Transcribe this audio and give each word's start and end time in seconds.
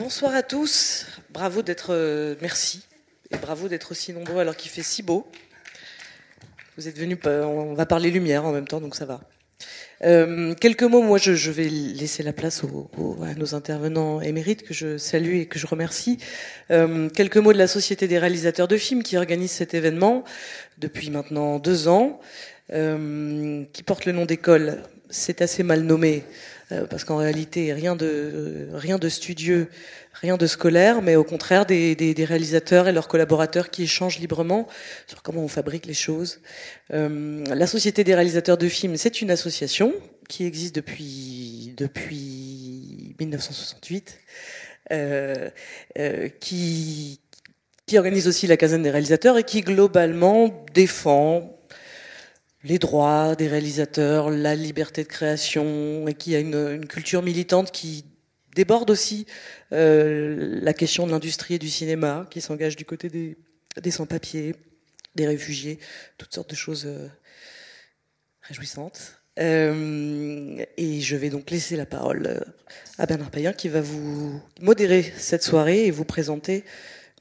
Bonsoir 0.00 0.34
à 0.34 0.42
tous. 0.42 1.04
Bravo 1.28 1.60
d'être. 1.60 1.90
Euh, 1.90 2.34
merci. 2.40 2.86
Et 3.30 3.36
bravo 3.36 3.68
d'être 3.68 3.90
aussi 3.90 4.14
nombreux 4.14 4.38
alors 4.38 4.56
qu'il 4.56 4.70
fait 4.70 4.82
si 4.82 5.02
beau. 5.02 5.30
Vous 6.78 6.88
êtes 6.88 6.98
venus. 6.98 7.18
On 7.26 7.74
va 7.74 7.84
parler 7.84 8.10
lumière 8.10 8.46
en 8.46 8.52
même 8.52 8.66
temps, 8.66 8.80
donc 8.80 8.94
ça 8.94 9.04
va. 9.04 9.20
Euh, 10.02 10.54
quelques 10.54 10.84
mots, 10.84 11.02
moi 11.02 11.18
je, 11.18 11.50
vais 11.50 11.68
laisser 11.68 12.22
la 12.22 12.32
place 12.32 12.64
aux, 12.64 13.18
à 13.22 13.34
nos 13.34 13.54
intervenants 13.54 14.22
émérites 14.22 14.62
que 14.62 14.72
je 14.72 14.96
salue 14.96 15.34
et 15.34 15.46
que 15.46 15.58
je 15.58 15.66
remercie. 15.66 16.16
Euh, 16.70 17.10
quelques 17.10 17.36
mots 17.36 17.52
de 17.52 17.58
la 17.58 17.68
Société 17.68 18.08
des 18.08 18.18
réalisateurs 18.18 18.68
de 18.68 18.78
films 18.78 19.02
qui 19.02 19.18
organise 19.18 19.50
cet 19.50 19.74
événement 19.74 20.24
depuis 20.78 21.10
maintenant 21.10 21.58
deux 21.58 21.88
ans, 21.88 22.20
euh, 22.72 23.64
qui 23.74 23.82
porte 23.82 24.06
le 24.06 24.12
nom 24.12 24.24
d'école. 24.24 24.82
C'est 25.10 25.42
assez 25.42 25.62
mal 25.62 25.82
nommé 25.82 26.24
euh, 26.24 26.49
parce 26.88 27.04
qu'en 27.04 27.16
réalité 27.16 27.72
rien 27.72 27.96
de 27.96 28.68
rien 28.72 28.98
de 28.98 29.08
studieux, 29.08 29.68
rien 30.12 30.36
de 30.36 30.46
scolaire, 30.46 31.02
mais 31.02 31.16
au 31.16 31.24
contraire 31.24 31.66
des, 31.66 31.94
des, 31.94 32.14
des, 32.14 32.24
réalisateurs 32.24 32.88
et 32.88 32.92
leurs 32.92 33.08
collaborateurs 33.08 33.70
qui 33.70 33.84
échangent 33.84 34.18
librement 34.18 34.66
sur 35.06 35.22
comment 35.22 35.42
on 35.42 35.48
fabrique 35.48 35.86
les 35.86 35.94
choses. 35.94 36.40
Euh, 36.92 37.44
la 37.46 37.66
Société 37.66 38.04
des 38.04 38.14
réalisateurs 38.14 38.58
de 38.58 38.68
films, 38.68 38.96
c'est 38.96 39.20
une 39.20 39.30
association 39.30 39.92
qui 40.28 40.44
existe 40.44 40.74
depuis 40.74 41.74
depuis 41.76 43.14
1968, 43.18 44.18
euh, 44.92 45.50
euh, 45.98 46.28
qui 46.40 47.20
qui 47.86 47.98
organise 47.98 48.28
aussi 48.28 48.46
la 48.46 48.56
quinzaine 48.56 48.84
des 48.84 48.90
réalisateurs 48.90 49.36
et 49.36 49.42
qui 49.42 49.62
globalement 49.62 50.64
défend 50.74 51.59
les 52.64 52.78
droits 52.78 53.36
des 53.36 53.48
réalisateurs, 53.48 54.30
la 54.30 54.54
liberté 54.54 55.02
de 55.02 55.08
création, 55.08 56.06
et 56.08 56.14
qui 56.14 56.34
a 56.34 56.40
une, 56.40 56.54
une 56.54 56.86
culture 56.86 57.22
militante 57.22 57.70
qui 57.70 58.04
déborde 58.54 58.90
aussi 58.90 59.26
euh, 59.72 60.60
la 60.62 60.74
question 60.74 61.06
de 61.06 61.12
l'industrie 61.12 61.54
et 61.54 61.58
du 61.58 61.70
cinéma, 61.70 62.26
qui 62.30 62.40
s'engage 62.40 62.76
du 62.76 62.84
côté 62.84 63.08
des, 63.08 63.36
des 63.80 63.90
sans-papiers, 63.90 64.54
des 65.14 65.26
réfugiés, 65.26 65.78
toutes 66.18 66.34
sortes 66.34 66.50
de 66.50 66.56
choses 66.56 66.84
euh, 66.86 67.08
réjouissantes. 68.42 69.20
Euh, 69.38 70.64
et 70.76 71.00
je 71.00 71.16
vais 71.16 71.30
donc 71.30 71.50
laisser 71.50 71.76
la 71.76 71.86
parole 71.86 72.26
euh, 72.26 72.40
à 72.98 73.06
Bernard 73.06 73.30
Payen 73.30 73.52
qui 73.52 73.68
va 73.68 73.80
vous 73.80 74.40
modérer 74.60 75.02
cette 75.16 75.42
soirée 75.42 75.86
et 75.86 75.90
vous 75.90 76.04
présenter 76.04 76.64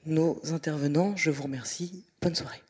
nos 0.06 0.42
intervenants. 0.52 1.16
Je 1.16 1.30
vous 1.30 1.44
remercie. 1.44 2.04
Bonne 2.22 2.36
soirée. 2.36 2.62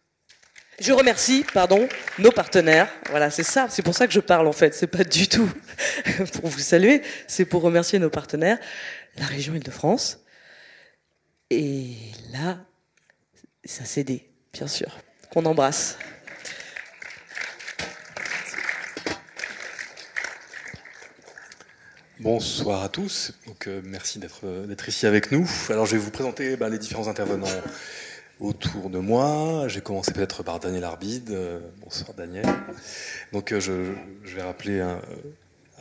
Je 0.82 0.94
remercie, 0.94 1.46
pardon, 1.54 1.90
nos 2.20 2.32
partenaires. 2.32 2.90
Voilà, 3.10 3.30
c'est 3.30 3.44
ça. 3.44 3.68
C'est 3.70 3.82
pour 3.82 3.96
ça 3.96 4.08
que 4.08 4.14
je 4.14 4.22
parle 4.22 4.48
en 4.48 4.54
fait. 4.54 4.74
C'est 4.74 4.88
pas 4.88 5.04
du 5.04 5.28
tout 5.28 5.50
pour 6.34 6.48
vous 6.48 6.60
saluer. 6.60 7.02
C'est 7.28 7.44
pour 7.44 7.62
remercier 7.62 8.00
nos 8.00 8.10
partenaires, 8.10 8.58
la 9.18 9.26
région 9.26 9.54
Île-de-France. 9.56 10.24
Et 11.50 11.96
là, 12.32 12.60
ça 13.66 13.84
CD, 13.84 14.30
bien 14.54 14.68
sûr, 14.68 14.98
qu'on 15.34 15.46
embrasse. 15.46 15.98
Bonsoir 22.22 22.84
à 22.84 22.90
tous. 22.90 23.34
Euh, 23.68 23.82
merci 23.84 24.20
d'être 24.20 24.66
d'être 24.66 24.88
ici 24.88 25.06
avec 25.06 25.32
nous. 25.32 25.50
Alors, 25.70 25.86
je 25.86 25.94
vais 25.94 25.98
vous 25.98 26.12
présenter 26.12 26.56
bah, 26.56 26.70
les 26.70 26.78
différents 26.78 27.08
intervenants 27.08 27.48
autour 28.40 28.90
de 28.90 29.00
moi. 29.00 29.68
J'ai 29.68 29.82
commencé 29.82 30.12
peut-être 30.12 30.44
par 30.44 30.60
Daniel 30.60 30.84
Arbide. 30.84 31.30
Euh, 31.32 31.60
bonsoir 31.84 32.14
Daniel. 32.16 32.46
Donc 33.34 33.52
euh, 33.52 33.60
je, 33.60 33.72
vais 34.34 34.42
rappeler 34.42 34.82
à, 34.82 35.02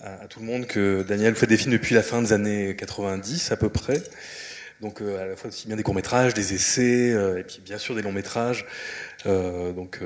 à, 0.02 0.26
tout 0.26 0.40
le 0.40 0.46
monde 0.46 0.66
que 0.66 1.02
Daniel 1.02 1.34
fait 1.34 1.46
des 1.46 1.56
films 1.56 1.72
depuis 1.72 1.94
la 1.94 2.02
fin 2.02 2.20
des 2.20 2.32
années 2.32 2.76
90 2.76 3.52
à 3.52 3.56
peu 3.56 3.68
près. 3.68 4.02
Donc 4.80 5.02
euh, 5.02 5.22
à 5.22 5.26
la 5.26 5.36
fois 5.36 5.48
aussi 5.50 5.66
bien 5.66 5.76
des 5.76 5.82
courts 5.82 5.94
métrages, 5.94 6.34
des 6.34 6.54
essais, 6.54 7.08
et 7.38 7.44
puis 7.44 7.60
bien 7.64 7.78
sûr 7.78 7.94
des 7.94 8.02
longs 8.02 8.12
métrages. 8.12 8.66
donc 9.24 10.00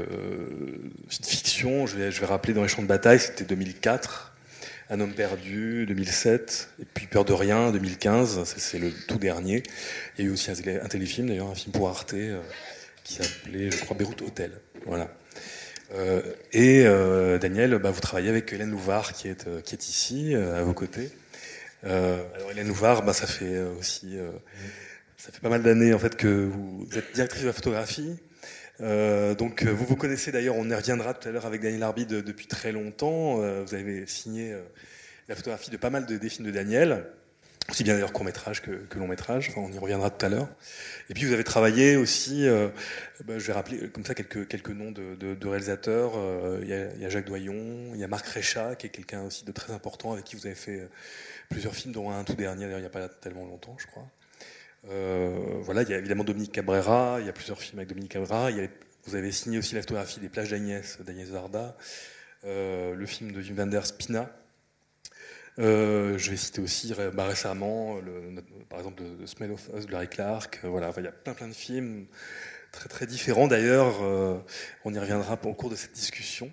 fiction, 1.09 1.87
je 1.87 1.97
vais 1.97 2.27
rappeler 2.27 2.55
dans 2.55 2.63
les 2.63 2.69
champs 2.69 2.83
de 2.83 2.87
bataille, 2.87 3.21
c'était 3.21 3.45
2004. 3.45 4.32
Un 4.93 5.01
homme 5.01 5.15
perdu, 5.15 5.87
2007, 5.87 6.69
et 6.83 6.85
puis 6.85 7.07
Peur 7.07 7.25
de 7.25 7.33
rien, 7.33 7.73
2015, 7.73 8.45
c'est 8.45 8.79
le 8.79 8.93
tout 8.93 9.17
dernier. 9.17 9.63
Il 10.19 10.23
y 10.23 10.29
a 10.29 10.31
eu 10.31 10.35
aussi 10.35 10.51
un, 10.51 10.55
téléfilm, 10.87 11.29
d'ailleurs, 11.29 11.49
un 11.49 11.55
film 11.55 11.73
pour 11.73 11.89
Arte, 11.89 12.13
euh, 12.13 12.43
qui 13.03 13.15
s'appelait, 13.15 13.71
je 13.71 13.79
crois, 13.79 13.97
Beyrouth 13.97 14.21
Hotel. 14.21 14.53
Voilà. 14.85 15.09
Euh, 15.95 16.21
et 16.53 16.85
euh, 16.85 17.39
Daniel, 17.39 17.79
bah, 17.79 17.91
vous 17.91 18.03
travaillez 18.03 18.29
avec 18.29 18.53
Hélène 18.53 18.71
Louvard, 18.71 19.15
qui 19.15 19.29
est, 19.29 19.49
qui 19.63 19.75
est 19.75 19.89
ici, 19.89 20.35
à 20.35 20.63
vos 20.63 20.75
côtés. 20.75 21.11
alors 21.85 22.51
Hélène 22.51 22.69
Louvard, 22.69 23.03
bah, 23.03 23.15
ça 23.15 23.27
fait 23.27 23.61
aussi, 23.81 24.19
ça 25.17 25.33
fait 25.33 25.41
pas 25.41 25.49
mal 25.49 25.63
d'années 25.63 25.95
en 25.95 25.99
fait 25.99 26.17
que 26.17 26.51
vous 26.53 26.87
êtes 26.95 27.15
directrice 27.15 27.41
de 27.41 27.47
la 27.47 27.55
photographie. 27.55 28.19
Euh, 28.81 29.35
donc 29.35 29.65
vous 29.65 29.85
vous 29.85 29.97
connaissez 29.97 30.33
d'ailleurs, 30.33 30.57
on 30.57 30.69
y 30.69 30.75
reviendra 30.75 31.15
tout 31.15 31.29
à 31.29 31.33
l'heure 31.33 31.47
avec 31.47 31.61
Daniel 31.61 31.83
Arbide 31.83 32.09
depuis 32.09 32.47
très 32.47 32.73
longtemps. 32.73 33.43
Euh, 33.43 33.63
vous 33.65 33.75
avez 33.75 34.07
signé 34.07 34.53
euh, 34.53 34.61
la 35.29 35.37
photographie 35.37 35.71
de 35.71 35.77
pas 35.77 35.91
mal 35.91 36.07
de, 36.07 36.17
des 36.17 36.29
films 36.29 36.47
de 36.47 36.53
Daniel, 36.53 37.07
aussi 37.71 37.85
bien 37.85 37.95
d'ailleurs 37.95 38.13
court 38.13 38.25
métrage 38.25 38.63
que, 38.63 38.71
que, 38.71 38.99
long 38.99 39.07
métrage. 39.07 39.51
Enfin, 39.51 39.61
on 39.61 39.73
y 39.73 39.79
reviendra 39.79 40.11
tout 40.11 40.25
à 40.25 40.29
l'heure. 40.29 40.49
Et 41.11 41.15
puis 41.15 41.27
vous 41.27 41.33
avez 41.33 41.45
travaillé 41.45 41.97
aussi, 41.97 42.47
bah, 43.25 43.39
je 43.39 43.47
vais 43.47 43.53
rappeler 43.53 43.89
comme 43.91 44.05
ça 44.05 44.15
quelques 44.15 44.49
quelques 44.49 44.71
noms 44.71 44.91
de, 44.91 45.47
réalisateurs. 45.47 46.15
Il 46.63 46.69
y, 46.69 46.73
a, 46.73 46.93
il, 46.95 47.03
y 47.03 47.05
a, 47.05 47.09
Jacques 47.09 47.27
Doyon, 47.27 47.93
il 47.95 48.01
y 48.01 48.05
a 48.05 48.09
Marc 48.09 48.27
Réchat 48.27 48.75
qui 48.77 48.87
est 48.87 48.91
quelqu'un 48.91 49.23
aussi 49.23 49.45
de 49.45 49.53
très 49.53 49.73
important 49.73 50.13
avec 50.13 50.25
qui 50.25 50.37
vous 50.37 50.47
avez 50.47 50.57
fait 50.57 50.89
plusieurs 51.51 51.75
films, 51.75 51.93
dont 51.93 52.11
un 52.11 52.25
tout 52.25 52.35
dernier 52.35 52.65
d'ailleurs 52.65 52.79
il 52.79 52.83
n'y 52.83 52.87
a 52.87 52.91
pas 52.91 53.09
tellement 53.09 53.45
longtemps, 53.45 53.77
je 53.79 53.87
crois. 53.87 54.09
Euh, 54.91 55.59
voilà, 55.61 55.83
il 55.83 55.91
y 55.91 55.95
a 55.95 55.99
évidemment 55.99 56.25
Dominique 56.25 56.53
Cabrera, 56.53 57.19
il 57.21 57.27
y 57.27 57.29
a 57.29 57.33
plusieurs 57.33 57.61
films 57.61 57.79
avec 57.79 57.89
Dominique 57.89 58.13
Cabrera. 58.13 58.51
Il 58.51 58.57
y 58.57 58.61
a, 58.61 58.69
vous 59.05 59.15
avez 59.15 59.33
signé 59.33 59.59
aussi 59.59 59.75
la 59.75 59.81
photographie 59.83 60.21
des 60.21 60.29
plages 60.29 60.51
d'Agnès, 60.51 60.99
d'Agnès 61.01 61.29
Varda, 61.29 61.77
euh, 62.45 62.95
le 62.95 63.07
film 63.07 63.33
de 63.33 63.41
Wim 63.41 63.57
Wenders, 63.57 63.87
Spina. 63.87 64.31
Euh, 65.59 66.17
je 66.19 66.31
vais 66.31 66.37
citer 66.37 66.61
aussi 66.63 66.95
bah, 67.15 67.27
récemment, 67.27 67.99
par 68.69 68.79
exemple, 68.79 69.03
de, 69.03 69.27
Smell 69.27 69.53
of 69.53 69.69
Us 69.77 69.87
de 69.87 69.93
Larry 69.93 70.09
Clark. 70.09 70.61
Euh, 70.65 70.69
voilà, 70.69 70.93
il 70.97 71.05
y 71.05 71.09
a 71.09 71.13
plein 71.13 71.35
plein 71.35 71.49
de 71.49 71.53
films 71.53 72.07
très 72.73 72.89
très 72.89 73.07
différents 73.07 73.49
d'ailleurs. 73.49 74.01
On 74.85 74.95
y 74.95 74.99
reviendra 74.99 75.39
au 75.45 75.53
cours 75.53 75.69
de 75.69 75.77
cette 75.77 75.93
discussion. 75.93 76.51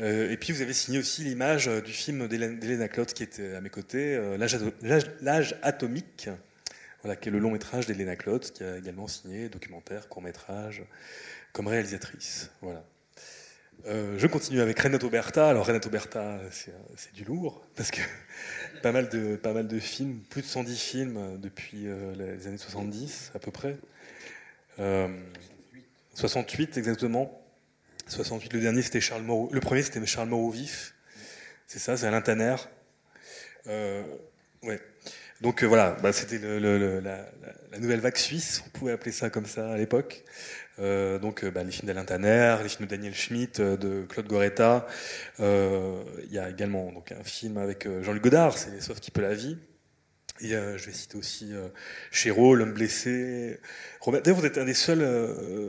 Et 0.00 0.36
puis 0.40 0.52
vous 0.52 0.60
avez 0.60 0.72
signé 0.72 0.98
aussi 0.98 1.22
l'image 1.22 1.68
du 1.68 1.92
film 1.92 2.26
d'Elena 2.26 2.88
Klotz 2.88 3.12
qui 3.12 3.22
était 3.22 3.54
à 3.54 3.60
mes 3.60 3.70
côtés, 3.70 4.20
L'âge 5.20 5.56
atomique 5.62 6.28
voilà, 7.02 7.16
qui 7.16 7.28
est 7.28 7.32
le 7.32 7.38
long 7.38 7.50
métrage 7.50 7.86
d'Elena 7.86 8.16
Klotz, 8.16 8.50
qui 8.50 8.62
a 8.64 8.76
également 8.76 9.08
signé 9.08 9.48
documentaire, 9.48 10.08
court 10.08 10.22
métrage, 10.22 10.82
comme 11.52 11.66
réalisatrice. 11.66 12.50
Voilà. 12.60 12.84
Euh, 13.86 14.16
je 14.16 14.26
continue 14.28 14.60
avec 14.60 14.78
Renato 14.78 15.10
Berta. 15.10 15.48
Alors 15.48 15.66
Renato 15.66 15.90
Berta, 15.90 16.38
c'est 16.50 17.12
du 17.14 17.24
lourd 17.24 17.66
parce 17.74 17.90
que 17.90 18.00
pas 18.82 18.92
mal 18.92 19.08
de 19.08 19.78
films, 19.80 20.20
plus 20.30 20.42
de 20.42 20.46
110 20.46 20.78
films 20.78 21.38
depuis 21.40 21.86
euh, 21.86 22.14
les 22.14 22.46
années 22.46 22.58
70 22.58 23.32
à 23.34 23.38
peu 23.38 23.50
près. 23.50 23.76
Euh, 24.78 25.08
68 26.14 26.76
exactement. 26.76 27.40
68. 28.06 28.52
Le 28.52 28.60
dernier 28.60 28.82
c'était 28.82 29.00
Charles 29.00 29.22
Moreau. 29.22 29.48
Le 29.52 29.60
premier 29.60 29.82
c'était 29.82 30.04
Charles 30.06 30.28
Moreau 30.28 30.50
vif. 30.50 30.94
C'est 31.66 31.78
ça, 31.78 31.96
c'est 31.96 32.06
Alain 32.06 32.20
Tanner. 32.20 32.56
Euh, 33.66 34.02
ouais. 34.62 34.80
Donc 35.42 35.64
euh, 35.64 35.66
voilà, 35.66 35.96
bah, 36.00 36.12
c'était 36.12 36.38
la, 36.38 37.78
nouvelle 37.80 37.98
vague 37.98 38.16
suisse, 38.16 38.62
on 38.64 38.70
pouvait 38.70 38.92
appeler 38.92 39.10
ça 39.10 39.28
comme 39.28 39.46
ça 39.46 39.72
à 39.72 39.76
l'époque. 39.76 40.22
Euh, 40.78 41.18
donc 41.18 41.42
euh, 41.42 41.50
bah, 41.50 41.64
les 41.64 41.72
films 41.72 41.88
d'Alain 41.88 42.04
Tanner, 42.04 42.56
les 42.62 42.68
films 42.68 42.86
de 42.86 42.90
Daniel 42.90 43.12
Schmitt, 43.12 43.58
euh, 43.58 43.76
de 43.76 44.06
Claude 44.08 44.28
Goretta. 44.28 44.86
Il 45.40 46.32
y 46.32 46.38
a 46.38 46.48
également 46.48 46.92
donc 46.92 47.10
un 47.10 47.24
film 47.24 47.58
avec 47.58 47.88
Jean-Luc 48.02 48.22
Godard, 48.22 48.56
c'est 48.56 48.80
Sauf 48.80 49.00
qui 49.00 49.10
peut 49.10 49.20
la 49.20 49.34
vie. 49.34 49.58
Et 50.40 50.50
je 50.50 50.86
vais 50.86 50.92
citer 50.92 51.16
aussi 51.18 51.52
Chéreau, 52.10 52.56
L'homme 52.56 52.72
blessé. 52.72 53.60
Robert, 54.00 54.22
vous 54.34 54.44
êtes 54.44 54.58
un 54.58 54.64
des 54.64 54.74
seuls, 54.74 55.00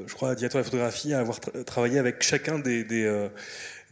je 0.07 0.13
crois, 0.13 0.33
directeur 0.33 0.59
de 0.59 0.63
la 0.63 0.65
photographie 0.65 1.13
à 1.13 1.19
avoir 1.19 1.39
tra 1.39 1.63
travaillé 1.63 1.99
avec 1.99 2.23
chacun 2.23 2.57
des 2.57 2.83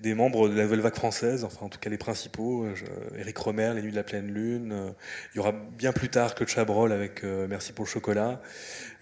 des 0.02 0.14
membres 0.14 0.50
de 0.50 0.56
la 0.56 0.64
nouvelle 0.64 0.82
vague 0.82 0.96
française, 0.96 1.44
enfin 1.44 1.66
en 1.66 1.70
tout 1.70 1.80
cas 1.80 1.90
les 1.90 1.98
principaux, 1.98 2.66
euh, 2.66 2.74
Eric 3.18 3.38
Romer, 3.38 3.74
Les 3.76 3.82
Nuits 3.82 3.92
de 3.92 3.96
la 3.96 4.04
Pleine 4.04 4.32
Lune, 4.32 4.72
euh, 4.72 4.90
il 5.34 5.38
y 5.38 5.40
aura 5.40 5.52
bien 5.52 5.94
plus 5.94 6.10
tard 6.10 6.36
que 6.36 6.46
Chabrol 6.46 6.92
avec 6.92 7.24
euh, 7.24 7.48
Merci 7.48 7.74
pour 7.74 7.86
le 7.86 7.90
chocolat. 7.90 8.42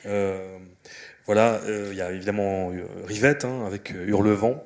Euh, 0.05 0.57
voilà, 1.25 1.61
il 1.67 1.93
y 1.93 2.01
a 2.01 2.11
évidemment 2.11 2.71
Rivette 3.05 3.45
hein, 3.45 3.63
avec 3.67 3.91
Hurlevent. 3.91 4.63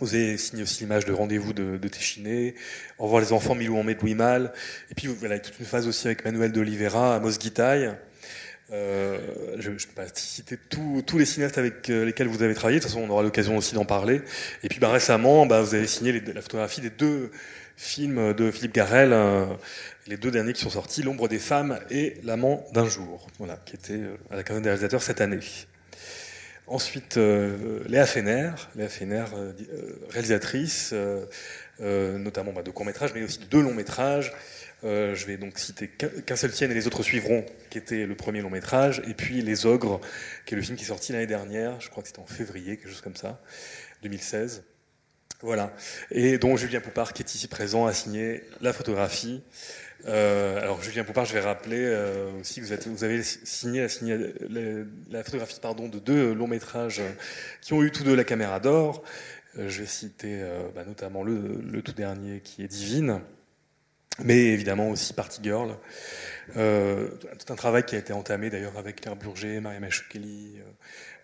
Vous 0.00 0.12
avez 0.16 0.36
signé 0.38 0.64
aussi 0.64 0.82
l'image 0.82 1.04
de 1.04 1.12
Rendez-vous 1.12 1.52
de, 1.52 1.76
de 1.76 1.88
Téchiné, 1.88 2.56
Au 2.98 3.04
revoir 3.04 3.22
les 3.22 3.32
enfants, 3.32 3.54
Milou 3.54 3.78
en 3.78 3.84
met 3.84 3.94
Louis 3.94 4.16
Mal. 4.16 4.52
Et 4.90 4.96
puis 4.96 5.06
voilà, 5.06 5.38
toute 5.38 5.56
une 5.60 5.66
phase 5.66 5.86
aussi 5.86 6.08
avec 6.08 6.24
Manuel 6.24 6.50
de 6.50 6.60
Oliveira, 6.60 7.14
Amos 7.14 7.38
Guitaille. 7.38 7.94
Euh, 8.74 9.18
je 9.58 9.70
ne 9.70 9.76
peux 9.76 9.94
pas 9.94 10.06
citer 10.12 10.58
tous 10.68 11.18
les 11.18 11.24
cinéastes 11.24 11.58
avec 11.58 11.88
euh, 11.90 12.04
lesquels 12.04 12.26
vous 12.26 12.42
avez 12.42 12.54
travaillé. 12.54 12.78
De 12.78 12.82
toute 12.82 12.90
façon, 12.90 13.04
on 13.04 13.10
aura 13.10 13.22
l'occasion 13.22 13.56
aussi 13.56 13.74
d'en 13.74 13.84
parler. 13.84 14.20
Et 14.64 14.68
puis, 14.68 14.80
bah, 14.80 14.90
récemment, 14.90 15.46
bah, 15.46 15.62
vous 15.62 15.74
avez 15.74 15.86
signé 15.86 16.20
la 16.20 16.42
photographie 16.42 16.80
des 16.80 16.90
deux 16.90 17.30
films 17.76 18.34
de 18.34 18.50
Philippe 18.50 18.74
Garel, 18.74 19.12
euh, 19.12 19.46
les 20.08 20.16
deux 20.16 20.30
derniers 20.30 20.52
qui 20.52 20.62
sont 20.62 20.70
sortis, 20.70 21.02
L'ombre 21.02 21.28
des 21.28 21.38
femmes 21.38 21.78
et 21.90 22.16
L'amant 22.24 22.64
d'un 22.72 22.88
jour, 22.88 23.28
qui 23.64 23.76
était 23.76 24.00
à 24.30 24.36
la 24.36 24.42
quinzaine 24.42 24.62
des 24.62 24.70
réalisateurs 24.70 25.02
cette 25.02 25.20
année. 25.20 25.40
Ensuite, 26.66 27.16
Léa 27.16 28.06
Fener, 28.06 28.52
Léa 28.74 28.88
réalisatrice, 30.08 30.94
notamment 31.80 32.52
bah, 32.52 32.62
de 32.62 32.70
courts 32.70 32.86
métrages, 32.86 33.12
mais 33.14 33.22
aussi 33.22 33.38
de 33.38 33.44
deux 33.44 33.60
longs 33.60 33.74
métrages. 33.74 34.32
Euh, 34.84 35.14
je 35.14 35.26
vais 35.26 35.38
donc 35.38 35.58
citer 35.58 35.88
Qu'un 35.88 36.36
seul 36.36 36.50
tienne 36.50 36.70
et 36.70 36.74
les 36.74 36.86
autres 36.86 37.02
suivront, 37.02 37.44
qui 37.70 37.78
était 37.78 38.06
le 38.06 38.14
premier 38.14 38.42
long 38.42 38.50
métrage, 38.50 39.02
et 39.06 39.14
puis 39.14 39.40
Les 39.40 39.64
Ogres, 39.66 40.00
qui 40.44 40.54
est 40.54 40.56
le 40.56 40.62
film 40.62 40.76
qui 40.76 40.84
est 40.84 40.88
sorti 40.88 41.12
l'année 41.12 41.26
dernière, 41.26 41.80
je 41.80 41.88
crois 41.88 42.02
que 42.02 42.08
c'était 42.08 42.20
en 42.20 42.26
février, 42.26 42.76
quelque 42.76 42.90
chose 42.90 43.00
comme 43.00 43.16
ça, 43.16 43.40
2016. 44.02 44.64
Voilà. 45.40 45.74
Et 46.10 46.38
dont 46.38 46.56
Julien 46.56 46.80
Poupard, 46.80 47.12
qui 47.12 47.22
est 47.22 47.34
ici 47.34 47.48
présent, 47.48 47.86
a 47.86 47.92
signé 47.92 48.42
la 48.60 48.72
photographie. 48.72 49.42
Euh, 50.06 50.60
alors 50.60 50.82
Julien 50.82 51.04
Poupard, 51.04 51.24
je 51.24 51.32
vais 51.32 51.40
rappeler 51.40 51.80
euh, 51.80 52.30
aussi 52.40 52.60
que 52.60 52.66
vous, 52.88 53.04
avez 53.04 53.22
signé, 53.22 53.86
la, 55.10 55.24
photographie 55.24 55.58
pardon, 55.60 55.88
de 55.88 55.98
deux 55.98 56.34
longs 56.34 56.46
métrages 56.46 57.02
qui 57.62 57.72
ont 57.72 57.82
eu 57.82 57.90
tous 57.90 58.04
deux 58.04 58.14
la 58.14 58.24
caméra 58.24 58.60
d'or. 58.60 59.02
je 59.56 59.80
vais 59.80 59.86
citer 59.86 60.42
bah, 60.74 60.84
notamment 60.86 61.22
le, 61.22 61.80
tout 61.82 61.92
dernier 61.92 62.40
qui 62.40 62.62
est 62.62 62.68
Divine, 62.68 63.20
mais 64.22 64.36
évidemment 64.36 64.90
aussi 64.90 65.12
Party 65.12 65.40
Girl. 65.42 65.76
Euh, 66.56 67.08
tout 67.38 67.52
un 67.52 67.56
travail 67.56 67.84
qui 67.84 67.94
a 67.94 67.98
été 67.98 68.12
entamé 68.12 68.50
d'ailleurs 68.50 68.76
avec 68.78 69.00
Claire 69.00 69.16
Burger, 69.16 69.60
Maria 69.60 69.80
Machukeli, 69.80 70.56
euh, 70.58 70.62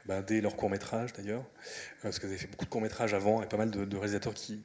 ben, 0.07 0.23
dès 0.23 0.41
leur 0.41 0.57
court 0.57 0.71
métrage 0.71 1.13
d'ailleurs, 1.13 1.43
euh, 1.43 2.03
parce 2.03 2.19
qu'elles 2.19 2.31
avaient 2.31 2.39
fait 2.39 2.47
beaucoup 2.47 2.65
de 2.65 2.71
courts 2.71 2.81
métrages 2.81 3.15
avant 3.15 3.43
et 3.43 3.47
pas 3.47 3.59
mal 3.59 3.71
de, 3.71 3.97
réalisateurs 3.97 4.35
qui, 4.35 4.65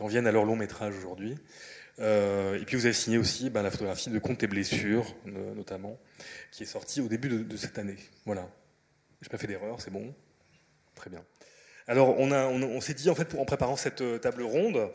en 0.00 0.06
viennent 0.06 0.26
à 0.26 0.32
leur 0.32 0.44
long 0.44 0.56
métrage 0.56 0.96
aujourd'hui. 0.96 1.36
et 1.98 2.64
puis 2.66 2.76
vous 2.76 2.86
avez 2.86 2.94
signé 2.94 3.18
aussi 3.18 3.50
ben, 3.50 3.62
la 3.62 3.70
photographie 3.70 4.10
de 4.10 4.18
Compte 4.18 4.42
et 4.42 4.46
blessures, 4.46 5.14
notamment, 5.26 5.98
qui 6.50 6.62
est 6.62 6.66
sortie 6.66 7.00
au 7.00 7.08
début 7.08 7.28
de, 7.28 7.56
cette 7.56 7.78
année. 7.78 7.96
Voilà. 8.24 8.48
J'ai 9.20 9.28
pas 9.28 9.38
fait 9.38 9.46
d'erreur, 9.46 9.80
c'est 9.80 9.92
bon. 9.92 10.12
Très 10.96 11.10
bien. 11.10 11.22
Alors, 11.86 12.18
on, 12.18 12.32
a, 12.32 12.46
on, 12.46 12.80
s'est 12.80 12.94
dit, 12.94 13.10
en 13.10 13.14
fait, 13.14 13.34
en 13.36 13.44
préparant 13.44 13.76
cette 13.76 14.02
table 14.20 14.42
ronde, 14.42 14.90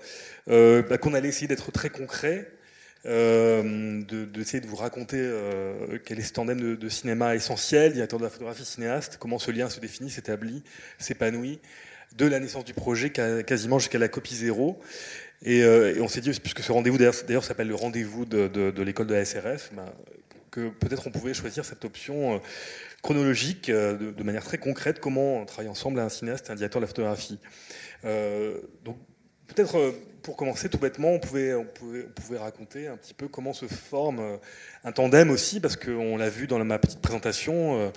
ben, 0.48 0.98
qu'on 0.98 1.14
allait 1.14 1.30
essayer 1.30 1.48
d'être 1.48 1.72
très 1.72 1.90
concret 1.90 2.57
euh, 3.06 4.02
d'essayer 4.34 4.60
de, 4.60 4.68
vous 4.68 4.76
raconter 4.76 5.18
euh, 5.20 5.98
quel 6.04 6.20
est 6.20 6.24
ce 6.24 6.34
tandem 6.34 6.76
de, 6.76 6.90
cinéma 6.90 7.36
essentiel, 7.36 7.94
directeur 7.94 8.20
de 8.20 8.24
la 8.24 8.30
photographie 8.30 8.66
cinéaste, 8.66 9.18
comment 9.20 9.40
ce 9.40 9.52
lien 9.52 9.70
se 9.70 9.80
définit, 9.80 10.10
s'établit, 10.10 10.64
s'épanouit, 10.98 11.60
de 12.18 12.26
la 12.26 12.40
naissance 12.40 12.66
du 12.66 12.74
projet 12.74 13.12
quasiment 13.12 13.80
jusqu'à 13.80 14.00
la 14.00 14.08
copie 14.08 14.36
zéro. 14.36 14.80
Et, 15.44 15.64
euh, 15.64 15.96
on 16.02 16.08
s'est 16.08 16.22
dit, 16.22 16.32
puisque 16.40 16.62
ce 16.62 16.72
rendez-vous 16.72 16.98
d'ailleurs 16.98 17.44
s'appelle 17.44 17.68
le 17.68 17.76
rendez-vous 17.76 18.26
de, 18.26 18.82
l'école 18.82 19.08
de 19.08 19.14
la 19.14 19.24
SRF, 19.24 19.72
ben, 19.74 19.86
que 20.50 20.70
peut-être 20.70 21.06
on 21.06 21.12
pouvait 21.12 21.34
choisir 21.34 21.66
cette 21.66 21.86
option 21.86 22.42
chronologique 23.04 23.70
de, 23.70 24.24
manière 24.24 24.44
très 24.44 24.58
concrète, 24.58 25.00
comment 25.00 25.42
on 25.42 25.46
travaille 25.46 25.70
ensemble 25.70 26.00
un 26.00 26.10
cinéaste 26.10 26.50
et 26.50 26.52
un 26.52 26.56
directeur 26.56 26.82
de 26.82 26.86
la 26.86 26.88
photographie. 26.88 27.40
donc 28.04 28.98
peut-être 29.48 29.94
pour 30.24 30.36
commencer, 30.36 30.70
tout 30.70 30.78
bêtement, 30.78 31.10
on 31.10 31.20
pouvait, 31.20 31.54
on, 31.54 31.66
pouvait, 31.66 32.06
on 32.08 32.22
pouvait 32.22 32.38
raconter 32.38 32.88
un 32.88 32.98
petit 32.98 33.14
peu 33.14 33.28
comment 33.28 33.54
se 33.54 33.66
forme 33.66 34.20
euh, 34.20 34.38
un 34.84 34.92
tandem 34.92 35.30
aussi, 35.30 35.60
parce 35.60 35.76
qu'on 35.76 36.18
l'a 36.18 36.30
vu 36.30 36.48
dans 36.48 36.64
ma 36.64 36.80
petite 36.80 37.02
présentation. 37.02 37.80
Euh, 37.80 37.90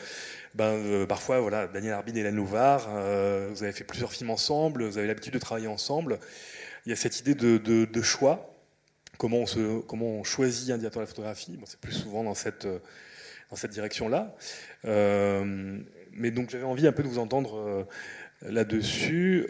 ben, 0.55 0.65
euh, 0.65 1.07
parfois, 1.07 1.41
voilà, 1.41 1.67
Daniel 1.67 1.93
Arbide 1.93 2.17
et 2.17 2.21
Hélène 2.21 2.37
Louvard, 2.37 2.89
vous 2.89 3.63
avez 3.63 3.73
fait 3.73 3.85
plusieurs 3.85 4.13
films 4.13 4.31
ensemble, 4.31 4.85
vous 4.85 4.99
avez 4.99 5.07
l'habitude 5.07 5.33
de 5.33 5.39
travailler 5.39 5.69
ensemble. 5.69 6.19
Il 6.87 6.91
y 6.91 6.93
a 6.93 6.97
cette 6.97 7.21
idée 7.21 7.35
de, 7.35 7.59
de, 7.59 8.03
choix, 8.03 8.55
comment 9.19 9.39
on, 9.39 9.47
se, 9.47 9.81
comment 9.81 10.07
on 10.07 10.25
choisit 10.25 10.71
un 10.71 10.79
directeur 10.79 11.01
de 11.01 11.07
la 11.07 11.09
photographie. 11.09 11.57
Bon, 11.57 11.67
C'est 11.67 11.81
plus 11.81 11.93
souvent 11.93 12.25
dans 12.25 12.35
cette, 12.35 12.67
dans 13.51 13.57
cette 13.57 13.71
direction-là. 13.71 14.35
mais 14.85 16.31
donc 16.31 16.51
j'avais 16.51 16.65
envie 16.65 16.87
un 16.87 16.93
peu 16.93 17.03
de 17.03 17.09
vous 17.09 17.19
entendre 17.19 17.87
là-dessus. 18.43 19.47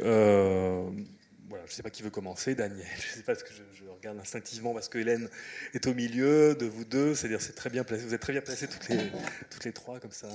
Je 1.56 1.62
ne 1.62 1.68
sais 1.68 1.82
pas 1.82 1.90
qui 1.90 2.02
veut 2.02 2.10
commencer, 2.10 2.54
Daniel. 2.54 2.86
Je 2.98 3.08
ne 3.08 3.16
sais 3.16 3.22
pas 3.22 3.34
ce 3.34 3.44
que 3.44 3.50
je, 3.52 3.84
regarde 3.90 4.18
instinctivement 4.18 4.72
parce 4.72 4.88
que 4.88 4.98
Hélène 4.98 5.28
est 5.74 5.86
au 5.86 5.94
milieu 5.94 6.54
de 6.54 6.66
vous 6.66 6.84
deux. 6.84 7.14
C'est-à-dire, 7.14 7.40
c'est 7.40 7.54
très 7.54 7.70
bien 7.70 7.84
placé. 7.84 8.04
Vous 8.04 8.14
êtes 8.14 8.20
très 8.20 8.32
bien 8.32 8.42
placés 8.42 8.68
toutes 8.68 9.64
les, 9.64 9.72
trois 9.72 9.98
comme 10.00 10.12
ça. 10.12 10.28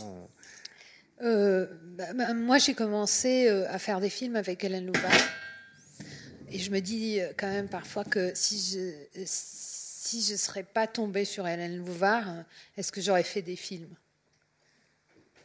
Euh, 1.21 1.67
bah, 1.83 2.13
bah, 2.13 2.33
moi, 2.33 2.57
j'ai 2.57 2.73
commencé 2.73 3.47
euh, 3.47 3.65
à 3.69 3.79
faire 3.79 4.01
des 4.01 4.09
films 4.09 4.35
avec 4.35 4.63
Hélène 4.63 4.87
Louvard. 4.87 5.11
Et 6.51 6.59
je 6.59 6.69
me 6.69 6.79
dis 6.79 7.19
euh, 7.21 7.31
quand 7.37 7.49
même 7.49 7.69
parfois 7.69 8.03
que 8.03 8.31
si 8.35 8.59
je 8.59 9.25
si 9.25 10.21
je 10.21 10.35
serais 10.35 10.63
pas 10.63 10.85
tombée 10.85 11.25
sur 11.25 11.47
Hélène 11.47 11.77
Louvard, 11.77 12.27
est-ce 12.77 12.91
que 12.91 13.01
j'aurais 13.01 13.23
fait 13.23 13.41
des 13.41 13.55
films? 13.55 13.95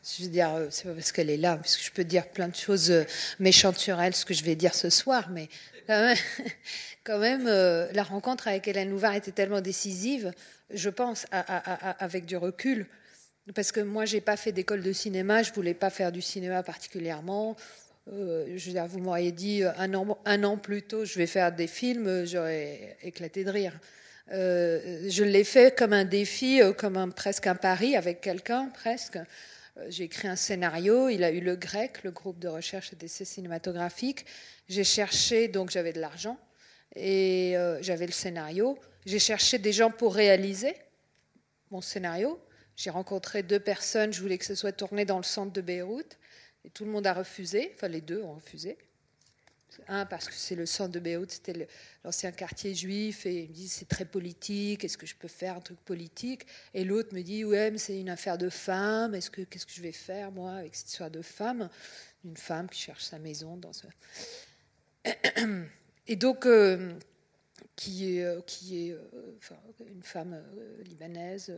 Je 0.02 0.24
veux 0.24 0.30
dire, 0.30 0.54
euh, 0.54 0.66
c'est 0.70 0.84
pas 0.84 0.94
parce 0.94 1.12
qu'elle 1.12 1.30
est 1.30 1.36
là, 1.36 1.56
parce 1.56 1.76
que 1.76 1.84
je 1.84 1.90
peux 1.90 2.04
dire 2.04 2.26
plein 2.28 2.48
de 2.48 2.56
choses 2.56 2.90
euh, 2.90 3.04
méchantes 3.38 3.78
sur 3.78 4.00
elle, 4.00 4.14
ce 4.14 4.24
que 4.24 4.34
je 4.34 4.44
vais 4.44 4.54
dire 4.54 4.74
ce 4.74 4.88
soir, 4.88 5.28
mais 5.30 5.48
quand 7.04 7.18
même, 7.18 7.46
euh, 7.46 7.88
la 7.92 8.02
rencontre 8.02 8.48
avec 8.48 8.66
Hélène 8.66 8.90
Louvard 8.90 9.14
était 9.14 9.32
tellement 9.32 9.60
décisive, 9.60 10.32
je 10.72 10.88
pense, 10.88 11.26
avec 11.30 12.24
du 12.24 12.36
recul, 12.36 12.86
parce 13.54 13.72
que 13.72 13.80
moi, 13.80 14.04
j'ai 14.04 14.20
pas 14.20 14.36
fait 14.36 14.52
d'école 14.52 14.82
de 14.82 14.92
cinéma, 14.92 15.42
je 15.42 15.52
voulais 15.52 15.74
pas 15.74 15.90
faire 15.90 16.12
du 16.12 16.22
cinéma 16.22 16.62
particulièrement. 16.62 17.56
je 18.06 18.12
veux 18.52 18.72
dire, 18.72 18.86
vous 18.86 19.00
m'auriez 19.00 19.32
dit 19.32 19.64
un 19.64 19.92
an, 19.94 20.16
un 20.24 20.44
an 20.44 20.56
plus 20.56 20.82
tôt, 20.82 21.04
je 21.04 21.18
vais 21.18 21.26
faire 21.26 21.50
des 21.50 21.66
films, 21.66 22.24
j'aurais 22.24 22.96
éclaté 23.02 23.42
de 23.42 23.50
rire. 23.50 23.72
je 24.30 25.24
l'ai 25.24 25.42
fait 25.42 25.76
comme 25.76 25.92
un 25.92 26.04
défi, 26.04 26.60
comme 26.78 26.96
un, 26.96 27.08
presque 27.08 27.48
un 27.48 27.56
pari 27.56 27.96
avec 27.96 28.20
quelqu'un, 28.20 28.70
presque. 28.72 29.18
Euh, 29.80 29.86
j'ai 29.88 30.04
écrit 30.04 30.28
un 30.28 30.36
scénario, 30.36 31.08
il 31.08 31.24
a 31.24 31.30
eu 31.30 31.40
le 31.40 31.56
grec, 31.56 32.02
le 32.02 32.10
groupe 32.10 32.38
de 32.38 32.48
recherche 32.48 32.92
et 32.92 32.96
d'essais 32.96 33.24
cinématographiques. 33.24 34.26
J'ai 34.68 34.84
cherché, 34.84 35.48
donc 35.48 35.70
j'avais 35.70 35.92
de 35.92 36.00
l'argent, 36.00 36.38
et 36.94 37.56
euh, 37.56 37.82
j'avais 37.82 38.06
le 38.06 38.12
scénario. 38.12 38.78
J'ai 39.06 39.18
cherché 39.18 39.58
des 39.58 39.72
gens 39.72 39.90
pour 39.90 40.14
réaliser 40.14 40.74
mon 41.70 41.80
scénario. 41.80 42.40
J'ai 42.76 42.90
rencontré 42.90 43.42
deux 43.42 43.60
personnes, 43.60 44.12
je 44.12 44.20
voulais 44.20 44.38
que 44.38 44.44
ce 44.44 44.54
soit 44.54 44.72
tourné 44.72 45.04
dans 45.04 45.18
le 45.18 45.22
centre 45.22 45.52
de 45.52 45.60
Beyrouth, 45.60 46.18
et 46.64 46.70
tout 46.70 46.84
le 46.84 46.90
monde 46.90 47.06
a 47.06 47.14
refusé, 47.14 47.72
enfin 47.74 47.88
les 47.88 48.00
deux 48.00 48.22
ont 48.22 48.34
refusé. 48.34 48.78
Un, 49.88 50.06
parce 50.06 50.28
que 50.28 50.34
c'est 50.34 50.54
le 50.54 50.66
centre 50.66 50.92
de 50.92 51.00
Beyrouth, 51.00 51.30
c'était 51.30 51.68
l'ancien 52.04 52.32
quartier 52.32 52.74
juif, 52.74 53.26
et 53.26 53.44
il 53.44 53.48
me 53.50 53.54
dit 53.54 53.68
c'est 53.68 53.88
très 53.88 54.04
politique, 54.04 54.84
est-ce 54.84 54.98
que 54.98 55.06
je 55.06 55.14
peux 55.14 55.28
faire 55.28 55.56
un 55.56 55.60
truc 55.60 55.78
politique? 55.80 56.46
Et 56.74 56.84
l'autre 56.84 57.14
me 57.14 57.22
dit 57.22 57.44
ouais, 57.44 57.70
mais 57.70 57.78
c'est 57.78 57.98
une 57.98 58.10
affaire 58.10 58.38
de 58.38 58.48
femme, 58.48 59.14
est-ce 59.14 59.30
que, 59.30 59.42
qu'est-ce 59.42 59.66
que 59.66 59.72
je 59.72 59.82
vais 59.82 59.92
faire 59.92 60.32
moi 60.32 60.52
avec 60.52 60.74
cette 60.74 60.88
histoire 60.88 61.10
de 61.10 61.22
femme? 61.22 61.68
Une 62.24 62.36
femme 62.36 62.68
qui 62.68 62.80
cherche 62.80 63.04
sa 63.04 63.18
maison 63.18 63.56
dans 63.56 63.72
ce. 63.72 63.86
Et 66.06 66.16
donc, 66.16 66.44
euh, 66.46 66.92
qui 67.76 68.16
est, 68.16 68.24
euh, 68.24 68.40
qui 68.42 68.88
est 68.88 68.92
euh, 68.92 68.98
une 69.86 70.02
femme 70.02 70.42
libanaise, 70.84 71.52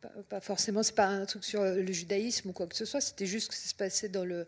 pas, 0.00 0.10
pas, 0.28 0.40
forcément, 0.40 0.82
c'est 0.82 0.94
pas 0.94 1.06
un 1.06 1.24
truc 1.24 1.44
sur 1.44 1.64
le 1.64 1.92
judaïsme 1.92 2.50
ou 2.50 2.52
quoi 2.52 2.66
que 2.66 2.76
ce 2.76 2.84
soit, 2.84 3.00
c'était 3.00 3.26
juste 3.26 3.48
que 3.48 3.54
ça 3.54 3.68
se 3.68 3.74
passait 3.74 4.08
dans 4.08 4.24
le 4.24 4.46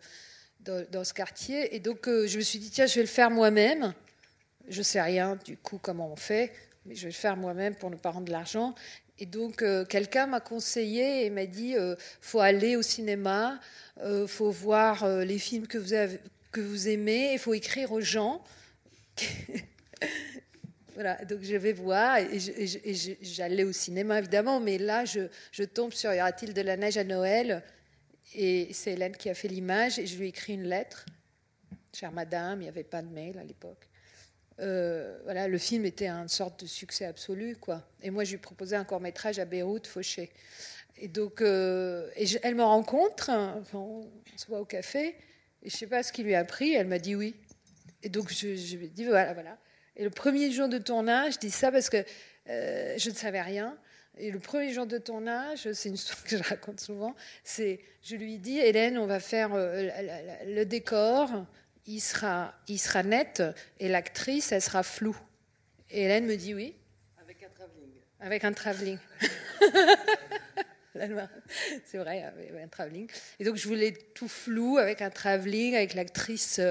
dans, 0.59 1.03
ce 1.03 1.13
quartier. 1.13 1.75
Et 1.75 1.79
donc, 1.79 2.07
euh, 2.07 2.27
je 2.27 2.37
me 2.37 2.43
suis 2.43 2.59
dit, 2.59 2.69
tiens, 2.69 2.85
je 2.85 2.95
vais 2.95 3.01
le 3.01 3.07
faire 3.07 3.29
moi-même. 3.29 3.93
Je 4.67 4.81
sais 4.81 5.01
rien, 5.01 5.37
du 5.45 5.57
coup, 5.57 5.77
comment 5.77 6.11
on 6.11 6.15
fait, 6.15 6.51
mais 6.85 6.95
je 6.95 7.01
vais 7.01 7.09
le 7.09 7.13
faire 7.13 7.37
moi-même 7.37 7.75
pour 7.75 7.91
ne 7.91 7.95
pas 7.95 8.09
rendre 8.09 8.31
l'argent. 8.31 8.73
Et 9.17 9.25
donc, 9.25 9.61
euh, 9.61 9.85
quelqu'un 9.85 10.27
m'a 10.27 10.41
conseillé 10.41 11.25
et 11.25 11.29
m'a 11.29 11.45
dit, 11.45 11.77
euh, 11.77 11.95
faut 12.19 12.41
aller 12.41 12.75
au 12.75 12.81
cinéma, 12.81 13.59
euh, 14.01 14.27
faut 14.27 14.51
voir 14.51 15.07
les 15.07 15.39
films 15.39 15.67
que 15.67 15.77
vous, 15.77 16.17
que 16.51 16.59
vous 16.59 16.89
aimez, 16.89 17.31
il 17.33 17.39
faut 17.39 17.53
écrire 17.53 17.91
aux 17.91 18.01
gens. 18.01 18.43
Voilà, 20.93 21.15
donc 21.25 21.39
je 21.41 21.57
vais 21.57 21.73
voir 21.73 22.19
et 22.19 22.39
j'allais 23.21 23.65
au 23.65 23.73
cinéma 23.73 24.19
évidemment, 24.19 24.61
mais 24.61 24.77
là 24.77 25.03
je, 25.03 25.27
je 25.51 25.65
tombe 25.65 25.91
sur 25.91 26.13
Y 26.13 26.21
aura-t-il 26.21 26.53
de 26.53 26.61
la 26.61 26.77
neige 26.77 26.95
à 26.95 27.03
Noël? 27.03 27.61
Et 28.35 28.73
c'est 28.73 28.93
Hélène 28.93 29.15
qui 29.15 29.29
a 29.29 29.33
fait 29.33 29.47
l'image 29.47 29.99
et 29.99 30.05
je 30.05 30.17
lui 30.17 30.25
ai 30.25 30.29
écrit 30.29 30.53
une 30.53 30.67
lettre. 30.67 31.05
Chère 31.93 32.11
madame, 32.11 32.61
il 32.61 32.63
n'y 32.63 32.69
avait 32.69 32.83
pas 32.83 33.01
de 33.01 33.07
mail 33.07 33.37
à 33.37 33.43
l'époque. 33.43 33.89
Euh, 34.59 35.19
voilà, 35.23 35.47
le 35.47 35.57
film 35.57 35.85
était 35.85 36.07
une 36.07 36.27
sorte 36.27 36.61
de 36.61 36.67
succès 36.67 37.05
absolu, 37.05 37.55
quoi. 37.55 37.83
Et 38.01 38.09
moi, 38.09 38.23
je 38.23 38.31
lui 38.31 38.37
proposais 38.37 38.75
un 38.75 38.83
court 38.83 38.99
métrage 38.99 39.39
à 39.39 39.45
Beyrouth, 39.45 39.87
Fauché. 39.87 40.31
Et 40.97 41.07
donc, 41.07 41.41
euh, 41.41 42.09
elle 42.41 42.55
me 42.55 42.63
rencontre, 42.63 43.29
on 43.73 44.09
se 44.37 44.47
voit 44.47 44.61
au 44.61 44.65
café, 44.65 45.15
et 45.61 45.69
je 45.69 45.75
sais 45.75 45.87
pas 45.87 46.03
ce 46.03 46.13
qui 46.13 46.23
lui 46.23 46.35
a 46.35 46.45
pris, 46.45 46.73
elle 46.73 46.87
m'a 46.87 46.99
dit 46.99 47.15
oui. 47.15 47.35
Et 48.01 48.09
donc, 48.09 48.31
je, 48.31 48.47
lui 48.77 48.85
ai 48.85 48.89
dit 48.89 49.05
voilà, 49.05 49.33
voilà. 49.33 49.57
Et 49.97 50.03
le 50.03 50.09
premier 50.09 50.51
jour 50.51 50.69
de 50.69 50.77
tournage, 50.77 51.33
je 51.33 51.39
dis 51.39 51.51
ça 51.51 51.71
parce 51.71 51.89
que 51.89 52.03
euh, 52.49 52.95
je 52.97 53.09
ne 53.09 53.15
savais 53.15 53.41
rien. 53.41 53.77
Et 54.17 54.31
le 54.31 54.39
premier 54.39 54.71
jour 54.71 54.85
de 54.85 54.97
tournage, 54.97 55.71
c'est 55.73 55.89
une 55.89 55.95
histoire 55.95 56.23
que 56.25 56.37
je 56.37 56.43
raconte 56.43 56.79
souvent, 56.79 57.15
c'est, 57.43 57.79
je 58.03 58.15
lui 58.15 58.37
dis, 58.37 58.57
Hélène, 58.57 58.97
on 58.97 59.07
va 59.07 59.19
faire 59.19 59.53
euh, 59.53 59.89
le 60.45 60.63
décor, 60.65 61.45
il 61.85 61.99
sera, 61.99 62.53
il 62.67 62.79
sera 62.79 63.03
net, 63.03 63.43
et 63.79 63.89
l'actrice, 63.89 64.51
elle 64.51 64.61
sera 64.61 64.83
floue. 64.83 65.17
Et 65.91 66.03
Hélène 66.03 66.25
me 66.25 66.35
dit 66.35 66.53
oui. 66.53 66.75
Avec 67.21 67.43
un 67.43 67.49
travelling. 67.49 67.91
Avec 68.19 68.43
un 68.43 68.53
travelling. 68.53 68.97
c'est 71.85 71.97
vrai, 71.97 72.23
un 72.23 72.67
travelling. 72.67 73.09
Et 73.39 73.43
donc 73.43 73.55
je 73.57 73.67
voulais 73.67 73.91
tout 73.91 74.27
flou, 74.27 74.77
avec 74.77 75.01
un 75.01 75.09
travelling, 75.09 75.75
avec 75.75 75.93
l'actrice 75.93 76.61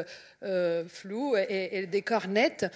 euh, 0.43 0.85
floue 0.89 1.37
et, 1.37 1.81
le 1.83 1.87
décor 1.87 2.29
net. 2.29 2.67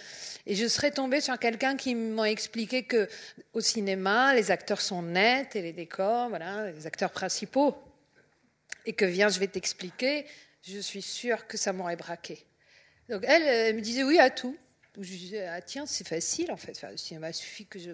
Et 0.46 0.54
je 0.54 0.66
serais 0.66 0.90
tombée 0.90 1.20
sur 1.20 1.38
quelqu'un 1.38 1.76
qui 1.76 1.94
m'a 1.94 2.30
expliqué 2.30 2.82
que 2.84 3.08
au 3.52 3.60
cinéma, 3.60 4.34
les 4.34 4.50
acteurs 4.50 4.80
sont 4.80 5.02
nets 5.02 5.56
et 5.56 5.62
les 5.62 5.72
décors, 5.72 6.28
voilà, 6.28 6.70
les 6.70 6.86
acteurs 6.86 7.10
principaux. 7.10 7.76
Et 8.84 8.92
que 8.92 9.04
viens, 9.04 9.28
je 9.28 9.38
vais 9.38 9.48
t'expliquer. 9.48 10.26
Je 10.62 10.78
suis 10.78 11.02
sûre 11.02 11.46
que 11.46 11.56
ça 11.56 11.72
m'aurait 11.72 11.96
braqué. 11.96 12.44
Donc 13.08 13.24
elle, 13.26 13.42
elle 13.42 13.76
me 13.76 13.80
disait 13.80 14.04
oui 14.04 14.18
à 14.18 14.30
tout. 14.30 14.56
Je 15.00 15.08
disais 15.08 15.46
ah 15.46 15.62
tiens 15.62 15.86
c'est 15.86 16.06
facile 16.06 16.50
en 16.50 16.56
fait. 16.56 16.82
Le 16.90 16.96
cinéma 16.96 17.32
suffit 17.32 17.66
que 17.66 17.78
je 17.78 17.92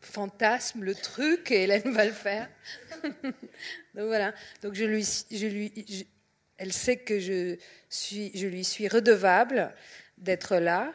fantasme 0.00 0.82
le 0.82 0.94
truc 0.94 1.50
et 1.50 1.64
Hélène 1.64 1.92
va 1.92 2.04
le 2.04 2.12
faire. 2.12 2.48
Donc 3.02 4.06
voilà. 4.06 4.34
Donc 4.62 4.74
je 4.74 4.84
lui, 4.84 5.06
je 5.30 5.46
lui, 5.46 6.06
elle 6.56 6.72
sait 6.72 6.96
que 6.96 7.18
je 7.18 7.56
suis, 7.88 8.30
je 8.34 8.46
lui 8.46 8.64
suis 8.64 8.88
redevable 8.88 9.74
d'être 10.18 10.56
là 10.56 10.92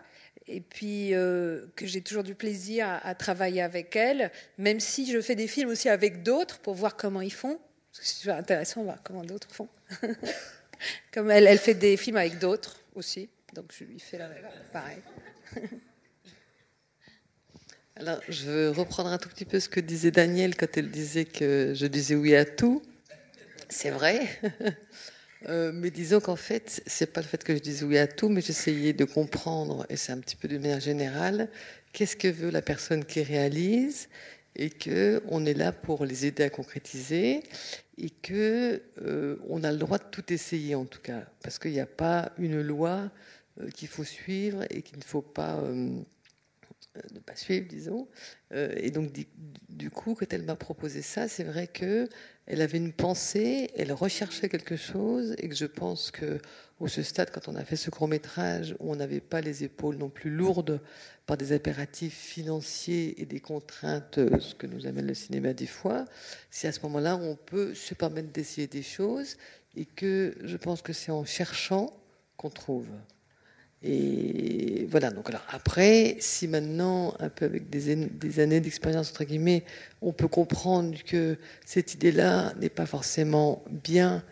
et 0.48 0.62
puis 0.62 1.14
euh, 1.14 1.68
que 1.76 1.86
j'ai 1.86 2.02
toujours 2.02 2.24
du 2.24 2.36
plaisir 2.36 3.00
à, 3.04 3.16
travailler 3.16 3.62
avec 3.62 3.96
elle, 3.96 4.32
même 4.58 4.80
si 4.80 5.12
je 5.12 5.22
fais 5.22 5.36
des 5.36 5.48
films 5.48 5.70
aussi 5.70 5.90
avec 5.90 6.24
d'autres 6.24 6.60
pour 6.60 6.74
voir 6.76 6.98
comment 6.98 7.22
ils 7.22 7.34
font. 7.34 7.60
C'est 7.92 8.22
toujours 8.22 8.38
intéressant 8.38 8.82
de 8.82 8.86
voir 8.86 9.04
comment 9.04 9.24
d'autres 9.24 9.54
font. 9.54 9.70
Comme 11.14 11.32
elle, 11.32 11.48
elle 11.48 11.60
fait 11.60 11.76
des 11.76 11.96
films 11.96 12.18
avec 12.18 12.40
d'autres 12.40 12.82
aussi, 12.96 13.30
donc 13.54 13.72
je 13.78 13.86
lui 13.86 14.00
fais 14.00 14.18
la, 14.18 14.30
pareil. 14.74 14.98
Alors, 17.96 18.20
je 18.28 18.46
veux 18.46 18.70
reprendre 18.72 19.10
un 19.10 19.20
tout 19.20 19.30
petit 19.30 19.46
peu 19.46 19.60
ce 19.60 19.70
que 19.70 19.80
disait 19.80 20.10
Daniel 20.10 20.56
quand 20.56 20.78
elle 20.78 20.90
disait 20.90 21.26
que 21.26 21.74
je 21.76 21.86
disais 21.86 22.16
oui 22.16 22.36
à 22.36 22.44
tout. 22.44 22.82
C'est 23.70 23.92
vrai. 23.92 24.28
Euh, 25.50 25.74
mais 25.74 25.92
disons 25.92 26.22
qu'en 26.22 26.38
fait, 26.38 26.82
c'est 26.88 27.12
pas 27.12 27.20
le 27.20 27.28
fait 27.28 27.44
que 27.44 27.54
je 27.54 27.60
disais 27.60 27.84
oui 27.84 27.98
à 27.98 28.08
tout, 28.08 28.30
mais 28.30 28.40
j'essayais 28.40 28.94
de 28.94 29.04
comprendre, 29.04 29.86
et 29.90 29.98
c'est 29.98 30.14
un 30.14 30.20
petit 30.20 30.38
peu 30.38 30.48
de 30.48 30.58
manière 30.58 30.80
générale, 30.80 31.50
qu'est-ce 31.92 32.16
que 32.16 32.30
veut 32.30 32.50
la 32.50 32.62
personne 32.62 33.04
qui 33.04 33.22
réalise, 33.22 34.08
et 34.56 34.70
que 34.70 35.22
on 35.28 35.46
est 35.46 35.54
là 35.54 35.74
pour 35.74 36.06
les 36.06 36.26
aider 36.26 36.44
à 36.44 36.50
concrétiser, 36.50 37.44
et 37.98 38.10
que 38.10 38.82
euh, 39.02 39.36
on 39.50 39.66
a 39.66 39.74
le 39.74 39.80
droit 39.80 39.98
de 39.98 40.06
tout 40.12 40.32
essayer 40.32 40.76
en 40.76 40.86
tout 40.86 41.02
cas, 41.02 41.26
parce 41.42 41.60
qu'il 41.60 41.72
n'y 41.72 41.82
a 41.82 41.88
pas 41.88 42.32
une 42.38 42.62
loi 42.62 43.12
euh, 43.60 43.70
qu'il 43.70 43.90
faut 43.90 44.06
suivre 44.06 44.64
et 44.70 44.82
qu'il 44.82 44.98
ne 44.98 45.04
faut 45.04 45.22
pas 45.22 45.62
ne 47.14 47.20
pas 47.20 47.36
suivre, 47.36 47.68
disons. 47.68 48.08
Euh, 48.54 48.74
et 48.78 48.92
donc, 48.92 49.12
du, 49.70 49.90
coup, 49.90 50.16
quand 50.16 50.32
elle 50.32 50.44
m'a 50.44 50.56
proposé 50.56 51.02
ça, 51.02 51.28
c'est 51.28 51.44
vrai 51.44 51.68
que 51.68 52.08
elle 52.46 52.62
avait 52.62 52.78
une 52.78 52.92
pensée, 52.92 53.72
elle 53.76 53.94
recherchait 53.94 54.50
quelque 54.50 54.76
chose, 54.76 55.36
et 55.38 55.48
que 55.48 55.56
je 55.56 55.66
pense 55.66 56.12
que 56.12 56.40
au 56.80 56.88
ce 56.88 57.02
stade, 57.02 57.32
quand 57.32 57.48
on 57.48 57.56
a 57.56 57.64
fait 57.64 57.78
ce 57.78 57.90
court 57.90 58.08
métrage, 58.08 58.76
où 58.80 58.92
on 58.92 58.96
n'avait 58.96 59.22
pas 59.22 59.42
les 59.42 59.64
épaules 59.64 59.96
non 59.96 60.10
plus 60.10 60.30
lourdes 60.30 60.82
par 61.26 61.38
des 61.38 61.54
impératifs 61.54 62.18
financiers 62.18 63.22
et 63.22 63.26
des 63.26 63.40
contraintes, 63.40 64.18
euh, 64.18 64.40
ce 64.40 64.54
que 64.56 64.68
nous 64.68 64.86
amène 64.86 65.08
le 65.08 65.14
cinéma 65.14 65.54
des 65.54 65.68
fois, 65.68 66.06
c'est 66.52 66.68
à 66.68 66.72
ce 66.72 66.82
moment-là 66.82 67.16
on 67.16 67.36
peut 67.36 67.74
se 67.74 67.94
permettre 67.94 68.32
d'essayer 68.32 68.68
des 68.68 68.84
choses, 68.84 69.38
et 69.76 69.86
que 69.86 70.36
je 70.44 70.58
pense 70.58 70.82
que 70.82 70.94
c'est 70.94 71.12
en 71.12 71.26
cherchant 71.26 71.92
qu'on 72.38 72.50
trouve. 72.50 72.88
Et 73.84 74.88
voilà, 74.90 75.12
donc 75.12 75.30
alors 75.30 75.46
après, 75.50 76.16
si 76.20 76.48
maintenant, 76.48 77.16
un 77.20 77.28
peu 77.28 77.46
avec 77.46 77.70
des, 77.70 78.40
années 78.40 78.62
d'expérience, 78.62 79.10
entre 79.10 79.26
guillemets, 79.26 79.66
on 80.02 80.14
peut 80.14 80.30
comprendre 80.30 80.98
que 81.04 81.38
cette 81.66 81.94
idée-là 81.94 82.54
n'est 82.62 82.70
pas 82.70 82.86
forcément 82.86 83.62
bien 83.70 84.24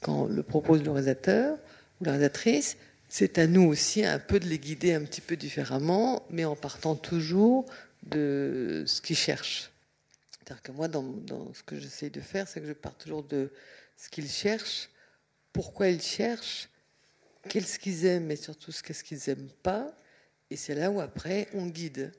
quand 0.00 0.24
le 0.24 0.42
propose 0.42 0.82
le 0.82 0.90
réalisateur 0.90 1.58
ou 2.00 2.04
la 2.04 2.12
réalisatrice, 2.12 2.78
c'est 3.08 3.38
à 3.38 3.46
nous 3.46 3.64
aussi 3.64 4.04
un 4.04 4.18
peu 4.18 4.40
de 4.40 4.46
les 4.46 4.58
guider 4.58 4.94
un 4.94 5.02
petit 5.02 5.20
peu 5.20 5.36
différemment, 5.36 6.22
mais 6.30 6.46
en 6.46 6.56
partant 6.56 6.94
toujours 6.94 7.66
de 8.04 8.84
ce 8.86 9.02
qu'ils 9.02 9.16
cherchent. 9.16 9.70
C'est-à-dire 10.38 10.62
que 10.62 10.72
moi, 10.72 10.88
dans, 10.88 11.02
dans 11.02 11.52
ce 11.52 11.62
que 11.62 11.78
j'essaie 11.78 12.08
de 12.08 12.20
faire, 12.20 12.48
c'est 12.48 12.60
que 12.60 12.66
je 12.66 12.72
pars 12.72 12.94
toujours 12.94 13.24
de 13.24 13.50
ce 13.98 14.08
qu'ils 14.08 14.30
cherchent, 14.30 14.88
pourquoi 15.52 15.88
ils 15.88 16.02
cherchent, 16.02 16.68
qu'est-ce 17.48 17.78
qu'ils 17.78 18.04
aiment, 18.06 18.26
mais 18.26 18.36
surtout 18.36 18.72
ce 18.72 18.82
qu'est-ce 18.82 19.04
qu'ils 19.04 19.20
n'aiment 19.26 19.50
pas. 19.62 19.92
Et 20.50 20.56
c'est 20.56 20.74
là 20.74 20.90
où 20.90 21.00
après, 21.00 21.48
on 21.54 21.66
guide. 21.66 22.12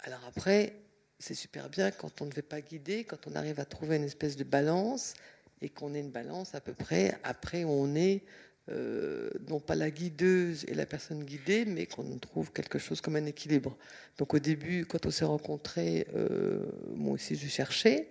Alors 0.00 0.24
après, 0.26 0.74
c'est 1.18 1.34
super 1.34 1.68
bien 1.68 1.90
quand 1.90 2.20
on 2.22 2.26
ne 2.26 2.32
veut 2.32 2.42
pas 2.42 2.60
guider, 2.60 3.04
quand 3.04 3.26
on 3.26 3.34
arrive 3.34 3.60
à 3.60 3.64
trouver 3.64 3.96
une 3.96 4.04
espèce 4.04 4.36
de 4.36 4.44
balance 4.44 5.14
et 5.62 5.68
qu'on 5.68 5.94
ait 5.94 6.00
une 6.00 6.10
balance 6.10 6.54
à 6.54 6.60
peu 6.60 6.74
près. 6.74 7.18
Après, 7.24 7.64
on 7.64 7.94
est 7.94 8.22
euh, 8.68 9.30
non 9.48 9.60
pas 9.60 9.76
la 9.76 9.90
guideuse 9.90 10.64
et 10.66 10.74
la 10.74 10.86
personne 10.86 11.22
guidée, 11.24 11.64
mais 11.64 11.86
qu'on 11.86 12.18
trouve 12.18 12.52
quelque 12.52 12.78
chose 12.78 13.00
comme 13.00 13.16
un 13.16 13.26
équilibre. 13.26 13.76
Donc 14.18 14.34
au 14.34 14.38
début, 14.38 14.84
quand 14.86 15.06
on 15.06 15.10
s'est 15.10 15.24
rencontrés, 15.24 16.06
euh, 16.14 16.66
moi 16.94 17.14
aussi 17.14 17.36
je 17.36 17.46
cherchais. 17.46 18.08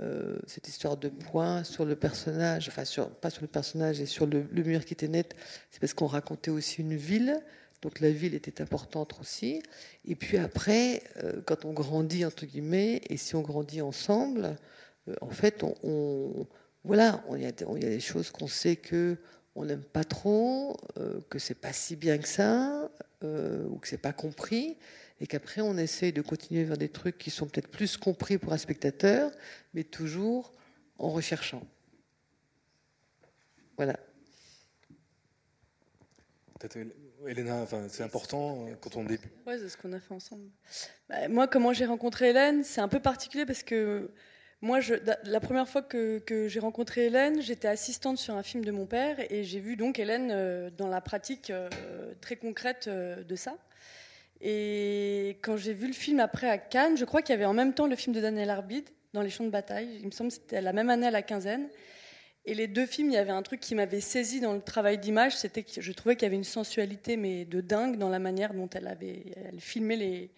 Euh, 0.00 0.38
cette 0.46 0.68
histoire 0.68 0.96
de 0.96 1.10
points 1.10 1.64
sur 1.64 1.84
le 1.84 1.94
personnage, 1.94 2.66
enfin 2.68 2.86
sur, 2.86 3.10
pas 3.10 3.28
sur 3.28 3.42
le 3.42 3.48
personnage 3.48 4.00
et 4.00 4.06
sur 4.06 4.24
le, 4.24 4.46
mur 4.50 4.86
qui 4.86 4.94
était 4.94 5.06
net, 5.06 5.36
c'est 5.70 5.80
parce 5.80 5.92
qu'on 5.92 6.06
racontait 6.06 6.50
aussi 6.50 6.80
une 6.80 6.96
ville, 6.96 7.38
donc 7.82 8.00
la 8.00 8.10
ville 8.10 8.34
était 8.34 8.62
importante 8.62 9.14
aussi. 9.20 9.62
Et 10.06 10.14
puis 10.14 10.38
après, 10.38 11.02
euh, 11.22 11.42
quand 11.44 11.66
on 11.66 11.74
grandit 11.74 12.24
entre 12.24 12.46
guillemets, 12.46 13.02
et 13.10 13.18
si 13.18 13.34
on 13.34 13.42
grandit 13.42 13.82
ensemble, 13.82 14.56
euh, 15.08 15.14
en 15.20 15.28
fait, 15.28 15.62
on, 15.62 16.46
voilà, 16.84 17.22
il 17.36 17.42
y, 17.42 17.46
a 17.46 17.52
des 17.52 18.00
choses 18.00 18.30
qu'on 18.30 18.48
sait 18.48 18.76
que 18.76 19.18
on 19.54 19.66
n'aime 19.66 19.84
pas 19.84 20.04
trop, 20.04 20.78
que 21.28 21.38
c'est 21.38 21.60
pas 21.60 21.74
si 21.74 21.94
bien 21.96 22.16
que 22.16 22.26
ça, 22.26 22.90
ou 23.22 23.76
que 23.76 23.86
c'est 23.86 23.98
pas 23.98 24.14
compris 24.14 24.78
et 25.22 25.26
qu'après 25.28 25.60
on 25.60 25.78
essaye 25.78 26.12
de 26.12 26.20
continuer 26.20 26.64
vers 26.64 26.76
des 26.76 26.88
trucs 26.88 27.16
qui 27.16 27.30
sont 27.30 27.46
peut-être 27.46 27.68
plus 27.68 27.96
compris 27.96 28.38
pour 28.38 28.52
un 28.52 28.58
spectateur, 28.58 29.30
mais 29.72 29.84
toujours 29.84 30.52
en 30.98 31.10
recherchant. 31.10 31.62
Voilà. 33.76 33.96
Elena, 37.26 37.62
enfin, 37.62 37.86
c'est 37.88 38.02
important 38.02 38.66
euh, 38.66 38.74
quand 38.80 38.96
on 38.96 39.04
débute. 39.04 39.32
Oui, 39.46 39.54
c'est 39.58 39.68
ce 39.68 39.76
qu'on 39.76 39.92
a 39.92 40.00
fait 40.00 40.12
ensemble. 40.12 40.48
Bah, 41.08 41.28
moi, 41.28 41.46
comment 41.46 41.72
j'ai 41.72 41.86
rencontré 41.86 42.30
Hélène, 42.30 42.64
c'est 42.64 42.80
un 42.80 42.88
peu 42.88 43.00
particulier 43.00 43.46
parce 43.46 43.62
que 43.62 44.10
moi, 44.60 44.80
je, 44.80 44.94
la 45.24 45.40
première 45.40 45.68
fois 45.68 45.82
que, 45.82 46.18
que 46.18 46.48
j'ai 46.48 46.60
rencontré 46.60 47.06
Hélène, 47.06 47.40
j'étais 47.40 47.68
assistante 47.68 48.18
sur 48.18 48.34
un 48.34 48.42
film 48.42 48.64
de 48.64 48.72
mon 48.72 48.86
père 48.86 49.18
et 49.32 49.44
j'ai 49.44 49.60
vu 49.60 49.76
donc 49.76 50.00
Hélène 50.00 50.30
euh, 50.32 50.70
dans 50.70 50.88
la 50.88 51.00
pratique 51.00 51.50
euh, 51.50 51.68
très 52.20 52.34
concrète 52.34 52.88
de 52.88 53.36
ça. 53.36 53.56
Et 54.44 55.38
quand 55.40 55.56
j'ai 55.56 55.72
vu 55.72 55.86
le 55.86 55.92
film 55.92 56.18
après 56.18 56.48
à 56.48 56.58
Cannes, 56.58 56.96
je 56.96 57.04
crois 57.04 57.22
qu'il 57.22 57.32
y 57.32 57.36
avait 57.36 57.44
en 57.44 57.54
même 57.54 57.74
temps 57.74 57.86
le 57.86 57.94
film 57.94 58.14
de 58.14 58.20
Daniel 58.20 58.50
Arbide, 58.50 58.88
Dans 59.12 59.22
les 59.22 59.30
champs 59.30 59.44
de 59.44 59.50
bataille. 59.50 59.98
Il 60.00 60.06
me 60.06 60.10
semble 60.10 60.30
que 60.30 60.34
c'était 60.34 60.60
la 60.60 60.72
même 60.72 60.90
année 60.90 61.06
à 61.06 61.12
la 61.12 61.22
quinzaine. 61.22 61.68
Et 62.44 62.54
les 62.54 62.66
deux 62.66 62.86
films, 62.86 63.10
il 63.10 63.14
y 63.14 63.18
avait 63.18 63.30
un 63.30 63.42
truc 63.42 63.60
qui 63.60 63.76
m'avait 63.76 64.00
saisi 64.00 64.40
dans 64.40 64.52
le 64.52 64.60
travail 64.60 64.98
d'image, 64.98 65.36
c'était 65.36 65.62
que 65.62 65.80
je 65.80 65.92
trouvais 65.92 66.16
qu'il 66.16 66.24
y 66.24 66.26
avait 66.26 66.36
une 66.36 66.42
sensualité, 66.42 67.16
mais 67.16 67.44
de 67.44 67.60
dingue, 67.60 67.98
dans 67.98 68.08
la 68.08 68.18
manière 68.18 68.52
dont 68.52 68.68
elle 68.74 68.88
avait 68.88 69.26
elle 69.36 69.60
filmait 69.60 69.94
les, 69.94 70.30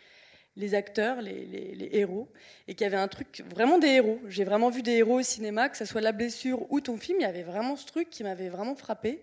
les 0.56 0.74
acteurs, 0.74 1.22
les, 1.22 1.46
les, 1.46 1.88
héros, 1.92 2.28
et 2.68 2.74
qu'il 2.74 2.84
y 2.84 2.86
avait 2.86 2.98
un 2.98 3.08
truc, 3.08 3.42
vraiment 3.48 3.78
des 3.78 3.88
héros. 3.88 4.20
J'ai 4.28 4.44
vraiment 4.44 4.68
vu 4.68 4.82
des 4.82 4.96
héros 4.96 5.20
au 5.20 5.22
cinéma, 5.22 5.70
que 5.70 5.78
ce 5.78 5.86
soit 5.86 6.02
La 6.02 6.12
blessure 6.12 6.70
ou 6.70 6.82
ton 6.82 6.98
film, 6.98 7.20
il 7.20 7.22
y 7.22 7.26
avait 7.26 7.42
vraiment 7.42 7.74
ce 7.74 7.86
truc 7.86 8.10
qui 8.10 8.22
m'avait 8.22 8.50
vraiment 8.50 8.74
frappé. 8.74 9.22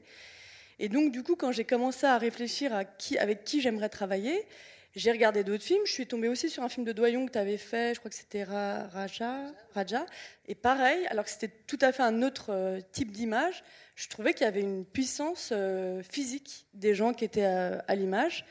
Et 0.79 0.89
donc, 0.89 1.11
du 1.11 1.21
coup, 1.21 1.35
quand 1.35 1.51
j'ai 1.51 1.65
commencé 1.65 2.07
à 2.07 2.17
réfléchir 2.17 2.73
à 2.73 2.83
qui, 2.83 3.15
avec 3.19 3.43
qui 3.43 3.61
j'aimerais 3.61 3.89
travailler, 3.89 4.47
j'ai 4.95 5.12
regardé 5.12 5.43
d'autres 5.43 5.63
films. 5.63 5.86
Je 5.86 5.91
suis 5.91 6.07
tombée 6.07 6.27
aussi 6.27 6.50
sur 6.50 6.63
un 6.63 6.69
film 6.69 6.86
de 6.86 6.91
Doyon 6.91 7.25
que 7.25 7.31
tu 7.31 7.38
avais 7.39 7.57
fait, 7.57 7.93
je 7.93 8.00
crois 8.00 8.10
que 8.10 8.15
c'était 8.15 8.43
Raja, 8.43 9.38
Raja. 9.74 10.05
Et 10.48 10.55
pareil, 10.55 11.05
alors 11.07 11.25
que 11.25 11.31
c'était 11.31 11.51
tout 11.67 11.79
à 11.81 11.91
fait 11.91 12.03
un 12.03 12.21
autre 12.24 12.48
euh, 12.50 12.79
type 12.91 13.12
d'image, 13.12 13.63
je 13.95 14.10
trouvais 14.10 14.33
qu'il 14.33 14.45
y 14.45 14.48
avait 14.48 14.62
une 14.62 14.86
puissance 14.86 15.50
euh, 15.51 16.01
physique 16.03 16.65
des 16.74 16.93
gens 16.93 17.13
qui 17.13 17.24
étaient 17.24 17.45
à, 17.45 17.95
l'image. 17.95 18.45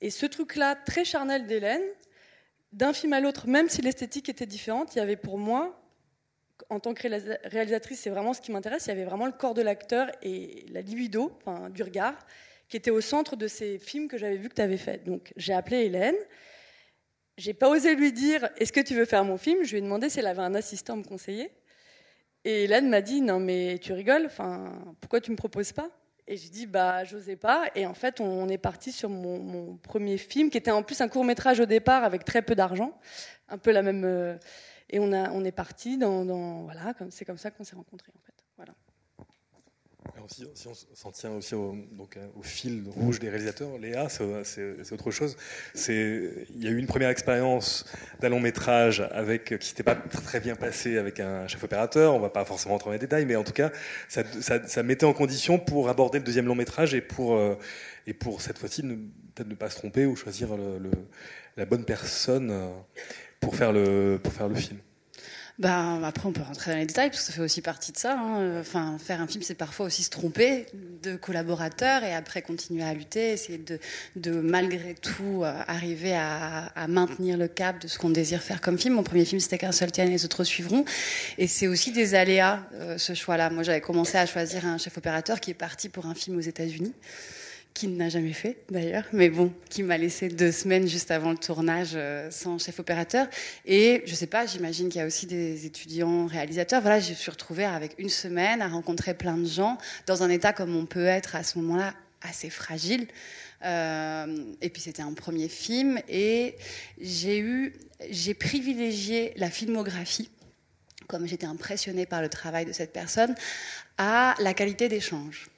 Et 0.00 0.10
ce 0.10 0.26
truc-là, 0.26 0.76
très 0.76 1.04
charnel 1.04 1.46
d'Hélène, 1.46 1.82
d'un 2.72 2.92
film 2.92 3.12
à 3.12 3.20
l'autre, 3.20 3.46
même 3.46 3.68
si 3.68 3.82
l'esthétique 3.82 4.28
était 4.28 4.46
différente, 4.46 4.94
il 4.94 4.98
y 4.98 5.02
avait 5.02 5.16
pour 5.16 5.38
moi, 5.38 5.78
en 6.70 6.80
tant 6.80 6.94
que 6.94 7.06
réalisatrice, 7.48 8.00
c'est 8.00 8.10
vraiment 8.10 8.32
ce 8.32 8.40
qui 8.40 8.50
m'intéresse, 8.50 8.86
il 8.86 8.88
y 8.88 8.92
avait 8.92 9.04
vraiment 9.04 9.26
le 9.26 9.32
corps 9.32 9.54
de 9.54 9.62
l'acteur 9.62 10.10
et 10.22 10.64
la 10.70 10.80
libido, 10.80 11.38
du 11.70 11.82
regard, 11.82 12.16
qui 12.72 12.78
était 12.78 12.90
au 12.90 13.02
centre 13.02 13.36
de 13.36 13.48
ces 13.48 13.78
films 13.78 14.08
que 14.08 14.16
j'avais 14.16 14.38
vus 14.38 14.48
que 14.48 14.54
tu 14.54 14.62
avais 14.62 14.78
fait. 14.78 15.04
Donc 15.04 15.34
j'ai 15.36 15.52
appelé 15.52 15.84
Hélène 15.84 16.16
j'ai 17.36 17.52
pas 17.52 17.68
osé 17.68 17.94
lui 17.94 18.14
dire 18.14 18.48
Est-ce 18.56 18.72
que 18.72 18.80
tu 18.80 18.94
veux 18.94 19.04
faire 19.04 19.24
mon 19.24 19.36
film? 19.36 19.62
Je 19.62 19.72
lui 19.72 19.78
ai 19.78 19.80
demandé 19.82 20.08
si 20.08 20.20
elle 20.20 20.26
avait 20.26 20.40
un 20.40 20.54
assistant 20.54 20.96
me 20.96 21.04
conseiller. 21.04 21.50
Et 22.46 22.64
Hélène 22.64 22.88
m'a 22.88 23.02
dit 23.02 23.20
Non, 23.20 23.40
mais 23.40 23.78
tu 23.78 23.92
rigoles, 23.92 24.24
enfin, 24.24 24.72
pourquoi 25.02 25.20
tu 25.20 25.30
me 25.30 25.36
proposes 25.36 25.72
pas? 25.72 25.90
Et 26.26 26.38
j'ai 26.38 26.48
dit 26.48 26.66
Bah, 26.66 27.04
j'osais 27.04 27.36
pas. 27.36 27.66
Et 27.74 27.84
en 27.84 27.92
fait, 27.92 28.20
on 28.20 28.48
est 28.48 28.56
parti 28.56 28.90
sur 28.90 29.10
mon, 29.10 29.76
premier 29.76 30.16
film, 30.16 30.48
qui 30.48 30.56
était 30.56 30.70
en 30.70 30.82
plus 30.82 31.02
un 31.02 31.08
court 31.08 31.24
métrage 31.24 31.60
au 31.60 31.66
départ 31.66 32.04
avec 32.04 32.24
très 32.24 32.40
peu 32.40 32.54
d'argent, 32.54 32.98
un 33.48 33.58
peu 33.58 33.70
la 33.70 33.82
même. 33.82 34.04
Euh, 34.06 34.38
et 34.88 34.98
on, 34.98 35.12
a, 35.12 35.30
on 35.30 35.44
est 35.44 35.52
parti 35.52 35.98
dans, 35.98 36.24
dans 36.24 36.62
voilà, 36.62 36.94
c'est 37.10 37.26
comme 37.26 37.38
ça 37.38 37.50
qu'on 37.50 37.64
s'est 37.64 37.76
rencontrés 37.76 38.12
en 38.16 38.20
fait. 38.24 38.34
Voilà 38.56 38.72
si, 40.28 40.66
on 40.66 40.74
s'en 40.94 41.10
tient 41.10 41.30
aussi 41.32 41.54
euh, 41.54 41.72
au 42.36 42.42
fil 42.42 42.84
rouge 42.88 43.18
des 43.18 43.28
réalisateurs, 43.28 43.78
Léa, 43.78 44.08
c'est 44.08 44.92
autre 44.92 45.10
chose. 45.10 45.36
Il 45.88 46.58
y 46.58 46.66
a 46.66 46.70
eu 46.70 46.78
une 46.78 46.86
première 46.86 47.10
expérience 47.10 47.84
d'un 48.20 48.28
long 48.28 48.40
métrage 48.40 49.06
avec, 49.12 49.58
qui 49.58 49.68
s'était 49.68 49.82
pas 49.82 49.94
très 49.94 50.40
bien 50.40 50.56
passé 50.56 50.98
avec 50.98 51.20
un 51.20 51.46
chef 51.48 51.62
opérateur. 51.64 52.14
On 52.14 52.20
va 52.20 52.30
pas 52.30 52.44
forcément 52.44 52.74
rentrer 52.74 52.88
dans 52.88 52.92
les 52.92 52.98
détails, 52.98 53.26
mais 53.26 53.36
en 53.36 53.44
tout 53.44 53.52
cas, 53.52 53.70
ça, 54.08 54.82
mettait 54.82 55.06
en 55.06 55.12
condition 55.12 55.58
pour 55.58 55.88
aborder 55.88 56.18
le 56.18 56.24
deuxième 56.24 56.46
long 56.46 56.54
métrage 56.54 56.94
et 56.94 57.00
pour, 57.00 57.34
euh, 57.34 57.56
et 58.06 58.14
pour 58.14 58.40
cette 58.40 58.58
fois-ci 58.58 58.82
peut-être 58.82 59.48
ne 59.48 59.54
pas 59.54 59.70
se 59.70 59.76
tromper 59.76 60.06
ou 60.06 60.16
choisir 60.16 60.48
la 61.56 61.64
bonne 61.64 61.84
personne 61.84 62.50
euh, 62.50 62.70
pour 63.40 63.56
faire 63.56 63.72
le 63.72 64.20
film. 64.56 64.78
Ben, 65.62 66.02
après, 66.02 66.26
on 66.26 66.32
peut 66.32 66.42
rentrer 66.42 66.72
dans 66.72 66.78
les 66.78 66.86
détails, 66.86 67.10
parce 67.10 67.20
que 67.20 67.26
ça 67.28 67.32
fait 67.32 67.40
aussi 67.40 67.62
partie 67.62 67.92
de 67.92 67.96
ça. 67.96 68.18
Hein. 68.18 68.58
Enfin, 68.58 68.96
faire 68.98 69.20
un 69.20 69.28
film, 69.28 69.44
c'est 69.44 69.54
parfois 69.54 69.86
aussi 69.86 70.02
se 70.02 70.10
tromper 70.10 70.66
de 71.04 71.14
collaborateurs 71.14 72.02
et 72.02 72.12
après 72.12 72.42
continuer 72.42 72.82
à 72.82 72.92
lutter, 72.92 73.30
essayer 73.30 73.62
de, 74.16 74.32
malgré 74.40 74.94
tout, 74.94 75.44
euh, 75.44 75.52
arriver 75.68 76.16
à, 76.16 76.72
maintenir 76.88 77.36
le 77.36 77.46
cap 77.46 77.80
de 77.80 77.86
ce 77.86 77.96
qu'on 77.96 78.10
désire 78.10 78.42
faire 78.42 78.60
comme 78.60 78.76
film. 78.76 78.94
Mon 78.94 79.04
premier 79.04 79.24
film, 79.24 79.40
c'était 79.40 79.58
qu'un 79.58 79.70
seul 79.70 79.90
les 79.98 80.24
autres 80.24 80.42
suivront. 80.42 80.84
Et 81.38 81.46
c'est 81.46 81.68
aussi 81.68 81.92
des 81.92 82.16
aléas, 82.16 82.64
euh, 82.74 82.98
ce 82.98 83.14
choix-là. 83.14 83.48
Moi, 83.50 83.62
j'avais 83.62 83.80
commencé 83.80 84.18
à 84.18 84.26
choisir 84.26 84.66
un 84.66 84.78
chef 84.78 84.98
opérateur 84.98 85.38
qui 85.38 85.52
est 85.52 85.54
parti 85.54 85.88
pour 85.88 86.06
un 86.06 86.14
film 86.16 86.36
aux 86.38 86.40
États-Unis 86.40 86.92
qui 87.74 87.88
n'a 87.88 88.08
jamais 88.08 88.32
fait 88.32 88.58
d'ailleurs, 88.70 89.04
mais 89.12 89.30
bon, 89.30 89.52
qui 89.70 89.82
m'a 89.82 89.96
laissé 89.96 90.28
deux 90.28 90.52
semaines 90.52 90.86
juste 90.86 91.10
avant 91.10 91.30
le 91.30 91.38
tournage 91.38 91.92
euh, 91.94 92.30
sans 92.30 92.58
chef 92.58 92.78
opérateur. 92.80 93.26
Et 93.64 94.02
je 94.06 94.14
sais 94.14 94.26
pas, 94.26 94.46
j'imagine 94.46 94.88
qu'il 94.88 95.00
y 95.00 95.02
a 95.02 95.06
aussi 95.06 95.26
des 95.26 95.66
étudiants 95.66 96.26
réalisateurs. 96.26 96.82
Voilà, 96.82 97.00
je 97.00 97.12
suis 97.12 97.30
retrouvée 97.30 97.64
avec 97.64 97.94
une 97.98 98.08
semaine 98.08 98.60
à 98.60 98.68
rencontrer 98.68 99.14
plein 99.14 99.36
de 99.36 99.46
gens 99.46 99.78
dans 100.06 100.22
un 100.22 100.28
état 100.28 100.52
comme 100.52 100.76
on 100.76 100.86
peut 100.86 101.06
être 101.06 101.34
à 101.34 101.42
ce 101.42 101.58
moment-là 101.58 101.94
assez 102.20 102.50
fragile. 102.50 103.06
Euh, 103.64 104.44
et 104.60 104.70
puis 104.70 104.82
c'était 104.82 105.02
un 105.02 105.12
premier 105.12 105.48
film 105.48 106.00
et 106.08 106.56
j'ai 107.00 107.38
eu, 107.38 107.74
j'ai 108.10 108.34
privilégié 108.34 109.32
la 109.36 109.50
filmographie 109.50 110.28
comme 111.06 111.26
j'étais 111.26 111.46
impressionnée 111.46 112.06
par 112.06 112.22
le 112.22 112.28
travail 112.30 112.64
de 112.64 112.72
cette 112.72 112.92
personne, 112.92 113.34
à 113.98 114.34
la 114.38 114.54
qualité 114.54 114.88
d'échange 114.88 115.50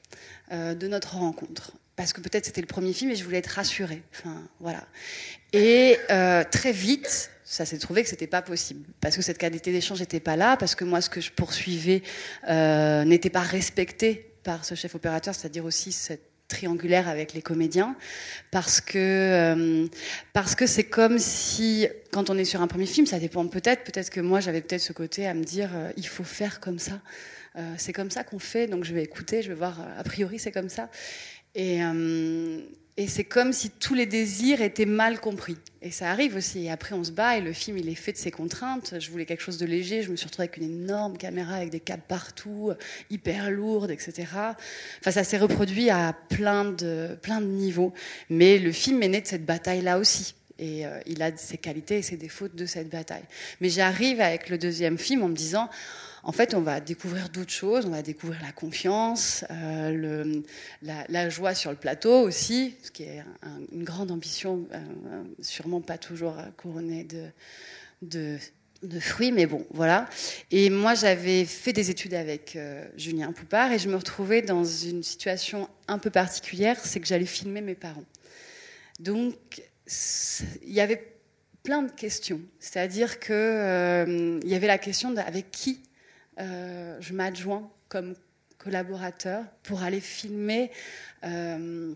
euh, 0.51 0.75
de 0.75 0.89
notre 0.89 1.17
rencontre 1.17 1.73
parce 1.97 2.13
que 2.13 2.21
peut-être 2.21 2.45
c'était 2.47 2.61
le 2.61 2.67
premier 2.67 2.93
film 2.93 3.11
et 3.11 3.17
je 3.17 3.25
voulais 3.25 3.39
être 3.39 3.49
rassurée. 3.49 4.03
Enfin, 4.13 4.43
voilà. 4.61 4.87
Et 5.53 5.99
euh, 6.11 6.45
très 6.51 6.73
vite, 6.73 7.31
ça 7.45 7.65
s'est 7.65 7.79
trouvé 7.79 8.03
que 8.03 8.09
c'était 8.09 8.27
pas 8.27 8.43
possible 8.43 8.87
parce 9.01 9.17
que 9.17 9.23
cette 9.23 9.39
qualité 9.39 9.73
d'échange 9.73 10.01
n'était 10.01 10.21
pas 10.21 10.37
là, 10.37 10.57
parce 10.57 10.75
que 10.75 10.85
moi, 10.85 11.01
ce 11.01 11.11
que 11.11 11.21
je 11.21 11.31
poursuivais 11.31 12.03
euh, 12.49 13.05
n'était 13.05 13.31
pas 13.31 13.43
respecté 13.43 14.31
par 14.43 14.65
ce 14.65 14.75
chef 14.75 14.95
opérateur, 14.95 15.35
c'est-à-dire 15.35 15.65
aussi 15.65 15.93
cette 15.93 16.35
triangulaire 16.49 17.09
avec 17.09 17.33
les 17.33 17.43
comédiens 17.43 17.97
parce 18.51 18.81
que 18.81 18.99
euh, 18.99 19.87
parce 20.33 20.55
que 20.55 20.67
c'est 20.67 20.85
comme 20.85 21.19
si 21.19 21.89
quand 22.13 22.29
on 22.31 22.37
est 22.37 22.45
sur 22.45 22.61
un 22.61 22.67
premier 22.67 22.87
film 22.87 23.07
ça 23.07 23.19
dépend 23.19 23.47
peut-être 23.47 23.85
peut-être 23.85 24.11
que 24.11 24.21
moi 24.21 24.41
j'avais 24.41 24.61
peut-être 24.61 24.83
ce 24.83 24.93
côté 24.93 25.27
à 25.27 25.35
me 25.35 25.43
dire 25.43 25.71
euh, 25.75 25.91
il 25.97 26.07
faut 26.07 26.25
faire 26.25 26.61
comme 26.61 26.79
ça 26.79 27.01
euh, 27.57 27.75
c'est 27.79 27.93
comme 27.93 28.11
ça 28.11 28.25
qu'on 28.25 28.39
fait 28.39 28.67
donc 28.67 28.85
je 28.85 28.93
vais 28.95 29.03
écouter 29.03 29.43
je 29.43 29.49
vais 29.49 29.55
voir 29.55 29.79
a 29.99 30.05
priori 30.05 30.39
c'est 30.39 30.53
comme 30.53 30.69
ça 30.69 30.91
et, 31.55 31.83
euh, 31.83 32.61
et 32.97 33.09
c'est 33.09 33.25
comme 33.25 33.53
si 33.53 33.71
tous 33.71 33.95
les 33.95 34.07
désirs 34.07 34.63
étaient 34.63 34.87
mal 34.87 35.21
compris. 35.21 35.57
Et 35.83 35.91
ça 35.91 36.11
arrive 36.11 36.37
aussi. 36.37 36.65
Et 36.65 36.71
après, 36.71 36.95
on 36.95 37.03
se 37.03 37.11
bat 37.11 37.37
et 37.37 37.41
le 37.41 37.53
film, 37.53 37.77
il 37.77 37.89
est 37.89 37.97
fait 37.97 38.13
de 38.13 38.17
ses 38.17 38.31
contraintes. 38.31 38.95
Je 39.01 39.11
voulais 39.11 39.27
quelque 39.27 39.43
chose 39.43 39.59
de 39.59 39.67
léger. 39.67 40.03
Je 40.03 40.11
me 40.11 40.17
suis 40.17 40.27
retrouvée 40.27 40.49
avec 40.49 40.57
une 40.59 40.85
énorme 40.85 41.19
caméra 41.19 41.57
avec 41.57 41.71
des 41.71 41.81
câbles 41.81 42.05
partout, 42.07 42.73
hyper 43.11 43.51
lourde, 43.51 43.91
etc. 43.91 44.29
Enfin, 45.01 45.11
ça 45.11 45.25
s'est 45.25 45.39
reproduit 45.39 45.91
à 45.91 46.15
plein 46.29 46.65
de, 46.65 47.19
plein 47.21 47.41
de 47.41 47.47
niveaux. 47.47 47.93
Mais 48.31 48.59
le 48.59 48.71
film 48.71 49.03
est 49.03 49.09
né 49.09 49.21
de 49.21 49.27
cette 49.27 49.45
bataille-là 49.45 49.99
aussi. 49.99 50.35
Et 50.61 50.87
euh, 50.87 51.01
il 51.07 51.21
a 51.21 51.37
ses 51.37 51.59
qualités 51.59 51.99
et 51.99 52.03
ses 52.03 52.17
défauts 52.17 52.47
de 52.47 52.65
cette 52.65 52.89
bataille. 52.89 53.25
Mais 53.61 53.71
j'arrive 53.71 54.21
avec 54.21 54.49
le 54.49 54.57
deuxième 54.57 54.99
film 54.99 55.25
en 55.25 55.29
me 55.29 55.35
disant, 55.35 55.69
en 56.27 56.33
fait, 56.33 56.55
on 56.55 56.61
va 56.61 56.81
découvrir 56.81 57.29
d'autres 57.29 57.53
choses, 57.53 57.85
on 57.85 57.91
va 57.91 58.01
découvrir 58.01 58.41
la 58.43 58.53
confiance, 58.53 59.45
euh, 59.51 60.41
la, 60.83 61.29
joie 61.29 61.55
sur 61.55 61.71
le 61.71 61.77
plateau 61.77 62.21
aussi, 62.23 62.77
ce 62.83 62.91
qui 62.91 63.03
est 63.03 63.23
une 63.73 63.85
grande 63.85 64.11
ambition, 64.11 64.67
euh, 64.73 65.23
sûrement 65.43 65.83
pas 65.83 65.99
toujours 65.99 66.37
couronnée 66.57 67.07
de, 68.01 68.39
fruits, 69.01 69.33
mais 69.33 69.45
bon, 69.45 69.67
voilà. 69.71 70.09
Et 70.51 70.71
moi, 70.71 70.95
j'avais 70.95 71.45
fait 71.45 71.75
des 71.75 71.91
études 71.91 72.15
avec 72.15 72.57
euh, 72.57 72.87
Julien 72.97 73.33
Poupard 73.33 73.73
et 73.73 73.79
je 73.79 73.91
me 73.91 73.97
retrouvais 73.97 74.41
dans 74.41 74.65
une 74.65 75.03
situation 75.03 75.69
un 75.89 75.99
peu 75.99 76.11
particulière, 76.11 76.79
c'est 76.83 77.01
que 77.01 77.07
j'allais 77.07 77.27
filmer 77.27 77.61
mes 77.61 77.75
parents. 77.75 78.05
Donc, 78.99 79.63
il 80.63 80.73
y 80.73 80.81
avait 80.81 81.13
plein 81.63 81.83
de 81.83 81.91
questions. 81.91 82.41
C'est-à-dire 82.61 83.21
qu'il 83.21 84.41
il 84.43 84.49
y 84.49 84.55
avait 84.55 84.67
la 84.67 84.79
question 84.79 85.11
de 85.11 85.19
avec 85.19 85.51
qui 85.51 85.81
euh, 86.41 86.97
je 87.01 87.13
m'adjoins 87.13 87.71
comme 87.89 88.15
collaborateur 88.59 89.45
pour 89.63 89.83
aller 89.83 90.01
filmer, 90.01 90.71
euh, 91.25 91.93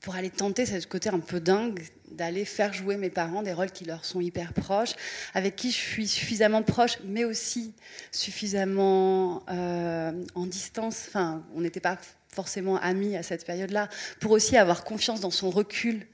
pour 0.00 0.14
aller 0.14 0.30
tenter 0.30 0.66
ce 0.66 0.86
côté 0.86 1.08
un 1.10 1.20
peu 1.20 1.40
dingue 1.40 1.82
d'aller 2.10 2.44
faire 2.44 2.72
jouer 2.72 2.96
mes 2.96 3.10
parents 3.10 3.42
des 3.42 3.52
rôles 3.52 3.70
qui 3.70 3.84
leur 3.84 4.04
sont 4.04 4.20
hyper 4.20 4.52
proches, 4.52 4.94
avec 5.34 5.56
qui 5.56 5.70
je 5.70 5.76
suis 5.76 6.08
suffisamment 6.08 6.62
proche, 6.62 6.98
mais 7.04 7.24
aussi 7.24 7.74
suffisamment 8.10 9.44
euh, 9.48 10.12
en 10.34 10.46
distance. 10.46 11.04
Enfin, 11.08 11.44
on 11.54 11.60
n'était 11.60 11.80
pas 11.80 11.98
forcément 12.32 12.76
amis 12.78 13.16
à 13.16 13.22
cette 13.22 13.44
période-là, 13.44 13.88
pour 14.20 14.32
aussi 14.32 14.56
avoir 14.56 14.84
confiance 14.84 15.20
dans 15.20 15.30
son 15.30 15.50
recul, 15.50 16.06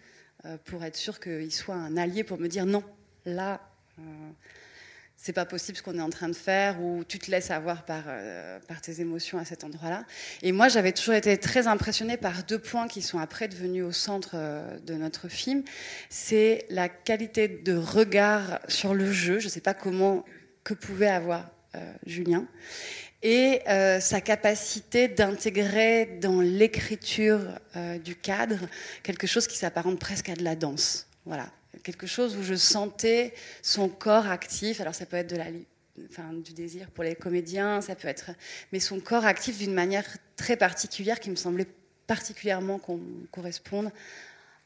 pour 0.64 0.84
être 0.84 0.96
sûr 0.96 1.18
qu'il 1.18 1.52
soit 1.52 1.74
un 1.74 1.96
allié 1.96 2.22
pour 2.22 2.38
me 2.38 2.46
dire 2.46 2.66
non, 2.66 2.84
là 3.24 3.60
c'est 5.26 5.32
pas 5.32 5.44
possible 5.44 5.76
ce 5.76 5.82
qu'on 5.82 5.98
est 5.98 6.02
en 6.02 6.10
train 6.10 6.28
de 6.28 6.36
faire 6.36 6.80
ou 6.80 7.02
tu 7.02 7.18
te 7.18 7.32
laisses 7.32 7.50
avoir 7.50 7.84
par, 7.84 8.04
euh, 8.06 8.60
par 8.68 8.80
tes 8.80 9.00
émotions 9.00 9.38
à 9.38 9.44
cet 9.44 9.64
endroit-là. 9.64 10.04
Et 10.42 10.52
moi, 10.52 10.68
j'avais 10.68 10.92
toujours 10.92 11.14
été 11.14 11.36
très 11.36 11.66
impressionnée 11.66 12.16
par 12.16 12.44
deux 12.44 12.60
points 12.60 12.86
qui 12.86 13.02
sont 13.02 13.18
après 13.18 13.48
devenus 13.48 13.82
au 13.82 13.90
centre 13.90 14.34
euh, 14.34 14.78
de 14.86 14.94
notre 14.94 15.26
film. 15.26 15.64
C'est 16.10 16.64
la 16.70 16.88
qualité 16.88 17.48
de 17.48 17.74
regard 17.74 18.60
sur 18.68 18.94
le 18.94 19.10
jeu. 19.10 19.40
Je 19.40 19.48
sais 19.48 19.60
pas 19.60 19.74
comment 19.74 20.24
que 20.62 20.74
pouvait 20.74 21.08
avoir 21.08 21.50
euh, 21.74 21.92
Julien 22.06 22.46
et 23.22 23.62
sa 23.98 24.20
capacité 24.20 25.08
d'intégrer 25.08 26.18
dans 26.20 26.40
l'écriture 26.40 27.40
du 28.04 28.14
cadre 28.14 28.68
quelque 29.02 29.26
chose 29.26 29.48
qui 29.48 29.56
s'apparente 29.56 29.98
presque 29.98 30.28
à 30.28 30.34
de 30.36 30.44
la 30.44 30.54
danse. 30.54 31.08
Voilà, 31.24 31.48
quelque 31.86 32.08
chose 32.08 32.36
où 32.36 32.42
je 32.42 32.54
sentais 32.54 33.32
son 33.62 33.88
corps 33.88 34.26
actif. 34.26 34.80
Alors 34.80 34.94
ça 34.94 35.06
peut 35.06 35.16
être 35.16 35.30
de 35.30 35.36
la, 35.36 35.46
enfin, 36.10 36.32
du 36.32 36.52
désir 36.52 36.90
pour 36.90 37.04
les 37.04 37.14
comédiens, 37.14 37.80
ça 37.80 37.94
peut 37.94 38.08
être, 38.08 38.32
mais 38.72 38.80
son 38.80 38.98
corps 38.98 39.24
actif 39.24 39.58
d'une 39.58 39.72
manière 39.72 40.04
très 40.34 40.56
particulière 40.56 41.20
qui 41.20 41.30
me 41.30 41.36
semblait 41.36 41.68
particulièrement 42.08 42.80
correspondre 43.30 43.90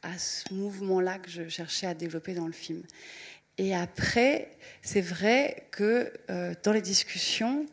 à 0.03 0.17
ce 0.19 0.53
mouvement-là 0.55 1.19
que 1.19 1.31
je 1.31 1.47
cherchais 1.49 1.87
à 1.87 1.93
développer 1.93 2.33
dans 2.33 2.47
le 2.47 2.55
film. 2.55 2.83
Et 3.59 3.75
après, 3.75 4.51
c'est 4.81 5.03
vrai 5.03 5.67
que 5.71 6.11
euh, 6.31 6.55
dans 6.63 6.73
les 6.73 6.81
discussions, 6.81 7.67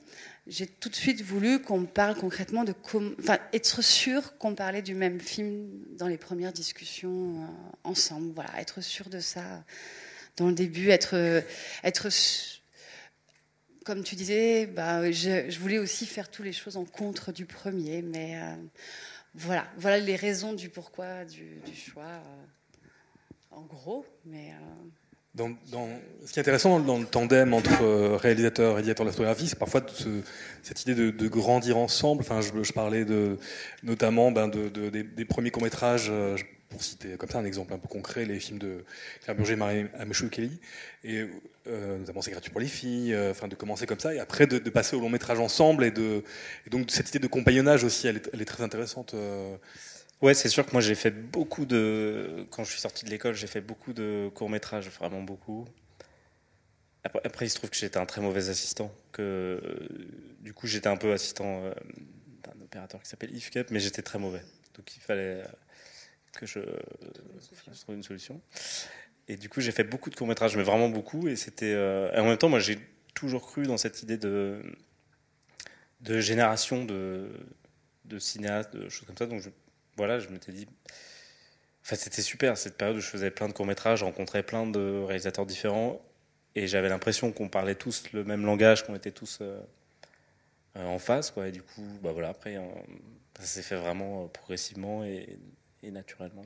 j'ai 0.48 0.66
tout 0.68 0.90
de 0.90 0.96
suite 0.96 1.22
voulu 1.22 1.62
qu'on 1.62 1.86
parle 1.86 2.16
concrètement 2.16 2.64
de 2.64 2.74
enfin, 3.20 3.38
être 3.54 3.82
sûr 3.84 4.38
qu'on 4.38 4.56
parlait 4.56 4.82
du 4.82 4.96
même 4.96 5.20
film 5.20 5.68
dans 5.98 6.08
les 6.08 6.18
premières 6.18 6.54
discussions 6.54 7.44
euh, 7.44 7.48
ensemble. 7.84 8.34
Voilà, 8.34 8.60
être 8.60 8.82
sûr 8.82 9.10
de 9.10 9.20
ça 9.20 9.64
dans 10.38 10.48
le 10.48 10.54
début, 10.54 10.90
être, 10.90 11.44
être 11.84 12.10
comme 13.88 14.04
tu 14.04 14.18
disais, 14.18 14.66
bah, 14.66 15.10
je, 15.14 15.58
voulais 15.60 15.80
aussi 15.80 16.06
faire 16.06 16.30
toutes 16.30 16.44
les 16.44 16.52
choses 16.52 16.76
en 16.76 16.84
contre 16.84 17.32
du 17.32 17.46
premier, 17.46 18.02
mais 18.02 18.38
euh, 18.38 18.54
voilà, 19.34 19.66
voilà 19.78 19.98
les 19.98 20.18
raisons 20.18 20.52
du 20.52 20.68
pourquoi 20.68 21.24
du, 21.24 21.62
choix, 21.74 22.04
euh, 22.04 22.86
en 23.52 23.62
gros, 23.62 24.06
mais. 24.26 24.52
Ce 25.38 26.34
qui 26.34 26.40
est 26.40 26.42
intéressant 26.42 26.80
dans 26.80 26.98
le 26.98 27.06
tandem 27.06 27.54
entre 27.54 27.84
euh, 27.84 28.18
réalisateur 28.18 28.80
et 28.80 28.84
la 28.84 28.96
photographie, 28.96 29.48
c'est 29.48 29.60
parfois 29.60 29.82
cette 30.64 30.82
idée 30.82 30.96
de, 30.96 31.28
grandir 31.28 31.78
ensemble. 31.78 32.22
Enfin, 32.22 32.42
je, 32.42 32.74
parlais 32.74 33.06
notamment 33.84 34.32
ben, 34.32 34.48
de, 34.48 34.90
des, 34.90 35.26
premiers 35.26 35.52
courts-métrages, 35.52 36.08
euh, 36.10 36.36
pour 36.70 36.84
citer 36.84 37.16
comme 37.18 37.30
ça 37.30 37.40
un 37.40 37.46
exemple 37.46 37.74
un 37.74 37.78
peu 37.78 37.88
concret, 37.88 38.26
les 38.26 38.40
films 38.40 38.60
de 38.60 38.84
Claire 39.24 39.36
Burger 39.36 39.54
et 39.54 39.56
Marie 39.56 39.86
Kelly, 40.32 40.60
et 41.04 41.26
euh, 41.68 41.98
notamment 41.98 42.22
C'est 42.22 42.32
gratuit 42.32 42.52
pour 42.52 42.62
les 42.62 42.68
filles, 42.68 43.14
euh, 43.14 43.32
enfin 43.32 43.48
de 43.48 43.56
commencer 43.56 43.86
comme 43.86 44.00
ça, 44.00 44.14
et 44.14 44.20
après 44.20 44.48
de, 44.48 44.58
passer 44.70 44.96
au 44.96 45.00
long 45.00 45.10
métrage 45.10 45.40
ensemble, 45.40 45.86
et, 45.86 45.92
donc 46.70 46.90
cette 46.90 47.10
idée 47.10 47.20
de 47.20 47.28
compagnonnage 47.28 47.84
aussi, 47.84 48.08
elle 48.08 48.18
est, 48.18 48.46
très 48.46 48.64
intéressante. 48.64 49.14
Euh. 49.14 49.56
Ouais, 50.22 50.34
c'est 50.34 50.50
sûr 50.50 50.66
que 50.66 50.72
moi 50.72 50.82
j'ai 50.82 50.96
fait 50.96 51.12
beaucoup 51.12 51.66
de. 51.66 52.48
Quand 52.50 52.64
je 52.64 52.72
suis 52.72 52.82
sorti 52.82 53.06
de 53.06 53.10
l'école, 53.10 53.36
j'ai 53.36 53.48
fait 53.48 53.62
beaucoup 53.62 53.94
de 53.94 54.30
courts-métrages, 54.34 54.90
vraiment 54.90 55.22
beaucoup. 55.22 55.66
Après, 57.04 57.46
il 57.46 57.50
se 57.50 57.56
trouve 57.56 57.70
que 57.70 57.78
j'étais 57.78 57.98
un 58.00 58.06
très 58.06 58.22
mauvais 58.22 58.50
assistant, 58.50 58.92
que 59.14 59.62
du 60.42 60.54
coup 60.54 60.68
j'étais 60.68 60.90
un 60.90 60.98
peu 60.98 61.14
assistant 61.14 61.62
d'un 62.44 62.62
opérateur 62.62 63.02
qui 63.02 63.08
s'appelle 63.10 63.34
Yves 63.34 63.50
mais 63.72 63.80
j'étais 63.80 64.02
très 64.02 64.20
mauvais. 64.20 64.42
Donc 64.76 64.96
il 64.96 65.00
fallait 65.00 65.44
que 66.38 66.46
je, 66.46 66.60
trouve 67.82 67.96
une 67.96 68.04
solution. 68.04 68.42
Et 69.28 69.36
du 69.36 69.50
coup, 69.50 69.60
j'ai 69.60 69.72
fait 69.72 69.84
beaucoup 69.84 70.10
de 70.10 70.16
courts-métrages, 70.16 70.56
mais 70.56 70.64
vraiment 70.64 70.90
beaucoup. 70.90 71.28
Et 71.28 71.36
c'était. 71.36 71.74
Euh, 71.74 72.10
en 72.20 72.26
même 72.26 72.38
temps, 72.38 72.50
moi, 72.50 72.60
j'ai 72.60 72.80
toujours 73.14 73.46
cru 73.46 73.64
dans 73.64 73.78
cette 73.78 74.04
idée 74.04 74.18
de, 74.18 74.62
de 76.02 76.20
génération 76.20 76.86
de, 76.86 77.30
de 78.06 78.20
cinéastes, 78.20 78.74
de 78.74 78.88
choses 78.88 79.06
comme 79.06 79.18
ça. 79.18 79.26
Donc, 79.26 79.42
je, 79.42 79.50
voilà, 79.98 80.20
je 80.20 80.30
m'étais 80.30 80.52
dit. 80.52 80.68
Enfin, 81.84 81.96
c'était 81.96 82.22
super, 82.22 82.58
cette 82.58 82.78
période 82.78 82.98
où 82.98 83.02
je 83.02 83.08
faisais 83.08 83.32
plein 83.32 83.48
de 83.48 83.54
courts-métrages, 83.54 84.00
je 84.00 84.06
rencontrais 84.06 84.44
plein 84.44 84.68
de 84.68 85.04
réalisateurs 85.06 85.46
différents. 85.46 86.02
Et 86.56 86.68
j'avais 86.68 86.90
l'impression 86.90 87.32
qu'on 87.32 87.50
parlait 87.50 87.76
tous 87.76 88.12
le 88.14 88.24
même 88.24 88.46
langage, 88.46 88.86
qu'on 88.86 88.96
était 88.96 89.12
tous 89.12 89.40
euh, 89.42 89.60
euh, 90.78 90.86
en 90.86 91.00
face. 91.00 91.32
Quoi. 91.32 91.48
Et 91.48 91.52
du 91.52 91.62
coup, 91.62 91.86
bah 92.02 92.12
voilà, 92.14 92.30
après, 92.30 92.58
ça 93.40 93.46
s'est 93.46 93.62
fait 93.62 93.76
vraiment 93.76 94.28
progressivement. 94.28 95.04
Et 95.04 95.38
naturellement. 95.92 96.46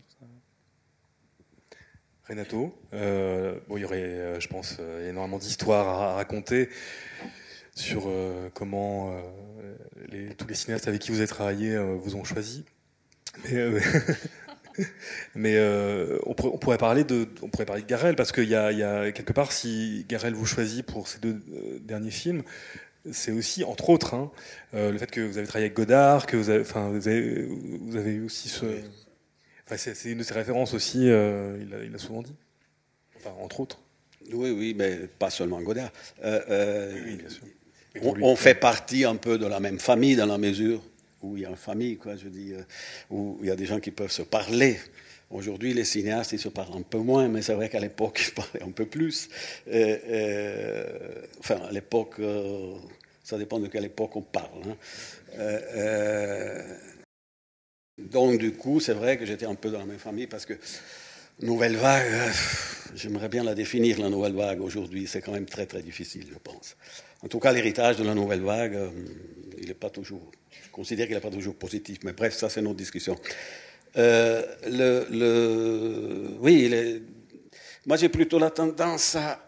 Renato, 2.28 2.78
euh, 2.94 3.60
il 3.72 3.80
y 3.80 3.86
aurait, 3.86 4.04
euh, 4.04 4.40
je 4.40 4.48
pense, 4.48 4.78
euh, 4.80 5.10
énormément 5.10 5.38
d'histoires 5.38 5.88
à, 5.88 6.16
raconter 6.16 6.70
sur 7.74 8.12
comment 8.54 9.16
tous 10.38 10.48
les 10.48 10.56
cinéastes 10.56 10.90
avec 10.90 11.02
qui 11.02 11.12
vous 11.12 11.20
avez 11.20 11.28
travaillé 11.28 11.78
vous 11.78 12.18
ont 12.18 12.26
choisi. 12.26 12.66
Mais, 15.36 15.60
on, 16.26 16.34
pourrait, 16.34 16.78
parler 16.78 17.04
de, 17.04 17.28
on 17.42 17.50
pourrait 17.50 17.66
parler 17.66 17.82
de 17.82 17.88
Garel 17.88 18.16
parce 18.16 18.32
qu'il 18.32 18.46
y, 18.46 18.50
y, 18.50 18.56
a 18.56 19.12
quelque 19.12 19.34
part, 19.34 19.52
si 19.52 20.06
Garel 20.08 20.34
vous 20.34 20.46
choisit 20.46 20.86
pour 20.86 21.08
ces 21.08 21.20
deux 21.20 21.42
derniers 21.82 22.12
films, 22.12 22.44
c'est 23.12 23.32
aussi, 23.32 23.64
entre 23.64 23.90
autres, 23.90 24.14
hein, 24.14 24.32
le 24.74 24.98
fait 24.98 25.10
que 25.10 25.22
vous 25.22 25.38
avez 25.38 25.48
travaillé 25.48 25.66
avec 25.66 25.76
Godard, 25.76 26.26
que 26.26 26.38
vous 26.38 26.50
avez, 26.50 26.62
enfin, 26.62 26.90
vous 26.90 27.08
avez, 27.08 27.44
vous 27.44 27.96
avez 27.96 28.20
aussi 28.20 28.50
ce 28.50 28.66
c'est 29.78 30.12
une 30.12 30.20
de 30.20 30.24
ses 30.24 30.34
références 30.34 30.74
aussi, 30.74 31.10
euh, 31.10 31.58
il, 31.62 31.96
a, 31.96 31.98
souvent 31.98 32.22
dit. 32.22 32.36
Enfin, 33.18 33.32
entre 33.42 33.60
autres. 33.62 33.80
Oui, 34.34 34.52
oui, 34.52 34.76
mais 34.78 35.08
pas 35.20 35.30
seulement 35.30 35.62
Godard. 35.62 35.92
Euh, 36.24 36.42
euh, 36.50 37.18
on, 38.02 38.36
fait 38.36 38.56
partie 38.56 39.06
un 39.06 39.16
peu 39.16 39.38
de 39.38 39.46
la 39.46 39.60
même 39.60 39.80
famille 39.80 40.16
dans 40.16 40.26
la 40.26 40.38
mesure 40.38 40.82
où 41.24 41.38
il 41.38 41.44
y 41.44 41.46
a 41.46 41.50
une 41.50 41.56
famille, 41.56 41.98
quoi, 41.98 42.16
je 42.16 42.28
dis, 42.28 42.54
où 43.10 43.38
il 43.42 43.48
y 43.48 43.52
a 43.52 43.56
des 43.56 43.66
gens 43.66 43.80
qui 43.80 43.92
peuvent 43.92 44.12
se 44.12 44.24
parler. 44.24 44.78
Aujourd'hui, 45.30 45.74
les 45.74 45.86
cinéastes, 45.86 46.34
ils 46.34 46.40
se 46.40 46.50
parlent 46.50 46.78
un 46.78 46.82
peu 46.82 46.98
moins, 46.98 47.28
mais 47.30 47.42
c'est 47.42 47.54
vrai 47.54 47.70
qu'à 47.70 47.80
l'époque, 47.80 48.22
ils 48.28 48.34
parlaient 48.34 48.64
un 48.64 48.72
peu 48.72 48.86
plus. 48.86 49.30
enfin, 51.40 51.62
à 51.68 51.72
l'époque, 51.72 52.16
ça 53.24 53.38
dépend 53.38 53.60
de 53.60 53.68
quelle 53.68 53.86
époque 53.86 54.16
on 54.16 54.22
parle. 54.22 54.62
Hein. 54.68 54.76
Donc, 58.10 58.40
du 58.40 58.54
coup, 58.54 58.80
c'est 58.80 58.94
vrai 58.94 59.18
que 59.18 59.26
j'étais 59.26 59.46
un 59.46 59.56
peu 59.56 59.70
dans 59.70 59.80
la 59.80 59.86
même 59.86 60.00
famille 60.00 60.28
parce 60.28 60.46
que 60.46 60.54
nouvelle 61.42 61.76
vague, 61.76 62.12
euh, 62.12 62.30
j'aimerais 62.96 63.30
bien 63.30 63.44
la 63.44 63.56
définir, 63.56 64.00
la 64.00 64.10
nouvelle 64.10 64.34
vague 64.34 64.62
aujourd'hui. 64.62 65.08
C'est 65.08 65.22
quand 65.22 65.34
même 65.34 65.46
très, 65.46 65.66
très 65.66 65.82
difficile, 65.82 66.26
je 66.32 66.38
pense. 66.40 66.76
En 67.24 67.28
tout 67.28 67.40
cas, 67.40 67.52
l'héritage 67.52 67.98
de 67.98 68.04
la 68.04 68.16
nouvelle 68.16 68.42
vague, 68.42 68.76
euh, 68.76 68.90
il 69.62 69.68
n'est 69.68 69.74
pas 69.74 69.90
toujours. 69.90 70.32
Je 70.50 70.70
considère 70.72 71.08
qu'il 71.08 71.16
n'est 71.16 71.22
pas 71.22 71.30
toujours 71.30 71.56
positif. 71.56 72.00
Mais 72.04 72.14
bref, 72.14 72.36
ça, 72.36 72.50
c'est 72.50 72.62
notre 72.62 72.76
discussion. 72.76 73.16
Euh, 73.98 74.44
le, 74.68 76.38
oui, 76.40 77.02
moi, 77.86 77.98
j'ai 77.98 78.10
plutôt 78.10 78.40
la 78.40 78.50
tendance 78.50 79.16
à. 79.16 79.46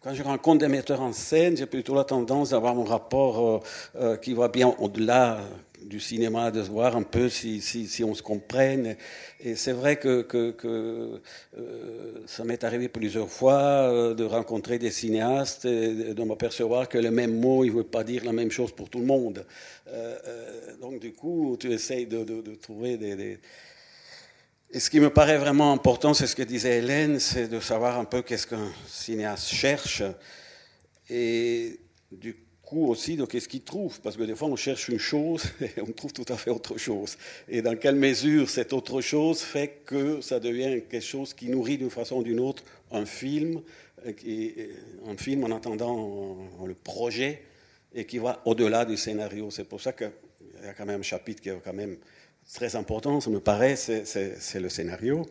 Quand 0.00 0.14
je 0.14 0.22
rencontre 0.22 0.60
des 0.60 0.68
metteurs 0.68 1.00
en 1.00 1.12
scène, 1.12 1.56
j'ai 1.56 1.66
plutôt 1.66 1.94
la 1.94 2.04
tendance 2.04 2.50
d'avoir 2.50 2.74
mon 2.74 2.84
rapport 2.84 3.62
qui 4.22 4.32
va 4.32 4.48
bien 4.48 4.68
au-delà 4.78 5.40
du 5.84 6.00
cinéma, 6.00 6.50
de 6.50 6.60
voir 6.60 6.96
un 6.96 7.02
peu 7.02 7.28
si, 7.28 7.60
si, 7.60 7.86
si 7.86 8.04
on 8.04 8.14
se 8.14 8.22
comprenne. 8.22 8.96
Et 9.40 9.54
c'est 9.54 9.72
vrai 9.72 9.96
que, 9.96 10.22
que, 10.22 11.20
euh, 11.56 12.22
ça 12.26 12.44
m'est 12.44 12.62
arrivé 12.64 12.88
plusieurs 12.88 13.30
fois 13.30 13.60
euh, 13.60 14.14
de 14.14 14.24
rencontrer 14.24 14.78
des 14.78 14.90
cinéastes 14.90 15.64
et 15.64 16.14
de 16.14 16.22
m'apercevoir 16.22 16.88
que 16.88 16.98
le 16.98 17.10
même 17.10 17.38
mot, 17.38 17.64
il 17.64 17.70
ne 17.70 17.76
veut 17.76 17.84
pas 17.84 18.04
dire 18.04 18.24
la 18.24 18.32
même 18.32 18.50
chose 18.50 18.72
pour 18.72 18.88
tout 18.90 18.98
le 18.98 19.06
monde. 19.06 19.44
Euh, 19.88 20.76
donc 20.80 21.00
du 21.00 21.12
coup, 21.12 21.56
tu 21.58 21.72
essayes 21.72 22.06
de, 22.06 22.24
de, 22.24 22.40
de 22.42 22.54
trouver 22.54 22.96
des, 22.96 23.16
des... 23.16 23.38
Et 24.70 24.80
ce 24.80 24.90
qui 24.90 25.00
me 25.00 25.08
paraît 25.08 25.38
vraiment 25.38 25.72
important, 25.72 26.12
c'est 26.12 26.26
ce 26.26 26.36
que 26.36 26.42
disait 26.42 26.78
Hélène, 26.78 27.20
c'est 27.20 27.48
de 27.48 27.58
savoir 27.60 27.98
un 27.98 28.04
peu 28.04 28.20
qu'est-ce 28.20 28.46
qu'un 28.46 28.70
cinéaste 28.86 29.48
cherche. 29.48 30.02
Et 31.08 31.80
du 32.12 32.34
coup 32.34 32.47
aussi 32.76 33.16
de 33.16 33.24
qu'est-ce 33.24 33.48
qu'il 33.48 33.62
trouve, 33.62 34.00
parce 34.00 34.16
que 34.16 34.22
des 34.22 34.34
fois 34.34 34.48
on 34.48 34.56
cherche 34.56 34.88
une 34.88 34.98
chose 34.98 35.44
et 35.60 35.80
on 35.80 35.92
trouve 35.92 36.12
tout 36.12 36.24
à 36.28 36.36
fait 36.36 36.50
autre 36.50 36.76
chose. 36.78 37.16
Et 37.48 37.62
dans 37.62 37.76
quelle 37.76 37.96
mesure 37.96 38.48
cette 38.48 38.72
autre 38.72 39.00
chose 39.00 39.40
fait 39.40 39.82
que 39.84 40.20
ça 40.20 40.40
devient 40.40 40.82
quelque 40.88 41.00
chose 41.00 41.34
qui 41.34 41.48
nourrit 41.48 41.78
d'une 41.78 41.90
façon 41.90 42.16
ou 42.16 42.22
d'une 42.22 42.40
autre 42.40 42.62
un 42.90 43.06
film, 43.06 43.60
euh, 44.06 44.12
un 45.06 45.16
film 45.16 45.44
en 45.44 45.56
attendant 45.56 46.36
le 46.66 46.74
projet 46.74 47.42
et 47.94 48.04
qui 48.04 48.18
va 48.18 48.42
au-delà 48.44 48.84
du 48.84 48.96
scénario. 48.96 49.50
C'est 49.50 49.64
pour 49.64 49.80
ça 49.80 49.92
qu'il 49.92 50.10
y 50.62 50.66
a 50.66 50.74
quand 50.74 50.86
même 50.86 51.00
un 51.00 51.04
chapitre 51.04 51.42
qui 51.42 51.48
est 51.48 51.60
quand 51.64 51.72
même 51.72 51.96
très 52.52 52.76
important, 52.76 53.20
ça 53.20 53.30
me 53.30 53.40
paraît, 53.40 53.76
c'est 53.76 54.60
le 54.60 54.68
scénario. 54.68 55.26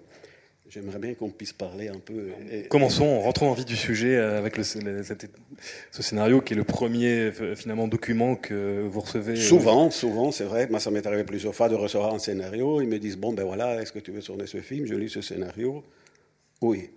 J'aimerais 0.69 0.99
bien 0.99 1.13
qu'on 1.13 1.29
puisse 1.29 1.53
parler 1.53 1.87
un 1.87 1.99
peu. 1.99 2.29
Commençons, 2.69 3.21
rentrons 3.21 3.49
en 3.49 3.53
vie 3.53 3.63
du 3.63 3.77
sujet 3.77 4.17
euh, 4.17 4.37
avec 4.37 4.57
le, 4.57 4.63
ce 4.63 6.01
scénario 6.01 6.41
qui 6.41 6.53
est 6.53 6.57
le 6.57 6.65
premier 6.65 7.31
euh, 7.39 7.55
finalement 7.55 7.87
document 7.87 8.35
que 8.35 8.85
vous 8.85 8.99
recevez. 8.99 9.33
Euh, 9.33 9.35
souvent, 9.41 9.89
souvent, 9.91 10.31
c'est 10.31 10.43
vrai. 10.43 10.67
Moi, 10.69 10.81
ça 10.81 10.91
m'est 10.91 11.05
arrivé 11.07 11.23
plusieurs 11.23 11.55
fois 11.55 11.69
de 11.69 11.75
recevoir 11.75 12.13
un 12.13 12.19
scénario. 12.19 12.81
Ils 12.81 12.89
me 12.89 12.99
disent 12.99 13.17
bon 13.17 13.31
ben 13.31 13.45
voilà, 13.45 13.81
est-ce 13.81 13.93
que 13.93 13.99
tu 13.99 14.11
veux 14.11 14.21
tourner 14.21 14.45
ce 14.45 14.59
film? 14.59 14.85
Je 14.85 14.95
lis 14.95 15.09
ce 15.09 15.21
scénario. 15.21 15.83
Oui. 16.61 16.89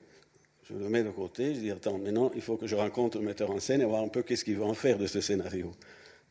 Je 0.68 0.74
le 0.74 0.88
mets 0.88 1.04
de 1.04 1.10
côté. 1.10 1.54
Je 1.54 1.60
dis 1.60 1.70
attends, 1.70 1.98
maintenant 1.98 2.32
il 2.34 2.42
faut 2.42 2.56
que 2.56 2.66
je 2.66 2.74
rencontre 2.74 3.18
le 3.18 3.24
metteur 3.24 3.52
en 3.52 3.60
scène 3.60 3.82
et 3.82 3.84
voir 3.84 4.02
un 4.02 4.08
peu 4.08 4.22
qu'est-ce 4.22 4.44
qu'il 4.44 4.56
veut 4.56 4.64
en 4.64 4.74
faire 4.74 4.98
de 4.98 5.06
ce 5.06 5.20
scénario. 5.20 5.70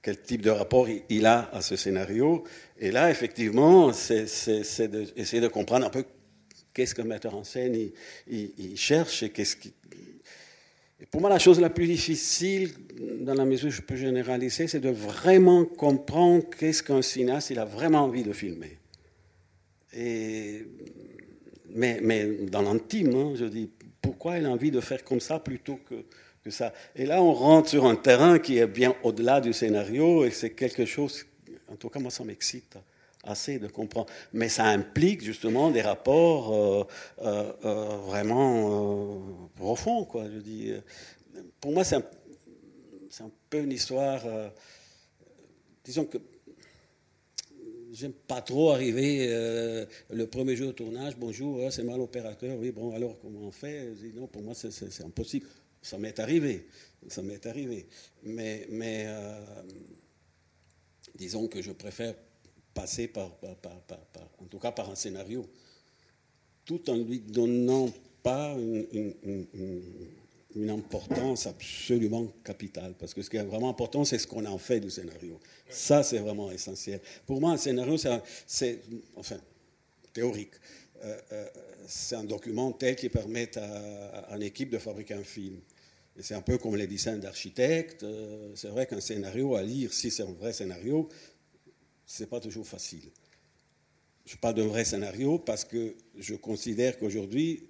Quel 0.01 0.19
type 0.21 0.41
de 0.41 0.49
rapport 0.49 0.87
il 1.09 1.25
a 1.25 1.49
à 1.53 1.61
ce 1.61 1.77
scénario? 1.77 2.43
Et 2.79 2.91
là, 2.91 3.09
effectivement, 3.11 3.91
c'est 3.93 4.25
d'essayer 4.87 5.41
de 5.41 5.47
comprendre 5.47 5.85
un 5.85 5.89
peu 5.89 6.03
qu'est-ce 6.79 6.95
qu'un 6.95 7.03
metteur 7.03 7.35
en 7.35 7.43
scène 7.43 7.77
il, 8.29 8.77
cherche 8.77 9.21
et 9.23 11.05
pour 11.11 11.19
moi, 11.19 11.29
la 11.29 11.39
chose 11.39 11.59
la 11.59 11.69
plus 11.69 11.87
difficile, 11.87 12.71
dans 13.19 13.33
la 13.33 13.43
mesure 13.43 13.67
où 13.67 13.71
je 13.71 13.81
peux 13.81 13.97
généraliser, 13.97 14.67
c'est 14.67 14.79
de 14.79 14.89
vraiment 14.89 15.65
comprendre 15.65 16.45
qu'est-ce 16.57 16.81
qu'un 16.81 17.01
cinéaste 17.01 17.49
il 17.49 17.59
a 17.59 17.65
vraiment 17.65 17.99
envie 17.99 18.23
de 18.23 18.31
filmer. 18.31 18.77
Et, 19.93 20.65
mais, 21.73 22.27
dans 22.49 22.61
l'intime, 22.61 23.13
hein, 23.13 23.33
je 23.35 23.45
dis 23.45 23.69
pourquoi 24.01 24.37
il 24.37 24.45
a 24.45 24.49
envie 24.49 24.71
de 24.71 24.79
faire 24.79 25.03
comme 25.03 25.19
ça 25.19 25.39
plutôt 25.39 25.79
que 25.85 26.49
ça? 26.49 26.73
Et 26.95 27.05
là, 27.05 27.21
on 27.21 27.33
rentre 27.33 27.69
sur 27.69 27.85
un 27.85 27.95
terrain 27.95 28.39
qui 28.39 28.57
est 28.57 28.67
bien 28.67 28.95
au-delà 29.03 29.41
du 29.41 29.51
scénario 29.51 30.23
et 30.23 30.31
c'est 30.31 30.51
quelque 30.51 30.85
chose, 30.85 31.25
en 31.67 31.75
tout 31.75 31.89
cas, 31.89 31.99
moi, 31.99 32.11
ça 32.11 32.23
m'excite 32.23 32.77
assez 33.23 33.59
de 33.59 33.67
comprendre. 33.67 34.09
Mais 34.33 34.49
ça 34.49 34.65
implique 34.65 35.23
justement 35.23 35.71
des 35.71 35.81
rapports 35.81 36.53
euh, 36.53 36.83
euh, 37.21 37.53
euh, 37.65 37.97
vraiment 37.97 39.21
profonds. 39.55 40.05
Quoi. 40.05 40.29
Je 40.29 40.39
dis, 40.39 40.71
pour 41.59 41.71
moi, 41.71 41.83
c'est 41.83 41.95
un, 41.95 42.05
un, 43.21 43.31
peu 43.49 43.59
une 43.59 43.71
histoire. 43.71 44.21
disons 45.83 46.05
que 46.05 46.17
j'aime 47.91 48.13
pas 48.13 48.41
trop 48.41 48.71
arriver 48.71 49.27
le 50.09 50.25
premier 50.25 50.55
jour 50.55 50.67
de 50.67 50.73
tournage. 50.73 51.17
Bonjour, 51.17 51.71
c'est 51.71 51.83
moi 51.83 51.97
l'opérateur. 51.97 52.57
Oui, 52.57 52.71
bon, 52.71 52.93
alors 52.95 53.19
comment 53.21 53.41
on 53.41 53.51
fait? 53.51 53.95
Je 53.95 54.07
dis, 54.07 54.13
Non, 54.13 54.27
pour 54.27 54.41
moi, 54.41 54.53
c'est 54.55 55.03
impossible. 55.03 55.47
Ça 55.81 55.97
m'est 55.97 56.19
arrivé. 56.19 56.67
Ça 57.07 57.21
m'est 57.21 57.45
arrivé. 57.45 57.87
Mais, 58.23 58.67
mais 58.69 59.07
disons 61.15 61.47
que 61.47 61.61
je 61.61 61.71
préfère 61.71 62.15
passer 62.81 63.07
par, 63.07 63.31
en 64.39 64.45
tout 64.45 64.59
cas 64.59 64.71
par 64.71 64.89
un 64.89 64.95
scénario, 64.95 65.45
tout 66.65 66.89
en 66.89 66.97
lui 66.97 67.19
donnant 67.19 67.89
pas 68.23 68.55
une, 68.57 69.45
une 70.55 70.69
importance 70.69 71.45
absolument 71.45 72.27
capitale. 72.43 72.93
Parce 72.97 73.13
que 73.13 73.21
ce 73.21 73.29
qui 73.29 73.37
est 73.37 73.43
vraiment 73.43 73.69
important, 73.69 74.03
c'est 74.03 74.17
ce 74.17 74.27
qu'on 74.27 74.45
en 74.45 74.57
fait 74.57 74.79
du 74.79 74.89
scénario. 74.89 75.39
Ça, 75.69 76.03
c'est 76.03 76.17
vraiment 76.19 76.51
essentiel. 76.51 76.99
Pour 77.25 77.39
moi, 77.39 77.51
un 77.51 77.57
scénario, 77.57 77.95
c'est, 78.47 78.79
enfin, 79.15 79.37
théorique. 80.11 80.53
Euh, 81.03 81.17
euh, 81.31 81.47
c'est 81.87 82.15
un 82.15 82.23
document 82.23 82.71
tel 82.71 82.95
qui 82.95 83.09
permet 83.09 83.57
à, 83.57 84.35
une 84.35 84.43
équipe 84.43 84.69
de 84.69 84.79
fabriquer 84.79 85.13
un 85.13 85.23
film. 85.23 85.59
Et 86.17 86.23
c'est 86.23 86.35
un 86.35 86.41
peu 86.41 86.57
comme 86.57 86.75
les 86.75 86.87
dessins 86.87 87.17
d'architectes. 87.17 88.03
Euh, 88.03 88.51
c'est 88.55 88.67
vrai 88.67 88.85
qu'un 88.85 88.99
scénario 88.99 89.55
à 89.55 89.63
lire, 89.63 89.93
si 89.93 90.11
c'est 90.11 90.23
un 90.23 90.33
vrai 90.33 90.51
scénario, 90.51 91.07
c'est 92.09 92.27
pas 92.27 92.39
toujours 92.39 92.67
facile. 92.67 93.11
Je 94.25 94.35
parle 94.35 94.55
d'un 94.55 94.67
vrai 94.67 94.83
scénario 94.83 95.37
parce 95.37 95.63
que 95.63 95.95
je 96.17 96.33
considère 96.33 96.97
qu'aujourd'hui, 96.97 97.63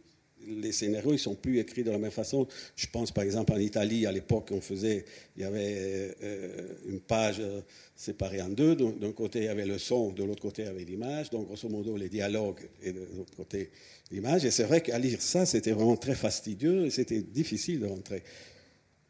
les 0.48 0.72
scénarios, 0.72 1.12
ils 1.12 1.20
sont 1.20 1.36
plus 1.36 1.60
écrits 1.60 1.84
de 1.84 1.92
la 1.92 1.98
même 1.98 2.10
façon. 2.10 2.48
Je 2.78 2.88
pense 2.88 3.12
par 3.12 3.26
exemple 3.26 3.52
en 3.52 3.58
Italie, 3.58 4.06
à 4.06 4.14
l'époque, 4.14 4.50
on 4.52 4.62
faisait, 4.62 5.04
il 5.36 5.42
y 5.42 5.46
avait 5.46 6.16
euh, 6.24 6.74
une 6.88 7.02
page 7.02 7.42
euh, 7.42 7.60
séparée 7.98 8.42
en 8.42 8.48
deux. 8.48 8.76
D'un 8.76 9.12
côté, 9.12 9.40
il 9.40 9.46
y 9.46 9.50
avait 9.50 9.66
le 9.66 9.78
son, 9.78 10.14
de 10.14 10.24
l'autre 10.24 10.42
côté, 10.42 10.62
il 10.62 10.66
y 10.66 10.70
avait 10.70 10.86
l'image. 10.86 11.30
Donc, 11.32 11.48
grosso 11.48 11.68
modo, 11.68 11.98
les 11.98 12.10
dialogues 12.10 12.70
et 12.82 12.94
de 12.94 13.02
l'autre 13.18 13.36
côté, 13.36 13.72
l'image. 14.10 14.46
Et 14.46 14.52
c'est 14.52 14.64
vrai 14.64 14.82
qu'à 14.82 14.98
lire 15.00 15.22
ça, 15.22 15.46
c'était 15.46 15.72
vraiment 15.72 15.98
très 15.98 16.16
fastidieux 16.16 16.86
et 16.86 16.90
c'était 16.92 17.22
difficile 17.22 17.82
de 17.82 17.88
rentrer. 17.88 18.24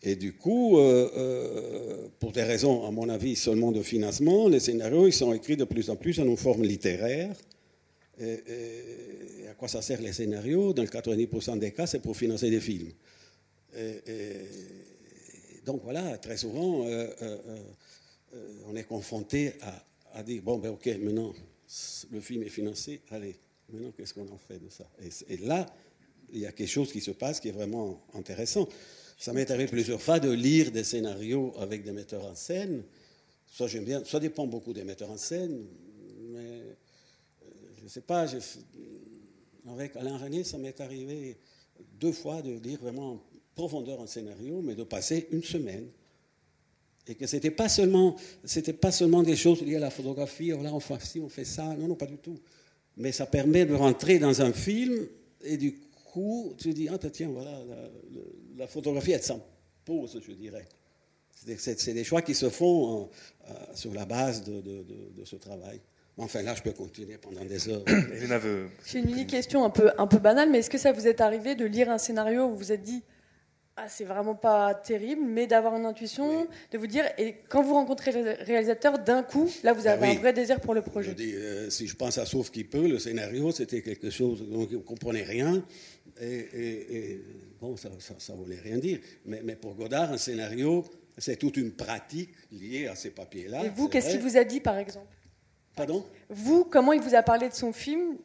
Et 0.02 0.16
du 0.16 0.34
coup, 0.34 0.78
euh, 0.78 2.08
pour 2.20 2.32
des 2.32 2.44
raisons, 2.44 2.86
à 2.86 2.92
mon 2.92 3.10
avis, 3.10 3.36
seulement 3.36 3.72
de 3.72 3.82
financement, 3.82 4.48
les 4.48 4.60
scénarios, 4.60 5.08
ils 5.08 5.14
sont 5.14 5.34
écrits 5.34 5.58
de 5.58 5.66
plus 5.66 5.90
en 5.90 5.96
plus 5.96 6.20
en 6.20 6.26
une 6.26 6.38
forme 6.38 6.64
littéraire. 6.64 7.36
Et, 8.20 9.48
à 9.50 9.54
quoi 9.54 9.68
ça 9.68 9.82
sert 9.82 10.02
les 10.02 10.14
scénarios? 10.14 10.74
Dans 10.74 10.84
le 10.84 10.88
90% 10.88 11.60
des 11.60 11.72
cas, 11.72 11.88
c'est 11.88 12.00
pour 12.00 12.16
financer 12.16 12.50
des 12.50 12.62
films. 12.62 12.92
donc 15.66 15.82
voilà, 15.84 16.18
très 16.18 16.38
souvent, 16.38 16.86
euh, 16.86 17.08
euh, 17.22 17.38
euh, 18.34 18.54
on 18.68 18.76
est 18.76 18.84
confronté 18.84 19.54
à, 20.14 20.24
dire, 20.24 20.42
bon, 20.42 20.58
ben 20.58 20.70
ok, 20.70 20.88
maintenant, 21.02 21.34
le 22.12 22.20
film 22.20 22.44
est 22.44 22.50
financé, 22.50 23.02
allez, 23.10 23.36
maintenant, 23.72 23.92
qu'est-ce 23.96 24.14
qu'on 24.14 24.28
en 24.30 24.38
fait 24.38 24.60
de 24.60 24.70
ça? 24.70 24.90
Et, 25.28 25.38
là, 25.38 25.66
il 26.32 26.40
y 26.40 26.46
a 26.46 26.52
quelque 26.52 26.70
chose 26.70 26.92
qui 26.92 27.02
se 27.02 27.12
passe 27.12 27.40
qui 27.40 27.50
est 27.50 27.54
vraiment 27.54 28.02
intéressant. 28.14 28.68
Ça 29.20 29.34
m'est 29.34 29.52
arrivé 29.52 29.68
plusieurs 29.68 30.02
fois 30.02 30.22
de 30.22 30.32
lire 30.32 30.72
des 30.72 30.86
scénarios 30.86 31.54
avec 31.60 31.84
des 31.84 31.92
metteurs 31.92 32.26
en 32.26 32.36
scène. 32.36 32.84
Ça, 33.52 33.68
j'aime 33.68 33.84
bien. 33.84 34.02
Ça 34.06 34.18
dépend 34.18 34.48
beaucoup 34.48 34.72
des 34.72 34.86
metteurs 34.86 35.12
en 35.12 35.18
scène, 35.18 35.66
mais 36.32 36.62
je 37.78 37.84
ne 37.84 37.90
sais 37.90 38.00
pas, 38.00 38.26
avec 39.68 39.98
Alain 39.98 40.18
René, 40.18 40.46
ça 40.46 40.58
m'est 40.58 40.80
arrivé 40.80 41.38
deux 42.00 42.14
fois 42.14 42.42
de 42.42 42.52
lire 42.60 42.80
vraiment 42.80 43.12
en 43.12 43.24
profondeur 43.56 44.00
un 44.00 44.08
scénario, 44.08 44.62
mais 44.62 44.76
de 44.76 44.86
passer 44.86 45.28
une 45.32 45.44
semaine. 45.44 45.90
Et 47.06 47.16
que 47.16 47.28
ce 47.28 47.36
n'était 47.36 47.52
pas, 47.52 47.68
seulement, 47.68 48.16
pas 48.80 48.92
seulement 48.94 49.22
des 49.22 49.36
choses 49.36 49.62
liées 49.62 49.76
à 49.76 49.80
la 49.80 49.90
photographie, 49.90 50.54
oh 50.54 50.64
là 50.64 50.74
on 50.74 50.80
fait 50.80 51.20
on 51.20 51.28
fait 51.28 51.44
ça, 51.44 51.76
non, 51.76 51.90
non, 51.90 51.96
pas 51.96 52.06
du 52.06 52.18
tout. 52.18 52.40
Mais 52.96 53.12
ça 53.12 53.26
permet 53.26 53.66
de 53.66 53.74
rentrer 53.74 54.18
dans 54.18 54.42
un 54.42 54.54
film 54.54 55.08
et 55.44 55.58
du 55.58 55.78
coup, 56.20 56.54
tu 56.58 56.74
dis, 56.74 56.90
ah 56.90 56.98
tiens, 56.98 57.30
voilà, 57.30 57.52
la, 58.58 58.68
photographie, 58.68 59.12
elle 59.12 59.24
s'impose, 59.24 60.20
je 60.22 60.32
dirais. 60.34 60.68
C'est 61.32 61.94
des 61.94 62.04
choix 62.04 62.22
qui 62.22 62.36
se 62.36 62.50
font 62.50 63.10
euh, 63.50 63.54
sur 63.74 63.94
la 63.94 64.06
base 64.06 64.44
de 64.44 65.24
ce 65.24 65.38
travail. 65.38 65.80
Enfin, 66.18 66.42
là, 66.42 66.54
je 66.54 66.62
peux 66.62 66.74
continuer 66.74 67.18
pendant 67.18 67.46
des 67.46 67.70
heures. 67.70 67.84
J'ai 68.86 69.00
une 69.00 69.06
mini 69.06 69.26
question 69.26 69.64
un 69.64 69.70
peu, 69.70 69.92
un 69.98 70.06
peu 70.08 70.18
banale, 70.18 70.50
mais 70.50 70.60
est-ce 70.60 70.70
que 70.70 70.78
ça 70.78 70.92
vous 70.92 71.08
est 71.08 71.22
arrivé 71.22 71.56
de 71.56 71.66
lire 71.66 71.90
un 71.90 71.98
scénario 71.98 72.46
où 72.46 72.50
vous 72.50 72.58
vous 72.58 72.72
êtes 72.74 72.84
dit 72.84 73.04
ah, 73.82 73.88
c'est 73.88 74.04
vraiment 74.04 74.36
pas 74.36 74.74
terrible, 74.74 75.22
mais 75.26 75.48
d'avoir 75.48 75.74
une 75.78 75.86
intuition, 75.86 76.48
de 76.72 76.78
vous 76.78 76.88
dire, 76.88 77.06
et 77.18 77.36
quand 77.48 77.62
vous 77.62 77.76
rencontrez 77.76 78.12
le 78.12 78.36
réalisateur, 78.44 79.00
d'un 79.00 79.24
coup, 79.24 79.50
là, 79.64 79.72
vous 79.72 79.88
avez 79.88 80.08
ah 80.08 80.12
un 80.12 80.16
vrai 80.16 80.34
désir 80.34 80.60
pour 80.60 80.74
le 80.74 80.82
projet. 80.82 81.12
Je 81.12 81.16
dis, 81.16 81.34
euh, 81.34 81.70
si 81.70 81.88
je 81.88 81.96
pense 81.96 82.18
à 82.18 82.26
Sauf 82.26 82.52
qui 82.52 82.66
peut, 82.66 82.90
le 82.90 83.00
scénario, 83.00 83.52
c'était 83.52 83.82
quelque 83.82 84.10
chose 84.10 84.46
dont 84.50 84.66
vous 84.66 84.76
ne 84.76 84.82
comprenez 84.82 85.24
rien, 85.24 85.64
et, 86.22 87.22
bon, 87.60 87.78
ça, 87.78 87.90
ça, 88.18 88.34
voulait 88.34 88.60
rien 88.60 88.78
dire. 88.78 89.00
Mais, 89.26 89.42
mais, 89.44 89.56
pour 89.56 89.76
Godard, 89.76 90.12
un 90.12 90.18
scénario, 90.18 90.86
c'est 91.18 91.38
toute 91.38 91.58
une 91.58 91.72
pratique 91.72 92.32
liée 92.52 92.88
à 92.88 92.96
ces 92.96 93.12
papiers-là. 93.12 93.66
Et 93.66 93.70
vous, 93.70 93.88
qu'est-ce 93.88 94.12
qu'il 94.12 94.22
vous 94.22 94.38
a 94.38 94.44
dit, 94.44 94.60
par 94.60 94.78
exemple? 94.78 95.08
Pardon? 95.76 96.06
Vous, 96.30 96.66
comment 96.66 96.94
il 96.94 97.02
vous 97.02 97.16
a 97.16 97.24
parlé 97.24 97.48
de 97.48 97.54
son 97.54 97.72
film 97.72 98.18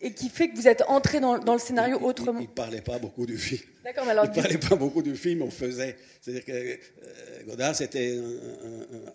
et 0.00 0.12
qui 0.12 0.28
fait 0.28 0.48
que 0.50 0.56
vous 0.56 0.68
êtes 0.68 0.82
entré 0.88 1.20
dans, 1.20 1.36
le 1.36 1.58
scénario 1.58 1.98
autrement 2.00 2.40
Il 2.40 2.48
ne 2.48 2.48
parlait 2.48 2.82
pas 2.82 2.98
beaucoup 2.98 3.24
du 3.24 3.38
film. 3.38 3.62
D'accord, 3.82 4.04
mais 4.04 4.12
alors. 4.12 4.26
Il 4.26 4.30
ne 4.30 4.34
parlait 4.34 4.58
pas 4.58 4.76
beaucoup 4.76 5.02
du 5.02 5.16
film, 5.16 5.42
on 5.42 5.50
faisait. 5.50 5.96
C'est-à-dire 6.20 6.44
que 6.44 6.52
euh, 6.52 7.44
Godard, 7.46 7.74
c'était 7.74 8.18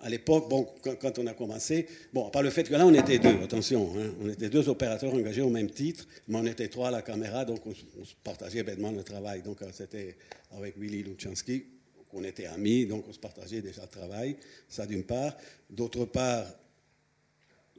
à 0.01 0.09
l'époque, 0.09 0.49
bon, 0.49 0.67
quand, 0.99 1.19
on 1.19 1.27
a 1.27 1.33
commencé, 1.33 1.87
bon, 2.13 2.27
à 2.27 2.31
part 2.31 2.41
le 2.41 2.49
fait 2.49 2.63
que 2.63 2.73
là, 2.73 2.85
on 2.85 2.93
était 2.93 3.19
deux, 3.19 3.43
attention, 3.43 3.91
hein, 3.97 4.11
on 4.21 4.29
était 4.29 4.49
deux 4.49 4.69
opérateurs 4.69 5.13
engagés 5.13 5.41
au 5.41 5.49
même 5.49 5.69
titre, 5.69 6.07
mais 6.27 6.37
on 6.37 6.45
était 6.45 6.67
trois 6.67 6.87
à 6.87 6.91
la 6.91 7.01
caméra, 7.01 7.45
donc 7.45 7.65
on, 7.65 7.73
se 7.73 8.13
partageait 8.23 8.63
bêtement 8.63 8.91
le 8.91 9.03
travail. 9.03 9.41
Donc, 9.41 9.61
euh, 9.61 9.67
c'était 9.73 10.17
avec 10.51 10.77
Willy 10.77 11.03
Luchansky, 11.03 11.65
on 12.13 12.23
était 12.23 12.47
amis, 12.47 12.85
donc 12.85 13.05
on 13.07 13.13
se 13.13 13.19
partageait 13.19 13.61
déjà 13.61 13.83
le 13.83 13.87
travail, 13.87 14.37
ça 14.67 14.85
d'une 14.85 15.03
part. 15.03 15.35
D'autre 15.69 16.05
part, 16.05 16.45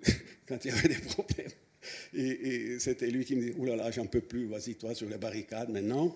quand 0.47 0.65
il 0.65 0.71
y 0.71 0.75
avait 0.75 0.89
des 0.89 0.95
problèmes. 1.01 1.51
Et, 2.15 2.79
c'était 2.79 3.09
lui 3.09 3.25
qui 3.25 3.37
me 3.37 3.43
dit, 3.43 3.53
oulala, 3.57 3.77
là 3.77 3.85
là, 3.85 3.91
j'en 3.91 4.07
peux 4.07 4.21
plus, 4.21 4.47
vas-y 4.47 4.75
toi 4.75 4.95
sur 4.95 5.09
les 5.09 5.19
barricades 5.19 5.71
maintenant. 5.71 6.15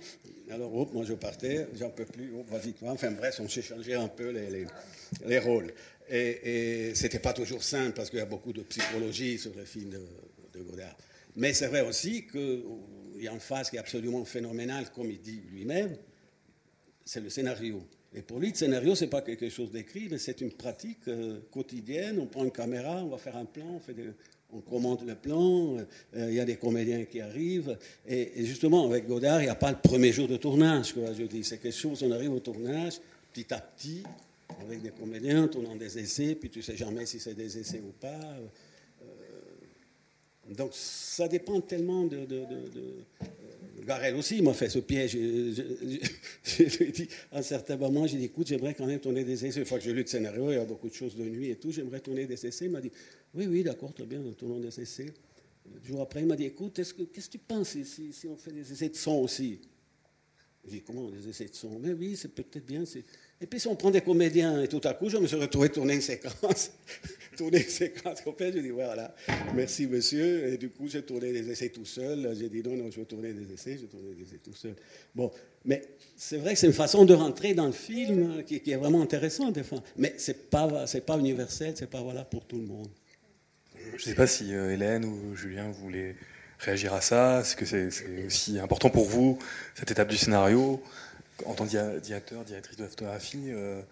Alors, 0.50 0.74
hop, 0.74 0.92
moi 0.92 1.04
je 1.04 1.14
partais, 1.14 1.66
j'en 1.74 1.90
peux 1.90 2.04
plus, 2.04 2.30
vas-y 2.48 2.72
toi. 2.72 2.90
Enfin 2.90 3.10
bref, 3.10 3.40
on 3.40 3.48
s'échangeait 3.48 3.94
un 3.94 4.08
peu 4.08 4.30
les, 4.30 4.66
les, 5.24 5.38
rôles. 5.38 5.72
Et, 6.08 6.88
et 6.88 6.94
c'était 6.94 7.18
pas 7.18 7.32
toujours 7.32 7.62
simple 7.62 7.92
parce 7.92 8.10
qu'il 8.10 8.18
y 8.18 8.22
a 8.22 8.26
beaucoup 8.26 8.52
de 8.52 8.62
psychologie 8.62 9.38
sur 9.38 9.54
le 9.56 9.64
film 9.64 9.90
de, 9.90 10.60
Godard. 10.62 10.96
Mais 11.36 11.52
c'est 11.52 11.66
vrai 11.66 11.82
aussi 11.82 12.26
qu'il 12.26 12.62
y 13.20 13.28
a 13.28 13.32
une 13.32 13.40
phase 13.40 13.68
qui 13.68 13.76
est 13.76 13.78
absolument 13.78 14.24
phénoménale, 14.24 14.90
comme 14.90 15.10
il 15.10 15.20
dit 15.20 15.42
lui-même, 15.52 15.94
c'est 17.04 17.20
le 17.20 17.28
scénario. 17.28 17.86
Et 18.14 18.22
pour 18.22 18.40
lui, 18.40 18.48
le 18.48 18.54
scénario, 18.54 18.94
ce 18.94 19.04
n'est 19.04 19.10
pas 19.10 19.20
quelque 19.20 19.50
chose 19.50 19.70
d'écrit, 19.70 20.08
mais 20.10 20.16
c'est 20.16 20.40
une 20.40 20.52
pratique 20.52 21.06
euh, 21.08 21.40
quotidienne. 21.50 22.18
On 22.18 22.26
prend 22.26 22.44
une 22.44 22.50
caméra, 22.50 23.04
on 23.04 23.08
va 23.08 23.18
faire 23.18 23.36
un 23.36 23.44
plan, 23.44 23.66
on, 23.76 23.80
fait 23.80 23.94
on 24.52 24.60
commente 24.60 25.02
le 25.04 25.14
plan, 25.14 25.76
euh, 25.76 26.26
il 26.28 26.34
y 26.34 26.40
a 26.40 26.44
des 26.44 26.56
comédiens 26.56 27.04
qui 27.04 27.20
arrivent. 27.20 27.76
Et, 28.06 28.44
justement, 28.44 28.84
avec 28.86 29.06
Godard, 29.06 29.40
il 29.40 29.44
n'y 29.44 29.50
a 29.50 29.54
pas 29.54 29.72
le 29.72 29.78
premier 29.78 30.12
jour 30.12 30.28
de 30.28 30.36
tournage. 30.36 30.94
C'est 31.42 31.60
quelque 31.60 31.70
chose, 31.70 32.02
on 32.02 32.10
arrive 32.12 32.32
au 32.32 32.40
tournage, 32.40 33.00
petit 33.32 33.52
à 33.52 33.58
petit, 33.58 34.02
avec 34.60 34.82
des 34.82 34.90
comédiens, 34.90 35.48
tournant 35.48 35.76
des 35.76 35.98
essais, 35.98 36.34
puis 36.34 36.48
tu 36.48 36.60
ne 36.60 36.64
sais 36.64 36.76
jamais 36.76 37.06
si 37.06 37.18
c'est 37.18 37.34
des 37.34 37.58
essais 37.58 37.80
ou 37.80 37.92
pas. 38.00 38.08
Euh, 38.08 39.04
donc, 40.54 40.70
ça 40.72 41.26
dépend 41.28 41.60
tellement 41.60 42.04
de 42.04 42.26
Garel 43.86 44.16
aussi 44.16 44.42
m'a 44.42 44.52
fait 44.52 44.68
ce 44.68 44.80
piège. 44.80 45.12
Je, 45.12 46.62
lui 46.62 46.88
ai 46.88 46.92
dit, 46.92 47.08
à 47.30 47.38
un 47.38 47.42
certain 47.42 47.76
moment, 47.76 48.04
j'ai 48.06 48.18
dit, 48.18 48.24
écoute, 48.24 48.48
j'aimerais 48.48 48.74
quand 48.74 48.84
même 48.84 48.98
tourner 48.98 49.22
des 49.22 49.46
essais. 49.46 49.60
Une 49.60 49.64
fois 49.64 49.78
que 49.78 49.84
j'ai 49.84 49.92
lu 49.92 50.02
le 50.02 50.06
scénario, 50.06 50.50
il 50.50 50.56
y 50.56 50.58
a 50.58 50.64
beaucoup 50.64 50.88
de 50.88 50.94
choses 50.94 51.14
de 51.14 51.22
nuit 51.22 51.50
et 51.50 51.56
tout, 51.56 51.70
j'aimerais 51.70 52.00
tourner 52.00 52.26
des 52.26 52.46
essais. 52.46 52.64
Il 52.64 52.72
m'a 52.72 52.80
dit, 52.80 52.90
oui, 53.34 53.46
oui, 53.46 53.62
d'accord, 53.62 53.94
très 53.94 54.04
bien, 54.04 54.20
tournons 54.36 54.58
des 54.58 54.80
essais. 54.80 55.06
Le 55.72 55.88
jour 55.88 56.00
après, 56.00 56.20
il 56.20 56.26
m'a 56.26 56.34
dit, 56.34 56.44
écoute, 56.44 56.74
qu'est-ce 56.74 56.94
que 56.94 57.30
tu 57.30 57.38
penses 57.38 57.76
si, 57.84 58.26
on 58.28 58.36
fait 58.36 58.52
des 58.52 58.72
essais 58.72 58.88
de 58.88 58.96
son 58.96 59.22
aussi? 59.22 59.60
J'ai 60.64 60.78
dit, 60.78 60.82
comment, 60.82 61.08
des 61.08 61.28
essais 61.28 61.46
de 61.46 61.54
son? 61.54 61.78
Mais 61.78 61.92
oui, 61.92 62.16
c'est 62.16 62.34
peut-être 62.34 62.66
bien. 62.66 62.82
Et 63.40 63.46
puis, 63.46 63.60
si 63.60 63.68
on 63.68 63.76
prend 63.76 63.90
des 63.90 64.00
comédiens, 64.00 64.62
et 64.62 64.68
tout 64.68 64.80
à 64.84 64.94
coup, 64.94 65.10
je 65.10 65.18
me 65.18 65.26
suis 65.26 65.36
retrouvé 65.36 65.68
tourner 65.68 65.94
une 65.94 66.00
séquence 66.00 66.70
tourné 67.36 67.60
50 67.62 68.24
copains. 68.24 68.50
J'ai 68.52 68.62
dit, 68.62 68.70
voilà, 68.70 69.14
merci 69.54 69.86
monsieur. 69.86 70.48
Et 70.48 70.56
du 70.56 70.70
coup, 70.70 70.88
j'ai 70.88 71.02
tourné 71.02 71.32
des 71.32 71.48
essais 71.50 71.68
tout 71.68 71.84
seul. 71.84 72.34
J'ai 72.38 72.48
dit, 72.48 72.62
non, 72.62 72.76
non, 72.76 72.90
je 72.90 72.98
vais 72.98 73.04
tourner 73.04 73.32
des 73.32 73.52
essais. 73.52 73.78
J'ai 73.78 73.86
tourné 73.86 74.14
des 74.14 74.22
essais 74.22 74.40
tout 74.42 74.54
seul. 74.54 74.74
Bon, 75.14 75.30
mais 75.64 75.82
c'est 76.16 76.38
vrai 76.38 76.54
que 76.54 76.58
c'est 76.58 76.66
une 76.66 76.72
façon 76.72 77.04
de 77.04 77.14
rentrer 77.14 77.54
dans 77.54 77.66
le 77.66 77.72
film 77.72 78.42
qui, 78.44 78.56
est 78.56 78.76
vraiment 78.76 79.02
intéressante, 79.02 79.54
des 79.54 79.62
fois. 79.62 79.82
Mais 79.96 80.14
ce 80.18 80.32
n'est 80.32 80.38
pas, 80.38 80.86
pas 81.06 81.18
universel, 81.18 81.76
ce 81.76 81.82
n'est 81.82 81.90
pas 81.90 82.00
voilà 82.00 82.24
pour 82.24 82.46
tout 82.46 82.58
le 82.58 82.66
monde. 82.66 82.88
Je 83.90 83.94
ne 83.94 83.98
sais 83.98 84.14
pas 84.14 84.26
si 84.26 84.52
euh, 84.52 84.72
Hélène 84.72 85.04
ou 85.04 85.36
Julien 85.36 85.70
voulaient 85.70 86.16
réagir 86.58 86.94
à 86.94 87.00
ça. 87.00 87.40
Est-ce 87.40 87.54
que 87.54 87.64
c'est 87.64 87.88
aussi 88.26 88.58
important 88.58 88.90
pour 88.90 89.04
vous, 89.04 89.38
cette 89.74 89.90
étape 89.90 90.08
du 90.08 90.16
scénario? 90.16 90.82
En 91.44 91.54
tant 91.54 91.66
que 91.66 91.98
directeur, 91.98 92.44
directrice 92.44 92.76
de 92.76 92.84
la 92.84 92.88
photographie, 92.88 93.50
euh, 93.50 93.82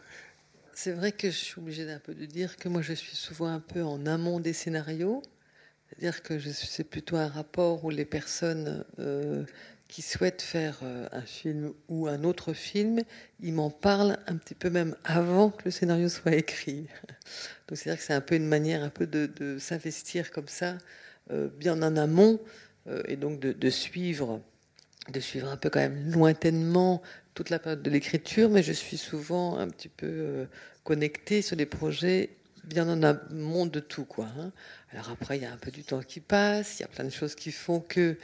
c'est 0.72 0.92
vrai 0.92 1.12
que 1.12 1.30
je 1.30 1.36
suis 1.36 1.58
obligée 1.58 1.86
d'un 1.86 1.98
peu 1.98 2.14
de 2.14 2.24
dire 2.24 2.56
que 2.56 2.68
moi 2.68 2.82
je 2.82 2.94
suis 2.94 3.16
souvent 3.16 3.46
un 3.46 3.60
peu 3.60 3.82
en 3.82 4.06
amont 4.06 4.40
des 4.40 4.52
scénarios. 4.52 5.22
C'est-à-dire 5.88 6.22
que 6.22 6.40
c'est 6.40 6.84
plutôt 6.84 7.16
un 7.16 7.28
rapport 7.28 7.84
où 7.84 7.90
les 7.90 8.04
personnes 8.04 8.84
euh, 8.98 9.44
qui 9.86 10.02
souhaitent 10.02 10.42
faire 10.42 10.80
euh, 10.82 11.06
un 11.12 11.22
film 11.22 11.72
ou 11.88 12.08
un 12.08 12.24
autre 12.24 12.52
film, 12.52 13.00
ils 13.40 13.52
m'en 13.52 13.70
parlent 13.70 14.18
un 14.26 14.36
petit 14.36 14.54
peu 14.54 14.70
même 14.70 14.96
avant 15.04 15.50
que 15.50 15.66
le 15.66 15.70
scénario 15.70 16.08
soit 16.08 16.34
écrit. 16.34 16.88
Donc 17.68 17.78
c'est-à-dire 17.78 18.00
que 18.00 18.06
c'est 18.06 18.14
un 18.14 18.20
peu 18.20 18.34
une 18.34 18.48
manière 18.48 18.82
un 18.82 18.88
peu 18.88 19.06
de, 19.06 19.58
s'investir 19.58 20.32
comme 20.32 20.48
ça, 20.48 20.78
bien 21.30 21.80
en 21.80 21.96
amont, 21.96 22.40
et 23.06 23.16
donc 23.16 23.38
de, 23.40 23.52
de 23.52 23.70
suivre 23.70 24.40
de 25.08 25.20
suivre 25.20 25.48
un 25.48 25.56
peu 25.56 25.70
quand 25.70 25.80
même 25.80 26.10
lointainement 26.12 27.02
toute 27.34 27.50
la 27.50 27.58
période 27.58 27.82
de 27.82 27.90
l'écriture, 27.90 28.48
mais 28.48 28.62
je 28.62 28.72
suis 28.72 28.96
souvent 28.96 29.58
un 29.58 29.68
petit 29.68 29.88
peu 29.88 30.06
euh, 30.06 30.44
connectée 30.84 31.42
sur 31.42 31.56
des 31.56 31.66
projets 31.66 32.30
bien 32.64 32.88
en 32.88 33.02
amont 33.02 33.66
de 33.66 33.80
tout. 33.80 34.04
Quoi, 34.04 34.26
hein. 34.38 34.52
Alors 34.92 35.10
après, 35.10 35.36
il 35.36 35.42
y 35.42 35.46
a 35.46 35.52
un 35.52 35.56
peu 35.56 35.70
du 35.70 35.82
temps 35.82 36.00
qui 36.00 36.20
passe, 36.20 36.78
il 36.78 36.82
y 36.82 36.84
a 36.84 36.88
plein 36.88 37.04
de 37.04 37.10
choses 37.10 37.34
qui 37.34 37.52
font 37.52 37.80
que 37.80 38.16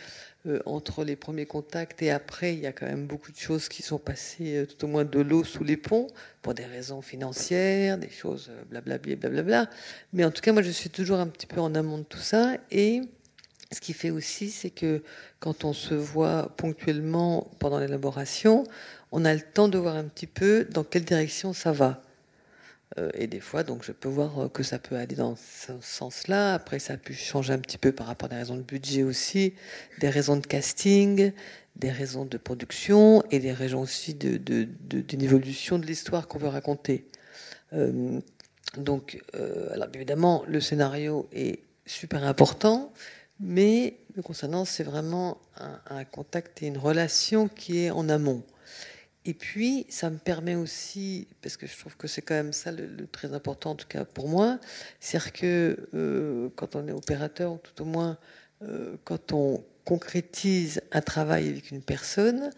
euh, 0.46 0.60
entre 0.64 1.04
les 1.04 1.16
premiers 1.16 1.44
contacts 1.44 2.00
et 2.02 2.10
après, 2.10 2.54
il 2.54 2.60
y 2.60 2.66
a 2.66 2.72
quand 2.72 2.86
même 2.86 3.06
beaucoup 3.06 3.32
de 3.32 3.36
choses 3.36 3.68
qui 3.68 3.82
sont 3.82 3.98
passées 3.98 4.56
euh, 4.56 4.66
tout 4.66 4.84
au 4.84 4.88
moins 4.88 5.04
de 5.04 5.20
l'eau 5.20 5.44
sous 5.44 5.64
les 5.64 5.76
ponts 5.76 6.06
pour 6.40 6.54
des 6.54 6.64
raisons 6.64 7.02
financières, 7.02 7.98
des 7.98 8.08
choses 8.08 8.50
blablabla, 8.70 9.16
blablabla. 9.16 9.70
Mais 10.12 10.24
en 10.24 10.30
tout 10.30 10.40
cas, 10.40 10.52
moi, 10.52 10.62
je 10.62 10.70
suis 10.70 10.88
toujours 10.88 11.18
un 11.18 11.26
petit 11.26 11.46
peu 11.46 11.60
en 11.60 11.74
amont 11.74 11.98
de 11.98 12.04
tout 12.04 12.18
ça 12.18 12.56
et 12.70 13.02
ce 13.72 13.80
qui 13.80 13.92
fait 13.92 14.10
aussi, 14.10 14.50
c'est 14.50 14.70
que 14.70 15.02
quand 15.38 15.64
on 15.64 15.72
se 15.72 15.94
voit 15.94 16.52
ponctuellement 16.56 17.50
pendant 17.60 17.78
l'élaboration, 17.78 18.64
on 19.12 19.24
a 19.24 19.34
le 19.34 19.40
temps 19.40 19.68
de 19.68 19.78
voir 19.78 19.96
un 19.96 20.04
petit 20.04 20.26
peu 20.26 20.66
dans 20.70 20.84
quelle 20.84 21.04
direction 21.04 21.52
ça 21.52 21.72
va. 21.72 22.02
Euh, 22.98 23.10
et 23.14 23.26
des 23.26 23.40
fois, 23.40 23.62
donc, 23.62 23.84
je 23.84 23.92
peux 23.92 24.08
voir 24.08 24.38
euh, 24.38 24.48
que 24.48 24.62
ça 24.62 24.78
peut 24.78 24.96
aller 24.96 25.14
dans 25.14 25.36
ce 25.36 25.72
sens-là. 25.80 26.54
Après, 26.54 26.78
ça 26.78 26.94
a 26.94 26.96
pu 26.96 27.14
changer 27.14 27.52
un 27.52 27.58
petit 27.58 27.78
peu 27.78 27.92
par 27.92 28.06
rapport 28.06 28.26
à 28.26 28.30
des 28.30 28.36
raisons 28.36 28.56
de 28.56 28.62
budget 28.62 29.04
aussi, 29.04 29.54
des 30.00 30.10
raisons 30.10 30.36
de 30.36 30.46
casting, 30.46 31.32
des 31.76 31.90
raisons 31.90 32.24
de 32.24 32.36
production 32.36 33.22
et 33.30 33.38
des 33.38 33.52
raisons 33.52 33.82
aussi 33.82 34.14
d'une 34.14 34.38
de, 34.38 34.66
de, 34.80 35.24
évolution 35.24 35.78
de 35.78 35.86
l'histoire 35.86 36.26
qu'on 36.26 36.38
veut 36.38 36.48
raconter. 36.48 37.06
Euh, 37.72 38.20
donc, 38.76 39.20
alors 39.72 39.88
évidemment, 39.94 40.44
le 40.46 40.60
scénario 40.60 41.28
est 41.32 41.60
super 41.86 42.22
important, 42.24 42.92
mais 43.40 43.96
me 44.16 44.22
concernant, 44.22 44.64
c'est 44.64 44.84
vraiment 44.84 45.38
un, 45.88 46.04
contact 46.04 46.62
et 46.62 46.66
une 46.66 46.78
relation 46.78 47.48
qui 47.48 47.84
est 47.84 47.90
en 47.90 48.08
amont. 48.08 48.44
Et 49.26 49.34
puis, 49.34 49.86
ça 49.90 50.08
me 50.08 50.16
permet 50.16 50.54
aussi, 50.54 51.28
parce 51.42 51.56
que 51.58 51.66
je 51.66 51.76
trouve 51.76 51.96
que 51.96 52.08
c'est 52.08 52.22
quand 52.22 52.34
même 52.34 52.54
ça 52.54 52.72
le, 52.72 53.06
très 53.06 53.34
important, 53.34 53.72
en 53.72 53.74
tout 53.74 53.86
cas 53.86 54.04
pour 54.04 54.28
moi, 54.28 54.58
c'est-à-dire 54.98 55.32
que 55.32 55.88
euh, 55.94 56.48
quand 56.56 56.74
on 56.74 56.88
est 56.88 56.92
opérateur, 56.92 57.52
ou 57.52 57.58
tout 57.58 57.82
au 57.82 57.84
moins 57.84 58.16
euh, 58.62 58.96
quand 59.04 59.32
on 59.32 59.62
concrétise 59.84 60.80
un 60.92 61.02
travail 61.02 61.48
avec 61.48 61.70
une 61.70 61.82
personne, 61.82 62.50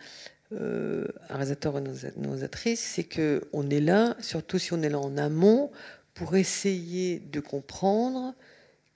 euh, 0.52 1.08
un 1.28 1.34
réalisateur 1.34 1.74
ou 1.74 1.78
une 1.78 2.26
réalisatrice, 2.26 2.80
c'est 2.80 3.04
qu'on 3.04 3.70
est 3.70 3.80
là, 3.80 4.16
surtout 4.20 4.58
si 4.58 4.72
on 4.72 4.82
est 4.82 4.88
là 4.88 5.00
en 5.00 5.16
amont, 5.16 5.72
pour 6.14 6.36
essayer 6.36 7.18
de 7.18 7.40
comprendre 7.40 8.34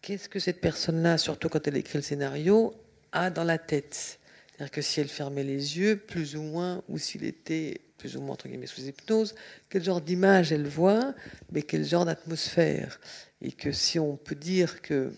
qu'est-ce 0.03 0.29
que 0.29 0.39
cette 0.39 0.61
personne-là, 0.61 1.19
surtout 1.19 1.49
quand 1.49 1.67
elle 1.67 1.77
écrit 1.77 1.99
le 1.99 2.03
scénario, 2.03 2.75
a 3.11 3.31
dans 3.31 3.45
la 3.45 3.59
tête. 3.59 4.21
C'est-à-dire 4.57 4.71
que 4.71 4.83
si 4.83 5.01
elle 5.01 5.09
fermait 5.09 5.45
les 5.45 5.79
yeux, 5.79 5.97
plus 5.97 6.35
ou 6.35 6.43
moins, 6.43 6.83
ou 6.89 6.97
s'il 6.97 7.25
était 7.25 7.83
plus 7.99 8.17
ou 8.17 8.23
moins 8.23 8.35
entre 8.35 8.49
guillemets 8.49 8.67
sous 8.67 8.83
hypnose, 8.83 9.35
quel 9.69 9.85
genre 9.85 10.01
d'image 10.01 10.53
elle 10.53 10.67
voit, 10.67 11.15
mais 11.53 11.63
quel 11.63 11.85
genre 11.85 12.07
d'atmosphère. 12.07 12.99
Et 13.43 13.53
que 13.53 13.73
si 13.73 13.99
on 13.99 14.17
peut 14.17 14.35
dire 14.35 14.81
que, 14.81 15.13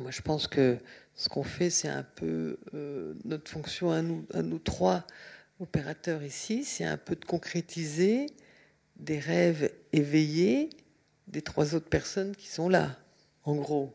moi 0.00 0.10
je 0.10 0.20
pense 0.20 0.48
que 0.48 0.78
ce 1.14 1.28
qu'on 1.28 1.44
fait, 1.44 1.70
c'est 1.70 1.88
un 1.88 2.02
peu 2.02 2.58
euh, 2.74 3.14
notre 3.24 3.50
fonction 3.50 3.90
à 3.92 4.02
nous, 4.02 4.26
à 4.34 4.42
nous 4.42 4.58
trois 4.58 5.06
opérateurs 5.60 6.22
ici, 6.22 6.64
c'est 6.64 6.84
un 6.84 6.98
peu 6.98 7.14
de 7.14 7.24
concrétiser 7.24 8.26
des 8.96 9.18
rêves 9.18 9.72
éveillés 9.92 10.70
des 11.28 11.42
trois 11.42 11.74
autres 11.74 11.88
personnes 11.88 12.34
qui 12.34 12.48
sont 12.48 12.68
là, 12.68 12.98
en 13.44 13.56
gros. 13.56 13.94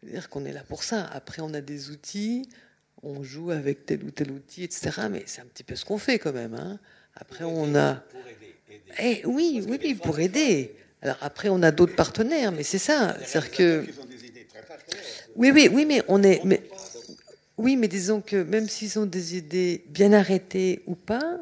C'est-à-dire 0.00 0.28
qu'on 0.28 0.44
est 0.44 0.52
là 0.52 0.64
pour 0.64 0.82
ça. 0.82 1.04
Après, 1.06 1.42
on 1.42 1.54
a 1.54 1.60
des 1.60 1.90
outils, 1.90 2.48
on 3.02 3.22
joue 3.22 3.50
avec 3.50 3.86
tel 3.86 4.04
ou 4.04 4.10
tel 4.10 4.30
outil, 4.30 4.64
etc. 4.64 4.90
Mais 5.10 5.24
c'est 5.26 5.40
un 5.40 5.46
petit 5.46 5.64
peu 5.64 5.76
ce 5.76 5.84
qu'on 5.84 5.98
fait 5.98 6.18
quand 6.18 6.32
même. 6.32 6.54
Hein. 6.54 6.78
Après, 7.16 7.44
on 7.44 7.74
a. 7.74 8.02
Eh, 9.00 9.22
oui, 9.24 9.64
oui, 9.68 9.78
oui, 9.82 9.94
pour 9.94 10.20
aider. 10.20 10.74
Alors 11.02 11.16
après, 11.20 11.48
on 11.48 11.62
a 11.62 11.70
d'autres 11.70 11.96
partenaires, 11.96 12.52
mais 12.52 12.62
c'est 12.62 12.78
ça. 12.78 13.16
C'est-à-dire 13.24 13.50
que. 13.50 13.86
Oui, 15.34 15.50
oui, 15.50 15.68
oui, 15.72 15.84
mais 15.84 16.02
on 16.08 16.22
est. 16.22 16.44
Mais... 16.44 16.62
Oui, 17.58 17.76
mais 17.76 17.88
disons 17.88 18.20
que 18.20 18.42
même 18.42 18.68
s'ils 18.68 18.98
ont 18.98 19.06
des 19.06 19.36
idées 19.36 19.84
bien 19.88 20.12
arrêtées 20.12 20.82
ou 20.86 20.94
pas, 20.94 21.38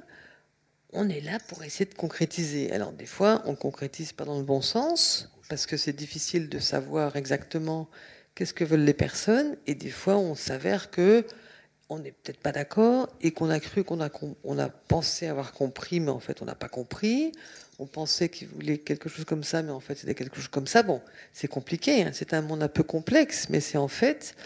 on 0.93 1.09
est 1.09 1.21
là 1.21 1.39
pour 1.49 1.63
essayer 1.63 1.85
de 1.85 1.95
concrétiser. 1.95 2.73
Alors 2.73 2.93
des 2.93 3.07
fois, 3.07 3.43
on 3.47 3.55
concrétise 3.55 4.13
pas 4.13 4.25
dans 4.25 4.39
le 4.39 4.45
bon 4.45 4.61
sens 4.61 5.31
parce 5.49 5.67
que 5.67 5.77
c'est 5.77 5.93
difficile 5.93 6.49
de 6.49 6.59
savoir 6.59 7.17
exactement 7.17 7.89
qu'est-ce 8.35 8.55
que 8.55 8.65
veulent 8.65 8.85
les 8.85 8.95
personnes, 8.95 9.57
et 9.67 9.75
des 9.75 9.91
fois 9.91 10.17
on 10.17 10.35
s'avère 10.35 10.91
que 10.91 11.25
on 11.91 11.99
n'est 11.99 12.13
peut-être 12.13 12.39
pas 12.39 12.53
d'accord 12.53 13.09
et 13.21 13.33
qu'on 13.33 13.51
a 13.51 13.59
cru 13.59 13.83
qu'on 13.85 14.01
a, 14.01 14.69
pensé 14.89 15.27
avoir 15.27 15.53
compris, 15.53 16.01
mais 16.01 16.11
en 16.11 16.21
fait 16.21 16.41
on 16.41 16.45
n'a 16.45 16.55
pas 16.55 16.69
compris. 16.69 17.33
On 17.81 17.87
pensait 17.87 18.29
qu'il 18.29 18.49
voulait 18.49 18.79
quelque 18.79 19.09
chose 19.09 19.25
comme 19.25 19.43
ça, 19.43 19.63
mais 19.63 19.73
en 19.73 19.81
fait 19.81 19.97
c'était 19.97 20.15
quelque 20.15 20.37
chose 20.37 20.49
comme 20.49 20.69
ça. 20.69 20.83
Bon, 20.83 21.03
c'est 21.33 21.49
compliqué, 21.49 22.05
hein. 22.05 22.11
c'est 22.13 22.33
un 22.33 22.43
monde 22.43 22.63
un 22.63 22.69
peu 22.69 22.85
complexe, 22.85 23.49
mais 23.51 23.61
c'est 23.61 23.79
en 23.79 23.89
fait 23.89 24.37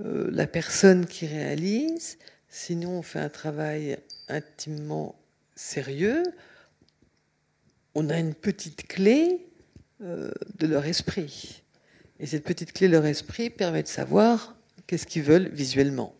euh, 0.00 0.28
la 0.32 0.46
personne 0.46 1.06
qui 1.06 1.26
réalise. 1.26 2.18
Sinon, 2.48 2.98
on 2.98 3.02
fait 3.02 3.18
un 3.18 3.28
travail 3.28 3.98
intimement 4.28 5.16
sérieux. 5.54 6.22
On 7.94 8.08
a 8.08 8.18
une 8.18 8.34
petite 8.34 8.86
clé 8.86 9.46
euh, 10.00 10.30
de 10.58 10.66
leur 10.66 10.86
esprit. 10.86 11.62
Et 12.20 12.26
cette 12.26 12.44
petite 12.44 12.72
clé 12.72 12.86
de 12.86 12.92
leur 12.92 13.04
esprit 13.04 13.50
permet 13.50 13.82
de 13.82 13.88
savoir 13.88 14.56
qu'est-ce 14.86 15.06
qu'ils 15.06 15.24
veulent 15.24 15.48
visuellement. 15.48 16.14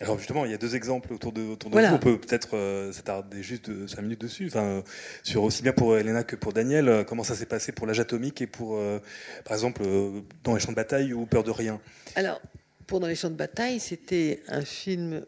Alors 0.00 0.18
justement, 0.18 0.44
il 0.44 0.50
y 0.50 0.54
a 0.54 0.58
deux 0.58 0.76
exemples 0.76 1.12
autour 1.12 1.32
de, 1.32 1.42
autour 1.42 1.70
de 1.70 1.78
On 1.78 1.98
peut 1.98 2.18
peut-être 2.18 2.54
euh, 2.54 2.92
s'attarder 2.92 3.42
juste 3.42 3.86
cinq 3.88 4.02
minutes 4.02 4.20
dessus. 4.20 4.46
Enfin, 4.48 4.82
sur 5.22 5.42
aussi 5.42 5.62
bien 5.62 5.72
pour 5.72 5.96
Elena 5.96 6.22
que 6.22 6.36
pour 6.36 6.52
Daniel, 6.52 6.88
euh, 6.88 7.04
comment 7.04 7.22
ça 7.22 7.34
s'est 7.34 7.46
passé 7.46 7.72
pour 7.72 7.86
l'âge 7.86 8.00
atomique 8.00 8.42
et 8.42 8.46
pour, 8.46 8.76
euh, 8.76 8.98
par 9.44 9.54
exemple, 9.54 9.82
dans 10.44 10.54
les 10.54 10.60
champs 10.60 10.72
de 10.72 10.76
bataille 10.76 11.14
ou 11.14 11.24
Peur 11.24 11.44
de 11.44 11.50
rien? 11.50 11.80
Alors, 12.14 12.40
pour 12.86 13.00
Dans 13.00 13.08
les 13.08 13.16
champs 13.16 13.30
de 13.30 13.34
bataille, 13.34 13.80
c'était 13.80 14.42
un 14.46 14.60
film 14.62 15.24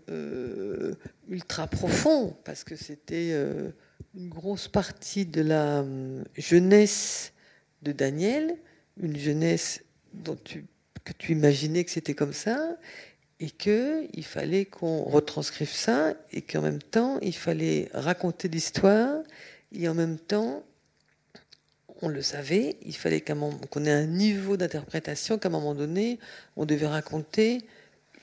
ultra 1.29 1.67
profond 1.67 2.37
parce 2.45 2.63
que 2.63 2.77
c'était 2.77 3.33
une 4.15 4.29
grosse 4.29 4.69
partie 4.69 5.27
de 5.27 5.43
la 5.43 5.85
jeunesse 6.37 7.33
de 7.83 7.91
Daniel, 7.91 8.55
une 9.03 9.17
jeunesse 9.17 9.83
dont 10.13 10.37
tu, 10.37 10.67
que 11.05 11.13
tu 11.13 11.33
imaginais 11.33 11.83
que 11.83 11.91
c'était 11.91 12.15
comme 12.15 12.33
ça, 12.33 12.77
et 13.41 13.51
qu'il 13.51 14.25
fallait 14.25 14.65
qu'on 14.65 15.05
retranscrive 15.05 15.71
ça, 15.71 16.15
et 16.33 16.43
qu'en 16.43 16.63
même 16.63 16.83
temps, 16.83 17.19
il 17.23 17.35
fallait 17.35 17.89
raconter 17.95 18.49
l'histoire, 18.49 19.23
et 19.73 19.89
en 19.89 19.95
même 19.95 20.19
temps, 20.19 20.63
on 22.03 22.09
le 22.09 22.23
savait, 22.23 22.77
il 22.83 22.95
fallait 22.95 23.21
qu'on 23.21 23.85
ait 23.85 23.91
un 23.91 24.07
niveau 24.07 24.57
d'interprétation 24.57 25.39
qu'à 25.39 25.49
un 25.49 25.53
moment 25.53 25.75
donné, 25.75 26.19
on 26.57 26.65
devait 26.65 26.87
raconter 26.87 27.65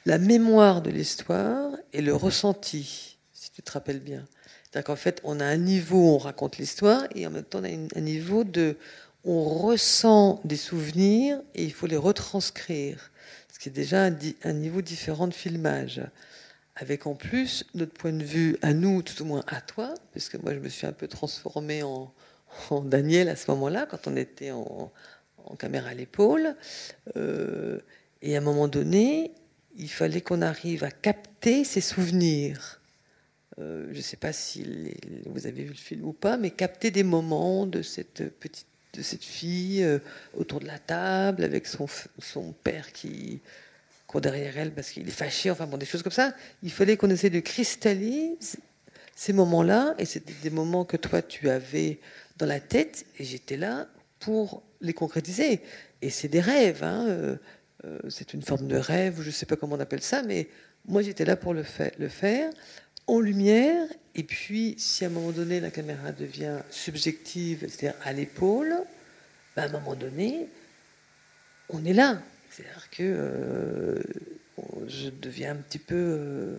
la 0.06 0.18
mémoire 0.18 0.82
de 0.82 0.92
l'histoire 0.92 1.72
et 1.94 2.02
le 2.02 2.16
ressenti, 2.16 3.18
si 3.34 3.52
tu 3.52 3.62
te 3.62 3.72
rappelles 3.72 4.00
bien. 4.00 4.26
C'est-à-dire 4.64 4.86
qu'en 4.86 4.96
fait, 4.96 5.22
on 5.24 5.40
a 5.40 5.46
un 5.46 5.58
niveau 5.58 5.98
où 5.98 6.16
on 6.16 6.18
raconte 6.18 6.58
l'histoire, 6.58 7.06
et 7.16 7.26
en 7.26 7.32
même 7.32 7.44
temps, 7.44 7.60
on 7.60 7.64
a 7.64 7.70
un 7.70 8.02
niveau 8.02 8.44
de 8.44 8.78
on 9.26 9.44
ressent 9.44 10.40
des 10.46 10.56
souvenirs 10.56 11.42
et 11.56 11.64
il 11.64 11.74
faut 11.74 11.88
les 11.88 11.98
retranscrire, 11.98 13.12
ce 13.66 13.70
qui 13.72 13.80
est 13.80 13.84
déjà 13.84 14.04
un, 14.44 14.54
niveau 14.54 14.84
différent 14.84 15.28
de 15.28 15.34
filmage. 15.34 16.00
Avec 16.76 17.08
en 17.08 17.16
plus 17.16 17.66
notre 17.74 17.94
point 17.94 18.14
de 18.14 18.24
vue 18.24 18.58
à 18.62 18.74
nous, 18.74 19.02
tout 19.02 19.20
au 19.24 19.26
moins 19.26 19.44
à 19.48 19.60
toi, 19.60 19.96
puisque 20.12 20.36
moi 20.36 20.54
je 20.54 20.60
me 20.60 20.70
suis 20.70 20.86
un 20.86 20.92
peu 20.92 21.08
transformée 21.08 21.82
en, 21.82 22.14
Daniel 22.84 23.28
à 23.28 23.36
ce 23.36 23.50
moment-là, 23.52 23.88
quand 23.90 24.08
on 24.08 24.16
était 24.16 24.52
en, 24.52 24.92
caméra 25.58 25.90
à 25.90 25.94
l'épaule. 25.96 26.56
Euh, 27.18 27.80
et 28.22 28.36
à 28.36 28.40
un 28.40 28.44
moment 28.44 28.68
donné, 28.68 29.32
il 29.76 29.90
fallait 29.90 30.22
qu'on 30.22 30.44
arrive 30.44 30.84
à 30.84 30.92
capter 30.92 31.64
ses 31.64 31.82
souvenirs. 31.82 32.82
Euh, 33.58 33.88
je 33.92 33.98
ne 33.98 34.04
sais 34.04 34.18
pas 34.18 34.32
si 34.32 34.94
vous 35.26 35.48
avez 35.48 35.64
vu 35.64 35.70
le 35.70 35.74
film 35.74 36.06
ou 36.06 36.14
pas, 36.14 36.38
mais 36.38 36.52
capter 36.52 36.92
des 36.92 37.04
moments 37.04 37.66
de 37.66 37.82
cette 37.82 38.30
petite 38.38 38.68
de 38.96 39.02
cette 39.02 39.24
fille 39.24 39.84
euh, 39.84 40.00
autour 40.38 40.60
de 40.60 40.66
la 40.66 40.80
table 40.80 41.44
avec 41.44 41.68
son, 41.68 41.88
son 42.20 42.54
père 42.64 42.92
qui 42.92 43.42
court 44.08 44.22
derrière 44.22 44.58
elle 44.58 44.72
parce 44.72 44.92
qu'il 44.92 45.08
est 45.08 45.12
fâché, 45.12 45.52
enfin 45.52 45.66
bon, 45.66 45.78
des 45.78 45.86
choses 45.86 46.04
comme 46.04 46.12
ça. 46.12 46.34
Il 46.64 46.72
fallait 46.72 46.98
qu'on 46.98 47.10
essaie 47.10 47.30
de 47.30 47.40
cristalliser 47.40 48.38
ces 49.16 49.32
moments-là, 49.32 49.96
et 49.98 50.06
c'était 50.06 50.34
des 50.44 50.50
moments 50.50 50.84
que 50.84 50.98
toi 50.98 51.22
tu 51.22 51.50
avais 51.50 52.00
dans 52.38 52.46
la 52.46 52.60
tête, 52.60 53.06
et 53.18 53.24
j'étais 53.24 53.58
là 53.58 53.88
pour 54.20 54.62
les 54.82 54.94
concrétiser. 54.94 55.62
Et 56.02 56.10
c'est 56.10 56.28
des 56.28 56.42
rêves, 56.42 56.84
hein, 56.84 57.06
euh, 57.08 57.36
euh, 57.86 58.00
c'est 58.10 58.34
une 58.34 58.42
forme 58.42 58.68
de 58.68 58.76
rêve, 58.76 59.22
je 59.22 59.28
ne 59.28 59.32
sais 59.32 59.46
pas 59.46 59.56
comment 59.56 59.78
on 59.78 59.80
appelle 59.80 60.02
ça, 60.02 60.22
mais 60.22 60.50
moi 60.86 61.02
j'étais 61.02 61.26
là 61.26 61.38
pour 61.38 61.54
le, 61.54 61.64
le 61.98 62.10
faire 62.10 62.52
en 63.08 63.20
lumière, 63.20 63.88
et 64.16 64.24
puis 64.24 64.76
si 64.78 65.04
à 65.04 65.08
un 65.08 65.12
moment 65.12 65.32
donné 65.32 65.60
la 65.60 65.72
caméra 65.72 66.12
devient 66.12 66.60
subjective, 66.70 67.66
c'est-à-dire 67.70 68.00
à 68.04 68.14
l'épaule, 68.14 68.76
ben, 69.56 69.64
à 69.64 69.66
un 69.66 69.70
moment 69.70 69.96
donné, 69.96 70.48
on 71.70 71.84
est 71.86 71.94
là. 71.94 72.22
C'est-à-dire 72.50 72.90
que 72.90 73.04
euh, 73.04 74.04
je 74.88 75.10
deviens 75.10 75.52
un 75.52 75.58
petit 75.58 75.80
peu 75.80 75.96
euh, 75.96 76.56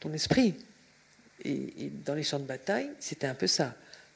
ton 0.00 0.12
esprit. 0.12 0.54
Et, 1.44 1.90
dans 2.04 2.14
les 2.14 2.22
champs 2.22 2.38
de 2.38 2.44
bataille, 2.44 2.90
c'était 2.98 3.26
un 3.26 3.34
peu 3.34 3.46
ça. 3.46 3.74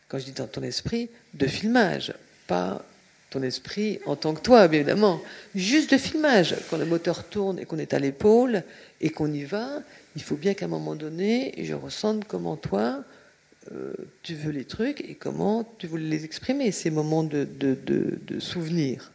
Quand 0.09 0.19
je 0.19 0.25
dis 0.25 0.33
dans 0.33 0.47
ton 0.47 0.63
esprit, 0.63 1.11
de 1.35 1.47
filmage, 1.47 2.15
pas 2.47 2.85
ton 3.31 3.43
esprit 3.43 3.99
en 4.07 4.15
tant 4.15 4.35
que 4.35 4.41
toi, 4.41 4.69
bien 4.69 4.81
évidemment. 4.81 5.21
Juste 5.55 5.93
de 5.93 5.99
filmage. 5.99 6.55
Quand 6.71 6.79
le 6.79 6.85
moteur 6.85 7.25
tourne 7.25 7.59
et 7.59 7.65
qu'on 7.65 7.79
est 7.79 7.93
à 7.93 7.99
l'épaule 7.99 8.63
et 9.01 9.11
qu'on 9.11 9.33
y 9.33 9.45
va, 9.45 9.83
il 10.17 10.23
faut 10.23 10.37
bien 10.37 10.55
qu'à 10.55 10.65
un 10.65 10.69
moment 10.69 10.97
donné, 10.97 11.55
je 11.59 11.75
ressente 11.75 12.25
comment 12.25 12.57
toi, 12.57 13.05
euh, 13.71 13.93
tu 14.23 14.35
veux 14.35 14.51
les 14.51 14.65
trucs 14.65 15.03
et 15.03 15.15
comment 15.15 15.63
tu 15.79 15.87
voulais 15.87 16.09
les 16.09 16.25
exprimer, 16.25 16.73
ces 16.73 16.91
moments 16.91 17.23
de, 17.23 17.45
de, 17.45 17.77
de, 17.85 18.41
souvenir. 18.41 19.13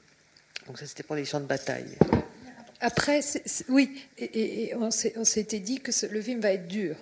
Donc 0.67 0.77
ça, 0.77 0.85
c'était 0.85 1.03
pour 1.03 1.15
les 1.15 1.25
champs 1.25 1.39
de 1.39 1.45
bataille. 1.45 1.97
Après, 2.79 3.21
oui, 3.67 3.99
et, 4.19 4.73
on 4.75 4.91
s'était 4.91 5.59
dit 5.59 5.79
que 5.79 5.91
le 6.05 6.21
film 6.21 6.39
va 6.39 6.51
être 6.53 6.67
dur. 6.67 6.95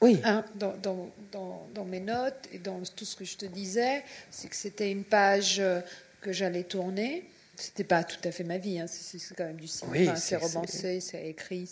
Oui. 0.00 0.20
Hein, 0.24 0.44
dans, 0.56 0.74
dans, 0.76 1.68
dans, 1.72 1.84
mes 1.84 2.00
notes 2.00 2.48
et 2.52 2.58
dans 2.58 2.82
tout 2.96 3.04
ce 3.04 3.14
que 3.14 3.24
je 3.24 3.36
te 3.36 3.46
disais, 3.46 4.02
c'est 4.30 4.48
que 4.48 4.56
c'était 4.56 4.90
une 4.90 5.04
page 5.04 5.60
euh, 5.60 5.80
que 6.20 6.32
j'allais 6.32 6.64
tourner 6.64 7.24
c'était 7.56 7.84
pas 7.84 8.04
tout 8.04 8.18
à 8.24 8.30
fait 8.30 8.44
ma 8.44 8.58
vie, 8.58 8.78
hein. 8.78 8.86
c'est 8.88 9.18
quand 9.34 9.44
même 9.44 9.60
du 9.60 9.68
cinéma, 9.68 10.16
c'est 10.16 10.36
romancé, 10.36 11.00
c'est 11.00 11.28
écrit, 11.28 11.68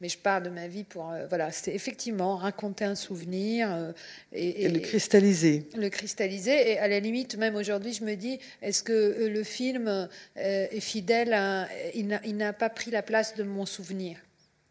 mais 0.00 0.08
je 0.08 0.18
pars 0.18 0.40
de 0.40 0.50
ma 0.50 0.68
vie 0.68 0.84
pour 0.84 1.10
euh, 1.10 1.26
voilà, 1.28 1.50
c'est 1.50 1.74
effectivement 1.74 2.36
raconter 2.36 2.84
un 2.84 2.94
souvenir 2.94 3.72
euh, 3.72 3.92
et, 4.32 4.68
le 4.68 4.80
cristalliser. 4.80 5.68
Le 5.76 5.88
cristalliser 5.88 6.72
et 6.72 6.78
à 6.78 6.88
la 6.88 7.00
limite 7.00 7.36
même 7.36 7.56
aujourd'hui 7.56 7.92
je 7.92 8.04
me 8.04 8.14
dis 8.14 8.38
est-ce 8.62 8.82
que 8.82 8.92
euh, 8.92 9.28
le 9.28 9.42
film 9.42 10.08
est 10.36 10.80
fidèle 10.80 11.32
à, 11.32 11.68
il 11.94 12.36
n'a 12.36 12.52
pas 12.52 12.70
pris 12.70 12.90
la 12.90 13.02
place 13.02 13.34
de 13.34 13.42
mon 13.42 13.66
souvenir 13.66 14.18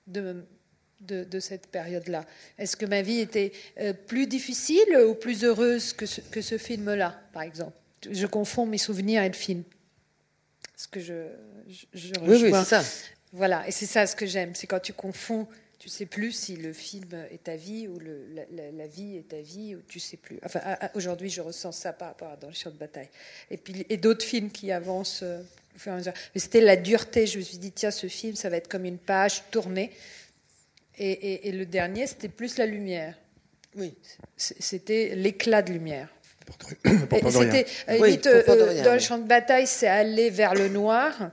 de 0.08 0.44
de, 1.00 1.40
cette 1.40 1.68
période-là? 1.68 2.26
Est-ce 2.58 2.76
que 2.76 2.86
ma 2.86 3.04
vie 3.04 3.20
était 3.20 3.52
plus 4.08 4.26
difficile 4.26 4.98
ou 5.08 5.14
plus 5.14 5.44
heureuse 5.44 5.94
que 5.94 6.08
ce, 6.08 6.22
que 6.22 6.42
ce 6.42 6.58
film-là, 6.58 7.22
par 7.32 7.44
exemple? 7.44 7.78
Je 8.10 8.26
confonds 8.26 8.66
mes 8.66 8.80
souvenirs 8.80 9.22
et 9.22 9.28
le 9.28 9.36
film 9.36 9.64
ce 10.78 10.88
que 10.88 11.00
je, 11.02 11.28
je. 11.94 12.14
Oui, 12.22 12.40
oui 12.44 12.52
c'est 12.54 12.64
ça. 12.64 12.84
Voilà, 13.34 13.68
et 13.68 13.72
c'est 13.72 13.88
ça 13.88 14.08
ce 14.08 14.16
que 14.16 14.26
j'aime, 14.26 14.56
c'est 14.56 14.68
quand 14.68 14.80
tu 14.80 14.94
confonds, 14.94 15.48
tu 15.80 15.90
sais 15.90 16.06
plus 16.06 16.32
si 16.32 16.56
le 16.56 16.72
film 16.72 17.10
est 17.30 17.44
ta 17.44 17.56
vie 17.56 17.88
ou 17.88 18.00
le, 18.00 18.26
la, 18.52 18.88
vie 18.88 19.18
est 19.18 19.28
ta 19.28 19.42
vie, 19.42 19.76
ou 19.76 19.82
tu 19.88 20.00
sais 20.00 20.18
plus. 20.18 20.40
Enfin, 20.46 20.62
aujourd'hui, 20.96 21.30
je 21.30 21.42
ressens 21.42 21.74
ça 21.74 21.94
par 21.94 22.10
rapport 22.10 22.30
à 22.30 22.38
dans 22.38 22.48
le 22.48 22.54
champ 22.54 22.72
de 22.72 22.78
bataille. 22.78 23.10
Et 23.52 23.58
puis, 23.58 23.86
et 23.90 23.98
d'autres 23.98 24.26
films 24.26 24.50
qui 24.50 24.72
avancent 24.72 25.22
euh, 25.24 25.42
au 25.76 25.80
fur 25.80 25.92
et 25.92 25.96
à 25.96 25.98
mesure. 25.98 26.14
Mais 26.34 26.42
c'était 26.42 26.62
la 26.62 26.78
dureté. 26.78 27.28
Je 27.28 27.38
me 27.40 27.44
suis 27.44 27.58
dit, 27.58 27.72
tiens, 27.72 27.92
ce 27.92 28.08
film, 28.08 28.36
ça 28.36 28.50
va 28.50 28.58
être 28.58 28.68
comme 28.68 28.86
une 28.86 28.98
page 28.98 29.44
tournée. 29.52 29.92
Et, 30.98 31.48
et 31.50 31.52
le 31.52 31.66
dernier, 31.66 32.08
c'était 32.08 32.30
plus 32.30 32.58
la 32.58 32.66
lumière. 32.66 33.16
Oui. 33.76 33.94
C'était 34.36 35.14
l'éclat 35.16 35.62
de 35.62 35.74
lumière. 35.74 36.10
C'était, 37.30 37.66
euh, 37.90 38.84
dans 38.84 38.94
le 38.94 39.00
champ 39.00 39.18
de 39.18 39.28
bataille, 39.28 39.68
c'est 39.68 39.88
aller 39.88 40.30
vers 40.30 40.54
le 40.54 40.70
noir, 40.70 41.32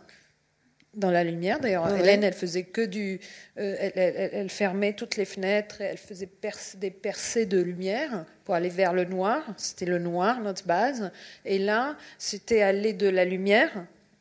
dans 0.97 1.11
la 1.11 1.25
lumière. 1.25 1.61
D'ailleurs, 1.61 1.93
Hélène, 1.95 2.25
elle 2.25 2.35
faisait 2.35 2.65
que 2.65 2.83
du, 2.83 3.21
euh, 3.59 3.91
elle, 3.95 4.49
fermait 4.49 4.93
toutes 4.93 5.17
les 5.17 5.25
fenêtres, 5.25 5.81
elle 5.81 5.99
faisait 5.99 6.29
des 6.77 6.91
percées 6.91 7.47
de 7.47 7.61
lumière 7.61 8.25
pour 8.45 8.55
aller 8.55 8.69
vers 8.69 8.93
le 8.93 9.05
noir. 9.05 9.43
C'était 9.57 9.87
le 9.87 9.99
noir 9.99 10.41
notre 10.41 10.67
base. 10.67 11.11
Et 11.45 11.59
là, 11.59 11.97
c'était 12.19 12.63
aller 12.63 12.93
de 12.93 13.09
la 13.09 13.25
lumière. 13.25 13.71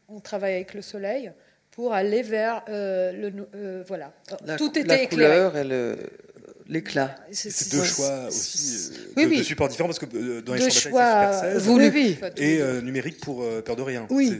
On 0.09 0.19
travaille 0.19 0.55
avec 0.55 0.73
le 0.73 0.81
soleil 0.81 1.31
pour 1.71 1.93
aller 1.93 2.21
vers 2.21 2.63
euh, 2.69 3.11
le, 3.11 3.83
voilà. 3.87 4.11
Tout 4.57 4.77
était 4.77 4.97
la 4.97 5.05
couleur 5.07 5.57
et 5.57 5.63
le 5.63 5.97
l'éclat. 6.67 7.15
C'est 7.31 7.71
deux 7.71 7.83
choix 7.83 8.27
aussi 8.27 8.91
euh, 9.17 9.37
de, 9.37 9.43
supports 9.43 9.67
différents 9.67 9.89
parce 9.89 9.99
que 9.99 10.05
euh, 10.15 10.41
dans 10.41 10.53
les 10.53 10.61
champs 10.61 10.67
de 10.67 10.71
choix 10.71 11.33
c'est 11.33 11.59
Super 11.59 12.31
et 12.37 12.61
euh, 12.61 12.81
numérique 12.81 13.19
pour 13.19 13.43
Peur 13.63 13.75
de 13.75 13.81
rien. 13.81 14.07
Oui. 14.09 14.39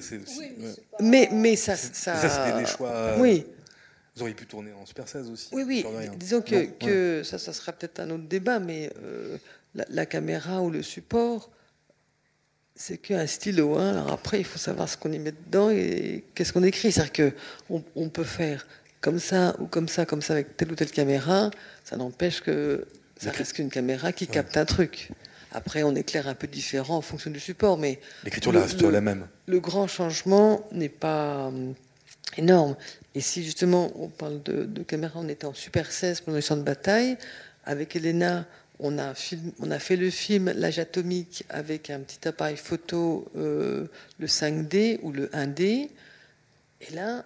Mais, 0.99 1.29
mais 1.31 1.55
ça. 1.55 1.75
Ça, 1.75 2.15
ça 2.15 2.29
c'était 2.29 2.59
des 2.59 2.65
choix. 2.65 3.15
Oui. 3.17 3.45
Vous 4.15 4.21
auriez 4.21 4.35
pu 4.35 4.45
tourner 4.45 4.71
en 4.73 4.85
Super 4.85 5.07
16 5.07 5.29
aussi. 5.29 5.49
Oui, 5.53 5.63
oui. 5.65 5.85
Disons 6.17 6.41
que, 6.41 6.65
que 6.65 7.23
ça, 7.23 7.39
ça 7.39 7.51
sera 7.51 7.71
peut-être 7.71 7.99
un 7.99 8.11
autre 8.11 8.27
débat, 8.27 8.59
mais 8.59 8.91
la, 9.73 10.05
caméra 10.05 10.61
ou 10.61 10.69
le 10.69 10.83
support, 10.83 11.49
c'est 12.75 12.97
qu'un 12.97 13.25
stylo. 13.27 13.75
Hein. 13.77 13.91
Alors 13.91 14.11
après, 14.11 14.39
il 14.39 14.45
faut 14.45 14.59
savoir 14.59 14.87
ce 14.87 14.97
qu'on 14.97 15.11
y 15.11 15.19
met 15.19 15.31
dedans 15.31 15.69
et 15.71 16.23
qu'est-ce 16.35 16.53
qu'on 16.53 16.63
écrit. 16.63 16.91
C'est-à-dire 16.91 17.31
qu'on 17.71 17.83
on 17.95 18.09
peut 18.09 18.23
faire 18.23 18.65
comme 19.03 19.19
ça 19.19 19.53
ou 19.59 19.65
comme 19.65 19.89
ça, 19.89 20.05
comme 20.05 20.21
ça 20.21 20.31
avec 20.33 20.55
telle 20.55 20.71
ou 20.71 20.75
telle 20.75 20.89
caméra, 20.89 21.51
ça 21.83 21.97
n'empêche 21.97 22.41
que 22.41 22.87
ça 23.17 23.31
reste 23.31 23.53
qu'une 23.53 23.69
caméra 23.69 24.13
qui 24.13 24.27
capte 24.27 24.55
un 24.55 24.63
truc. 24.63 25.09
Après, 25.51 25.83
on 25.83 25.93
éclaire 25.93 26.27
un 26.29 26.33
peu 26.33 26.47
différent 26.47 26.95
en 26.95 27.01
fonction 27.01 27.29
du 27.29 27.39
support, 27.39 27.77
mais 27.77 27.99
l'écriture 28.23 28.53
reste 28.53 28.81
la 28.81 29.01
même. 29.01 29.27
Le 29.45 29.59
grand 29.59 29.87
changement 29.87 30.65
n'est 30.71 30.87
pas 30.89 31.49
euh, 31.49 31.73
énorme. 32.37 32.77
Et 33.13 33.19
si 33.19 33.43
justement 33.43 33.91
on 33.95 34.07
parle 34.07 34.41
de, 34.41 34.83
caméra, 34.83 35.19
on 35.19 35.27
était 35.27 35.45
en 35.45 35.53
Super 35.53 35.91
16 35.91 36.21
pour 36.21 36.33
le 36.33 36.39
champ 36.39 36.55
de 36.55 36.63
bataille. 36.63 37.17
Avec 37.65 37.97
Elena, 37.97 38.45
on 38.79 38.97
a, 38.97 39.13
on 39.59 39.69
a 39.69 39.79
fait 39.79 39.97
le 39.97 40.09
film 40.11 40.51
L'âge 40.55 40.79
atomique 40.79 41.43
avec 41.49 41.89
un 41.89 41.99
petit 41.99 42.25
appareil 42.25 42.57
photo, 42.57 43.29
euh, 43.35 43.85
le 44.17 44.27
5D 44.27 44.99
ou 45.01 45.11
le 45.11 45.27
1D. 45.27 45.89
Et 46.81 46.93
là, 46.95 47.25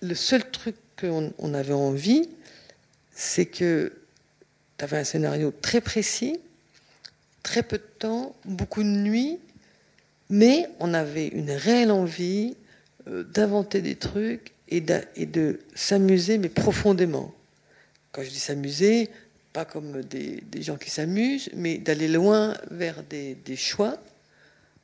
le 0.00 0.14
seul 0.14 0.48
truc 0.50 0.76
qu'on 0.98 1.32
on 1.38 1.54
avait 1.54 1.72
envie, 1.72 2.28
c'est 3.12 3.46
que 3.46 3.92
tu 4.78 4.84
avais 4.84 4.98
un 4.98 5.04
scénario 5.04 5.52
très 5.62 5.80
précis, 5.80 6.38
très 7.42 7.62
peu 7.62 7.78
de 7.78 7.86
temps, 7.98 8.36
beaucoup 8.44 8.82
de 8.82 8.88
nuits, 8.88 9.38
mais 10.30 10.68
on 10.78 10.94
avait 10.94 11.28
une 11.28 11.50
réelle 11.50 11.90
envie 11.90 12.56
euh, 13.08 13.24
d'inventer 13.24 13.80
des 13.80 13.96
trucs 13.96 14.52
et 14.68 14.80
de, 14.80 15.60
s'amuser, 15.74 16.36
mais 16.36 16.50
profondément. 16.50 17.34
Quand 18.12 18.22
je 18.22 18.28
dis 18.28 18.38
s'amuser, 18.38 19.08
pas 19.54 19.64
comme 19.64 20.02
des, 20.02 20.42
gens 20.60 20.76
qui 20.76 20.90
s'amusent, 20.90 21.48
mais 21.54 21.78
d'aller 21.78 22.08
loin 22.08 22.54
vers 22.70 23.02
des, 23.02 23.56
choix, 23.56 23.96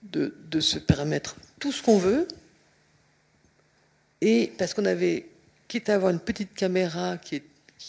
de, 0.03 0.35
de, 0.51 0.61
se 0.61 0.79
permettre 0.79 1.37
tout 1.61 1.71
ce 1.71 1.83
qu'on 1.83 1.99
veut, 1.99 2.27
et 4.23 4.53
parce 4.57 4.73
qu'on 4.73 4.87
avait 4.87 5.27
quitte 5.75 5.89
à 5.89 5.97
avoir 5.97 6.13
une 6.13 6.21
petite 6.21 6.55
caméra 6.55 7.17
qui 7.19 7.43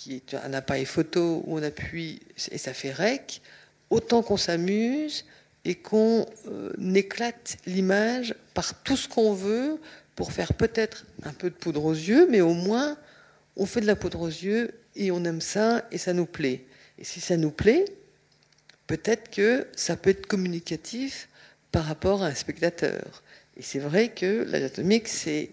est, 0.10 0.34
un 0.34 0.54
appareil 0.54 0.86
photo 0.86 1.44
où 1.46 1.60
on 1.60 1.62
appuie 1.62 2.20
et 2.50 2.58
ça 2.58 2.74
fait 2.74 2.92
rec, 2.92 3.44
autant 3.92 4.24
qu'on 4.24 4.38
s'amuse 4.38 5.24
et 5.66 5.76
qu'on 5.76 6.26
euh, 6.48 6.74
éclate 6.96 7.58
l'image 7.68 8.34
par 8.56 8.82
tout 8.82 8.98
ce 8.98 9.08
qu'on 9.08 9.34
veut 9.34 9.80
pour 10.16 10.32
faire 10.32 10.56
peut-être 10.56 11.06
un 11.22 11.32
peu 11.32 11.52
de 11.52 11.56
poudre 11.56 11.86
aux 11.86 11.94
yeux, 11.94 12.28
mais 12.28 12.42
au 12.42 12.56
moins 12.56 12.98
on 13.56 13.68
fait 13.68 13.82
de 13.82 13.86
la 13.86 13.96
poudre 13.96 14.22
aux 14.22 14.30
yeux 14.30 14.74
et 14.96 15.12
on 15.12 15.24
aime 15.24 15.42
ça 15.42 15.86
et 15.92 16.00
ça 16.00 16.14
nous 16.14 16.26
plaît. 16.26 16.66
Et 16.98 17.04
si 17.04 17.22
ça 17.22 17.38
nous 17.38 17.52
plaît, 17.52 17.86
peut-être 18.88 19.30
que 19.30 19.68
ça 19.76 19.96
peut 19.96 20.10
être 20.10 20.26
communicatif 20.26 21.30
par 21.72 21.86
rapport 21.86 22.24
à 22.24 22.28
un 22.30 22.36
spectateur. 22.36 23.22
Et 23.58 23.62
c'est 23.62 23.78
vrai 23.78 24.10
que 24.10 24.44
l'atomique, 24.50 25.08
c'est 25.08 25.52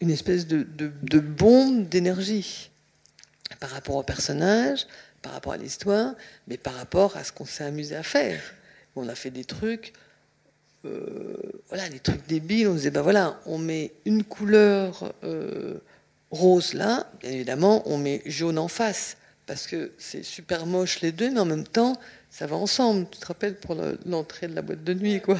une 0.00 0.10
espèce 0.10 0.46
de, 0.46 0.64
bombe 1.18 1.88
d'énergie 1.88 2.70
par 3.60 3.70
rapport 3.70 3.96
au 3.96 4.02
personnage, 4.02 4.86
par 5.22 5.32
rapport 5.32 5.52
à 5.52 5.56
l'histoire, 5.56 6.14
mais 6.46 6.56
par 6.56 6.74
rapport 6.74 7.16
à 7.16 7.24
ce 7.24 7.32
qu'on 7.32 7.44
s'est 7.44 7.64
amusé 7.64 7.96
à 7.96 8.02
faire. 8.02 8.40
On 8.94 9.08
a 9.08 9.14
fait 9.14 9.30
des 9.30 9.44
trucs, 9.44 9.92
euh, 10.84 11.36
voilà, 11.68 11.88
des 11.88 11.98
trucs 11.98 12.26
débiles. 12.26 12.68
On 12.68 12.74
disait, 12.74 12.90
ben 12.90 13.02
voilà, 13.02 13.40
on 13.46 13.58
met 13.58 13.92
une 14.04 14.22
couleur 14.22 15.12
euh, 15.24 15.78
rose 16.30 16.74
là, 16.74 17.10
bien 17.20 17.30
évidemment, 17.30 17.82
on 17.88 17.98
met 17.98 18.22
jaune 18.26 18.58
en 18.58 18.68
face, 18.68 19.16
parce 19.46 19.66
que 19.66 19.92
c'est 19.98 20.22
super 20.22 20.66
moche 20.66 21.00
les 21.00 21.10
deux, 21.10 21.30
mais 21.30 21.40
en 21.40 21.46
même 21.46 21.66
temps, 21.66 21.98
ça 22.30 22.46
va 22.46 22.56
ensemble. 22.56 23.06
Tu 23.10 23.18
te 23.18 23.26
rappelles 23.26 23.56
pour 23.56 23.76
l'entrée 24.06 24.46
de 24.46 24.54
la 24.54 24.62
boîte 24.62 24.84
de 24.84 24.94
nuit, 24.94 25.20
quoi. 25.20 25.38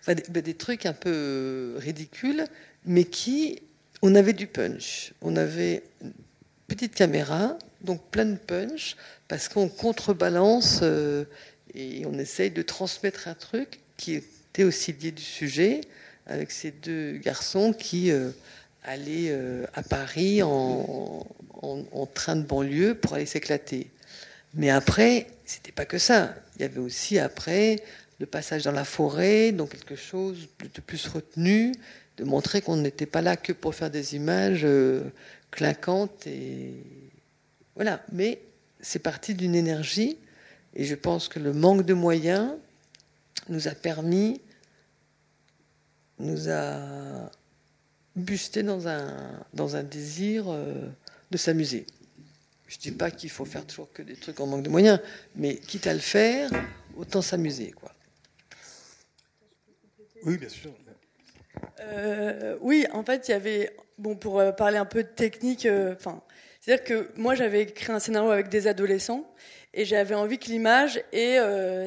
Enfin, 0.00 0.14
des, 0.14 0.24
ben, 0.30 0.42
des, 0.42 0.54
trucs 0.54 0.84
un 0.84 0.94
peu 0.94 1.76
ridicules, 1.78 2.46
mais 2.84 3.04
qui, 3.04 3.62
on 4.02 4.14
avait 4.14 4.32
du 4.32 4.46
punch. 4.46 5.12
On 5.22 5.36
avait 5.36 5.82
une 6.02 6.12
petite 6.66 6.94
caméra, 6.94 7.56
donc 7.82 8.02
plein 8.10 8.26
de 8.26 8.36
punch, 8.36 8.96
parce 9.28 9.48
qu'on 9.48 9.68
contrebalance 9.68 10.80
euh, 10.82 11.24
et 11.74 12.04
on 12.06 12.18
essaye 12.18 12.50
de 12.50 12.62
transmettre 12.62 13.28
un 13.28 13.34
truc 13.34 13.80
qui 13.96 14.14
était 14.14 14.64
aussi 14.64 14.92
lié 14.92 15.12
du 15.12 15.22
sujet, 15.22 15.80
avec 16.26 16.50
ces 16.50 16.70
deux 16.70 17.18
garçons 17.18 17.72
qui 17.72 18.10
euh, 18.10 18.30
allaient 18.84 19.30
euh, 19.30 19.64
à 19.74 19.82
Paris 19.82 20.42
en, 20.42 21.26
en, 21.62 22.06
train 22.06 22.36
de 22.36 22.42
banlieue 22.42 22.94
pour 22.94 23.14
aller 23.14 23.26
s'éclater. 23.26 23.88
Mais 24.54 24.70
après, 24.70 25.28
c'était 25.44 25.72
pas 25.72 25.84
que 25.84 25.98
ça. 25.98 26.34
Il 26.56 26.62
y 26.62 26.64
avait 26.64 26.80
aussi 26.80 27.18
après 27.18 27.82
le 28.18 28.26
passage 28.26 28.64
dans 28.64 28.72
la 28.72 28.84
forêt, 28.84 29.52
donc 29.52 29.70
quelque 29.70 29.96
chose 29.96 30.48
de 30.60 30.80
plus 30.80 31.06
retenu, 31.06 31.72
montrer 32.24 32.60
qu'on 32.62 32.76
n'était 32.76 33.06
pas 33.06 33.22
là 33.22 33.36
que 33.36 33.52
pour 33.52 33.74
faire 33.74 33.90
des 33.90 34.14
images 34.14 34.64
euh, 34.64 35.04
claquantes 35.50 36.26
et 36.26 36.74
Voilà, 37.74 38.02
mais 38.12 38.40
c'est 38.80 38.98
parti 38.98 39.34
d'une 39.34 39.54
énergie, 39.54 40.18
et 40.74 40.84
je 40.84 40.94
pense 40.94 41.28
que 41.28 41.38
le 41.38 41.52
manque 41.52 41.84
de 41.84 41.94
moyens 41.94 42.52
nous 43.48 43.68
a 43.68 43.72
permis, 43.72 44.40
nous 46.18 46.48
a 46.48 47.30
busté 48.16 48.62
dans 48.62 48.88
un, 48.88 49.82
désir 49.84 50.44
euh, 50.48 50.88
de 51.30 51.36
s'amuser. 51.36 51.86
Je 52.66 52.78
dis 52.78 52.92
pas 52.92 53.10
qu'il 53.10 53.30
faut 53.30 53.44
faire 53.44 53.66
toujours 53.66 53.92
que 53.92 54.02
des 54.02 54.16
trucs 54.16 54.40
en 54.40 54.46
manque 54.46 54.62
de 54.62 54.70
moyens, 54.70 55.00
mais 55.36 55.56
quitte 55.56 55.86
à 55.86 55.94
le 55.94 56.00
faire, 56.00 56.50
autant 56.96 57.22
s'amuser. 57.22 57.70
quoi. 57.70 57.92
Oui, 60.24 60.38
bien 60.38 60.48
sûr. 60.48 60.72
Euh, 61.80 62.56
oui, 62.60 62.86
en 62.92 63.02
fait, 63.02 63.28
il 63.28 63.32
y 63.32 63.34
avait, 63.34 63.74
bon, 63.98 64.16
pour 64.16 64.40
euh, 64.40 64.52
parler 64.52 64.78
un 64.78 64.84
peu 64.84 65.02
de 65.02 65.08
technique, 65.08 65.66
euh, 65.66 65.94
c'est-à-dire 66.60 66.84
que 66.84 67.10
moi, 67.16 67.34
j'avais 67.34 67.62
écrit 67.62 67.92
un 67.92 67.98
scénario 67.98 68.30
avec 68.30 68.48
des 68.48 68.66
adolescents 68.66 69.24
et 69.74 69.84
j'avais 69.84 70.14
envie 70.14 70.38
que 70.38 70.46
l'image 70.46 71.02
ait 71.12 71.38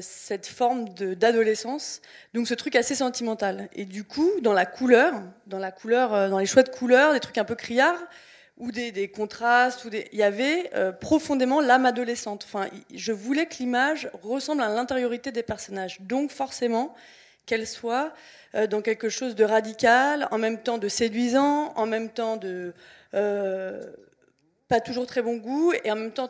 cette 0.02 0.48
forme 0.48 0.90
d'adolescence, 0.90 2.02
donc 2.34 2.48
ce 2.48 2.56
truc 2.56 2.76
assez 2.76 2.96
sentimental. 2.96 3.70
Et 3.74 3.86
du 3.86 4.04
coup, 4.04 4.30
dans 4.42 4.54
la 4.54 4.66
couleur, 4.66 5.14
dans 5.46 5.60
la 5.60 5.72
couleur, 5.72 6.30
dans 6.32 6.40
les 6.40 6.48
choix 6.48 6.64
de 6.64 6.70
couleurs, 6.70 7.14
des 7.14 7.20
trucs 7.20 7.38
un 7.38 7.46
peu 7.46 7.54
criards 7.54 8.04
ou 8.58 8.72
des, 8.72 9.08
contrastes, 9.10 9.88
il 10.12 10.18
y 10.18 10.24
avait 10.24 10.72
profondément 11.00 11.62
l'âme 11.62 11.86
adolescente. 11.86 12.44
Enfin, 12.52 12.68
je 12.92 13.12
voulais 13.12 13.46
que 13.46 13.58
l'image 13.60 14.10
ressemble 14.24 14.64
à 14.64 14.70
l'intériorité 14.70 15.32
des 15.32 15.44
personnages, 15.44 16.02
donc 16.02 16.32
forcément 16.32 16.96
qu'elle 17.46 17.68
soit 17.68 18.14
euh, 18.56 18.68
dans 18.68 18.82
quelque 18.82 19.10
chose 19.10 19.36
de 19.36 19.44
radical, 19.44 20.28
en 20.32 20.38
même 20.38 20.62
temps 20.62 20.78
de 20.78 20.88
séduisant, 20.88 21.74
en 21.76 21.86
même 21.86 22.10
temps 22.10 22.38
de 22.38 22.74
euh, 23.14 23.84
pas 24.68 24.80
toujours 24.80 25.06
très 25.06 25.22
bon 25.22 25.38
goût, 25.38 25.74
et 25.84 25.92
en 25.92 25.96
même 25.96 26.12
temps 26.12 26.30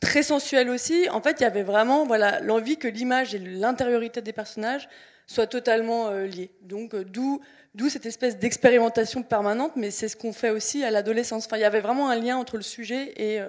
très 0.00 0.22
sensuel 0.22 0.68
aussi. 0.68 1.08
En 1.10 1.20
fait, 1.20 1.40
il 1.40 1.42
y 1.42 1.46
avait 1.46 1.62
vraiment 1.62 2.04
voilà 2.04 2.40
l'envie 2.40 2.76
que 2.76 2.88
l'image 2.88 3.34
et 3.34 3.38
l'intériorité 3.38 4.20
des 4.20 4.32
personnages 4.32 4.88
soient 5.26 5.46
totalement 5.46 6.08
euh, 6.08 6.26
liées. 6.26 6.50
Donc, 6.62 6.94
d'où 6.94 7.40
d'où 7.74 7.88
cette 7.88 8.04
espèce 8.04 8.38
d'expérimentation 8.38 9.22
permanente, 9.22 9.72
mais 9.76 9.90
c'est 9.90 10.08
ce 10.08 10.16
qu'on 10.16 10.34
fait 10.34 10.50
aussi 10.50 10.84
à 10.84 10.90
l'adolescence. 10.90 11.46
Enfin, 11.46 11.56
il 11.56 11.62
y 11.62 11.64
avait 11.64 11.80
vraiment 11.80 12.10
un 12.10 12.16
lien 12.16 12.36
entre 12.36 12.58
le 12.58 12.62
sujet 12.62 13.14
et 13.16 13.40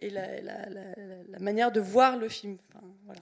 et 0.00 0.10
la, 0.10 0.40
la, 0.40 1.38
manière 1.40 1.72
de 1.72 1.80
voir 1.80 2.16
le 2.16 2.28
film. 2.28 2.56
Enfin, 2.68 2.86
voilà. 3.04 3.20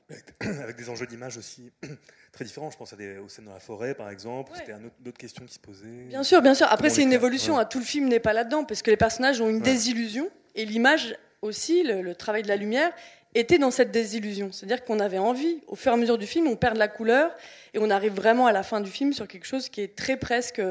Avec 0.62 0.76
des 0.78 0.90
enjeux 0.90 1.06
d'image 1.06 1.36
aussi 1.36 1.72
très 2.32 2.44
différents. 2.44 2.70
Je 2.70 2.76
pense 2.76 2.92
à 2.92 2.96
des, 2.96 3.18
aux 3.18 3.28
scènes 3.28 3.46
dans 3.46 3.54
la 3.54 3.60
forêt, 3.60 3.94
par 3.94 4.10
exemple. 4.10 4.52
C'était 4.54 4.74
d'autres 5.00 5.18
questions 5.18 5.44
qui 5.44 5.54
se 5.54 5.58
posaient. 5.58 6.04
Bien 6.08 6.22
sûr, 6.22 6.42
bien 6.42 6.54
sûr. 6.54 6.66
Après, 6.70 6.90
c'est 6.90 7.02
une 7.02 7.12
évolution. 7.12 7.58
Hein. 7.58 7.64
Tout 7.64 7.78
le 7.78 7.84
film 7.84 8.08
n'est 8.08 8.20
pas 8.20 8.32
là-dedans, 8.32 8.64
parce 8.64 8.82
que 8.82 8.90
les 8.90 8.96
personnages 8.96 9.40
ont 9.40 9.48
une 9.48 9.60
désillusion. 9.60 10.28
Et 10.54 10.64
l'image 10.64 11.16
aussi, 11.42 11.82
le, 11.82 12.14
travail 12.14 12.42
de 12.42 12.48
la 12.48 12.56
lumière, 12.56 12.92
était 13.34 13.58
dans 13.58 13.70
cette 13.70 13.90
désillusion. 13.90 14.52
C'est-à-dire 14.52 14.84
qu'on 14.84 15.00
avait 15.00 15.18
envie, 15.18 15.60
au 15.66 15.76
fur 15.76 15.92
et 15.92 15.94
à 15.94 15.98
mesure 15.98 16.18
du 16.18 16.26
film, 16.26 16.46
on 16.46 16.56
perd 16.56 16.74
de 16.74 16.78
la 16.78 16.88
couleur, 16.88 17.34
et 17.74 17.78
on 17.78 17.90
arrive 17.90 18.14
vraiment 18.14 18.46
à 18.46 18.52
la 18.52 18.62
fin 18.62 18.80
du 18.80 18.90
film 18.90 19.12
sur 19.12 19.28
quelque 19.28 19.46
chose 19.46 19.68
qui 19.68 19.80
est 19.80 19.96
très 19.96 20.16
presque... 20.16 20.62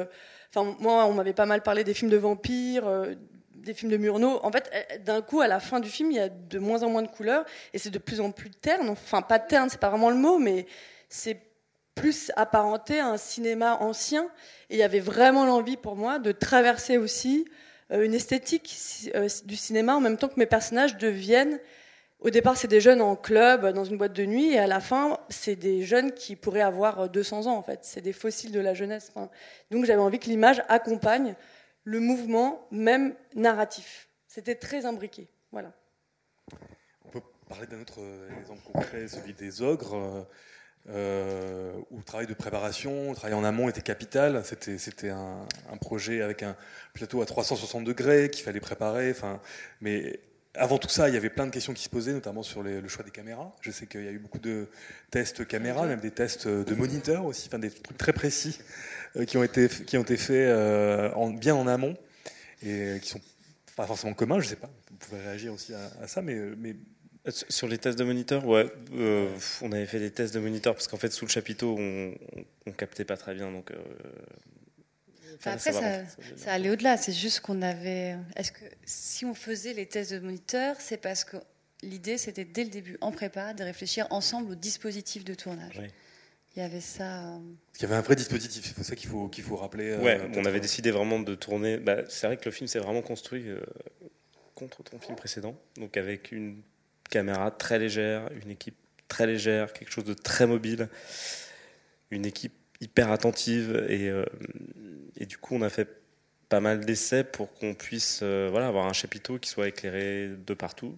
Enfin, 0.49 0.75
moi, 0.79 1.05
on 1.05 1.13
m'avait 1.13 1.33
pas 1.33 1.45
mal 1.45 1.61
parlé 1.61 1.83
des 1.83 1.93
films 1.93 2.09
de 2.09 2.17
vampires, 2.17 2.87
euh, 2.87 3.13
des 3.65 3.73
films 3.73 3.91
de 3.91 3.97
Murnau, 3.97 4.39
en 4.43 4.51
fait, 4.51 4.69
euh, 4.73 4.97
d'un 4.99 5.21
coup, 5.21 5.41
à 5.41 5.47
la 5.47 5.59
fin 5.59 5.79
du 5.79 5.89
film, 5.89 6.11
il 6.11 6.17
y 6.17 6.19
a 6.19 6.29
de 6.29 6.59
moins 6.59 6.83
en 6.83 6.89
moins 6.89 7.01
de 7.01 7.07
couleurs 7.07 7.43
et 7.73 7.79
c'est 7.79 7.89
de 7.89 7.97
plus 7.97 8.21
en 8.21 8.31
plus 8.31 8.51
terne. 8.51 8.87
Enfin, 8.89 9.21
pas 9.21 9.39
terne, 9.39 9.69
c'est 9.69 9.79
pas 9.79 9.89
vraiment 9.89 10.11
le 10.11 10.15
mot, 10.15 10.37
mais 10.37 10.67
c'est 11.09 11.41
plus 11.95 12.31
apparenté 12.35 12.99
à 12.99 13.07
un 13.07 13.17
cinéma 13.17 13.77
ancien. 13.81 14.25
Et 14.69 14.75
il 14.75 14.77
y 14.77 14.83
avait 14.83 14.99
vraiment 14.99 15.45
l'envie 15.45 15.77
pour 15.77 15.95
moi 15.95 16.19
de 16.19 16.31
traverser 16.31 16.97
aussi 16.97 17.45
euh, 17.91 18.03
une 18.03 18.13
esthétique 18.13 18.77
euh, 19.15 19.27
du 19.45 19.55
cinéma 19.55 19.95
en 19.95 20.01
même 20.01 20.17
temps 20.17 20.27
que 20.27 20.39
mes 20.39 20.45
personnages 20.45 20.97
deviennent. 20.97 21.59
Au 22.19 22.29
départ, 22.29 22.57
c'est 22.57 22.67
des 22.67 22.81
jeunes 22.81 23.01
en 23.01 23.15
club, 23.15 23.67
dans 23.73 23.83
une 23.83 23.97
boîte 23.97 24.13
de 24.13 24.25
nuit, 24.25 24.53
et 24.53 24.59
à 24.59 24.67
la 24.67 24.79
fin, 24.79 25.19
c'est 25.29 25.55
des 25.55 25.83
jeunes 25.83 26.11
qui 26.11 26.35
pourraient 26.35 26.61
avoir 26.61 27.09
200 27.09 27.47
ans, 27.47 27.57
en 27.57 27.61
fait. 27.61 27.79
C'est 27.81 28.01
des 28.01 28.13
fossiles 28.13 28.51
de 28.51 28.59
la 28.59 28.73
jeunesse. 28.73 29.11
donc 29.69 29.85
j'avais 29.85 30.01
envie 30.01 30.19
que 30.19 30.29
l'image 30.29 30.63
accompagne 30.69 31.35
le 31.85 31.99
mouvement 32.01 32.67
même 32.71 33.15
narratif. 33.35 34.09
C'était 34.27 34.55
très 34.55 34.85
imbriqué. 34.85 35.29
Voilà. 35.51 35.71
On 37.05 37.09
peut 37.09 37.21
parler 37.47 37.67
d'un 37.67 37.79
autre 37.79 38.01
exemple 38.41 38.61
concret, 38.63 39.07
celui 39.07 39.33
des 39.33 39.61
ogres, 39.61 40.27
euh, 40.89 41.73
où 41.89 41.97
le 41.97 42.03
travail 42.03 42.27
de 42.27 42.33
préparation, 42.33 43.09
le 43.11 43.15
travail 43.15 43.33
en 43.33 43.43
amont 43.43 43.69
était 43.69 43.81
capital. 43.81 44.43
C'était, 44.43 44.77
c'était 44.77 45.09
un, 45.09 45.47
projet 45.79 46.21
avec 46.21 46.43
un 46.43 46.55
plateau 46.93 47.21
à 47.21 47.25
360 47.25 47.83
degrés 47.83 48.29
qu'il 48.29 48.43
fallait 48.43 48.59
préparer. 48.59 49.11
Enfin, 49.11 49.39
mais 49.79 50.19
avant 50.57 50.77
tout 50.77 50.89
ça, 50.89 51.09
il 51.09 51.13
y 51.13 51.17
avait 51.17 51.29
plein 51.29 51.45
de 51.45 51.51
questions 51.51 51.73
qui 51.73 51.83
se 51.83 51.89
posaient, 51.89 52.13
notamment 52.13 52.43
sur 52.43 52.63
le 52.63 52.87
choix 52.87 53.03
des 53.03 53.11
caméras. 53.11 53.55
Je 53.61 53.71
sais 53.71 53.85
qu'il 53.87 54.03
y 54.03 54.07
a 54.07 54.11
eu 54.11 54.19
beaucoup 54.19 54.39
de 54.39 54.67
tests 55.11 55.45
caméras, 55.47 55.85
même 55.85 55.99
des 55.99 56.11
tests 56.11 56.47
de 56.47 56.75
moniteurs 56.75 57.25
aussi, 57.25 57.47
enfin 57.47 57.59
des 57.59 57.71
trucs 57.71 57.97
très 57.97 58.13
précis 58.13 58.59
euh, 59.15 59.25
qui 59.25 59.37
ont 59.37 59.43
été 59.43 59.69
qui 59.69 59.97
ont 59.97 60.03
été 60.03 60.17
faits 60.17 60.49
euh, 60.49 61.11
en, 61.13 61.29
bien 61.29 61.55
en 61.55 61.67
amont 61.67 61.95
et 62.63 62.97
qui 63.01 63.09
sont 63.09 63.21
pas 63.75 63.85
forcément 63.85 64.13
communs. 64.13 64.39
Je 64.39 64.47
sais 64.47 64.55
pas. 64.55 64.69
Vous 64.91 64.97
pouvez 64.97 65.21
réagir 65.21 65.53
aussi 65.53 65.73
à, 65.73 66.07
ça, 66.07 66.21
mais 66.21 66.35
mais 66.57 66.75
sur 67.31 67.67
les 67.67 67.77
tests 67.77 67.97
de 67.97 68.03
moniteur, 68.03 68.45
ouais, 68.45 68.71
euh, 68.93 69.29
on 69.61 69.71
avait 69.71 69.87
fait 69.87 69.99
des 69.99 70.11
tests 70.11 70.33
de 70.33 70.39
moniteur 70.39 70.73
parce 70.73 70.87
qu'en 70.87 70.97
fait 70.97 71.11
sous 71.11 71.25
le 71.25 71.31
chapiteau 71.31 71.75
on, 71.77 72.13
on, 72.67 72.71
captait 72.71 73.05
pas 73.05 73.17
très 73.17 73.33
bien, 73.33 73.51
donc. 73.51 73.71
Après, 75.43 75.71
ça, 75.71 76.03
ça, 76.35 76.53
allait 76.53 76.69
au-delà. 76.69 76.97
C'est 76.97 77.11
juste 77.11 77.41
qu'on 77.41 77.61
avait. 77.61 78.15
Est-ce 78.35 78.51
que 78.51 78.65
si 78.85 79.25
on 79.25 79.33
faisait 79.33 79.73
les 79.73 79.85
tests 79.85 80.13
de 80.13 80.19
moniteur, 80.19 80.75
c'est 80.79 80.97
parce 80.97 81.23
que 81.23 81.37
l'idée, 81.83 82.17
c'était 82.17 82.45
dès 82.45 82.63
le 82.63 82.69
début, 82.69 82.97
en 83.01 83.11
prépa, 83.11 83.53
de 83.53 83.63
réfléchir 83.63 84.07
ensemble 84.09 84.51
au 84.51 84.55
dispositif 84.55 85.23
de 85.23 85.33
tournage. 85.33 85.79
Oui. 85.79 85.87
Il 86.55 86.61
y 86.61 86.63
avait 86.63 86.81
ça. 86.81 87.25
Euh, 87.25 87.39
il 87.75 87.81
y 87.81 87.85
avait 87.85 87.95
un 87.95 88.01
vrai 88.01 88.15
dispositif, 88.15 88.73
c'est 88.75 88.83
ça 88.83 88.95
qu'il 88.95 89.09
faut, 89.09 89.27
qu'il 89.27 89.43
faut 89.43 89.57
rappeler. 89.57 89.89
Euh, 89.91 90.01
ouais, 90.01 90.21
on 90.35 90.45
avait 90.45 90.61
décidé 90.61 90.89
vraiment 90.89 91.19
de 91.19 91.35
tourner. 91.35 91.77
Bah, 91.77 92.03
c'est 92.07 92.27
vrai 92.27 92.37
que 92.37 92.45
le 92.45 92.51
film 92.51 92.67
s'est 92.67 92.79
vraiment 92.79 93.01
construit 93.01 93.49
euh, 93.49 93.59
contre 94.55 94.81
ton 94.83 94.97
film 94.97 95.17
précédent, 95.17 95.59
donc 95.75 95.97
avec 95.97 96.31
une 96.31 96.61
caméra 97.09 97.51
très 97.51 97.77
légère, 97.77 98.29
une 98.41 98.51
équipe 98.51 98.77
très 99.09 99.27
légère, 99.27 99.73
quelque 99.73 99.91
chose 99.91 100.05
de 100.05 100.13
très 100.13 100.47
mobile, 100.47 100.87
une 102.09 102.25
équipe 102.25 102.53
hyper 102.81 103.11
attentive 103.11 103.85
et, 103.89 104.11
et 105.17 105.25
du 105.25 105.37
coup 105.37 105.55
on 105.55 105.61
a 105.61 105.69
fait 105.69 105.87
pas 106.49 106.59
mal 106.59 106.85
d'essais 106.85 107.23
pour 107.23 107.53
qu'on 107.53 107.73
puisse 107.73 108.21
voilà 108.21 108.67
avoir 108.67 108.85
un 108.85 108.93
chapiteau 108.93 109.39
qui 109.39 109.49
soit 109.49 109.67
éclairé 109.69 110.29
de 110.29 110.53
partout 110.53 110.97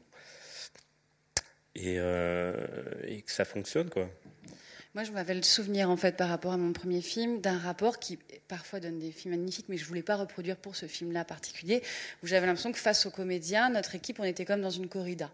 et, 1.76 1.96
et 1.96 3.22
que 3.22 3.32
ça 3.32 3.46
fonctionne 3.46 3.90
quoi. 3.90 4.10
Moi, 4.98 5.04
je 5.04 5.12
m'avais 5.12 5.36
le 5.36 5.44
souvenir, 5.44 5.92
en 5.92 5.96
fait, 5.96 6.18
par 6.18 6.28
rapport 6.28 6.54
à 6.54 6.58
mon 6.58 6.74
premier 6.74 7.02
film, 7.02 7.40
d'un 7.40 7.60
rapport 7.60 8.00
qui 8.00 8.18
parfois 8.48 8.80
donne 8.80 8.98
des 8.98 9.12
films 9.12 9.36
magnifiques, 9.36 9.68
mais 9.70 9.78
je 9.78 9.84
ne 9.84 9.90
voulais 9.90 10.02
pas 10.02 10.16
reproduire 10.16 10.58
pour 10.58 10.76
ce 10.76 10.88
film-là 10.88 11.24
particulier, 11.24 11.84
où 12.24 12.26
j'avais 12.26 12.48
l'impression 12.48 12.72
que 12.72 12.80
face 12.80 13.06
aux 13.06 13.12
comédiens, 13.12 13.70
notre 13.70 13.94
équipe, 13.94 14.20
on 14.20 14.24
était 14.24 14.44
comme 14.44 14.62
dans 14.62 14.72
une 14.72 14.88
corrida. 14.88 15.30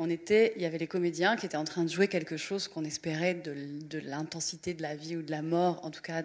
On 0.00 0.08
était, 0.08 0.52
il 0.54 0.62
y 0.62 0.64
avait 0.64 0.78
les 0.78 0.86
comédiens 0.86 1.34
qui 1.34 1.44
étaient 1.44 1.56
en 1.56 1.64
train 1.64 1.82
de 1.82 1.90
jouer 1.90 2.06
quelque 2.06 2.36
chose 2.36 2.68
qu'on 2.68 2.84
espérait 2.84 3.34
de, 3.34 3.98
l'intensité 3.98 4.72
de 4.72 4.80
la 4.80 4.94
vie 4.94 5.16
ou 5.16 5.22
de 5.22 5.30
la 5.32 5.42
mort, 5.42 5.84
en 5.84 5.90
tout 5.90 6.02
cas 6.02 6.22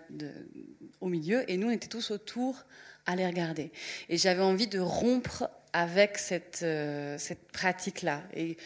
au 1.02 1.08
milieu, 1.08 1.44
et 1.52 1.58
nous, 1.58 1.70
on 1.70 1.72
était 1.72 1.88
tous 1.88 2.12
autour 2.12 2.66
à 3.08 3.16
les 3.16 3.26
regarder. 3.26 3.72
Et 4.10 4.18
j'avais 4.18 4.44
envie 4.44 4.68
de 4.68 4.80
rompre 4.80 5.50
avec 5.74 6.20
cette, 6.20 6.60
euh, 6.62 7.18
cette 7.18 7.52
pratique-là, 7.52 8.22
et 8.36 8.58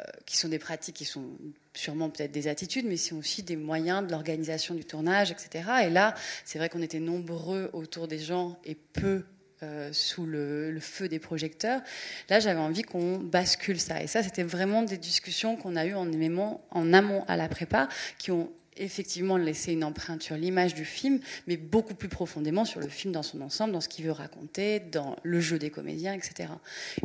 euh, 0.00 0.02
qui 0.26 0.36
sont 0.36 0.48
des 0.48 0.58
pratiques 0.58 0.96
qui 0.96 1.04
sont 1.04 1.30
sûrement 1.72 2.10
peut-être 2.10 2.32
des 2.32 2.48
attitudes, 2.48 2.86
mais 2.86 2.96
c'est 2.96 3.14
aussi 3.14 3.44
des 3.44 3.54
moyens 3.54 4.04
de 4.04 4.10
l'organisation 4.10 4.74
du 4.74 4.84
tournage, 4.84 5.30
etc. 5.30 5.70
Et 5.84 5.90
là, 5.90 6.16
c'est 6.44 6.58
vrai 6.58 6.68
qu'on 6.68 6.82
était 6.82 6.98
nombreux 6.98 7.70
autour 7.72 8.08
des 8.08 8.18
gens 8.18 8.58
et 8.64 8.74
peu 8.74 9.22
euh, 9.62 9.88
sous 9.92 10.26
le, 10.26 10.76
feu 10.80 11.08
des 11.08 11.18
projecteurs. 11.18 11.80
Là, 12.28 12.40
j'avais 12.40 12.60
envie 12.60 12.82
qu'on 12.82 13.16
bascule 13.16 13.80
ça. 13.80 14.02
Et 14.02 14.06
ça, 14.06 14.22
c'était 14.22 14.42
vraiment 14.42 14.82
des 14.82 14.98
discussions 14.98 15.56
qu'on 15.56 15.76
a 15.76 15.86
eues 15.86 15.94
en, 15.94 16.92
amont 16.92 17.24
à 17.26 17.36
la 17.38 17.48
prépa, 17.48 17.88
qui 18.18 18.30
ont 18.30 18.50
effectivement 18.76 19.38
laisser 19.38 19.72
une 19.72 19.82
empreinte 19.82 20.22
sur 20.22 20.36
l'image 20.36 20.74
du 20.74 20.84
film, 20.84 21.20
mais 21.46 21.56
beaucoup 21.56 21.94
plus 21.94 22.10
profondément 22.10 22.66
sur 22.66 22.80
le 22.80 22.88
film 22.88 23.14
dans 23.14 23.22
son 23.22 23.40
ensemble, 23.40 23.72
dans 23.72 23.80
ce 23.80 23.88
qu'il 23.88 24.04
veut 24.04 24.12
raconter, 24.12 24.80
dans 24.80 25.16
le 25.22 25.40
jeu 25.40 25.58
des 25.58 25.70
comédiens, 25.70 26.12
etc. 26.12 26.50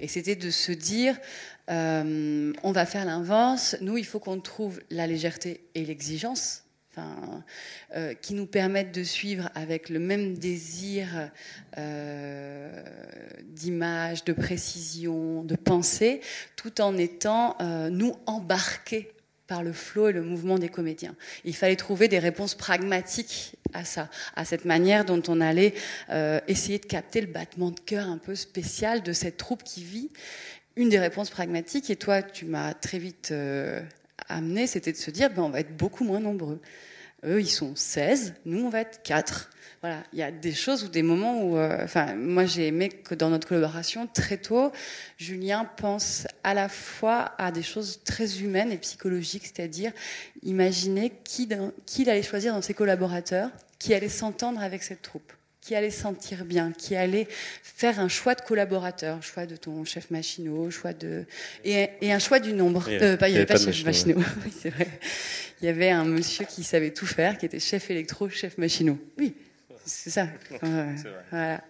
Et 0.02 0.10
c'était 0.10 0.36
de 0.36 0.49
se 0.49 0.74
dire, 0.74 1.18
euh, 1.70 2.52
on 2.64 2.74
va 2.74 2.86
faire 2.86 3.06
l'inverse, 3.06 3.78
nous, 3.80 3.97
il 3.97 4.06
faut 4.06 4.20
qu'on 4.20 4.41
trouve 4.41 4.82
la 4.89 5.08
légèreté 5.08 5.62
et 5.74 5.86
l'exigence. 5.86 6.64
Euh, 7.96 8.14
qui 8.16 8.34
nous 8.34 8.46
permettent 8.46 8.94
de 8.94 9.04
suivre 9.04 9.50
avec 9.56 9.88
le 9.88 10.00
même 10.00 10.38
désir 10.38 11.08
euh, 11.78 12.84
d'image, 13.44 14.26
de 14.26 14.34
précision, 14.34 15.44
de 15.44 15.56
pensée, 15.56 16.20
tout 16.58 16.82
en 16.82 16.98
étant, 16.98 17.58
nous, 17.89 18.16
embarqués 18.26 19.14
par 19.52 19.64
le 19.64 19.74
flot 19.74 20.08
et 20.08 20.14
le 20.14 20.22
mouvement 20.22 20.58
des 20.58 20.70
comédiens. 20.70 21.14
Il 21.44 21.54
fallait 21.54 21.76
trouver 21.76 22.08
des 22.08 22.20
réponses 22.20 22.56
pragmatiques 22.56 23.58
à 23.74 23.84
ça, 23.84 24.10
à 24.36 24.46
cette 24.46 24.64
manière 24.64 25.04
dont 25.04 25.22
on 25.28 25.42
allait 25.42 25.74
euh, 26.10 26.39
essayer 26.48 26.80
de 26.80 26.86
capter 26.86 27.20
le 27.20 27.28
battement 27.28 27.72
de 27.72 27.80
cœur 27.82 28.08
un 28.08 28.18
peu 28.18 28.36
spécial 28.36 29.04
de 29.04 29.12
cette 29.12 29.36
troupe 29.36 29.64
qui 29.64 29.84
vit 29.84 30.10
une 30.78 30.88
des 30.88 31.00
réponses 31.00 31.30
pragmatiques, 31.30 31.89
et 31.89 31.98
toi, 31.98 32.22
tu 32.22 32.46
m'as 32.46 32.74
très 32.74 32.98
vite 32.98 33.30
euh, 33.32 33.82
amené, 34.32 34.68
c'était 34.68 34.92
de 34.92 34.98
se 34.98 35.12
dire, 35.12 35.30
ben, 35.30 35.44
on 35.44 35.50
va 35.50 35.60
être 35.60 35.76
beaucoup 35.76 36.04
moins 36.04 36.20
nombreux. 36.20 36.60
Eux, 37.26 37.40
ils 37.40 37.50
sont 37.50 37.76
16, 37.76 38.34
nous, 38.46 38.66
on 38.66 38.70
va 38.70 38.82
être 38.82 39.04
4. 39.04 39.50
Voilà, 39.82 40.04
il 40.14 40.20
y 40.20 40.24
a 40.24 40.32
des 40.32 40.54
choses 40.54 40.84
ou 40.84 40.90
des 40.90 41.02
moments 41.02 41.44
où, 41.44 41.58
euh, 41.58 41.88
moi 42.16 42.46
j'ai 42.46 42.68
aimé 42.68 42.90
que 42.90 43.16
dans 43.16 43.30
notre 43.30 43.48
collaboration, 43.48 44.08
très 44.08 44.38
tôt, 44.38 44.72
Julien 45.18 45.66
pense 45.78 46.28
à 46.44 46.54
la 46.54 46.70
fois 46.70 47.32
à 47.40 47.52
des 47.52 47.64
choses 47.64 48.02
très 48.04 48.42
humaines 48.42 48.72
et 48.72 48.78
psychologiques, 48.78 49.46
c'est-à-dire 49.46 49.92
imaginer 50.44 51.12
qui, 51.24 51.50
qui 51.88 52.04
il 52.04 52.10
allait 52.12 52.22
choisir 52.22 52.54
dans 52.54 52.62
ses 52.62 52.76
collaborateurs, 52.76 53.50
qui 53.80 53.96
allait 53.96 54.10
s'entendre 54.10 54.62
avec 54.62 54.84
cette 54.84 55.02
troupe 55.02 55.34
qui 55.62 55.76
allait 55.76 55.91
sentir 55.91 56.43
bien, 56.43 56.72
qui 56.76 56.95
allait 56.95 57.28
faire 57.64 57.99
un 57.99 58.07
choix 58.07 58.34
de 58.34 58.41
collaborateur, 58.41 59.22
choix 59.22 59.45
de 59.45 59.55
ton 59.55 59.86
chef 59.86 60.09
machinot, 60.09 60.72
choix 60.72 60.93
de 60.93 61.26
et, 61.64 61.89
et 62.01 62.12
un 62.12 62.20
choix 62.20 62.39
du 62.39 62.53
nombre. 62.53 62.84
Il 62.88 62.93
y 62.93 63.03
Euh, 63.03 63.16
pas, 63.16 63.30
il 63.30 63.36
avait 63.36 63.45
pas, 63.45 63.59
de 63.59 63.66
de 63.66 63.72
chef 63.72 63.86
machinot. 63.86 64.18
Oui, 64.45 64.51
c'est 64.59 64.72
vrai. 64.72 64.88
Il 65.62 65.66
y 65.66 65.70
avait 65.70 65.91
un 65.91 66.05
monsieur 66.05 66.45
qui 66.45 66.64
savait 66.64 66.91
tout 66.91 67.05
faire, 67.05 67.38
qui 67.38 67.45
était 67.45 67.59
chef 67.59 67.91
électro, 67.91 68.28
chef 68.28 68.57
machinot. 68.57 68.97
Oui, 69.20 69.36
c'est 69.86 70.09
ça. 70.09 70.28
Vrai. 70.62 70.95
Voilà. 71.30 71.64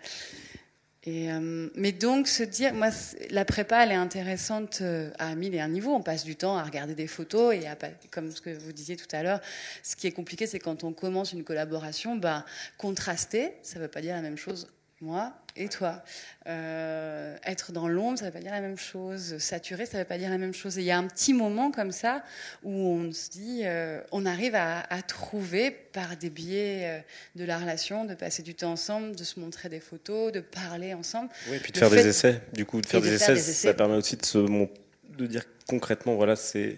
Et, 1.04 1.32
euh, 1.32 1.70
mais 1.76 1.92
donc 1.92 2.28
se 2.28 2.44
dire, 2.44 2.76
moi, 2.76 2.90
la 3.32 3.44
prépa, 3.44 3.84
elle 3.84 3.92
est 3.92 3.96
intéressante 3.96 4.80
euh, 4.82 5.10
à 5.18 5.34
mille 5.34 5.56
et 5.56 5.60
un 5.60 5.70
niveaux. 5.70 5.96
On 5.96 6.04
passe 6.04 6.24
du 6.24 6.36
temps 6.36 6.58
à 6.58 6.64
regarder 6.64 6.94
des 6.94 7.08
photos 7.08 7.56
et 7.56 7.68
à, 7.68 7.76
comme 8.12 8.32
ce 8.32 8.40
que 8.40 8.52
vous 8.52 8.72
disiez 8.72 8.98
tout 8.98 9.08
à 9.12 9.24
l'heure, 9.24 9.42
ce 9.82 9.96
qui 9.96 10.06
est 10.06 10.12
compliqué, 10.12 10.46
c'est 10.46 10.60
quand 10.60 10.84
on 10.84 10.94
commence 10.94 11.34
une 11.34 11.44
collaboration, 11.44 12.16
bah, 12.16 12.46
contraster, 12.78 13.54
ça 13.64 13.80
ne 13.80 13.84
veut 13.84 13.90
pas 13.90 14.02
dire 14.02 14.14
la 14.14 14.22
même 14.22 14.38
chose 14.38 14.68
moi 15.02 15.34
et 15.56 15.68
toi. 15.68 16.02
Euh, 16.48 17.36
être 17.46 17.72
dans 17.72 17.88
l'ombre, 17.88 18.18
ça 18.18 18.26
ne 18.26 18.30
veut 18.30 18.34
pas 18.34 18.40
dire 18.40 18.52
la 18.52 18.62
même 18.62 18.78
chose. 18.78 19.38
Saturer, 19.40 19.86
ça 19.86 19.98
ne 19.98 20.04
veut 20.04 20.08
pas 20.08 20.18
dire 20.18 20.30
la 20.30 20.38
même 20.38 20.54
chose. 20.54 20.78
Et 20.78 20.82
il 20.82 20.86
y 20.86 20.92
a 20.92 20.98
un 20.98 21.08
petit 21.08 21.34
moment 21.34 21.72
comme 21.72 21.92
ça 21.92 22.24
où 22.64 22.72
on 22.72 23.12
se 23.12 23.30
dit, 23.30 23.62
euh, 23.66 24.02
on 24.12 24.26
arrive 24.26 24.56
à, 24.56 24.80
à 24.82 25.02
trouver 25.02 25.72
par 25.72 26.16
des 26.18 26.30
biais 26.30 26.82
euh, 26.84 27.00
de 27.36 27.44
la 27.44 27.58
relation, 27.60 28.06
de 28.06 28.16
passer 28.16 28.44
du 28.44 28.56
temps 28.56 28.72
ensemble, 28.72 29.16
de 29.16 29.24
se 29.24 29.40
montrer 29.40 29.70
des 29.70 29.80
photos, 29.80 30.32
de 30.32 30.40
parler 30.40 30.94
ensemble. 30.94 31.30
Oui, 31.50 31.58
puis 31.62 31.72
de 31.72 31.78
faire 31.78 31.90
fait- 31.90 32.04
des 32.04 32.08
essais. 32.10 32.42
Du 32.54 32.66
coup, 32.66 32.80
de 32.82 32.86
faire 32.86 33.00
Et 33.00 33.04
de 33.04 33.10
des 33.10 33.18
faire 33.18 33.32
essais, 33.32 33.34
des 33.44 33.50
essais. 33.50 33.68
ça 33.68 33.74
permet 33.74 33.96
aussi 33.96 34.16
de 34.18 34.26
se 34.26 34.38
mon- 34.38 34.70
de 35.10 35.26
dire 35.28 35.44
concrètement, 35.68 36.16
voilà, 36.16 36.36
c'est 36.36 36.78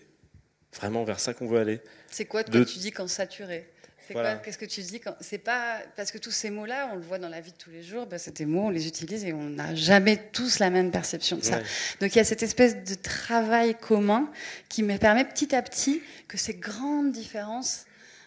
vraiment 0.75 1.03
vers 1.03 1.19
ça 1.19 1.33
qu'on 1.33 1.47
veut 1.47 1.59
aller. 1.59 1.81
C'est 2.09 2.25
quoi 2.25 2.43
que 2.43 2.51
De- 2.51 2.63
tu 2.63 2.79
dis 2.79 2.91
quand 2.91 3.07
saturé 3.07 3.69
c'est 4.07 4.13
Voilà. 4.13 4.35
quoi 4.35 4.43
Qu'est-ce 4.43 4.57
que 4.57 4.65
tu 4.65 4.81
dis 4.81 4.99
quand 4.99 5.15
C'est 5.21 5.37
pas 5.37 5.79
parce 5.95 6.11
que 6.11 6.17
tous 6.17 6.31
ces 6.31 6.49
mots-là, 6.49 6.89
on 6.91 6.95
le 6.95 7.01
voit 7.01 7.19
dans 7.19 7.29
la 7.29 7.41
vie 7.41 7.51
de 7.51 7.57
tous 7.57 7.69
les 7.69 7.83
jours. 7.83 8.05
Bah, 8.05 8.17
c'est 8.17 8.35
des 8.37 8.45
mots, 8.45 8.65
on 8.65 8.69
les 8.69 8.87
utilise 8.87 9.23
et 9.25 9.33
on 9.33 9.49
n'a 9.49 9.73
jamais 9.75 10.17
tous 10.31 10.59
la 10.59 10.69
même 10.69 10.91
perception 10.91 11.37
de 11.37 11.43
ça. 11.43 11.57
Ouais. 11.57 11.63
Donc 12.01 12.13
il 12.13 12.17
y 12.17 12.21
a 12.21 12.25
cette 12.25 12.43
espèce 12.43 12.83
de 12.83 12.95
travail 12.95 13.75
commun 13.75 14.29
qui 14.69 14.83
me 14.83 14.97
permet 14.97 15.25
petit 15.25 15.55
à 15.55 15.61
petit 15.61 16.01
que 16.27 16.37
ces 16.37 16.55
grandes 16.55 17.11
différences 17.11 17.85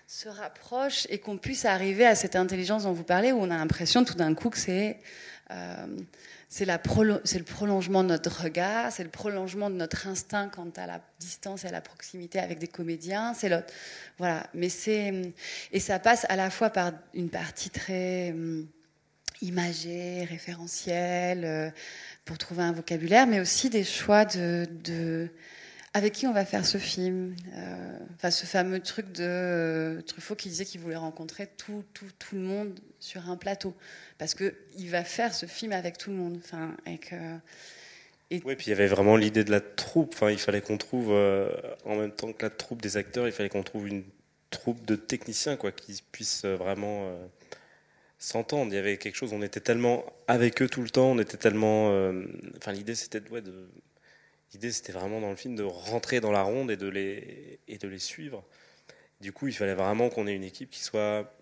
se 0.09 0.29
rapprochent 0.29 1.07
et 1.11 1.19
qu'on 1.19 1.37
puisse 1.37 1.65
arriver 1.65 2.07
à 2.07 2.15
cette 2.15 2.37
intelligence 2.37 2.85
dont 2.85 2.93
vous 2.93 3.03
parlez, 3.05 3.33
où 3.33 3.39
on 3.41 3.51
a 3.51 3.57
l'impression 3.57 4.05
tout 4.05 4.15
d'un 4.15 4.35
coup 4.35 4.51
que 4.51 4.59
c'est 4.59 4.99
euh, 5.51 5.87
c'est 6.49 6.65
le 6.65 7.45
prolongement 7.45 8.05
de 8.05 8.09
notre 8.09 8.43
regard, 8.43 8.93
c'est 8.93 9.03
le 9.03 9.11
prolongement 9.11 9.69
de 9.69 9.75
notre 9.75 10.07
instinct 10.07 10.49
quant 10.49 10.71
à 10.77 10.87
la 10.87 11.01
distance 11.19 11.65
et 11.65 11.69
à 11.69 11.73
la 11.73 11.81
proximité 11.81 12.39
avec 12.39 12.59
des 12.59 12.69
comédiens. 12.69 13.35
C'est 13.35 13.49
l'autre. 13.49 13.73
Voilà. 14.19 14.47
Mais 14.55 14.69
c'est 14.69 15.35
et 15.73 15.81
ça 15.81 15.99
passe 15.99 16.25
à 16.29 16.37
la 16.37 16.51
fois 16.51 16.71
par 16.71 16.93
une 17.15 17.31
partie 17.31 17.71
très 17.71 18.31
hum, 18.31 18.67
imagée, 19.43 20.25
référentielle, 20.25 21.45
euh, 21.45 21.71
pour 22.25 22.39
trouver 22.39 22.63
un 22.63 22.73
vocabulaire, 22.73 23.27
mais 23.27 23.41
aussi 23.41 23.71
des 23.71 23.85
choix 23.85 24.25
de, 24.25 24.67
de 24.85 25.29
avec 25.97 26.13
qui 26.13 26.27
on 26.27 26.33
va 26.33 26.45
faire 26.45 26.67
ce 26.67 26.77
film. 26.77 27.35
Euh, 27.55 27.99
enfin, 28.17 28.31
ce 28.31 28.45
fameux 28.45 28.81
truc 28.81 29.13
de 29.13 29.25
euh, 29.25 30.03
Truffaut 30.03 30.35
qui 30.35 30.51
disait 30.51 30.67
qu'il 30.67 30.81
voulait 30.81 30.97
rencontrer 30.97 31.49
tout, 31.57 31.85
tout, 31.95 32.07
tout 32.19 32.35
le 32.35 32.43
monde 32.43 32.79
sur 33.01 33.31
un 33.31 33.37
plateau. 33.37 33.75
Parce 34.19 34.35
qu'il 34.35 34.91
va 34.91 35.05
faire 35.05 35.35
ce 35.35 35.47
film 35.47 35.73
avec 35.73 35.99
tout 35.99 36.11
le 36.11 36.17
monde. 36.17 36.39
Enfin, 36.43 36.77
et 36.87 36.99
que, 36.99 37.17
Oui, 38.45 38.55
puis 38.57 38.67
il 38.67 38.71
y 38.71 38.73
avait 38.73 38.87
vraiment 38.87 39.17
l'idée 39.17 39.45
de 39.45 39.51
la 39.51 39.61
troupe. 39.61 40.15
Enfin, 40.15 40.31
il 40.31 40.39
fallait 40.39 40.61
qu'on 40.61 40.79
trouve, 40.79 41.09
euh, 41.13 41.51
en 41.85 41.97
même 41.97 42.13
temps 42.13 42.33
que 42.33 42.43
la 42.45 42.51
troupe 42.51 42.83
des 42.83 42.97
acteurs, 42.97 43.27
il 43.27 43.33
fallait 43.33 43.49
qu'on 43.49 43.63
trouve 43.63 43.89
une 43.89 44.05
troupe 44.51 44.85
de 44.87 44.97
techniciens, 44.97 45.57
quoi, 45.57 45.73
qui 45.73 46.03
puissent 46.13 46.45
euh, 46.45 46.57
vraiment 46.57 47.09
euh, 47.09 47.27
s'entendre. 48.19 48.73
Il 48.73 48.77
y 48.77 48.79
avait 48.79 48.99
quelque 48.99 49.17
chose, 49.17 49.33
on 49.33 49.43
était 49.43 49.61
tellement 49.61 50.05
avec 50.29 50.63
eux 50.63 50.69
tout 50.69 50.83
le 50.83 50.91
temps, 50.91 51.11
on 51.13 51.19
était 51.19 51.37
tellement. 51.39 51.91
euh, 51.93 52.25
Enfin, 52.59 52.73
l'idée 52.73 52.95
c'était 52.95 53.23
ouais, 53.31 53.43
de. 53.43 53.69
L'idée 54.53 54.73
c'était 54.73 54.93
vraiment 54.93 55.21
dans 55.21 55.31
le 55.31 55.37
film 55.37 55.57
de 55.57 55.63
rentrer 55.65 56.21
dans 56.21 56.33
la 56.33 56.43
ronde 56.43 56.71
et 56.71 56.77
de 56.77 56.89
les, 56.89 57.61
et 57.69 57.79
de 57.79 57.89
les 57.89 57.99
suivre. 57.99 58.45
Du 59.21 59.33
coup, 59.33 59.49
il 59.49 59.55
fallait 59.55 59.75
vraiment 59.75 60.09
qu'on 60.11 60.27
ait 60.27 60.35
une 60.35 60.45
équipe 60.45 60.71
qui 60.71 60.83
soit. 60.83 61.33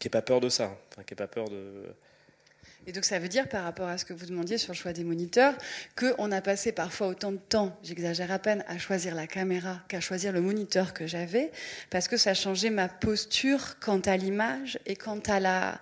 Qui 0.00 0.08
n'ait 0.08 0.10
pas 0.10 0.22
peur 0.22 0.40
de 0.40 0.48
ça. 0.48 0.76
Enfin, 0.90 1.04
qui 1.04 1.12
n'ait 1.12 1.16
pas 1.16 1.28
peur 1.28 1.48
de. 1.48 1.94
Et 2.86 2.92
donc 2.92 3.04
ça 3.04 3.18
veut 3.18 3.28
dire, 3.28 3.46
par 3.46 3.64
rapport 3.64 3.88
à 3.88 3.98
ce 3.98 4.06
que 4.06 4.14
vous 4.14 4.24
demandiez 4.24 4.56
sur 4.56 4.72
le 4.72 4.76
choix 4.76 4.94
des 4.94 5.04
moniteurs, 5.04 5.54
qu'on 5.96 6.32
a 6.32 6.40
passé 6.40 6.72
parfois 6.72 7.08
autant 7.08 7.30
de 7.30 7.36
temps, 7.36 7.78
j'exagère 7.82 8.32
à 8.32 8.38
peine, 8.38 8.64
à 8.68 8.78
choisir 8.78 9.14
la 9.14 9.26
caméra 9.26 9.82
qu'à 9.88 10.00
choisir 10.00 10.32
le 10.32 10.40
moniteur 10.40 10.94
que 10.94 11.06
j'avais, 11.06 11.52
parce 11.90 12.08
que 12.08 12.16
ça 12.16 12.32
changeait 12.32 12.70
ma 12.70 12.88
posture 12.88 13.78
quant 13.80 14.00
à 14.00 14.16
l'image 14.16 14.78
et 14.86 14.96
quant 14.96 15.20
à, 15.28 15.78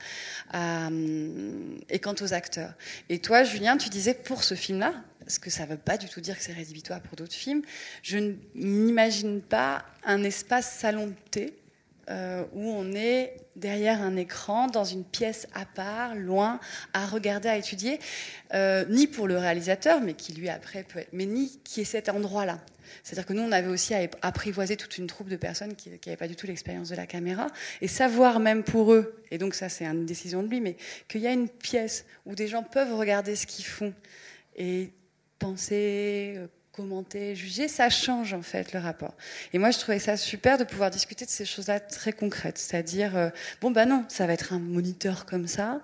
hum, 0.53 1.79
et 1.89 2.01
quant 2.01 2.17
aux 2.21 2.35
acteurs. 2.35 2.75
Et 3.09 3.21
toi, 3.21 3.45
Julien, 3.45 3.77
tu 3.77 3.89
disais 3.89 4.15
pour 4.15 4.43
ce 4.43 4.57
film-là, 4.57 4.93
parce 5.21 5.39
que 5.39 5.51
ça 5.51 5.67
ne 5.67 5.71
veut 5.71 5.77
pas 5.77 5.99
du 5.99 6.09
tout 6.09 6.21
dire 6.21 6.37
que 6.37 6.43
c'est 6.43 6.53
rédhibitoire 6.53 7.01
pour 7.01 7.15
d'autres 7.15 7.33
films, 7.33 7.63
je 8.03 8.35
n'imagine 8.57 9.41
pas 9.41 9.85
un 10.05 10.25
espace 10.25 10.73
salon 10.73 11.07
de 11.07 11.15
thé 11.31 11.58
euh, 12.11 12.45
où 12.53 12.71
on 12.71 12.93
est 12.93 13.37
derrière 13.57 14.03
un 14.03 14.17
écran, 14.17 14.69
dans 14.69 14.85
une 14.85 15.05
pièce 15.05 15.47
à 15.53 15.65
part, 15.65 16.15
loin, 16.15 16.61
à 16.93 17.07
regarder, 17.07 17.49
à 17.49 17.57
étudier, 17.57 17.99
euh, 18.55 18.85
ni 18.89 19.07
pour 19.07 19.27
le 19.27 19.37
réalisateur, 19.37 20.01
mais 20.01 20.15
qui 20.15 20.33
lui 20.33 20.49
après 20.49 20.85
peut 20.85 21.01
être, 21.01 21.13
mais 21.13 21.27
ni 21.27 21.59
qui 21.65 21.83
est 21.83 21.85
cet 21.85 22.09
endroit-là. 22.09 22.61
C'est-à-dire 23.03 23.27
que 23.27 23.33
nous, 23.33 23.43
on 23.43 23.53
avait 23.53 23.69
aussi 23.69 23.95
à 23.95 24.09
apprivoiser 24.23 24.77
toute 24.77 24.97
une 24.97 25.07
troupe 25.07 25.29
de 25.29 25.37
personnes 25.37 25.75
qui 25.75 25.91
n'avaient 25.91 26.17
pas 26.17 26.29
du 26.29 26.37
tout 26.37 26.47
l'expérience 26.47 26.89
de 26.89 26.97
la 26.97 27.07
caméra, 27.07 27.49
et 27.81 27.89
savoir 27.89 28.41
même 28.41 28.63
pour 28.63 28.93
eux, 28.93 29.23
et 29.31 29.39
donc 29.39 29.55
ça 29.55 29.69
c'est 29.69 29.85
une 29.85 30.07
décision 30.07 30.43
de 30.43 30.49
lui, 30.49 30.61
mais 30.61 30.77
qu'il 31.09 31.21
y 31.21 31.27
a 31.27 31.33
une 31.33 31.49
pièce 31.49 32.07
où 32.27 32.35
des 32.35 32.49
gens 32.49 32.63
peuvent 32.63 32.95
regarder 32.95 33.37
ce 33.37 33.47
qu'ils 33.47 33.67
font 33.67 33.93
et 34.57 34.93
penser, 35.39 36.35
euh, 36.37 36.47
commenter, 36.79 37.35
juger, 37.35 37.67
ça 37.67 37.91
change 37.91 38.33
en 38.35 38.43
fait 38.43 38.73
le 38.73 38.79
rapport. 38.79 39.15
Et 39.53 39.59
moi, 39.59 39.73
je 39.73 39.79
trouvais 39.81 39.99
ça 39.99 40.17
super 40.17 40.59
de 40.59 40.65
pouvoir 40.65 40.91
discuter 40.91 41.25
de 41.25 41.31
ces 41.31 41.45
choses-là 41.45 41.81
très 41.81 42.13
concrètes, 42.13 42.57
c'est-à-dire, 42.57 43.17
euh, 43.17 43.31
bon, 43.61 43.73
bah 43.73 43.85
non, 43.85 44.05
ça 44.09 44.29
va 44.29 44.33
être 44.33 44.53
un 44.53 44.61
moniteur 44.61 45.27
comme 45.27 45.49
ça, 45.49 45.81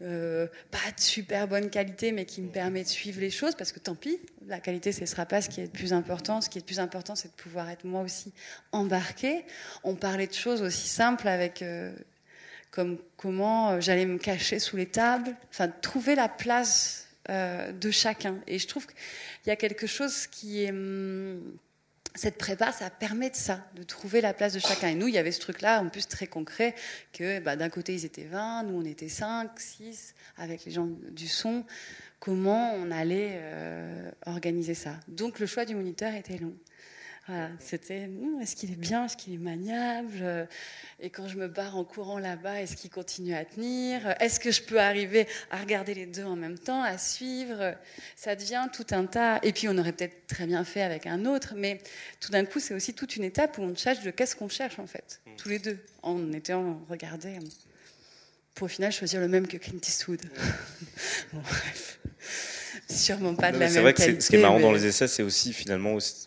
euh, 0.00 0.46
pas 0.70 0.92
de 0.96 1.00
super 1.00 1.48
bonne 1.48 1.70
qualité, 1.70 2.12
mais 2.12 2.24
qui 2.24 2.40
me 2.40 2.50
permet 2.50 2.84
de 2.84 2.88
suivre 2.88 3.20
les 3.20 3.30
choses, 3.30 3.56
parce 3.56 3.72
que 3.72 3.80
tant 3.80 3.96
pis, 3.96 4.20
la 4.46 4.60
qualité, 4.60 4.92
ce 4.92 5.00
ne 5.00 5.06
sera 5.06 5.26
pas 5.26 5.42
ce 5.42 5.48
qui 5.48 5.60
est 5.60 5.64
le 5.64 5.70
plus 5.70 5.92
important. 5.92 6.40
Ce 6.40 6.48
qui 6.48 6.58
est 6.58 6.62
le 6.62 6.66
plus 6.66 6.78
important, 6.78 7.16
c'est 7.16 7.28
de 7.28 7.42
pouvoir 7.42 7.68
être 7.68 7.84
moi 7.84 8.02
aussi 8.02 8.32
embarqué. 8.70 9.44
On 9.82 9.96
parlait 9.96 10.28
de 10.28 10.34
choses 10.34 10.62
aussi 10.62 10.86
simples 10.88 11.26
avec... 11.26 11.62
euh, 11.62 11.92
comme 12.70 12.98
comment 13.16 13.80
j'allais 13.80 14.04
me 14.04 14.18
cacher 14.18 14.58
sous 14.58 14.76
les 14.76 14.86
tables, 14.86 15.34
enfin 15.50 15.68
trouver 15.68 16.14
la 16.14 16.28
place 16.28 17.07
euh, 17.30 17.72
de 17.72 17.90
chacun. 17.90 18.38
Et 18.46 18.58
je 18.58 18.66
trouve 18.66 18.86
qu'il 18.86 18.96
y 19.46 19.50
a 19.50 19.56
quelque 19.56 19.86
chose 19.86 20.26
qui 20.26 20.64
est 20.64 20.70
hum, 20.70 21.58
cette 22.18 22.36
prépa, 22.36 22.72
ça 22.72 22.90
permet 22.90 23.30
de 23.30 23.36
ça, 23.36 23.64
de 23.76 23.82
trouver 23.82 24.20
la 24.20 24.34
place 24.34 24.52
de 24.52 24.58
chacun. 24.58 24.88
Et 24.88 24.94
nous, 24.94 25.08
il 25.08 25.14
y 25.14 25.18
avait 25.18 25.32
ce 25.32 25.40
truc-là, 25.40 25.80
en 25.80 25.88
plus 25.88 26.08
très 26.08 26.26
concret, 26.26 26.74
que 27.12 27.38
bah, 27.40 27.56
d'un 27.56 27.68
côté, 27.68 27.94
ils 27.94 28.04
étaient 28.04 28.24
20, 28.24 28.64
nous, 28.64 28.80
on 28.80 28.84
était 28.84 29.08
5, 29.08 29.50
6, 29.58 30.14
avec 30.36 30.64
les 30.64 30.72
gens 30.72 30.88
du 31.10 31.28
son. 31.28 31.64
Comment 32.18 32.74
on 32.74 32.90
allait 32.90 33.36
euh, 33.36 34.10
organiser 34.26 34.74
ça? 34.74 34.98
Donc, 35.06 35.38
le 35.38 35.46
choix 35.46 35.64
du 35.64 35.74
moniteur 35.74 36.12
était 36.14 36.38
long. 36.38 36.54
Voilà, 37.28 37.50
c'était 37.60 38.04
hum, 38.06 38.40
est-ce 38.40 38.56
qu'il 38.56 38.72
est 38.72 38.76
bien, 38.76 39.04
est-ce 39.04 39.16
qu'il 39.18 39.34
est 39.34 39.38
maniable 39.38 40.14
euh, 40.22 40.46
Et 40.98 41.10
quand 41.10 41.28
je 41.28 41.36
me 41.36 41.46
barre 41.46 41.76
en 41.76 41.84
courant 41.84 42.18
là-bas, 42.18 42.62
est-ce 42.62 42.74
qu'il 42.74 42.88
continue 42.90 43.34
à 43.34 43.44
tenir 43.44 44.14
Est-ce 44.18 44.40
que 44.40 44.50
je 44.50 44.62
peux 44.62 44.80
arriver 44.80 45.26
à 45.50 45.58
regarder 45.58 45.92
les 45.92 46.06
deux 46.06 46.24
en 46.24 46.36
même 46.36 46.58
temps, 46.58 46.82
à 46.82 46.96
suivre 46.96 47.74
Ça 48.16 48.34
devient 48.34 48.66
tout 48.72 48.86
un 48.92 49.04
tas. 49.04 49.40
Et 49.42 49.52
puis 49.52 49.68
on 49.68 49.76
aurait 49.76 49.92
peut-être 49.92 50.26
très 50.26 50.46
bien 50.46 50.64
fait 50.64 50.80
avec 50.80 51.06
un 51.06 51.26
autre, 51.26 51.52
mais 51.54 51.82
tout 52.18 52.32
d'un 52.32 52.46
coup, 52.46 52.60
c'est 52.60 52.72
aussi 52.72 52.94
toute 52.94 53.16
une 53.16 53.24
étape 53.24 53.58
où 53.58 53.62
on 53.62 53.76
cherche 53.76 54.02
de 54.02 54.10
qu'est-ce 54.10 54.34
qu'on 54.34 54.48
cherche 54.48 54.78
en 54.78 54.86
fait, 54.86 55.20
tous 55.36 55.50
les 55.50 55.58
deux, 55.58 55.78
en 56.02 56.32
étant 56.32 56.80
regardés 56.88 57.38
pour 58.54 58.64
au 58.64 58.68
final 58.68 58.90
choisir 58.90 59.20
le 59.20 59.28
même 59.28 59.46
que 59.46 59.56
Clint 59.58 59.78
Eastwood. 59.86 60.22
bon, 61.32 61.40
bref. 61.40 62.00
Sûrement 62.90 63.34
pas 63.34 63.52
de 63.52 63.58
la 63.58 63.66
même 63.66 63.74
C'est 63.74 63.80
vrai 63.82 63.92
que 63.92 63.98
qualité. 63.98 64.20
ce 64.22 64.30
qui 64.30 64.36
est 64.36 64.40
marrant 64.42 64.58
dans 64.60 64.72
les 64.72 64.86
essais, 64.86 65.06
c'est 65.06 65.22
aussi 65.22 65.52
finalement, 65.52 65.92
aussi- 65.92 66.26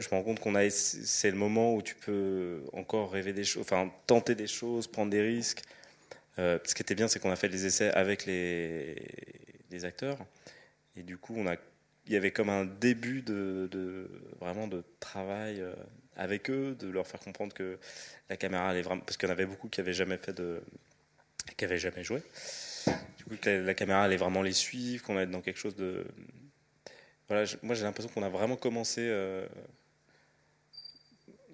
je 0.00 0.08
me 0.08 0.14
rends 0.16 0.22
compte 0.22 0.40
qu'on 0.40 0.54
a, 0.54 0.68
c'est 0.70 1.30
le 1.30 1.36
moment 1.36 1.74
où 1.74 1.82
tu 1.82 1.94
peux 1.94 2.62
encore 2.72 3.12
rêver 3.12 3.32
des 3.32 3.44
choses, 3.44 3.62
enfin 3.62 3.92
tenter 4.06 4.34
des 4.34 4.46
choses, 4.46 4.86
prendre 4.86 5.10
des 5.10 5.22
risques. 5.22 5.62
Euh, 6.38 6.58
ce 6.64 6.74
qui 6.74 6.82
était 6.82 6.94
bien, 6.94 7.08
c'est 7.08 7.18
qu'on 7.18 7.30
a 7.30 7.36
fait 7.36 7.48
les 7.48 7.66
essais 7.66 7.90
avec 7.90 8.26
les, 8.26 8.96
acteurs, 9.84 10.18
et 10.96 11.02
du 11.02 11.18
coup, 11.18 11.34
on 11.36 11.46
a, 11.46 11.54
il 12.06 12.12
y 12.12 12.16
avait 12.16 12.32
comme 12.32 12.48
un 12.48 12.64
début 12.64 13.22
de, 13.22 14.10
vraiment 14.40 14.66
de 14.66 14.82
travail 14.98 15.60
euh, 15.60 15.72
avec 16.16 16.50
eux, 16.50 16.76
de 16.78 16.88
leur 16.88 17.06
faire 17.06 17.20
comprendre 17.20 17.54
que 17.54 17.78
la 18.28 18.36
caméra 18.36 18.68
allait 18.68 18.82
vraiment, 18.82 19.02
parce 19.02 19.16
qu'il 19.16 19.28
y 19.28 19.30
en 19.30 19.34
avait 19.34 19.46
beaucoup 19.46 19.68
qui 19.68 19.80
avaient 19.80 19.92
jamais 19.92 20.18
fait 20.18 20.32
de, 20.32 20.60
qui 21.56 21.64
avaient 21.64 21.78
jamais 21.78 22.02
joué. 22.02 22.22
Du 23.18 23.24
coup, 23.24 23.34
la, 23.44 23.74
caméra 23.74 24.02
allait 24.04 24.16
vraiment 24.16 24.42
les 24.42 24.52
suivre, 24.52 25.04
qu'on 25.04 25.14
allait 25.14 25.24
être 25.24 25.30
dans 25.30 25.42
quelque 25.42 25.58
chose 25.58 25.76
de, 25.76 26.04
voilà, 27.28 27.44
moi 27.62 27.74
j'ai 27.74 27.84
l'impression 27.84 28.10
qu'on 28.12 28.22
a 28.22 28.28
vraiment 28.28 28.56
commencé 28.56 29.02
euh, 29.02 29.46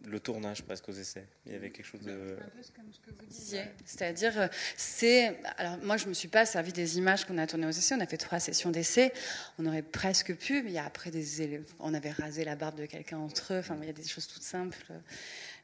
le 0.06 0.20
tournage 0.20 0.62
presque 0.62 0.88
aux 0.88 0.92
essais. 0.92 1.26
Il 1.46 1.52
y 1.52 1.54
avait 1.54 1.70
quelque 1.70 1.86
chose 1.86 2.02
de, 2.02 2.12
Un 2.12 2.44
peu 2.44 2.62
comme 2.76 2.92
ce 2.92 2.98
que 3.00 3.10
vous 3.10 3.26
disiez. 3.28 3.62
C'est-à-dire, 3.84 4.38
euh, 4.38 4.48
c'est. 4.76 5.36
Alors, 5.56 5.78
moi, 5.82 5.96
je 5.96 6.04
ne 6.04 6.10
me 6.10 6.14
suis 6.14 6.28
pas 6.28 6.46
servi 6.46 6.72
des 6.72 6.98
images 6.98 7.24
qu'on 7.24 7.38
a 7.38 7.46
tournées 7.46 7.66
aux 7.66 7.70
essais. 7.70 7.94
On 7.94 8.00
a 8.00 8.06
fait 8.06 8.16
trois 8.16 8.40
sessions 8.40 8.70
d'essais. 8.70 9.12
On 9.58 9.66
aurait 9.66 9.82
presque 9.82 10.34
pu, 10.36 10.62
mais 10.62 10.70
il 10.70 10.74
y 10.74 10.78
a 10.78 10.84
après 10.84 11.10
des 11.10 11.42
élèves. 11.42 11.64
On 11.78 11.94
avait 11.94 12.10
rasé 12.10 12.44
la 12.44 12.56
barbe 12.56 12.78
de 12.78 12.86
quelqu'un 12.86 13.18
entre 13.18 13.54
eux. 13.54 13.58
Enfin, 13.58 13.76
il 13.80 13.86
y 13.86 13.90
a 13.90 13.94
des 13.94 14.06
choses 14.06 14.26
toutes 14.26 14.42
simples. 14.42 14.92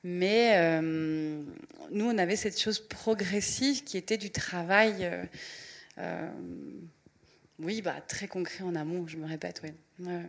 Mais 0.03 0.53
euh, 0.57 1.43
nous, 1.91 2.05
on 2.07 2.19
avait 2.19 2.37
cette 2.37 2.59
chose 2.59 2.81
progressive 2.81 3.85
qui 3.85 3.99
était 3.99 4.17
du 4.17 4.31
travail. 4.31 5.05
euh, 5.05 5.25
euh, 5.99 6.31
oui, 7.59 7.83
bah, 7.83 8.01
très 8.07 8.27
concret 8.27 8.65
en 8.65 8.75
amont, 8.75 9.07
je 9.07 9.19
me 9.19 9.27
répète, 9.27 9.61
oui. 9.63 9.71
Ouais. 10.07 10.23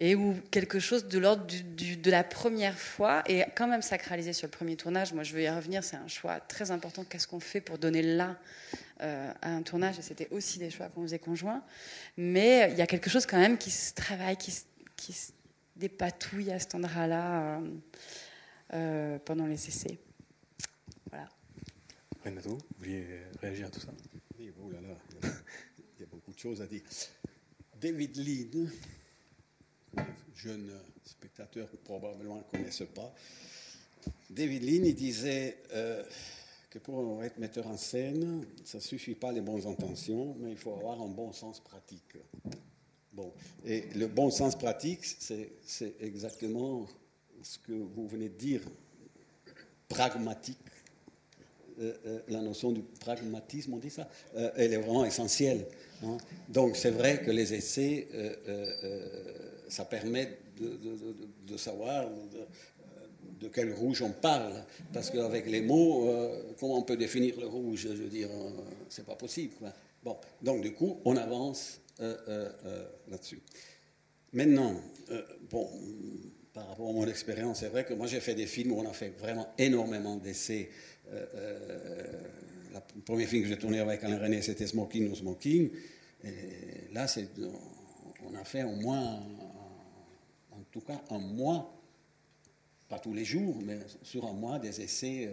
Et 0.00 0.14
où 0.14 0.34
quelque 0.52 0.78
chose 0.78 1.08
de 1.08 1.18
l'ordre 1.18 1.44
du- 1.46 1.62
du- 1.64 1.96
de 1.96 2.10
la 2.10 2.22
première 2.22 2.78
fois 2.78 3.22
est 3.26 3.44
quand 3.56 3.66
même 3.66 3.82
sacralisé 3.82 4.32
sur 4.32 4.46
le 4.46 4.52
premier 4.52 4.76
tournage. 4.76 5.12
Moi, 5.12 5.24
je 5.24 5.32
veux 5.34 5.42
y 5.42 5.48
revenir, 5.48 5.82
c'est 5.82 5.96
un 5.96 6.06
choix 6.06 6.38
très 6.38 6.70
important. 6.70 7.04
Qu'est-ce 7.04 7.26
qu'on 7.26 7.40
fait 7.40 7.60
pour 7.60 7.78
donner 7.78 8.02
là 8.02 8.38
euh, 9.00 9.32
à 9.42 9.50
un 9.50 9.62
tournage? 9.62 9.98
Et 9.98 10.02
c'était 10.02 10.28
aussi 10.30 10.60
des 10.60 10.70
choix 10.70 10.88
qu'on 10.88 11.02
faisait 11.02 11.18
conjoints. 11.18 11.64
Mais 12.16 12.68
il 12.70 12.78
y 12.78 12.82
a 12.82 12.86
quelque 12.86 13.10
chose 13.10 13.26
quand 13.26 13.38
même 13.38 13.58
qui 13.58 13.72
se 13.72 13.92
travaille, 13.92 14.36
qui 14.36 14.52
se, 14.52 14.62
qui 14.96 15.12
se 15.12 15.32
dépatouille 15.74 16.52
à 16.52 16.60
cet 16.60 16.76
endroit-là 16.76 17.58
euh, 17.58 17.70
euh, 18.74 19.18
pendant 19.24 19.46
les 19.46 19.66
essais. 19.66 19.98
Voilà. 21.10 21.28
Renato, 22.24 22.50
vous 22.50 22.60
vouliez 22.78 23.04
réagir 23.40 23.66
à 23.66 23.70
tout 23.70 23.80
ça? 23.80 23.88
Oui, 24.38 24.52
oh 24.62 24.70
là 24.70 24.78
là, 24.80 24.94
il 25.98 26.00
y 26.00 26.04
a 26.04 26.06
beaucoup 26.06 26.32
de 26.32 26.38
choses 26.38 26.62
à 26.62 26.66
dire. 26.68 26.82
David 27.80 28.16
Lean, 28.16 28.66
jeune 30.34 30.70
spectateur 31.04 31.68
probablement 31.84 32.36
ne 32.36 32.42
connaisse 32.58 32.82
pas. 32.94 33.12
David 34.30 34.62
Lean, 34.62 34.92
disait 34.92 35.58
euh, 35.72 36.02
que 36.70 36.78
pour 36.78 37.22
être 37.24 37.38
metteur 37.38 37.66
en 37.66 37.76
scène, 37.76 38.46
ça 38.64 38.78
ne 38.78 38.82
suffit 38.82 39.14
pas 39.14 39.32
les 39.32 39.40
bonnes 39.40 39.66
intentions, 39.66 40.36
mais 40.38 40.52
il 40.52 40.56
faut 40.56 40.72
avoir 40.72 41.00
un 41.02 41.08
bon 41.08 41.32
sens 41.32 41.60
pratique. 41.60 42.16
Bon, 43.12 43.32
et 43.64 43.84
le 43.96 44.06
bon 44.06 44.30
sens 44.30 44.56
pratique, 44.56 45.04
c'est 45.04 45.94
exactement 46.00 46.86
ce 47.42 47.58
que 47.58 47.72
vous 47.72 48.06
venez 48.06 48.28
de 48.28 48.36
dire, 48.36 48.60
pragmatique. 49.88 50.58
Euh, 51.80 51.94
euh, 52.06 52.20
la 52.28 52.40
notion 52.40 52.72
du 52.72 52.82
pragmatisme, 52.82 53.74
on 53.74 53.78
dit 53.78 53.90
ça, 53.90 54.08
elle 54.56 54.72
est 54.72 54.78
vraiment 54.78 55.04
essentielle. 55.04 55.66
hein. 56.02 56.16
Donc 56.48 56.76
c'est 56.76 56.90
vrai 56.90 57.22
que 57.22 57.30
les 57.30 57.54
essais, 57.54 58.08
ça 59.68 59.84
permet 59.84 60.38
de, 60.60 61.56
savoir 61.56 62.08
de, 63.40 63.48
quel 63.48 63.72
rouge 63.72 64.02
on 64.02 64.10
parle, 64.10 64.64
parce 64.92 65.10
qu'avec 65.10 65.46
les 65.46 65.60
mots, 65.60 66.08
euh, 66.08 66.42
comment 66.58 66.78
on 66.78 66.82
peut 66.82 66.96
définir 66.96 67.38
le 67.38 67.46
rouge? 67.46 67.82
Je 67.82 68.02
veux 68.02 68.08
dire, 68.08 68.28
euh, 68.30 68.50
c'est 68.88 69.06
pas 69.06 69.14
possible. 69.14 69.54
quoi. 69.58 69.72
Bon, 70.02 70.16
donc 70.42 70.62
du 70.62 70.72
coup, 70.72 71.00
on 71.04 71.16
avance 71.16 71.80
euh, 72.00 72.16
euh, 72.28 72.84
là-dessus. 73.08 73.40
Maintenant, 74.32 74.74
bon, 75.50 75.68
par 76.52 76.68
rapport 76.68 76.90
à 76.90 76.92
mon 76.92 77.06
expérience, 77.06 77.60
c'est 77.60 77.68
vrai 77.68 77.84
que 77.84 77.94
moi 77.94 78.06
j'ai 78.06 78.20
fait 78.20 78.34
des 78.34 78.46
films 78.46 78.72
où 78.72 78.80
on 78.80 78.88
a 78.88 78.92
fait 78.92 79.10
vraiment 79.18 79.48
énormément 79.56 80.16
d'essais. 80.16 80.68
Le 81.10 83.00
premier 83.06 83.24
film 83.24 83.42
que 83.42 83.48
j'ai 83.48 83.56
tourné 83.56 83.80
avec 83.80 84.04
Alain 84.04 84.18
René, 84.18 84.42
c'était 84.42 84.66
Smoking 84.66 85.10
ou 85.10 85.14
Smoking. 85.14 85.70
Et 86.24 86.92
là, 86.92 87.06
c'est, 87.06 87.28
on 88.30 88.34
a 88.36 88.44
fait 88.44 88.62
au 88.62 88.72
moins, 88.72 89.20
en 90.52 90.62
tout 90.70 90.80
cas, 90.80 91.00
un 91.10 91.18
mois, 91.18 91.74
pas 92.88 92.98
tous 92.98 93.12
les 93.12 93.24
jours, 93.24 93.56
mais 93.64 93.78
sur 94.02 94.26
un 94.26 94.32
mois, 94.32 94.58
des 94.58 94.80
essais 94.80 95.28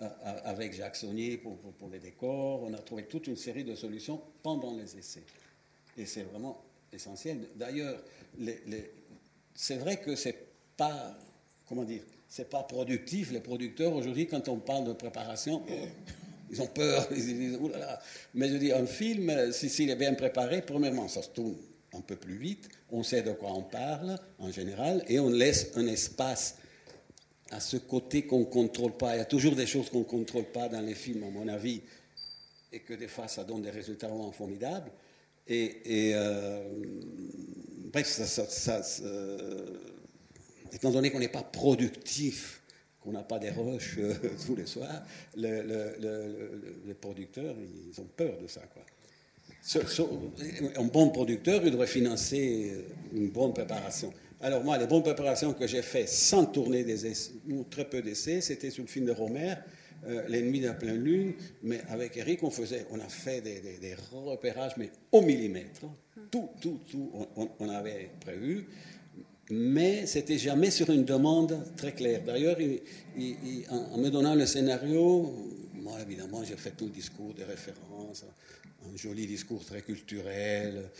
euh, 0.00 0.08
avec 0.44 0.74
Jacques 0.74 0.96
Saunier 0.96 1.38
pour, 1.38 1.56
les 1.90 2.00
décors. 2.00 2.64
On 2.64 2.74
a 2.74 2.78
trouvé 2.78 3.04
toute 3.04 3.26
une 3.28 3.36
série 3.36 3.64
de 3.64 3.74
solutions 3.74 4.20
pendant 4.42 4.74
les 4.76 4.96
essais. 4.96 5.22
Et 5.96 6.04
c'est 6.04 6.24
vraiment 6.24 6.60
essentiel. 6.92 7.48
D'ailleurs, 7.54 8.02
c'est 9.54 9.76
vrai 9.76 9.98
que 9.98 10.16
c'est 10.16 10.36
pas, 10.76 11.16
comment 11.68 11.84
dire, 11.84 12.02
c'est 12.28 12.50
pas 12.50 12.64
productif. 12.64 13.30
Les 13.30 13.40
producteurs 13.40 13.94
aujourd'hui, 13.94 14.26
quand 14.26 14.48
on 14.48 14.58
parle 14.58 14.84
de 14.84 14.92
préparation, 14.92 15.62
ils 16.50 16.60
ont 16.60 16.66
peur. 16.66 17.08
Mais 18.34 18.48
je 18.48 18.56
dis, 18.56 18.72
un 18.72 18.86
film, 18.86 19.30
euh, 19.30 19.52
si- 19.52 19.68
s'il 19.68 19.90
est 19.90 19.96
bien 19.96 20.14
préparé, 20.14 20.60
premièrement, 20.62 21.06
ça 21.08 21.22
se 21.22 21.30
tourne 21.30 21.54
un 21.96 22.00
peu 22.02 22.16
plus 22.16 22.36
vite. 22.36 22.68
On 22.90 23.02
sait 23.02 23.22
de 23.22 23.32
quoi 23.32 23.52
on 23.52 23.62
parle 23.62 24.18
en 24.38 24.50
général, 24.50 25.04
et 25.08 25.18
on 25.20 25.28
laisse 25.30 25.70
un 25.76 25.86
espace 25.86 26.56
à 27.50 27.60
ce 27.60 27.76
côté 27.76 28.26
qu'on 28.26 28.40
ne 28.40 28.44
contrôle 28.44 28.96
pas. 28.96 29.14
Il 29.14 29.18
y 29.18 29.22
a 29.22 29.24
toujours 29.24 29.54
des 29.54 29.66
choses 29.66 29.88
qu'on 29.90 30.00
ne 30.00 30.04
contrôle 30.04 30.44
pas 30.46 30.68
dans 30.68 30.80
les 30.80 30.94
films, 30.94 31.22
à 31.24 31.30
mon 31.30 31.46
avis, 31.48 31.80
et 32.72 32.80
que 32.80 32.94
des 32.94 33.08
fois 33.08 33.28
ça 33.28 33.44
donne 33.44 33.62
des 33.62 33.70
résultats 33.70 34.08
vraiment 34.08 34.32
formidables. 34.32 34.90
Et, 35.48 35.80
euh, 36.14 36.64
bref, 37.92 38.06
ça, 38.08 38.26
ça- 38.26 38.82
étant 40.72 40.90
donné 40.90 41.10
qu'on 41.10 41.20
n'est 41.20 41.28
pas 41.28 41.44
productif, 41.44 42.60
qu'on 43.00 43.12
n'a 43.12 43.22
pas 43.22 43.38
des 43.38 43.50
rushs 43.50 43.96
euh, 43.98 44.12
tous 44.46 44.56
les 44.56 44.66
soirs, 44.66 45.04
le- 45.36 45.62
le- 45.62 45.96
le- 46.00 46.26
le- 46.28 46.82
les 46.84 46.94
producteurs, 46.94 47.54
ils 47.92 48.00
ont 48.00 48.08
peur 48.16 48.36
de 48.42 48.48
ça. 48.48 48.62
Quoi. 48.62 48.82
Un 50.76 50.84
bon 50.84 51.10
producteur, 51.10 51.60
il 51.64 51.70
devrait 51.72 51.86
financer 51.86 52.72
une 53.12 53.28
bonne 53.30 53.52
préparation. 53.52 54.12
Alors 54.40 54.62
moi, 54.62 54.78
les 54.78 54.86
bonnes 54.86 55.02
préparations 55.02 55.52
que 55.54 55.66
j'ai 55.66 55.82
faites 55.82 56.08
sans 56.08 56.44
tourner 56.46 56.84
des 56.84 57.06
essais, 57.06 57.32
ou 57.50 57.64
très 57.64 57.84
peu 57.88 58.00
d'essais, 58.02 58.40
c'était 58.40 58.70
sur 58.70 58.84
le 58.84 58.88
film 58.88 59.06
de 59.06 59.12
Romer, 59.12 59.54
euh, 60.06 60.22
L'ennemi 60.28 60.60
de 60.60 60.66
la 60.66 60.74
pleine 60.74 61.02
lune, 61.02 61.32
mais 61.62 61.80
avec 61.88 62.16
Eric, 62.16 62.42
on, 62.42 62.50
faisait, 62.50 62.86
on 62.90 63.00
a 63.00 63.08
fait 63.08 63.40
des, 63.40 63.96
repérages, 64.12 64.76
mais 64.76 64.90
au 65.10 65.22
millimètre. 65.22 65.80
Tout, 66.30 66.48
tout, 66.60 66.80
tout, 66.88 67.10
on, 67.58 67.68
avait 67.70 68.10
prévu, 68.20 68.66
mais 69.50 70.06
c'était 70.06 70.38
jamais 70.38 70.70
sur 70.70 70.90
une 70.90 71.04
demande 71.04 71.58
très 71.76 71.92
claire. 71.92 72.22
D'ailleurs, 72.24 72.60
il- 72.60 72.80
il- 73.16 73.36
il- 73.44 73.64
en, 73.70 73.94
en 73.94 73.98
me 73.98 74.10
donnant 74.10 74.34
le 74.34 74.44
scénario, 74.46 75.34
moi, 75.74 75.98
évidemment, 76.00 76.44
j'ai 76.44 76.56
fait 76.56 76.72
tout 76.72 76.84
le 76.84 76.90
discours 76.92 77.32
des 77.34 77.44
références, 77.44 78.24
un 78.92 78.96
joli 78.96 79.26
discours 79.26 79.64
très 79.64 79.82
culturel 79.82 80.90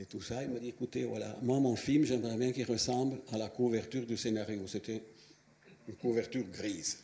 et 0.00 0.04
tout 0.06 0.20
ça. 0.20 0.42
Il 0.42 0.50
m'a 0.50 0.58
dit, 0.58 0.68
écoutez, 0.68 1.04
voilà, 1.04 1.38
moi, 1.42 1.58
mon 1.60 1.76
film, 1.76 2.04
j'aimerais 2.04 2.36
bien 2.36 2.52
qu'il 2.52 2.64
ressemble 2.66 3.18
à 3.32 3.38
la 3.38 3.48
couverture 3.48 4.06
du 4.06 4.16
scénario. 4.16 4.66
C'était 4.66 5.02
une 5.88 5.94
couverture 5.94 6.44
grise. 6.52 6.98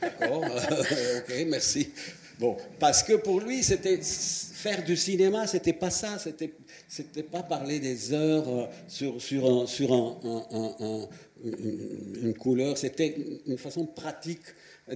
D'accord 0.00 0.44
Ok, 0.44 1.46
merci. 1.48 1.90
Bon, 2.38 2.56
parce 2.78 3.02
que 3.02 3.14
pour 3.14 3.40
lui, 3.40 3.62
c'était 3.62 3.98
faire 4.02 4.84
du 4.84 4.94
cinéma, 4.96 5.46
c'était 5.46 5.72
pas 5.72 5.88
ça, 5.90 6.18
c'était 6.18 6.52
c'était 6.86 7.22
pas 7.22 7.42
parler 7.42 7.80
des 7.80 8.12
heures 8.12 8.46
euh, 8.48 8.66
sur 8.88 9.20
sur 9.22 9.46
un, 9.50 9.66
sur 9.66 9.90
un, 9.92 10.20
un- 10.22 10.46
un- 10.50 10.76
un- 10.86 11.08
une, 11.44 12.16
une 12.26 12.34
couleur, 12.34 12.76
c'était 12.76 13.16
une 13.46 13.56
façon 13.56 13.86
pratique. 13.86 14.42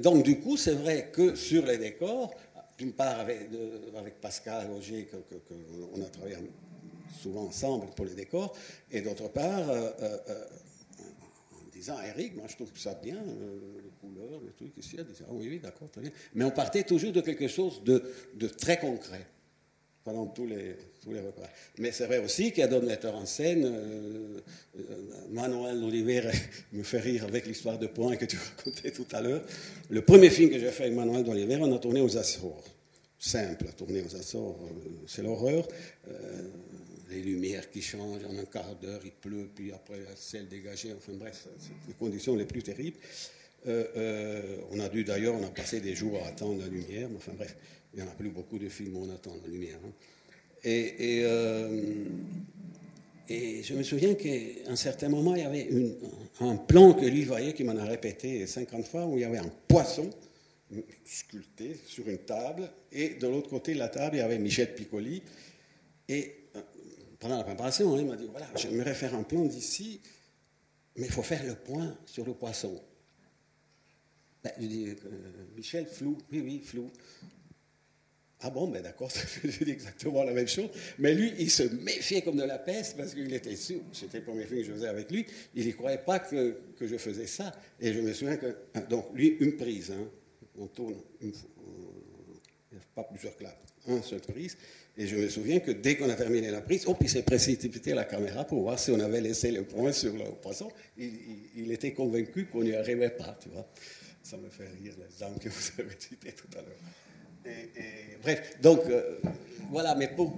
Donc 0.03 0.23
du 0.23 0.39
coup, 0.39 0.57
c'est 0.59 0.75
vrai 0.75 1.09
que 1.13 1.35
sur 1.35 1.65
les 1.65 1.79
décors, 1.79 2.35
d'une 2.81 2.93
part 2.93 3.21
avec, 3.21 4.21
Pascal 4.23 4.67
que 4.89 5.55
on 5.95 6.01
a 6.01 6.07
travaillé 6.07 6.37
souvent 7.21 7.45
ensemble 7.45 7.87
pour 7.95 8.07
les 8.07 8.15
décors, 8.15 8.57
et 8.91 9.03
d'autre 9.03 9.29
part. 9.29 9.69
euh, 9.71 9.91
euh, 10.01 10.19
euh, 10.31 10.45
en 11.53 11.71
disant 11.71 11.97
Eric, 12.01 12.37
moi 12.37 12.47
je 12.49 12.57
trouve 12.57 12.71
ça 12.75 12.95
bien, 12.95 13.17
les 13.17 13.91
couleurs, 14.01 14.41
les 14.45 14.53
trucs 14.53 14.77
ici. 14.79 14.97
Elle 14.99 15.07
disait, 15.07 15.25
ah 15.29 15.33
oui, 15.33 15.49
oui, 15.49 15.59
d'accord, 15.59 15.91
très 15.91 16.01
bien. 16.01 16.11
Mais 16.35 16.45
on 16.45 16.51
partait 16.51 16.83
toujours 16.83 17.13
de 17.13 17.21
quelque 17.21 17.49
chose 17.49 17.83
de, 17.85 18.03
très 18.59 18.79
concret 18.79 19.27
pendant 20.05 20.27
tous 20.27 20.47
les, 20.47 20.77
tous 21.03 21.13
les. 21.13 21.21
Mais 21.79 21.93
c'est 21.93 22.07
vrai 22.07 22.19
aussi 22.19 22.51
qu'il 22.51 22.61
y 22.61 22.63
a 22.63 22.69
d'autres 22.69 22.87
metteurs 22.87 23.15
en 23.15 23.27
scène. 23.27 24.43
Manuel 25.31 25.83
Oliver 25.85 26.31
me 26.73 26.83
fait 26.83 27.01
rire 27.01 27.25
avec 27.25 27.47
l'histoire 27.47 27.79
de 27.79 27.87
Point 27.87 28.17
que 28.17 28.25
tu 28.25 28.37
racontais 28.57 28.91
tout 28.91 29.07
à 29.13 29.21
l'heure. 29.21 29.43
Le 29.89 30.03
premier 30.03 30.31
film 30.31 30.51
que 30.51 30.59
j'ai 30.59 30.71
fait 30.71 30.85
avec 30.85 30.97
Manuel 30.97 31.29
Oliver, 31.29 31.59
on 31.61 31.75
a 31.75 31.79
tourné 31.79 32.01
aux 32.01 32.17
Açores. 32.17 32.65
Simple 33.23 33.67
à 33.69 33.73
tourner 33.73 34.03
aux 34.03 34.17
Açores, 34.17 34.59
euh, 34.63 34.89
c'est 35.07 35.23
l'horreur. 35.23 35.69
Euh, 36.09 36.49
les 37.11 37.21
lumières 37.21 37.71
qui 37.71 37.83
changent 37.83 38.25
en 38.25 38.39
un 38.39 38.47
quart 38.47 38.75
d'heure, 38.77 39.03
il 39.05 39.11
pleut, 39.11 39.47
puis 39.55 39.73
après 39.73 39.99
le 39.99 40.07
ciel 40.17 40.49
dégagé, 40.49 40.95
enfin 40.97 41.13
bref, 41.13 41.47
c'est 41.59 41.69
les 41.87 41.93
conditions 41.99 42.35
les 42.35 42.47
plus 42.47 42.63
terribles. 42.63 42.97
Euh, 43.67 44.57
on 44.71 44.81
a 44.81 44.89
dû 44.89 45.05
d'ailleurs, 45.05 45.35
on 45.35 45.45
a 45.45 45.51
passé 45.51 45.83
des 45.83 45.95
jours 45.95 46.19
à 46.25 46.29
attendre 46.29 46.61
la 46.63 46.69
lumière, 46.69 47.11
mais 47.11 47.17
enfin 47.17 47.33
bref, 47.37 47.55
il 47.93 48.01
n'y 48.01 48.09
en 48.09 48.11
a 48.11 48.15
plus 48.15 48.31
beaucoup 48.31 48.59
de 48.59 48.71
films 48.71 48.97
où 48.97 49.05
on 49.05 49.11
attend 49.11 49.37
la 49.43 49.49
lumière. 49.51 49.77
hein. 49.85 49.93
Et, 50.65 51.21
et, 53.29 53.63
je 53.63 53.75
me 53.75 53.83
souviens 53.83 54.15
qu'à 54.15 54.31
un 54.67 54.77
certain 54.77 55.11
moment, 55.11 55.35
il 55.35 55.43
y 55.43 55.45
avait 55.45 55.69
un 56.41 56.57
plan 56.57 56.95
que 56.95 57.05
lui 57.05 57.25
voyait, 57.25 57.53
qui 57.53 57.65
m'en 57.65 57.77
a 57.77 57.85
répété 57.85 58.47
50 58.47 58.87
fois, 58.87 59.05
où 59.05 59.19
il 59.19 59.21
y 59.21 59.25
avait 59.25 59.39
un 59.39 59.53
poisson 59.69 60.09
sculpté 61.05 61.79
sur 61.87 62.09
une 62.09 62.19
table, 62.19 62.71
et 62.93 63.11
de 63.11 63.27
l'autre 63.27 63.49
côté 63.49 63.75
de 63.75 63.79
la 63.79 63.89
table, 63.89 64.17
il 64.17 64.19
y 64.19 64.23
avait 64.23 64.39
Michel 64.39 64.75
Piccoli. 64.75 65.23
Et 66.09 66.49
euh, 66.57 66.63
pendant 67.19 67.37
la 67.37 67.45
préparation, 67.45 67.97
il 67.99 68.07
m'a 68.07 68.17
dit, 68.17 68.29
voilà, 68.31 68.49
j'aimerais 68.57 68.95
faire 68.95 69.15
un 69.15 69.23
plan 69.23 69.45
d'ici, 69.45 70.01
mais 70.97 71.07
il 71.07 71.13
faut 71.13 71.23
faire 71.23 71.45
le 71.45 71.55
point 71.55 71.97
sur 72.07 72.25
le 72.25 72.35
poisson. 72.35 72.81
Ben, 74.43 74.53
je 74.59 74.67
dis, 74.67 74.89
euh, 74.89 74.95
Michel, 75.57 75.87
flou, 75.87 76.17
oui, 76.33 76.41
oui, 76.41 76.61
flou. 76.65 76.91
Ah 78.43 78.49
bon, 78.49 78.69
ben 78.69 78.83
d'accord, 78.83 79.11
je 79.45 79.65
dis 79.65 79.71
exactement 79.71 80.25
la 80.25 80.33
même 80.33 80.49
chose. 80.49 80.71
Mais 80.99 81.15
lui, 81.15 81.35
il 81.39 81.51
se 81.51 81.63
méfiait 81.63 82.23
comme 82.23 82.37
de 82.37 82.45
la 82.45 82.59
peste 82.59 82.97
parce 82.97 83.13
qu'il 83.13 83.33
était 83.35 83.57
sûr, 83.57 83.81
c'était 83.93 84.19
le 84.19 84.25
premier 84.25 84.47
film 84.47 84.61
que 84.61 84.67
je 84.67 84.73
faisais 84.73 84.89
avec 84.89 85.11
lui, 85.11 85.27
il 85.55 85.67
ne 85.67 85.73
croyait 85.73 85.99
pas 85.99 86.21
que, 86.21 86.59
que, 86.79 86.87
je 86.87 86.97
faisais 86.97 87.27
ça. 87.27 87.53
Et 87.79 87.93
je 87.93 88.01
me 88.01 88.15
souviens 88.15 88.39
que, 88.39 88.57
hein, 88.75 88.81
donc 88.89 89.09
lui, 89.13 89.37
une 89.41 89.57
prise, 89.57 89.91
hein, 89.91 90.09
on 90.59 90.67
tourne, 90.67 90.97
une, 91.21 91.33
n'y 92.73 92.79
a 92.79 92.83
pas 92.95 93.05
plusieurs 93.05 93.37
claps, 93.37 93.57
un 93.89 94.03
seul 94.03 94.21
prise. 94.21 94.57
Et 94.97 95.07
je 95.07 95.17
me 95.17 95.29
souviens 95.29 95.61
que 95.61 95.71
dès 95.71 95.97
qu'on 95.97 96.11
a 96.11 96.15
terminé 96.15 96.51
la 96.51 96.61
prise, 96.61 96.87
hop, 96.87 96.99
il 97.01 97.09
s'est 97.09 97.23
précipité 97.23 97.93
à 97.93 97.97
la 97.97 98.05
caméra 98.05 98.45
pour 98.45 98.63
voir 98.63 98.79
si 98.79 98.91
on 98.91 99.01
avait 99.01 99.21
laissé 99.21 99.51
le 99.51 99.65
point 99.65 99.93
sur 99.93 100.13
le 100.13 100.25
poisson. 100.43 100.71
Il, 100.99 101.71
était 101.73 101.93
convaincu 101.93 102.47
qu'on 102.47 102.63
n'y 102.63 102.75
arrivait 102.75 103.11
pas, 103.11 103.39
tu 103.41 103.49
vois. 103.49 103.67
Ça 104.23 104.37
me 104.37 104.49
fait 104.51 104.69
rire 104.69 104.95
les 104.99 105.23
âmes 105.23 105.39
que 105.39 105.49
vous 105.49 105.71
avez 105.81 105.97
citées 105.99 106.33
tout 106.33 106.59
à 106.59 106.63
l'heure. 106.63 107.57
Bref, 108.23 108.61
donc 108.61 108.81
euh, 108.87 109.19
voilà, 109.71 109.95
mais 109.95 110.09
pour, 110.09 110.37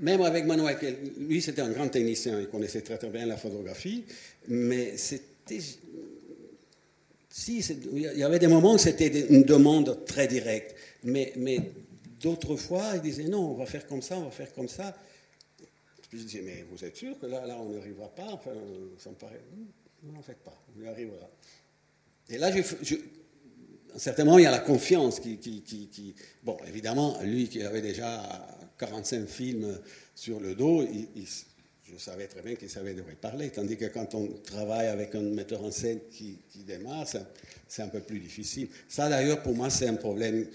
même 0.00 0.20
avec 0.22 0.44
Manuel, 0.44 0.76
lui 1.18 1.40
c'était 1.40 1.62
un 1.62 1.70
grand 1.70 1.88
technicien, 1.88 2.40
il 2.40 2.48
connaissait 2.48 2.80
très 2.80 2.98
très 2.98 3.10
bien 3.10 3.26
la 3.26 3.36
photographie, 3.36 4.04
mais 4.48 4.96
c'était. 4.96 5.60
Si, 7.32 7.58
il 7.60 8.00
y 8.00 8.22
avait 8.24 8.40
des 8.40 8.48
moments 8.48 8.74
où 8.74 8.78
c'était 8.78 9.26
une 9.28 9.44
demande 9.44 10.04
très 10.04 10.26
directe, 10.26 10.74
mais, 11.04 11.32
d'autres 12.20 12.56
fois, 12.56 12.92
il 12.96 13.00
disait 13.00 13.24
non, 13.24 13.52
on 13.52 13.54
va 13.54 13.66
faire 13.66 13.86
comme 13.86 14.02
ça, 14.02 14.18
on 14.18 14.24
va 14.24 14.30
faire 14.30 14.52
comme 14.52 14.68
ça. 14.68 14.94
Je 16.12 16.18
disais, 16.18 16.42
mais 16.42 16.64
vous 16.70 16.84
êtes 16.84 16.96
sûr 16.96 17.18
que 17.20 17.26
là, 17.26 17.56
on 17.60 17.70
n'y 17.70 17.78
arrivera 17.78 18.08
pas? 18.08 18.26
Enfin, 18.32 18.50
ça 18.98 19.10
me 19.10 19.14
paraît. 19.14 19.40
Non, 20.02 20.12
n'en 20.12 20.22
faites 20.22 20.38
pas, 20.38 20.60
on 20.76 20.82
y 20.82 20.88
arrivera. 20.88 21.30
Et 22.28 22.36
là, 22.36 22.50
je, 22.50 22.62
je, 22.82 22.96
certainement, 23.96 24.38
il 24.38 24.42
y 24.42 24.46
a 24.46 24.50
la 24.50 24.58
confiance 24.58 25.20
qui, 25.20 26.14
Bon, 26.42 26.56
évidemment, 26.66 27.18
lui 27.22 27.48
qui 27.48 27.62
avait 27.62 27.82
déjà 27.82 28.22
45 28.78 29.26
films 29.26 29.78
sur 30.14 30.40
le 30.40 30.54
dos, 30.54 30.82
il, 30.82 31.26
je 31.92 31.98
savais 31.98 32.26
très 32.26 32.42
bien 32.42 32.54
qu'il 32.54 32.70
savait 32.70 32.94
de 32.94 33.02
quoi 33.02 33.12
parler. 33.20 33.50
Tandis 33.50 33.76
que 33.76 33.86
quand 33.86 34.14
on 34.14 34.28
travaille 34.44 34.88
avec 34.88 35.14
un 35.14 35.22
metteur 35.22 35.62
en 35.64 35.70
scène 35.70 36.00
qui, 36.10 36.38
démarre, 36.66 37.06
c'est 37.68 37.82
un 37.82 37.88
peu 37.88 38.00
plus 38.00 38.20
difficile. 38.20 38.68
Ça, 38.88 39.08
d'ailleurs, 39.08 39.42
pour 39.42 39.54
moi, 39.54 39.70
c'est 39.70 39.88
un 39.88 39.96
problème 39.96 40.46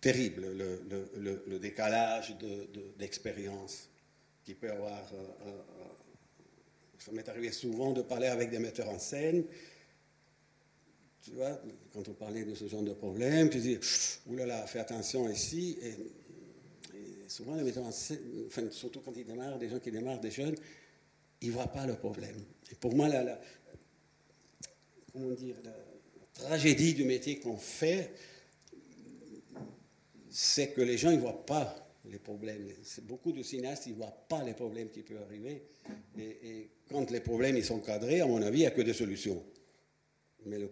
terrible, 0.00 0.46
le, 0.56 1.58
décalage 1.58 2.36
d'expérience 2.98 3.72
de, 3.72 4.44
qu'il 4.44 4.56
peut 4.56 4.70
avoir. 4.70 4.98
Euh, 5.12 5.48
euh, 5.48 5.52
ça 6.98 7.12
m'est 7.12 7.28
arrivé 7.28 7.52
souvent 7.52 7.92
de 7.92 8.02
parler 8.02 8.26
avec 8.26 8.50
des 8.50 8.58
metteurs 8.58 8.88
en 8.88 8.98
scène 8.98 9.44
tu 11.28 11.34
vois, 11.34 11.60
quand 11.92 12.08
on 12.08 12.14
parlait 12.14 12.44
de 12.44 12.54
ce 12.54 12.66
genre 12.68 12.82
de 12.82 12.92
problème, 12.92 13.50
tu 13.50 13.58
dis, 13.58 13.78
oulala, 14.26 14.66
fais 14.66 14.78
attention 14.78 15.28
ici. 15.28 15.76
Et 15.82 15.94
souvent, 17.28 17.56
enfin, 18.46 18.70
surtout 18.70 19.00
quand 19.00 19.16
ils 19.16 19.24
démarrent, 19.24 19.58
des 19.58 19.68
gens 19.68 19.78
qui 19.78 19.90
démarrent, 19.90 20.20
des 20.20 20.30
jeunes, 20.30 20.56
ils 21.40 21.48
ne 21.48 21.52
voient 21.52 21.68
pas 21.68 21.86
le 21.86 21.94
problème. 21.94 22.36
Et 22.70 22.74
pour 22.74 22.94
moi, 22.94 23.08
la, 23.08 23.40
tragédie 26.34 26.94
du 26.94 27.04
métier 27.04 27.38
qu'on 27.38 27.56
fait, 27.56 28.12
c'est 30.30 30.72
que 30.72 30.80
les 30.80 30.96
gens 30.96 31.10
ne 31.10 31.18
voient 31.18 31.44
pas 31.44 31.88
les 32.04 32.18
problèmes. 32.18 32.68
Beaucoup 33.02 33.32
de 33.32 33.42
cinéastes, 33.42 33.86
ne 33.88 33.94
voient 33.94 34.24
pas 34.28 34.42
les 34.44 34.54
problèmes 34.54 34.88
qui 34.90 35.02
peuvent 35.02 35.22
arriver. 35.22 35.62
Et, 36.18 36.70
quand 36.88 37.10
les 37.10 37.20
problèmes 37.20 37.56
ils 37.56 37.64
sont 37.64 37.80
cadrés, 37.80 38.22
à 38.22 38.26
mon 38.26 38.40
avis, 38.40 38.58
il 38.58 38.60
n'y 38.60 38.66
a 38.66 38.70
que 38.70 38.80
des 38.80 38.94
solutions. 38.94 39.44
Mais 40.46 40.58
le, 40.58 40.68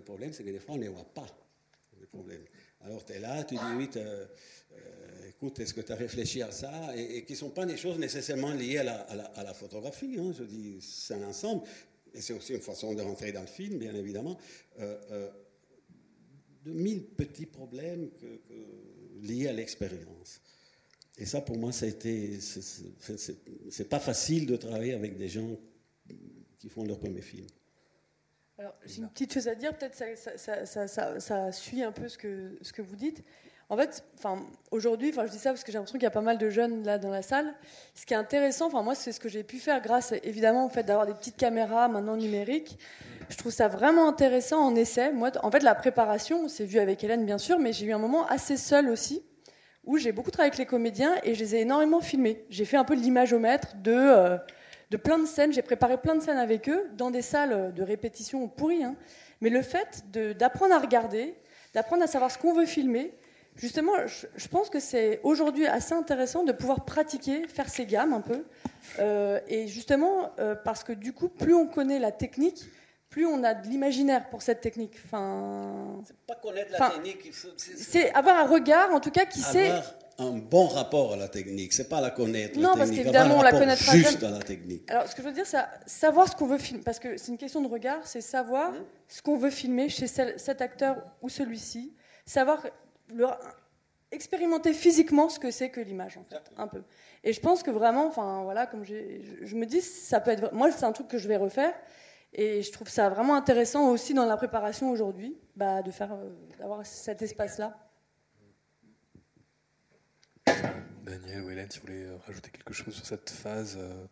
problème, 0.00 0.32
c'est 0.32 0.42
que 0.42 0.50
des 0.50 0.58
fois, 0.58 0.74
on 0.74 0.78
ne 0.78 0.88
voit 0.88 1.04
pas 1.14 1.26
les 2.00 2.06
problèmes. 2.06 2.44
Alors, 2.80 3.04
tu 3.04 3.12
es 3.12 3.20
là, 3.20 3.44
tu 3.44 3.54
dis, 3.54 3.60
oui, 3.76 3.88
euh, 3.96 4.26
est-ce 5.58 5.74
que 5.74 5.80
tu 5.80 5.92
as 5.92 5.96
réfléchi 5.96 6.42
à 6.42 6.50
ça 6.50 6.96
Et, 6.96 7.24
qui 7.24 7.32
ne 7.32 7.38
sont 7.38 7.50
pas 7.50 7.66
des 7.66 7.76
choses 7.76 7.98
nécessairement 7.98 8.52
liées 8.52 8.78
à 8.78 8.84
la, 8.84 9.54
photographie. 9.54 10.16
Hein? 10.18 10.32
Je 10.36 10.44
dis, 10.44 10.80
c'est 10.80 11.14
un 11.14 11.22
ensemble. 11.24 11.62
Et 12.14 12.20
c'est 12.20 12.32
aussi 12.32 12.52
une 12.54 12.60
façon 12.60 12.94
de 12.94 13.02
rentrer 13.02 13.32
dans 13.32 13.40
le 13.40 13.46
film, 13.46 13.78
bien 13.78 13.94
évidemment. 13.94 14.38
Euh, 14.80 14.96
euh, 15.10 15.30
de 16.64 16.72
mille 16.72 17.04
petits 17.04 17.46
problèmes 17.46 18.08
liés 19.20 19.48
à 19.48 19.52
l'expérience. 19.52 20.40
Et 21.18 21.26
ça, 21.26 21.40
pour 21.40 21.58
moi, 21.58 21.72
ça 21.72 21.86
a 21.86 21.88
été. 21.88 22.38
C'est 22.40 23.88
pas 23.88 24.00
facile 24.00 24.46
de 24.46 24.56
travailler 24.56 24.94
avec 24.94 25.16
des 25.16 25.28
gens 25.28 25.56
qui 26.58 26.68
font 26.68 26.84
leur 26.84 26.98
premier 26.98 27.20
film. 27.20 27.46
Alors, 28.58 28.74
j'ai 28.86 29.02
une 29.02 29.08
petite 29.08 29.34
chose 29.34 29.48
à 29.48 29.54
dire, 29.54 29.76
peut-être 29.76 29.96
ça, 29.96 31.20
ça, 31.20 31.52
suit 31.52 31.82
un 31.82 31.92
peu 31.92 32.08
ce 32.08 32.16
que 32.16 32.82
vous 32.82 32.96
dites. 32.96 33.22
En 33.70 33.76
fait, 33.76 34.04
aujourd'hui, 34.70 35.10
enfin, 35.10 35.26
je 35.26 35.32
dis 35.32 35.38
ça 35.38 35.50
parce 35.50 35.64
que 35.64 35.72
j'ai 35.72 35.78
l'impression 35.78 35.98
qu'il 35.98 36.04
y 36.04 36.06
a 36.06 36.10
pas 36.10 36.20
mal 36.20 36.38
de 36.38 36.50
jeunes 36.50 36.84
là 36.84 36.98
dans 36.98 37.10
la 37.10 37.22
salle. 37.22 37.54
Ce 37.94 38.04
qui 38.04 38.12
est 38.12 38.16
intéressant, 38.16 38.66
enfin, 38.66 38.82
moi, 38.82 38.94
c'est 38.94 39.12
ce 39.12 39.20
que 39.20 39.28
j'ai 39.28 39.42
pu 39.42 39.58
faire 39.58 39.80
grâce, 39.80 40.12
évidemment, 40.22 40.66
au 40.66 40.68
fait 40.68 40.82
d'avoir 40.82 41.06
des 41.06 41.14
petites 41.14 41.36
caméras 41.36 41.88
maintenant 41.88 42.16
numériques. 42.16 42.78
Je 43.30 43.36
trouve 43.38 43.52
ça 43.52 43.68
vraiment 43.68 44.06
intéressant 44.06 44.58
en 44.58 44.74
essai. 44.74 45.12
Moi, 45.12 45.30
en 45.42 45.50
fait, 45.50 45.62
la 45.62 45.74
préparation, 45.74 46.48
c'est 46.48 46.64
vu 46.64 46.78
avec 46.78 47.02
Hélène, 47.02 47.24
bien 47.24 47.38
sûr, 47.38 47.58
mais 47.58 47.72
j'ai 47.72 47.86
eu 47.86 47.92
un 47.92 47.98
moment 47.98 48.26
assez 48.26 48.58
seul 48.58 48.90
aussi, 48.90 49.22
où 49.84 49.96
j'ai 49.96 50.12
beaucoup 50.12 50.30
travaillé 50.30 50.50
avec 50.50 50.58
les 50.58 50.66
comédiens 50.66 51.14
et 51.22 51.34
je 51.34 51.40
les 51.40 51.56
ai 51.56 51.60
énormément 51.60 52.00
filmés. 52.00 52.44
J'ai 52.50 52.66
fait 52.66 52.76
un 52.76 52.84
peu 52.84 52.96
de 52.96 53.00
l'imagomètre 53.00 53.76
de. 53.76 53.94
Euh, 53.94 54.38
de 54.90 54.96
plein 54.96 55.18
de 55.18 55.26
scènes. 55.26 55.52
J'ai 55.52 55.62
préparé 55.62 55.96
plein 55.96 56.14
de 56.14 56.20
scènes 56.20 56.38
avec 56.38 56.68
eux 56.68 56.88
dans 56.96 57.10
des 57.10 57.22
salles 57.22 57.74
de 57.74 57.82
répétition 57.82 58.46
pourries. 58.46 58.84
Hein. 58.84 58.94
Mais 59.40 59.50
le 59.50 59.60
fait 59.60 60.04
d'apprendre 60.38 60.72
à 60.72 60.78
regarder, 60.78 61.34
d'apprendre 61.74 62.04
à 62.04 62.06
savoir 62.06 62.30
ce 62.30 62.38
qu'on 62.38 62.52
veut 62.52 62.66
filmer, 62.66 63.12
justement, 63.56 63.92
je, 64.06 64.48
pense 64.48 64.70
que 64.70 64.80
c'est 64.80 65.20
aujourd'hui 65.22 65.66
assez 65.66 65.94
intéressant 65.94 66.44
de 66.44 66.52
pouvoir 66.52 66.84
pratiquer, 66.84 67.46
faire 67.48 67.68
ses 67.68 67.86
gammes 67.86 68.12
un 68.12 68.20
peu. 68.20 68.44
Euh, 68.98 69.40
et 69.48 69.66
justement, 69.66 70.32
euh, 70.38 70.54
parce 70.54 70.84
que 70.84 70.92
du 70.92 71.12
coup, 71.12 71.28
plus 71.28 71.54
on 71.54 71.66
connaît 71.66 71.98
la 71.98 72.12
technique, 72.12 72.64
plus 73.10 73.26
on 73.26 73.44
a 73.44 73.54
de 73.54 73.68
l'imaginaire 73.68 74.28
pour 74.28 74.42
cette 74.42 74.60
technique. 74.60 74.96
Enfin, 75.04 76.02
c'est 76.04 76.16
pas 76.26 76.34
connaître 76.34 76.72
la 76.72 76.90
technique. 76.90 77.32
C'est 77.56 78.12
avoir 78.12 78.36
un 78.38 78.46
regard, 78.46 78.92
en 78.92 78.98
tout 78.98 79.12
cas, 79.12 79.24
qui 79.24 79.38
sait 79.38 79.70
un 80.18 80.32
bon 80.32 80.66
rapport 80.66 81.12
à 81.12 81.16
la 81.16 81.28
technique. 81.28 81.72
C'est 81.72 81.88
pas 81.88 82.00
la 82.00 82.10
connaître. 82.10 82.58
Non, 82.58 82.70
la 82.72 82.78
parce 82.78 82.90
qu'évidemment, 82.90 83.38
on 83.38 83.42
la 83.42 83.52
connaîtra 83.52 83.94
juste 83.94 84.22
à 84.22 84.30
la 84.30 84.40
technique. 84.40 84.90
Alors, 84.90 85.08
ce 85.08 85.14
que 85.14 85.22
je 85.22 85.28
veux 85.28 85.34
dire, 85.34 85.46
c'est 85.46 85.58
savoir 85.86 86.28
ce 86.28 86.34
qu'on 86.34 86.46
veut 86.46 86.58
filmer. 86.58 86.82
Parce 86.82 86.98
que 86.98 87.16
c'est 87.16 87.30
une 87.30 87.38
question 87.38 87.60
de 87.60 87.68
regard, 87.68 88.04
c'est 88.04 88.20
savoir 88.20 88.72
mmh. 88.72 88.84
ce 89.08 89.22
qu'on 89.22 89.36
veut 89.36 89.50
filmer 89.50 89.88
chez 89.88 90.08
cet 90.08 90.60
acteur 90.60 90.96
ou 91.22 91.28
celui-ci. 91.28 91.94
Savoir 92.26 92.66
le, 93.14 93.26
expérimenter 94.10 94.72
physiquement 94.72 95.28
ce 95.28 95.38
que 95.38 95.50
c'est 95.50 95.70
que 95.70 95.80
l'image, 95.80 96.16
en 96.16 96.24
fait, 96.24 96.50
un 96.56 96.68
peu. 96.68 96.82
Et 97.22 97.32
je 97.32 97.40
pense 97.40 97.62
que 97.62 97.70
vraiment, 97.70 98.06
enfin, 98.06 98.42
voilà, 98.42 98.66
comme 98.66 98.84
je, 98.84 98.94
je 99.42 99.56
me 99.56 99.66
dis, 99.66 99.80
ça 99.80 100.20
peut 100.20 100.30
être. 100.30 100.52
Moi, 100.52 100.70
c'est 100.70 100.84
un 100.84 100.92
truc 100.92 101.08
que 101.08 101.18
je 101.18 101.28
vais 101.28 101.36
refaire. 101.36 101.74
Et 102.36 102.62
je 102.62 102.72
trouve 102.72 102.88
ça 102.88 103.08
vraiment 103.08 103.36
intéressant 103.36 103.90
aussi 103.90 104.12
dans 104.12 104.26
la 104.26 104.36
préparation 104.36 104.90
aujourd'hui, 104.90 105.38
bah, 105.54 105.82
de 105.82 105.92
faire, 105.92 106.12
euh, 106.12 106.30
d'avoir 106.58 106.84
cet 106.84 107.22
espace-là. 107.22 107.78
Daniel 111.04 111.42
ou 111.42 111.50
Hélène, 111.50 111.70
si 111.70 111.78
vous 111.78 111.86
voulez 111.86 112.08
rajouter 112.26 112.50
quelque 112.50 112.72
chose 112.72 112.94
sur 112.94 113.06
cette 113.06 113.30
phase 113.30 113.76
euh, 113.78 114.06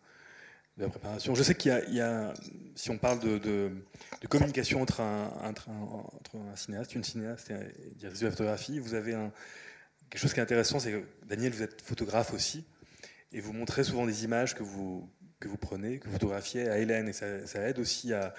Je 0.77 1.43
sais 1.43 1.55
qu'il 1.55 1.71
y, 1.91 2.01
a, 2.01 2.33
si 2.75 2.89
on 2.89 2.97
parle 2.97 3.19
de, 3.19 3.71
communication 4.29 4.81
entre 4.81 5.01
un, 5.01 5.31
un, 5.43 5.53
un, 5.53 6.55
cinéaste, 6.55 6.95
une 6.95 7.03
cinéaste 7.03 7.51
et 7.51 7.53
une 7.53 7.93
directrice 7.93 8.23
de 8.23 8.29
photographie, 8.31 8.79
vous 8.79 8.95
avez 8.95 9.13
un, 9.13 9.31
quelque 10.13 10.21
chose 10.21 10.33
qui 10.33 10.39
est 10.39 10.43
intéressant, 10.43 10.79
c'est 10.79 10.91
que 10.91 11.03
Daniel, 11.25 11.51
vous 11.51 11.63
êtes 11.63 11.81
photographe 11.81 12.33
aussi, 12.33 12.65
et 13.31 13.41
vous 13.41 13.51
montrez 13.51 13.83
souvent 13.83 14.05
des 14.05 14.23
images 14.25 14.53
que 14.53 14.61
vous, 14.61 15.09
prenez, 15.59 15.97
que 15.97 16.05
vous 16.05 16.13
photographiez 16.13 16.69
à 16.69 16.77
Hélène, 16.77 17.07
et 17.07 17.13
ça, 17.13 17.27
aide 17.67 17.79
aussi 17.79 18.13
à, 18.13 18.31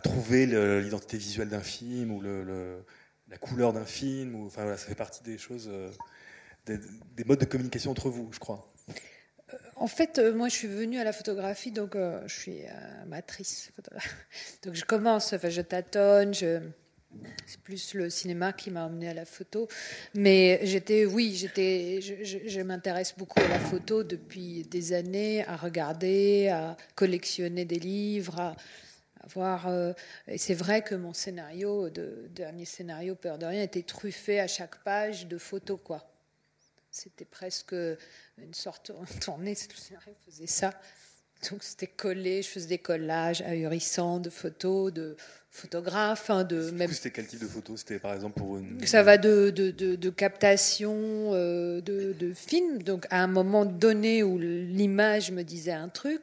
trouver 0.00 0.46
l'identité 0.80 1.16
visuelle 1.16 1.48
d'un 1.48 1.60
film 1.60 2.12
ou 2.12 2.22
la 2.22 3.36
couleur 3.38 3.72
d'un 3.72 3.84
film. 3.84 4.36
Ou, 4.36 4.46
enfin, 4.46 4.76
ça 4.76 4.86
fait 4.86 4.94
partie 4.94 5.24
des 5.24 5.38
choses. 5.38 5.68
Euh, 5.68 5.90
des, 6.66 7.24
modes 7.24 7.40
de 7.40 7.44
communication 7.46 7.90
entre 7.90 8.08
vous, 8.08 8.30
je 8.32 8.38
crois. 8.38 8.72
En 9.82 9.88
fait, 9.88 10.20
euh, 10.20 10.32
moi, 10.32 10.48
je 10.48 10.54
suis 10.54 10.68
venue 10.68 11.00
à 11.00 11.02
la 11.02 11.12
photographie, 11.12 11.72
donc 11.72 11.96
euh, 11.96 12.22
je 12.28 12.32
suis 12.32 12.60
amatrice. 13.02 13.72
Donc, 14.62 14.74
je 14.74 14.84
commence, 14.84 15.32
enfin, 15.32 15.48
je 15.48 15.60
tâtonne, 15.60 16.32
C'est 16.34 17.60
plus 17.64 17.94
le 17.94 18.08
cinéma 18.08 18.52
qui 18.52 18.70
m'a 18.70 18.84
amené 18.84 19.08
à 19.08 19.14
la 19.14 19.24
photo. 19.24 19.66
Mais 20.14 20.60
j'étais, 20.62 21.04
oui, 21.04 21.34
j'étais, 21.34 22.00
je, 22.00 22.60
m'intéresse 22.60 23.14
beaucoup 23.18 23.40
à 23.40 23.48
la 23.48 23.58
photo 23.58 24.04
depuis 24.04 24.62
des 24.62 24.92
années, 24.92 25.44
à 25.48 25.56
regarder, 25.56 26.46
à 26.50 26.76
collectionner 26.94 27.64
des 27.64 27.80
livres, 27.80 28.38
à, 28.38 28.56
voir. 29.34 29.66
Euh, 29.66 29.94
et 30.28 30.38
c'est 30.38 30.54
vrai 30.54 30.82
que 30.82 30.94
mon 30.94 31.12
scénario, 31.12 31.90
de 31.90 32.28
dernier 32.30 32.66
scénario, 32.66 33.16
Peur 33.16 33.36
de 33.36 33.46
rien, 33.46 33.64
était 33.64 33.82
truffé 33.82 34.38
à 34.38 34.46
chaque 34.46 34.76
page 34.84 35.26
de 35.26 35.38
photos, 35.38 35.80
quoi. 35.82 36.11
C'était 36.92 37.24
presque 37.24 37.74
une 38.38 38.52
sorte, 38.52 38.92
on 38.98 39.04
tournait, 39.18 39.54
le 39.54 39.76
scénario 39.76 40.14
faisait 40.26 40.46
ça. 40.46 40.78
Donc 41.50 41.64
c'était 41.64 41.88
collé, 41.88 42.42
je 42.42 42.48
faisais 42.48 42.68
des 42.68 42.78
collages 42.78 43.42
ahurissants 43.42 44.20
de 44.20 44.30
photos, 44.30 44.92
de 44.92 45.16
photographes. 45.50 46.30
Hein, 46.30 46.44
de 46.44 46.70
même... 46.70 46.92
C'était 46.92 47.10
quel 47.10 47.26
type 47.26 47.40
de 47.40 47.48
photos? 47.48 47.80
C'était 47.80 47.98
par 47.98 48.14
exemple 48.14 48.38
pour 48.38 48.58
une... 48.58 48.86
Ça 48.86 49.02
va 49.02 49.18
de, 49.18 49.50
de, 49.50 49.70
de, 49.72 50.10
captation 50.10 50.94
euh, 50.94 51.80
de, 51.80 52.12
de 52.12 52.32
films, 52.32 52.82
donc 52.82 53.06
à 53.10 53.24
un 53.24 53.26
moment 53.26 53.64
donné 53.64 54.22
où 54.22 54.38
l'image 54.38 55.32
me 55.32 55.42
disait 55.42 55.72
un 55.72 55.88
truc, 55.88 56.22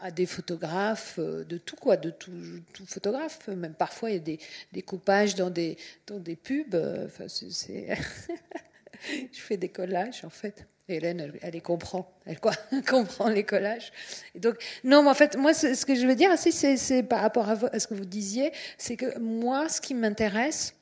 à, 0.00 0.10
des 0.10 0.26
photographes 0.26 1.16
euh, 1.18 1.44
de 1.44 1.58
tout 1.58 1.76
quoi, 1.76 1.96
de 1.96 2.10
tout, 2.10 2.30
tout, 2.72 2.86
photographe. 2.86 3.48
Même 3.48 3.74
parfois 3.74 4.10
il 4.10 4.14
y 4.14 4.16
a 4.16 4.20
des, 4.20 4.38
des 4.72 4.82
coupages 4.82 5.34
dans 5.34 5.50
des, 5.50 5.76
dans 6.06 6.18
des 6.18 6.36
pubs. 6.36 6.74
Euh, 6.74 7.06
enfin, 7.06 7.24
c'est 7.28 7.88
je 9.32 9.40
fais 9.40 9.56
des 9.56 9.68
collages 9.68 10.24
en 10.24 10.30
fait. 10.30 10.66
Hélène, 10.88 11.32
elle, 11.42 11.52
les 11.52 11.60
comprend. 11.60 12.14
Elle 12.26 12.38
quoi 12.38 12.52
comprend 12.88 13.28
les 13.28 13.42
collages. 13.42 13.92
Donc, 14.36 14.56
non, 14.84 15.02
mais 15.02 15.10
en 15.10 15.14
fait, 15.14 15.36
moi, 15.36 15.52
ce 15.52 15.84
que 15.84 15.96
je 15.96 16.06
veux 16.06 16.14
dire, 16.14 16.30
c'est 16.38 17.02
par 17.02 17.20
rapport 17.22 17.48
à, 17.48 17.78
ce 17.78 17.88
que 17.88 17.94
vous 17.94 18.04
disiez, 18.04 18.52
c'est 18.78 18.96
que 18.96 19.18
moi, 19.18 19.68
ce 19.68 19.80
qui 19.80 19.94
m'intéresse 19.94 20.74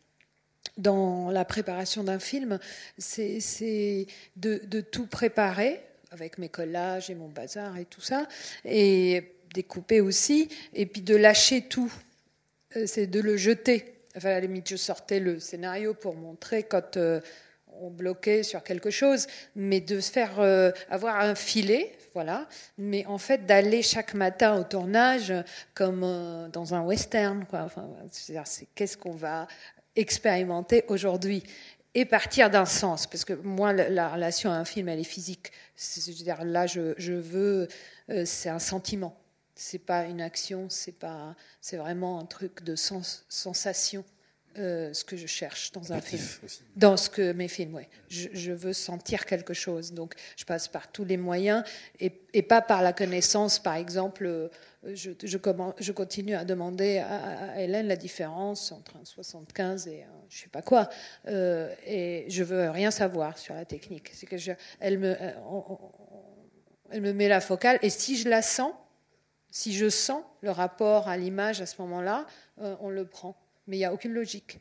dans 0.77 1.31
la 1.31 1.47
préparation 1.47 2.05
d'un 2.05 2.19
film, 2.19 2.59
c'est 2.99 4.07
de, 4.37 4.61
de, 4.67 4.81
tout 4.81 5.07
préparer 5.07 5.81
avec 6.11 6.37
mes 6.37 6.49
collages 6.49 7.09
et 7.09 7.15
mon 7.15 7.29
bazar 7.29 7.79
et 7.79 7.87
tout 7.87 8.01
ça, 8.01 8.29
et 8.65 9.33
découper 9.55 10.01
aussi, 10.01 10.49
et 10.75 10.85
puis 10.85 11.01
de 11.01 11.17
lâcher 11.17 11.63
tout. 11.63 11.93
Euh, 12.77 12.87
c'est 12.87 13.07
de 13.07 13.21
le 13.21 13.37
jeter. 13.37 13.95
Enfin, 14.17 14.31
à 14.31 14.33
la 14.33 14.41
limite, 14.41 14.69
je 14.69 14.77
sortais 14.77 15.21
le 15.21 15.41
scénario 15.41 15.95
pour 15.95 16.15
montrer 16.15 16.65
quand. 16.65 16.99
Euh, 16.99 17.21
on 17.81 17.91
bloquait 17.91 18.43
sur 18.43 18.63
quelque 18.63 18.91
chose, 18.91 19.27
mais 19.55 19.81
de 19.81 20.01
se 20.01 20.11
faire 20.11 20.41
euh, 20.41 20.71
avoir 20.91 21.21
un 21.21 21.35
filet, 21.35 21.93
voilà, 22.15 22.47
mais 22.79 23.05
en 23.07 23.19
fait 23.19 23.47
d'aller 23.47 23.83
chaque 23.83 24.15
matin 24.15 24.59
au 24.59 24.65
tournage 24.65 25.33
comme 25.75 26.03
euh, 26.05 26.49
dans 26.49 26.75
un 26.75 26.83
western, 26.83 27.45
quoi. 27.47 27.63
Enfin, 27.65 27.89
c'est 28.11 28.69
qu'est-ce 28.75 28.97
qu'on 28.97 29.15
va 29.15 29.47
expérimenter 29.97 30.85
aujourd'hui 30.89 31.43
et 31.95 32.05
partir 32.05 32.51
d'un 32.51 32.65
sens, 32.65 33.07
parce 33.07 33.25
que 33.25 33.35
moi 33.35 33.73
la, 33.73 34.09
relation 34.09 34.51
à 34.51 34.55
un 34.55 34.65
film 34.65 34.89
elle 34.89 34.99
est 34.99 35.05
physique. 35.05 35.53
Là 36.43 36.67
je, 36.67 36.95
je 36.97 37.13
veux, 37.13 37.69
euh, 38.11 38.25
c'est 38.25 38.49
un 38.49 38.59
sentiment, 38.59 39.17
c'est 39.55 39.79
pas 39.79 40.05
une 40.05 40.21
action, 40.21 40.67
c'est 40.71 40.99
pas, 40.99 41.37
c'est 41.61 41.77
vraiment 41.77 42.19
un 42.19 42.25
truc 42.25 42.65
de 42.65 42.75
sens, 42.75 43.25
sensation. 43.29 44.05
Euh, 44.57 44.93
ce 44.93 45.03
que 45.03 45.17
je 45.17 45.27
cherche 45.27 45.73
dans 45.73 45.93
un 45.93 46.01
film. 46.01 46.23
Dans 46.77 46.97
ce 46.97 47.11
que 47.11 47.33
mes 47.33 47.49
films, 47.49 47.75
oui. 47.75 47.83
Je, 48.09 48.53
veux 48.53 48.73
sentir 48.73 49.27
quelque 49.27 49.53
chose. 49.53 49.93
Donc, 49.93 50.15
je 50.37 50.45
passe 50.45 50.69
par 50.69 50.93
tous 50.93 51.05
les 51.05 51.17
moyens 51.17 51.65
et, 51.99 52.11
pas 52.43 52.61
par 52.61 52.81
la 52.83 52.93
connaissance. 52.93 53.59
Par 53.59 53.75
exemple, 53.75 54.27
euh, 54.27 54.49
je, 54.85 55.11
je, 55.25 55.93
continue 55.93 56.37
à 56.37 56.45
demander 56.45 56.99
à, 56.99 57.61
Hélène 57.61 57.89
la 57.89 57.97
différence 57.97 58.71
entre 58.71 58.97
un 58.97 59.05
75 59.05 59.89
et 59.89 60.05
un 60.05 60.25
je 60.29 60.43
sais 60.43 60.49
pas 60.49 60.63
quoi. 60.63 60.89
Euh, 61.27 61.75
et 61.85 62.27
je 62.29 62.45
veux 62.45 62.71
rien 62.71 62.93
savoir 62.93 63.39
sur 63.39 63.55
la 63.55 63.65
technique. 63.65 64.11
C'est 64.13 64.27
que 64.27 64.37
je, 64.37 64.53
elle 64.79 64.99
me, 64.99 65.17
elle 66.91 67.01
me 67.01 67.13
met 67.13 67.27
la 67.27 67.41
focale. 67.41 67.81
Et 67.83 67.91
si 67.91 68.17
je 68.17 68.29
la 68.29 68.41
sens, 68.41 68.73
si 69.51 69.73
je 69.73 69.89
sens 69.89 70.23
le 70.43 70.53
rapport 70.53 71.09
à 71.09 71.17
l'image 71.17 71.61
à 71.61 71.67
ce 71.67 71.83
moment-là, 71.83 72.27
on 72.59 72.89
le 72.89 73.05
prend 73.05 73.37
mais 73.67 73.77
il 73.77 73.81
n'y 73.81 73.85
a 73.85 73.93
aucune 73.93 74.13
logique. 74.13 74.61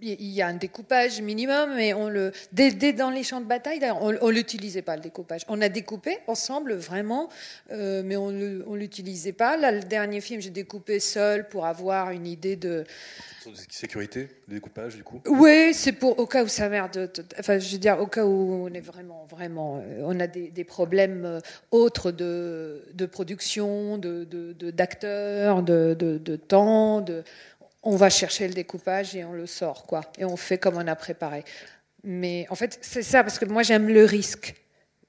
Il 0.00 0.30
y 0.30 0.42
a 0.42 0.46
un 0.46 0.54
découpage 0.54 1.20
minimum, 1.20 1.74
mais 1.74 1.92
on 1.92 2.08
le, 2.08 2.32
dès, 2.52 2.92
dans 2.92 3.10
les 3.10 3.24
champs 3.24 3.40
de 3.40 3.46
bataille, 3.46 3.80
on 4.00 4.12
ne 4.12 4.30
l'utilisait 4.30 4.82
pas, 4.82 4.94
le 4.94 5.02
découpage. 5.02 5.42
On 5.48 5.60
a 5.60 5.68
découpé 5.68 6.18
ensemble, 6.28 6.74
vraiment, 6.74 7.28
euh, 7.72 8.02
mais 8.04 8.16
on 8.16 8.30
ne 8.30 8.76
l'utilisait 8.76 9.32
pas. 9.32 9.56
Là, 9.56 9.72
le 9.72 9.80
dernier 9.80 10.20
film, 10.20 10.40
j'ai 10.40 10.50
découpé 10.50 11.00
seul 11.00 11.48
pour 11.48 11.66
avoir 11.66 12.10
une 12.10 12.26
idée 12.26 12.56
de... 12.56 12.84
Sécurité, 13.70 14.28
le 14.46 14.54
découpage, 14.54 14.96
du 14.96 15.02
coup? 15.02 15.20
Oui, 15.26 15.72
c'est 15.72 15.92
pour 15.92 16.18
au 16.18 16.26
cas 16.26 16.44
où 16.44 16.48
ça 16.48 16.68
merde. 16.68 17.10
Enfin, 17.38 17.58
je 17.58 17.72
veux 17.72 17.78
dire, 17.78 17.98
au 17.98 18.06
cas 18.06 18.24
où 18.24 18.66
on 18.68 18.72
est 18.72 18.80
vraiment, 18.80 19.26
vraiment... 19.28 19.78
Euh, 19.78 20.02
on 20.04 20.20
a 20.20 20.26
des, 20.26 20.64
problèmes 20.64 21.24
euh, 21.24 21.40
autres 21.70 22.10
de, 22.10 22.84
de 22.92 23.06
production, 23.06 23.98
d'acteurs, 23.98 25.62
de, 25.62 25.96
de, 25.98 26.18
de, 26.18 26.36
temps, 26.36 27.00
de 27.00 27.24
on 27.88 27.96
va 27.96 28.10
chercher 28.10 28.46
le 28.46 28.52
découpage 28.52 29.16
et 29.16 29.24
on 29.24 29.32
le 29.32 29.46
sort, 29.46 29.86
quoi. 29.86 30.02
Et 30.18 30.24
on 30.26 30.36
fait 30.36 30.58
comme 30.58 30.76
on 30.76 30.86
a 30.86 30.94
préparé. 30.94 31.42
Mais 32.04 32.46
en 32.50 32.54
fait, 32.54 32.78
c'est 32.82 33.02
ça, 33.02 33.24
parce 33.24 33.38
que 33.38 33.46
moi, 33.46 33.62
j'aime 33.62 33.88
le 33.88 34.04
risque. 34.04 34.54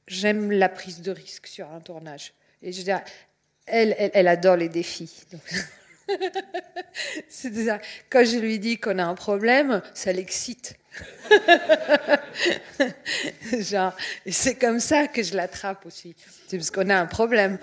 J'aime 0.08 0.50
la 0.50 0.70
prise 0.70 1.02
de 1.02 1.12
risque 1.12 1.48
sur 1.48 1.70
un 1.70 1.82
tournage. 1.82 2.34
Et 2.62 2.72
je 2.72 2.78
veux 2.78 2.86
dire, 2.86 3.02
elle, 3.66 3.96
elle, 3.98 4.30
adore 4.30 4.56
les 4.56 4.70
défis. 4.70 5.26
c'est 7.30 7.66
ça. 7.66 7.80
Quand 8.10 8.26
je 8.26 8.38
lui 8.38 8.60
dis 8.60 8.78
qu'on 8.78 9.00
a 9.00 9.06
un 9.06 9.16
problème, 9.16 9.82
ça 9.94 10.12
l'excite. 10.12 10.76
Genre, 13.60 13.96
c'est 14.30 14.56
comme 14.56 14.80
ça 14.80 15.08
que 15.08 15.24
je 15.24 15.36
l'attrape 15.36 15.86
aussi. 15.86 16.16
C'est 16.48 16.58
parce 16.58 16.72
qu'on 16.72 16.90
a 16.90 17.00
un 17.00 17.06
problème. 17.06 17.60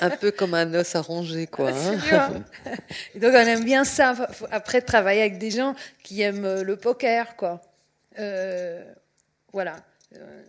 un, 0.00 0.10
peu 0.10 0.30
comme 0.30 0.54
un 0.54 0.72
os 0.74 0.94
à 0.94 1.00
ronger, 1.00 1.46
quoi. 1.46 1.72
Hein. 2.12 2.42
et 3.14 3.18
donc, 3.18 3.32
on 3.32 3.36
aime 3.36 3.64
bien 3.64 3.84
ça. 3.84 4.14
Après, 4.50 4.80
travailler 4.80 5.20
avec 5.20 5.38
des 5.38 5.50
gens 5.50 5.74
qui 6.02 6.22
aiment 6.22 6.44
euh, 6.44 6.62
le 6.62 6.76
poker, 6.76 7.36
quoi. 7.36 7.60
Euh, 8.18 8.84
voilà. 9.52 9.76
Euh, 10.14 10.42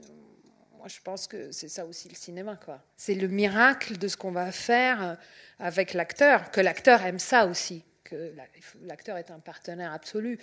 moi, 0.78 0.88
je 0.88 1.00
pense 1.04 1.28
que 1.28 1.52
c'est 1.52 1.70
ça 1.70 1.86
aussi 1.86 2.08
le 2.08 2.16
cinéma, 2.16 2.58
quoi. 2.64 2.80
C'est 2.96 3.16
le 3.16 3.28
miracle 3.28 3.98
de 3.98 4.08
ce 4.08 4.16
qu'on 4.16 4.32
va 4.32 4.52
faire 4.52 5.18
avec 5.60 5.94
l'acteur, 5.94 6.52
que 6.52 6.62
l'acteur 6.62 7.02
aime 7.04 7.20
ça 7.20 7.46
aussi 7.46 7.84
que 8.08 8.34
l'acteur 8.86 9.18
est 9.18 9.32
un 9.32 9.40
partenaire 9.40 9.92
absolu, 9.92 10.40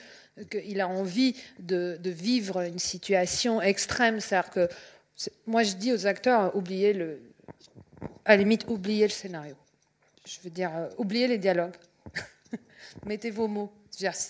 qu'il 0.50 0.80
a 0.80 0.88
envie 0.88 1.34
de, 1.58 1.98
vivre 2.04 2.60
une 2.60 2.78
situation 2.78 3.60
extrême. 3.62 4.20
C'est-à-dire 4.20 4.50
que 4.50 4.68
moi, 5.46 5.62
je 5.62 5.74
dis 5.74 5.92
aux 5.92 6.06
acteurs, 6.06 6.54
oubliez 6.54 6.92
le, 6.92 7.20
à 8.24 8.32
la 8.32 8.36
limite, 8.36 8.66
oubliez 8.68 9.04
le 9.04 9.12
scénario. 9.12 9.56
Je 10.26 10.40
veux 10.42 10.50
dire, 10.50 10.74
euh, 10.74 10.88
oubliez 10.98 11.26
les 11.26 11.38
dialogues. 11.38 11.76
Mettez 13.06 13.30
vos 13.30 13.48
mots. 13.48 13.72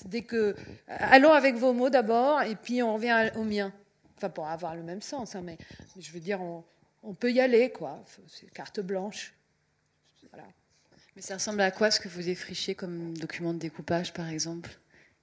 dès 0.07 0.23
que, 0.23 0.55
allons 0.87 1.33
avec 1.33 1.57
vos 1.57 1.73
mots 1.73 1.91
d'abord, 1.91 2.43
et 2.43 2.57
puis 2.57 2.83
on 2.83 2.95
revient 2.95 3.31
au 3.37 3.45
mien. 3.45 3.73
Enfin, 4.17 4.31
pour 4.31 4.47
avoir 4.47 4.77
le 4.77 4.83
même 4.83 5.03
sens, 5.03 5.35
hein, 5.35 5.43
mais 5.45 5.59
je 5.99 6.13
veux 6.13 6.21
dire, 6.21 6.41
on, 6.41 6.65
on 7.03 7.15
peut 7.15 7.33
y 7.33 7.41
aller, 7.41 7.71
quoi. 7.71 8.05
C'est 8.29 8.51
carte 8.53 8.81
blanche. 8.81 9.35
Mais 11.17 11.23
ça 11.23 11.35
ressemble 11.35 11.61
à 11.61 11.71
quoi 11.71 11.91
ce 11.91 12.01
que 12.01 12.09
vous 12.09 12.23
défrichez 12.23 12.75
comme 12.75 13.17
document 13.17 13.55
de 13.55 13.59
découpage, 13.59 14.13
par 14.13 14.29
exemple? 14.29 14.71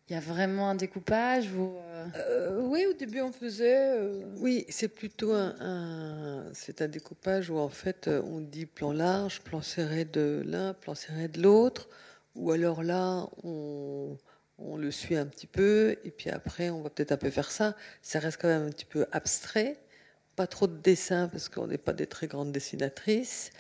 Il 0.09 0.13
y 0.13 0.17
a 0.17 0.19
vraiment 0.19 0.69
un 0.69 0.75
découpage 0.75 1.47
vous, 1.47 1.77
euh 1.79 2.05
euh, 2.17 2.61
Oui, 2.63 2.85
au 2.85 2.93
début 2.93 3.21
on 3.21 3.31
faisait. 3.31 3.97
Euh, 3.97 4.23
oui, 4.37 4.65
c'est 4.67 4.89
plutôt 4.89 5.33
un, 5.33 6.43
c'est 6.53 6.81
un 6.81 6.87
découpage 6.87 7.49
où 7.49 7.57
en 7.57 7.69
fait 7.69 8.09
on 8.09 8.41
dit 8.41 8.65
plan 8.65 8.91
large, 8.91 9.41
plan 9.41 9.61
serré 9.61 10.03
de 10.05 10.43
l'un, 10.45 10.73
plan 10.73 10.95
serré 10.95 11.27
de 11.27 11.41
l'autre, 11.41 11.87
ou 12.35 12.51
alors 12.51 12.83
là 12.83 13.27
on, 13.43 14.17
on, 14.57 14.75
le 14.75 14.91
suit 14.91 15.15
un 15.15 15.25
petit 15.25 15.47
peu 15.47 15.97
et 16.03 16.11
puis 16.11 16.29
après 16.29 16.69
on 16.69 16.81
va 16.81 16.89
peut-être 16.89 17.13
un 17.13 17.17
peu 17.17 17.29
faire 17.29 17.51
ça. 17.51 17.75
Ça 18.01 18.19
reste 18.19 18.41
quand 18.41 18.49
même 18.49 18.67
un 18.67 18.71
petit 18.71 18.85
peu 18.85 19.05
abstrait, 19.13 19.77
pas 20.35 20.47
trop 20.47 20.67
de 20.67 20.77
dessin 20.77 21.29
parce 21.29 21.47
qu'on 21.47 21.67
n'est 21.67 21.77
pas 21.77 21.93
des 21.93 22.07
très 22.07 22.27
grandes 22.27 22.51
dessinatrices 22.51 23.51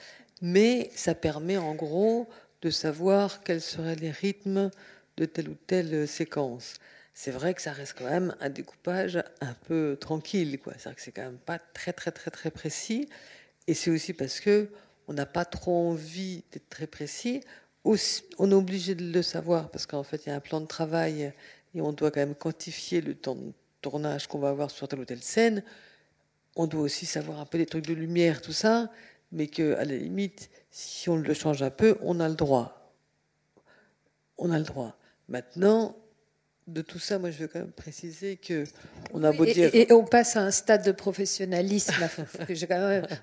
mais 0.41 0.91
ça 0.95 1.15
permet 1.15 1.57
en 1.57 1.75
gros 1.75 2.27
de 2.61 2.69
savoir 2.69 3.43
quels 3.43 3.61
seraient 3.61 3.95
les 3.95 4.11
rythmes 4.11 4.71
de 5.17 5.25
telle 5.25 5.49
ou 5.49 5.55
telle 5.67 6.07
séquence. 6.07 6.75
C'est 7.13 7.31
vrai 7.31 7.53
que 7.53 7.61
ça 7.61 7.71
reste 7.71 7.95
quand 7.97 8.09
même 8.09 8.35
un 8.39 8.49
découpage 8.49 9.21
un 9.41 9.53
peu 9.67 9.97
tranquille, 9.99 10.59
quoi. 10.59 10.73
C'est-à-dire 10.77 10.95
que 10.95 11.01
c'est 11.01 11.11
quand 11.11 11.23
même 11.23 11.37
pas 11.37 11.59
très 11.59 11.93
très 11.93 12.11
très 12.11 12.31
très 12.31 12.51
précis, 12.51 13.09
et 13.67 13.73
c'est 13.73 13.91
aussi 13.91 14.13
parce 14.13 14.39
que 14.39 14.69
on 15.07 15.13
n'a 15.13 15.25
pas 15.25 15.45
trop 15.45 15.89
envie 15.89 16.43
d'être 16.51 16.69
très 16.69 16.87
précis. 16.87 17.41
on 17.83 18.51
est 18.51 18.53
obligé 18.53 18.95
de 18.95 19.11
le 19.11 19.21
savoir 19.21 19.69
parce 19.69 19.85
qu'en 19.85 20.03
fait 20.03 20.25
il 20.25 20.29
y 20.29 20.31
a 20.31 20.35
un 20.35 20.39
plan 20.39 20.61
de 20.61 20.67
travail 20.67 21.33
et 21.73 21.81
on 21.81 21.91
doit 21.93 22.11
quand 22.11 22.19
même 22.19 22.35
quantifier 22.35 23.01
le 23.01 23.15
temps 23.15 23.35
de 23.35 23.51
tournage 23.81 24.27
qu'on 24.27 24.39
va 24.39 24.49
avoir 24.49 24.71
sur 24.71 24.87
telle 24.87 24.99
ou 24.99 25.05
telle 25.05 25.23
scène. 25.23 25.63
On 26.55 26.67
doit 26.67 26.81
aussi 26.81 27.05
savoir 27.05 27.39
un 27.39 27.45
peu 27.45 27.57
des 27.57 27.65
trucs 27.65 27.87
de 27.87 27.93
lumière, 27.93 28.41
tout 28.41 28.53
ça 28.53 28.89
mais 29.31 29.47
que 29.47 29.75
à 29.75 29.85
la 29.85 29.95
limite, 29.95 30.49
si 30.69 31.09
on 31.09 31.15
le 31.15 31.33
change 31.33 31.61
un 31.63 31.69
peu, 31.69 31.97
on 32.01 32.19
a 32.19 32.27
le 32.27 32.35
droit. 32.35 32.93
on 34.37 34.51
a 34.51 34.57
le 34.57 34.65
droit. 34.65 34.95
Maintenant, 35.29 35.95
de 36.67 36.81
tout 36.81 36.99
ça, 36.99 37.19
moi, 37.19 37.31
je 37.31 37.37
veux 37.37 37.47
quand 37.47 37.59
même 37.59 37.71
préciser 37.71 38.37
que 38.37 38.65
on 39.13 39.23
a 39.23 39.31
beau 39.31 39.45
dire. 39.45 39.69
Et, 39.73 39.91
on 39.91 40.03
passe 40.03 40.35
à 40.35 40.41
un 40.41 40.51
stade 40.51 40.85
de 40.85 40.91
professionnalisme. 40.91 41.93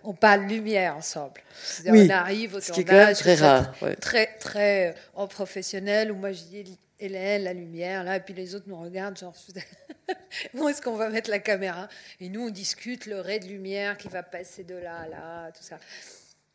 on 0.04 0.14
parle 0.14 0.46
lumière 0.46 0.96
ensemble. 0.96 1.40
on 1.86 2.10
arrive 2.10 2.56
au 2.56 2.60
ce 2.60 2.72
qui 2.72 2.80
est 2.80 3.14
très 3.14 3.34
rare, 3.36 3.74
très, 4.00 4.26
très, 4.38 4.94
en 5.14 5.26
professionnel. 5.26 6.12
Où 6.12 6.16
moi, 6.16 6.32
je 6.32 6.42
dis 6.42 6.78
Hélène, 7.00 7.44
la 7.44 7.52
lumière, 7.52 8.02
là, 8.04 8.16
et 8.16 8.20
puis 8.20 8.34
les 8.34 8.54
autres 8.54 8.68
nous 8.68 8.80
regardent, 8.80 9.16
genre, 9.16 9.34
où 10.54 10.68
est-ce 10.68 10.82
qu'on 10.82 10.96
va 10.96 11.10
mettre 11.10 11.30
la 11.30 11.38
caméra? 11.38 11.88
Et 12.20 12.28
nous, 12.28 12.46
on 12.46 12.50
discute 12.50 13.06
le 13.06 13.20
ray 13.20 13.38
de 13.38 13.46
lumière 13.46 13.96
qui 13.96 14.08
va 14.08 14.22
passer 14.22 14.64
de 14.64 14.74
là 14.74 14.96
à 14.96 15.08
là, 15.08 15.52
tout 15.52 15.62
ça. 15.62 15.78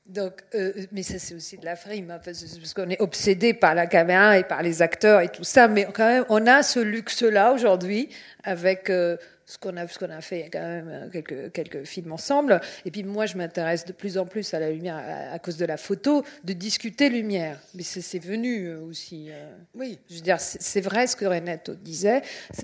Donc, 0.06 0.42
euh, 0.54 0.74
mais 0.92 1.02
ça 1.02 1.18
c'est 1.18 1.34
aussi 1.34 1.58
de 1.58 1.64
la 1.64 1.78
frime, 1.78 2.12
hein, 2.12 2.20
parce, 2.24 2.74
qu'on 2.74 2.90
est 2.90 3.02
obsédé 3.02 3.54
par 3.54 3.74
la 3.74 3.88
caméra 3.88 4.38
et 4.38 4.44
par 4.44 4.62
les 4.62 4.82
acteurs 4.82 5.22
et 5.22 5.30
tout 5.30 5.46
ça. 5.46 5.70
Mais 5.70 5.88
quand 5.94 6.08
même, 6.08 6.26
on 6.28 6.46
a 6.46 6.62
ce 6.62 6.82
luxe-là 6.82 7.54
aujourd'hui 7.54 8.10
avec 8.44 8.90
euh, 8.90 9.16
ce 9.46 9.58
qu'on 9.58 9.76
a, 9.78 9.88
ce 9.88 10.04
a 10.06 10.22
fait 10.22 10.50
quand 10.52 10.60
même 10.60 10.90
euh, 10.90 11.10
quelques, 11.10 11.52
quelques 11.52 11.84
films 11.86 12.12
ensemble. 12.12 12.62
Et 12.86 12.92
puis 12.92 13.04
moi, 13.04 13.26
je 13.26 13.38
m'intéresse 13.38 13.86
de 13.86 13.94
plus 13.94 14.18
en 14.18 14.26
plus 14.26 14.54
à 14.54 14.60
la 14.60 14.72
lumière 14.72 14.98
à, 15.32 15.40
cause 15.40 15.58
de 15.58 15.66
la 15.66 15.78
photo, 15.78 16.24
de 16.44 16.54
discuter 16.54 17.10
lumière. 17.10 17.60
Mais 17.74 17.84
c'est 17.84 18.20
venu 18.20 18.74
aussi. 18.74 19.30
oui, 19.76 20.00
je 20.10 20.16
veux 20.16 20.22
dire, 20.22 20.40
c'est 20.40 20.82
vrai 20.82 21.08
ce 21.08 21.16
que 21.16 21.26
Renette 21.26 21.72
disait. 21.72 22.22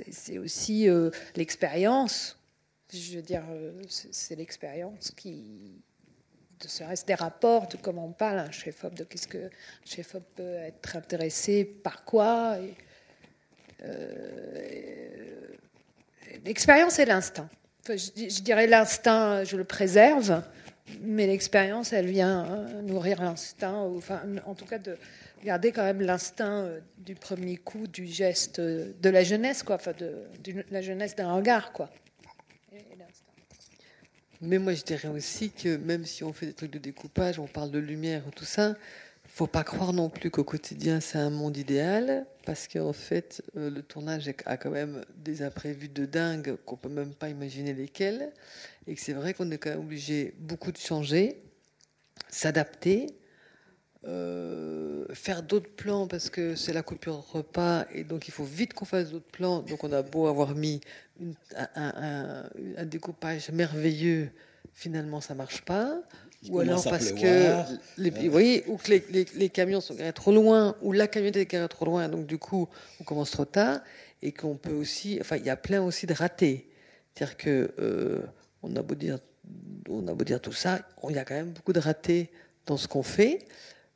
C'est 0.09 0.37
aussi 0.37 0.87
l'expérience. 1.35 2.37
Je 2.91 3.17
veux 3.17 3.21
dire, 3.21 3.43
c'est 3.89 4.35
l'expérience 4.35 5.11
qui 5.11 5.81
serait-ce 6.67 7.05
des 7.05 7.15
rapports 7.15 7.67
de 7.67 7.77
comment 7.77 8.05
on 8.05 8.11
parle 8.11 8.39
un 8.39 8.51
chef-op, 8.51 8.93
de 8.93 9.03
qu'est-ce 9.03 9.27
que 9.27 9.49
chef-op 9.85 10.23
peut 10.35 10.55
être 10.55 10.95
intéressé 10.95 11.63
par 11.63 12.03
quoi. 12.03 12.57
Euh, 13.83 15.47
l'expérience 16.45 16.99
et 16.99 17.05
l'instinct. 17.05 17.49
je, 17.87 18.41
dirais 18.41 18.67
l'instinct, 18.67 19.43
je 19.43 19.57
le 19.57 19.63
préserve, 19.63 20.43
mais 21.01 21.27
l'expérience, 21.27 21.93
elle 21.93 22.07
vient 22.07 22.39
hein, 22.39 22.81
nourrir 22.83 23.21
l'instinct, 23.21 23.77
enfin, 23.95 24.21
en 24.45 24.55
tout 24.55 24.65
cas 24.65 24.79
de 24.79 24.97
garder 25.43 25.71
quand 25.71 25.83
même 25.83 26.01
l'instinct 26.01 26.63
euh, 26.63 26.79
du 26.97 27.15
premier 27.15 27.57
coup, 27.57 27.87
du 27.87 28.05
geste 28.05 28.59
de 28.59 29.09
la 29.09 29.23
jeunesse, 29.23 29.63
quoi, 29.63 29.75
enfin 29.75 29.93
de, 29.97 30.27
de 30.43 30.63
la 30.71 30.81
jeunesse 30.81 31.15
d'un 31.15 31.33
regard, 31.33 31.71
quoi. 31.71 31.89
Mais 34.41 34.57
moi, 34.57 34.73
je 34.73 34.83
dirais 34.83 35.09
aussi 35.09 35.51
que 35.51 35.75
même 35.75 36.05
si 36.05 36.23
on 36.23 36.31
fait 36.31 36.45
des 36.45 36.53
trucs 36.53 36.71
de 36.71 36.79
découpage, 36.79 37.39
on 37.39 37.47
parle 37.47 37.71
de 37.71 37.79
lumière, 37.79 38.23
tout 38.35 38.45
ça, 38.45 38.75
faut 39.39 39.47
pas 39.47 39.63
croire 39.63 39.93
non 39.93 40.09
plus 40.09 40.29
qu'au 40.29 40.43
quotidien 40.43 40.99
c'est 40.99 41.17
un 41.17 41.29
monde 41.29 41.55
idéal, 41.55 42.25
parce 42.45 42.67
qu'en 42.67 42.91
fait, 42.91 43.41
euh, 43.55 43.69
le 43.69 43.81
tournage 43.81 44.29
a 44.45 44.57
quand 44.57 44.69
même 44.69 45.05
des 45.15 45.43
imprévus 45.43 45.87
de 45.87 46.05
dingue 46.05 46.57
qu'on 46.65 46.75
peut 46.75 46.89
même 46.89 47.13
pas 47.13 47.29
imaginer 47.29 47.73
lesquels, 47.73 48.33
et 48.85 48.95
que 48.95 48.99
c'est 48.99 49.13
vrai 49.13 49.33
qu'on 49.33 49.49
est 49.49 49.57
quand 49.57 49.69
même 49.69 49.79
obligé 49.79 50.35
beaucoup 50.39 50.73
de 50.73 50.77
changer, 50.77 51.41
s'adapter, 52.27 53.07
euh, 54.03 55.05
faire 55.13 55.41
d'autres 55.41 55.71
plans 55.73 56.07
parce 56.07 56.29
que 56.29 56.55
c'est 56.55 56.73
la 56.73 56.83
coupure 56.83 57.31
repas 57.31 57.85
et 57.93 58.03
donc 58.03 58.27
il 58.27 58.31
faut 58.31 58.43
vite 58.43 58.73
qu'on 58.73 58.83
fasse 58.83 59.11
d'autres 59.11 59.31
plans. 59.31 59.61
Donc 59.61 59.85
on 59.85 59.93
a 59.93 60.01
beau 60.01 60.27
avoir 60.27 60.53
mis 60.53 60.81
un, 61.75 62.43
découpage 62.85 63.51
merveilleux, 63.51 64.31
finalement 64.73 65.21
ça 65.21 65.33
marche 65.33 65.61
pas. 65.63 66.01
Ou 66.47 66.59
alors 66.59 66.83
parce 66.83 67.11
que 67.11 67.63
les, 67.97 68.09
vous 68.11 68.31
voyez, 68.31 68.63
ou 68.67 68.77
que 68.77 68.91
les, 68.91 69.49
camions 69.49 69.81
sont 69.81 69.93
garés 69.93 70.13
trop 70.13 70.31
loin, 70.31 70.75
ou 70.81 70.93
la 70.93 71.07
camionnette 71.07 71.37
est 71.37 71.45
garée 71.45 71.67
trop 71.67 71.85
loin, 71.85 72.07
donc 72.07 72.27
du 72.27 72.37
coup 72.37 72.69
on 73.01 73.03
commence 73.03 73.31
trop 73.31 73.45
tard, 73.45 73.81
et 74.21 74.31
qu'on 74.31 74.55
peut 74.55 74.73
aussi, 74.73 75.17
enfin 75.19 75.35
il 75.35 75.45
y 75.45 75.49
a 75.49 75.57
plein 75.57 75.81
aussi 75.81 76.05
de 76.05 76.13
ratés. 76.13 76.69
C'est-à-dire 77.13 77.37
que 77.37 77.73
euh, 77.79 78.21
on 78.63 78.75
a 78.75 78.81
beau 78.81 78.95
dire, 78.95 79.19
on 79.89 80.07
a 80.07 80.13
beau 80.13 80.23
dire 80.23 80.39
tout 80.39 80.53
ça, 80.53 80.79
il 81.09 81.15
y 81.15 81.19
a 81.19 81.25
quand 81.25 81.35
même 81.35 81.51
beaucoup 81.51 81.73
de 81.73 81.79
ratés 81.79 82.29
dans 82.65 82.77
ce 82.77 82.87
qu'on 82.87 83.03
fait. 83.03 83.45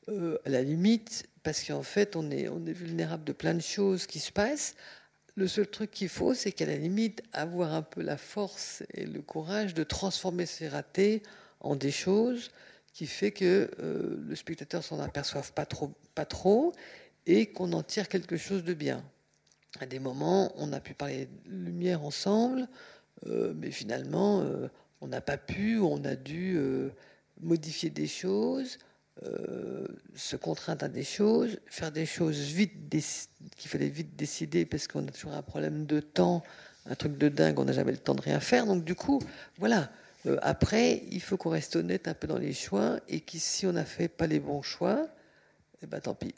Euh, 0.09 0.37
à 0.45 0.49
la 0.49 0.61
limite, 0.61 1.23
parce 1.43 1.63
qu'en 1.63 1.83
fait, 1.83 2.17
on 2.17 2.29
est, 2.29 2.49
on 2.49 2.65
est 2.65 2.73
vulnérable 2.73 3.23
de 3.23 3.31
plein 3.31 3.53
de 3.53 3.61
choses 3.61 4.05
qui 4.05 4.19
se 4.19 4.33
passent. 4.33 4.75
Le 5.35 5.47
seul 5.47 5.67
truc 5.67 5.91
qu'il 5.91 6.09
faut, 6.09 6.33
c'est 6.33 6.51
qu'à 6.51 6.65
la 6.65 6.75
limite, 6.75 7.23
avoir 7.31 7.73
un 7.73 7.83
peu 7.83 8.01
la 8.01 8.17
force 8.17 8.83
et 8.93 9.05
le 9.05 9.21
courage 9.21 9.73
de 9.73 9.83
transformer 9.83 10.45
ces 10.45 10.67
ratés 10.67 11.23
en 11.63 11.75
des 11.75 11.91
choses 11.91 12.51
qui 12.93 13.07
fait 13.07 13.31
que 13.31 13.71
euh, 13.79 14.17
le 14.27 14.35
spectateur 14.35 14.83
s'en 14.83 14.99
aperçoive 14.99 15.51
pas 15.53 15.65
trop, 15.65 15.91
pas 16.13 16.25
trop 16.25 16.73
et 17.25 17.47
qu'on 17.47 17.73
en 17.73 17.83
tire 17.83 18.07
quelque 18.07 18.37
chose 18.37 18.63
de 18.63 18.73
bien. 18.73 19.03
À 19.79 19.85
des 19.87 19.99
moments, 19.99 20.53
on 20.57 20.71
a 20.71 20.79
pu 20.79 20.93
parler 20.93 21.27
de 21.45 21.51
lumière 21.51 22.03
ensemble, 22.03 22.67
euh, 23.25 23.53
mais 23.55 23.71
finalement, 23.71 24.45
on 25.01 25.07
n'a 25.07 25.21
pas 25.21 25.37
pu, 25.37 25.79
on 25.79 26.03
a 26.05 26.15
dû 26.15 26.59
modifier 27.41 27.89
des 27.89 28.07
choses, 28.07 28.77
euh, 29.21 29.85
se 30.15 30.35
contraindre 30.35 30.85
à 30.85 30.87
des 30.87 31.03
choses, 31.03 31.59
faire 31.67 31.91
des 31.91 32.05
choses 32.05 32.39
vite 32.39 32.89
qu'il 32.89 33.69
fallait 33.69 33.89
vite 33.89 34.15
décider 34.15 34.65
parce 34.65 34.87
qu'on 34.87 35.07
a 35.07 35.11
toujours 35.11 35.33
un 35.33 35.43
problème 35.43 35.85
de 35.85 35.99
temps, 35.99 36.43
un 36.87 36.95
truc 36.95 37.17
de 37.19 37.29
dingue, 37.29 37.59
on 37.59 37.65
n'a 37.65 37.73
jamais 37.73 37.91
le 37.91 37.99
temps 37.99 38.15
de 38.15 38.21
rien 38.21 38.39
faire. 38.39 38.65
Donc 38.65 38.83
du 38.83 38.95
coup, 38.95 39.21
voilà. 39.59 39.91
Euh, 40.25 40.37
après, 40.41 41.03
il 41.11 41.21
faut 41.21 41.37
qu'on 41.37 41.49
reste 41.49 41.75
honnête 41.75 42.07
un 42.07 42.13
peu 42.13 42.27
dans 42.27 42.37
les 42.37 42.53
choix 42.53 42.99
et 43.09 43.19
qu'ici 43.19 43.67
on 43.67 43.73
n'a 43.73 43.85
fait 43.85 44.07
pas 44.07 44.27
les 44.27 44.39
bons 44.39 44.61
choix, 44.61 45.07
eh 45.81 45.87
ben 45.87 45.99
tant 45.99 46.15
pis. 46.15 46.33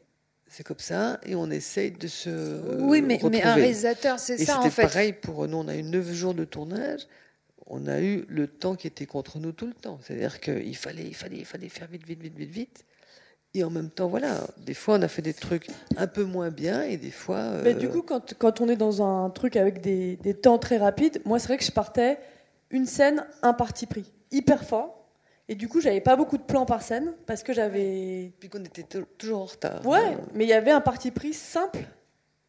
C'est 0.47 0.63
comme 0.63 0.79
ça 0.79 1.19
et 1.25 1.35
on 1.35 1.49
essaye 1.49 1.91
de 1.91 2.07
se. 2.07 2.79
Oui, 2.79 3.01
mais, 3.01 3.19
mais 3.29 3.43
un 3.43 3.55
réalisateur, 3.55 4.19
c'est 4.19 4.37
ça 4.37 4.59
en 4.59 4.69
fait. 4.69 4.83
pareil 4.83 5.13
pour 5.13 5.47
nous, 5.47 5.57
on 5.57 5.67
a 5.67 5.75
eu 5.75 5.83
neuf 5.83 6.11
jours 6.13 6.33
de 6.33 6.45
tournage 6.45 7.07
on 7.67 7.87
a 7.87 7.99
eu 7.99 8.25
le 8.29 8.47
temps 8.47 8.75
qui 8.75 8.87
était 8.87 9.05
contre 9.05 9.39
nous 9.39 9.51
tout 9.51 9.67
le 9.67 9.73
temps. 9.73 9.99
C'est-à-dire 10.03 10.39
qu'il 10.39 10.75
fallait, 10.75 11.05
il 11.05 11.15
fallait, 11.15 11.37
il 11.37 11.45
fallait 11.45 11.69
faire 11.69 11.87
vite, 11.87 12.05
vite, 12.05 12.21
vite, 12.21 12.37
vite, 12.37 12.49
vite. 12.49 12.85
Et 13.53 13.63
en 13.63 13.69
même 13.69 13.89
temps, 13.89 14.07
voilà, 14.07 14.41
des 14.57 14.73
fois 14.73 14.95
on 14.95 15.01
a 15.01 15.07
fait 15.07 15.21
des 15.21 15.33
trucs 15.33 15.67
un 15.95 16.07
peu 16.07 16.25
moins 16.25 16.51
bien 16.51 16.83
et 16.83 16.97
des 16.97 17.11
fois. 17.11 17.61
Mais 17.63 17.73
du 17.73 17.85
euh, 17.85 17.89
coup, 17.89 18.01
quand, 18.01 18.33
quand, 18.37 18.59
on 18.59 18.67
est 18.67 18.75
dans 18.75 19.01
un 19.01 19.29
truc 19.29 19.55
avec 19.55 19.79
des, 19.79 20.17
des 20.17 20.33
temps 20.33 20.57
très 20.57 20.77
rapides, 20.77 21.21
moi 21.23 21.39
c'est 21.39 21.47
vrai 21.47 21.57
que 21.57 21.63
je 21.63 21.71
partais 21.71 22.19
une 22.75 22.85
scène, 22.85 23.25
un 23.41 23.53
parti 23.53 23.85
pris, 23.85 24.11
hyper 24.31 24.63
fort. 24.63 25.01
Et 25.47 25.55
du 25.55 25.67
coup, 25.67 25.79
j'avais 25.79 26.01
pas 26.01 26.15
beaucoup 26.15 26.37
de 26.37 26.43
plans 26.43 26.65
par 26.65 26.81
scène 26.81 27.13
parce 27.27 27.43
que 27.43 27.53
j'avais. 27.53 28.33
Puis 28.39 28.49
qu'on 28.49 28.63
était 28.63 28.83
toujours 29.17 29.41
en 29.41 29.45
retard. 29.45 29.85
Ouais, 29.85 30.17
mais 30.33 30.45
il 30.45 30.49
y 30.49 30.53
avait 30.53 30.71
un 30.71 30.81
parti 30.81 31.11
pris 31.11 31.33
simple. 31.33 31.79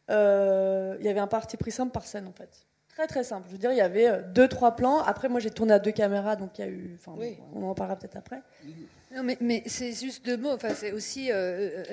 Euh, 0.09 0.95
il 0.99 1.05
y 1.05 1.09
avait 1.09 1.19
un 1.19 1.27
parti 1.27 1.57
pris 1.57 1.71
simple 1.71 1.91
par 1.91 2.05
scène 2.05 2.27
en 2.27 2.31
fait. 2.31 2.65
Très 2.89 3.05
très 3.05 3.23
simple. 3.23 3.45
Je 3.47 3.51
veux 3.51 3.59
dire, 3.59 3.71
il 3.71 3.77
y 3.77 3.81
avait 3.81 4.07
euh, 4.07 4.21
deux 4.23 4.47
trois 4.47 4.75
plans. 4.75 5.03
Après, 5.03 5.29
moi, 5.29 5.39
j'ai 5.39 5.51
tourné 5.51 5.73
à 5.73 5.79
deux 5.79 5.91
caméras, 5.91 6.35
donc 6.35 6.57
il 6.57 6.61
y 6.61 6.67
a 6.67 6.71
eu. 6.71 6.95
Enfin, 6.95 7.15
on 7.53 7.69
en 7.69 7.75
parlera 7.75 7.95
peut-être 7.95 8.17
après. 8.17 8.41
Non, 9.15 9.21
mais, 9.23 9.37
mais 9.39 9.61
c'est 9.67 9.93
juste 9.93 10.25
deux 10.25 10.35
mots. 10.35 10.53
Enfin, 10.53 10.69
c'est 10.73 10.91
aussi 10.91 11.31
euh, 11.31 11.83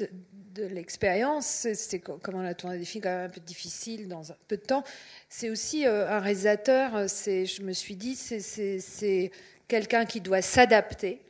euh, 0.00 0.06
de, 0.52 0.64
l'expérience. 0.64 1.66
C'est 1.74 1.98
comment 1.98 2.38
on 2.38 2.44
a 2.44 2.54
tourné 2.54 2.78
des 2.78 2.84
films 2.84 3.02
quand 3.02 3.10
même 3.10 3.26
un 3.26 3.32
peu 3.32 3.40
difficile 3.40 4.08
dans 4.08 4.32
un 4.32 4.36
peu 4.48 4.56
de 4.56 4.62
temps. 4.62 4.84
C'est 5.28 5.50
aussi 5.50 5.86
un 5.86 6.18
réalisateur. 6.20 7.08
C'est, 7.08 7.46
je 7.46 7.62
me 7.62 7.72
suis 7.72 7.96
dit, 7.96 8.14
c'est 8.14 9.30
quelqu'un 9.68 10.04
qui 10.04 10.20
doit 10.20 10.42
s'adapter 10.42 11.20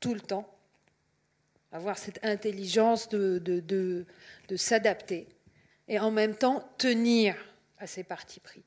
tout 0.00 0.14
le 0.14 0.20
temps, 0.20 0.48
avoir 1.72 1.98
cette 1.98 2.24
intelligence 2.24 3.08
de, 3.08 3.38
de, 3.38 3.60
de, 3.60 4.06
de 4.48 4.56
s'adapter 4.56 5.28
et 5.88 5.98
en 5.98 6.10
même 6.10 6.34
temps 6.34 6.68
tenir 6.78 7.36
à 7.78 7.86
ses 7.86 8.02
partis 8.04 8.40
pris. 8.40 8.62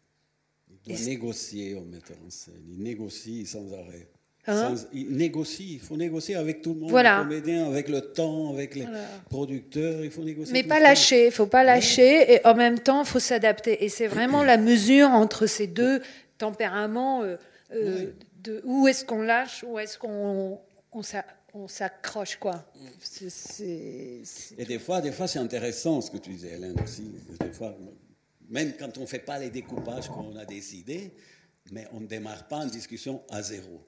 Il 0.85 0.95
doit 0.95 1.05
négocier 1.05 1.75
en 1.75 1.85
mettant 1.85 2.15
en 2.25 2.29
scène. 2.29 2.63
Il 2.69 2.83
négocie 2.83 3.45
sans 3.45 3.71
arrêt. 3.73 4.07
Hein 4.45 4.75
il 4.91 5.15
négocie, 5.15 5.75
il 5.75 5.79
faut 5.79 5.95
négocier 5.95 6.35
avec 6.35 6.61
tout 6.61 6.73
le 6.73 6.81
monde, 6.81 6.89
voilà. 6.89 7.19
les 7.19 7.23
comédiens, 7.23 7.65
avec 7.65 7.87
le 7.87 8.01
temps, 8.01 8.51
avec 8.51 8.75
les 8.75 8.85
producteurs, 9.29 10.03
il 10.03 10.11
faut 10.11 10.23
négocier. 10.23 10.51
Mais 10.51 10.63
pas 10.63 10.81
lâcher, 10.81 11.23
il 11.23 11.27
ne 11.27 11.31
faut 11.31 11.45
pas 11.45 11.63
lâcher, 11.63 12.33
et 12.33 12.45
en 12.45 12.53
même 12.53 12.79
temps, 12.79 13.03
il 13.03 13.07
faut 13.07 13.21
s'adapter. 13.21 13.85
Et 13.85 13.89
c'est 13.89 14.07
vraiment 14.07 14.43
la 14.43 14.57
mesure 14.57 15.07
entre 15.07 15.45
ces 15.45 15.67
deux 15.67 16.01
tempéraments, 16.37 17.23
euh, 17.23 17.37
euh, 17.73 18.11
de 18.43 18.61
où 18.65 18.85
est-ce 18.89 19.05
qu'on 19.05 19.21
lâche, 19.21 19.63
où 19.65 19.79
est-ce 19.79 19.97
qu'on 19.97 20.59
on, 20.91 21.67
s'accroche, 21.69 22.35
quoi. 22.35 22.65
Et 23.61 24.65
des 24.67 24.79
fois, 24.79 24.99
des 24.99 25.13
fois 25.13 25.27
c'est 25.27 25.39
intéressant 25.39 26.01
ce 26.01 26.11
que 26.11 26.17
tu 26.17 26.31
disais, 26.31 26.55
Hélène, 26.55 26.75
aussi. 26.83 27.13
Des 27.39 27.53
fois, 27.53 27.73
même 28.49 28.73
quand 28.77 28.97
on 28.97 29.01
ne 29.01 29.05
fait 29.05 29.19
pas 29.19 29.39
les 29.39 29.49
découpages 29.49 30.09
qu'on 30.09 30.35
a 30.35 30.43
décidés, 30.43 31.13
mais 31.71 31.87
on 31.93 32.01
ne 32.01 32.07
démarre 32.07 32.45
pas 32.49 32.57
en 32.57 32.65
discussion 32.65 33.23
à 33.29 33.41
zéro. 33.41 33.79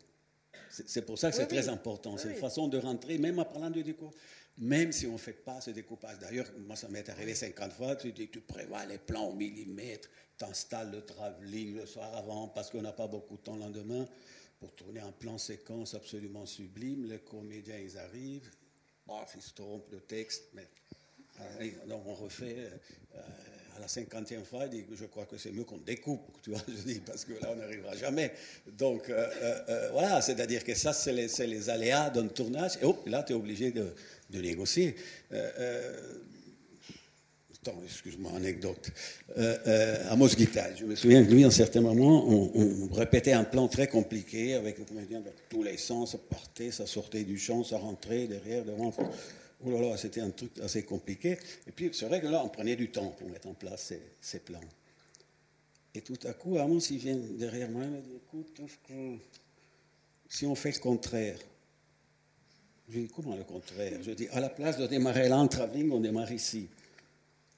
C'est 0.85 1.05
pour 1.05 1.17
ça 1.17 1.29
que 1.29 1.37
c'est 1.37 1.47
très 1.47 1.69
important. 1.69 2.17
C'est 2.17 2.29
une 2.29 2.35
façon 2.35 2.67
de 2.67 2.77
rentrer, 2.77 3.17
même 3.17 3.39
en 3.39 3.45
parlant 3.45 3.69
de 3.69 3.81
découpage, 3.81 4.19
même 4.57 4.91
si 4.91 5.07
on 5.07 5.13
ne 5.13 5.17
fait 5.17 5.33
pas 5.33 5.61
ce 5.61 5.71
découpage. 5.71 6.19
D'ailleurs, 6.19 6.47
moi, 6.65 6.75
ça 6.75 6.87
m'est 6.89 7.07
arrivé 7.09 7.35
50 7.35 7.73
fois. 7.73 7.95
Tu 7.95 8.11
dis, 8.11 8.29
tu 8.29 8.41
prévois 8.41 8.85
les 8.85 8.97
plans 8.97 9.29
au 9.29 9.33
millimètre, 9.33 10.09
tu 10.37 10.45
installes 10.45 10.91
le 10.91 11.05
travelling 11.05 11.75
le 11.75 11.85
soir 11.85 12.15
avant 12.15 12.47
parce 12.49 12.69
qu'on 12.69 12.81
n'a 12.81 12.93
pas 12.93 13.07
beaucoup 13.07 13.37
de 13.37 13.41
temps 13.41 13.55
le 13.55 13.61
lendemain 13.61 14.05
pour 14.59 14.73
tourner 14.73 15.01
un 15.01 15.11
plan 15.11 15.37
séquence 15.37 15.93
absolument 15.93 16.45
sublime. 16.45 17.05
Les 17.05 17.19
comédiens, 17.19 17.77
ils 17.77 17.97
arrivent. 17.97 18.49
Ils 19.35 19.41
se 19.41 19.53
trompent 19.53 19.91
le 19.91 19.99
texte, 19.99 20.45
mais 20.53 20.67
Donc 21.87 22.03
on 22.05 22.13
refait 22.15 22.71
euh, 23.15 23.19
à 23.75 23.79
la 23.81 23.87
cinquantième 23.87 24.43
fois, 24.43 24.67
dit, 24.67 24.85
je 24.93 25.05
crois 25.05 25.25
que 25.25 25.37
c'est 25.37 25.51
mieux 25.51 25.63
qu'on 25.63 25.77
découpe, 25.77 26.21
tu 26.41 26.51
vois, 26.51 26.61
je 26.67 26.93
dis, 26.93 27.01
parce 27.05 27.25
que 27.25 27.33
là, 27.33 27.49
on 27.51 27.55
n'arrivera 27.55 27.95
jamais. 27.95 28.31
Donc, 28.77 29.09
euh, 29.09 29.27
euh, 29.41 29.89
voilà, 29.91 30.21
c'est-à-dire 30.21 30.63
que 30.63 30.73
ça, 30.73 30.93
c'est 30.93 31.11
les, 31.11 31.69
aléas 31.69 32.09
d'un 32.09 32.27
tournage. 32.27 32.77
Et 32.81 32.85
oh, 32.85 32.97
là, 33.05 33.23
tu 33.23 33.33
es 33.33 33.35
obligé 33.35 33.71
de, 33.71 33.93
négocier. 34.33 34.95
Attends, 37.53 37.81
excuse-moi, 37.83 38.31
anecdote. 38.35 38.91
à 39.35 40.15
Mosguitaille, 40.15 40.75
je 40.77 40.85
me 40.85 40.95
souviens 40.95 41.23
que 41.25 41.31
lui, 41.31 41.43
à 41.43 41.47
un 41.47 41.51
certain 41.51 41.81
moment, 41.81 42.27
on, 42.27 42.87
répétait 42.93 43.33
un 43.33 43.43
plan 43.43 43.67
très 43.67 43.87
compliqué 43.87 44.53
avec 44.55 44.77
le 44.77 44.85
comédien 44.85 45.19
dans 45.19 45.31
tous 45.49 45.63
les 45.63 45.77
sens, 45.77 46.11
ça 46.11 46.17
partait, 46.29 46.71
ça 46.71 46.85
sortait 46.85 47.23
du 47.23 47.37
champ, 47.37 47.63
ça 47.63 47.77
rentrait 47.77 48.27
derrière, 48.27 48.63
devant. 48.63 48.93
Oh 49.63 49.71
là 49.71 49.81
là, 49.81 49.97
c'était 49.97 50.21
un 50.21 50.29
truc 50.31 50.51
assez 50.59 50.83
compliqué. 50.83 51.37
Et 51.67 51.71
puis, 51.71 51.89
c'est 51.93 52.05
vrai 52.05 52.21
que 52.21 52.27
là, 52.27 52.43
on 52.43 52.49
prenait 52.49 52.75
du 52.75 52.89
temps 52.89 53.09
pour 53.17 53.29
mettre 53.29 53.47
en 53.47 53.53
place 53.53 53.93
ces, 54.21 54.39
plans. 54.39 54.59
Et 55.93 56.01
tout 56.01 56.19
à 56.25 56.33
coup, 56.33 56.57
Amos, 56.57 56.79
il 56.91 56.97
vient 56.97 57.15
derrière 57.15 57.69
moi 57.69 57.83
et 57.83 57.87
me 57.87 58.01
dit 58.01 58.15
Écoute, 58.15 58.61
si 60.27 60.45
on 60.45 60.55
fait 60.55 60.71
le 60.71 60.79
contraire. 60.79 61.37
Je 62.89 62.99
dis 62.99 63.07
Comment 63.15 63.35
le 63.35 63.43
contraire? 63.43 63.99
Je 64.03 64.11
dis 64.11 64.27
À 64.29 64.39
la 64.39 64.49
place 64.49 64.77
de 64.77 64.87
démarrer 64.87 65.29
là 65.29 65.37
en 65.37 65.47
travelling, 65.47 65.91
on 65.91 66.01
démarre 66.01 66.31
ici. 66.31 66.67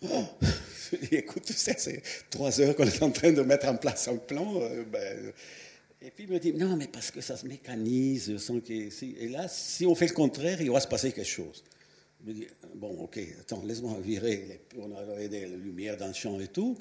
Oh 0.04 0.26
je 0.92 0.98
dis 0.98 1.16
Écoute, 1.16 1.44
tu 1.44 1.54
sais, 1.54 1.76
c'est 1.78 2.04
trois 2.30 2.62
heures 2.62 2.76
qu'on 2.76 2.86
est 2.86 3.02
en 3.02 3.12
train 3.12 3.32
de 3.32 3.42
mettre 3.42 3.68
en 3.68 3.76
place 3.76 4.08
un 4.08 4.18
plan. 4.18 4.62
Euh, 4.62 4.84
ben, 4.86 5.34
et 6.02 6.12
puis 6.12 6.26
il 6.26 6.30
me 6.30 6.40
dit 6.40 6.54
Non, 6.54 6.76
mais 6.78 6.88
parce 6.88 7.10
que 7.10 7.22
ça 7.22 7.36
se 7.36 7.48
mécanise. 7.48 8.38
Sans 8.38 8.60
que, 8.60 8.72
et 8.72 9.30
là, 9.30 9.48
si 9.48 9.86
on 9.86 9.96
fait 9.96 10.08
le 10.08 10.14
contraire, 10.14 10.62
il 10.62 10.70
va 10.70 10.80
se 10.80 10.88
passer 10.88 11.12
quelque 11.12 11.28
chose. 11.28 11.64
Je 12.28 12.34
dis, 12.34 12.48
bon, 12.76 12.90
ok, 13.00 13.20
attends, 13.40 13.64
laisse-moi 13.64 13.98
virer, 14.02 14.60
on 14.78 14.94
a 14.94 15.28
des 15.30 15.48
lumières 15.48 15.96
dans 15.96 16.08
le 16.08 16.14
champ 16.14 16.38
et 16.42 16.50
tout. 16.50 16.78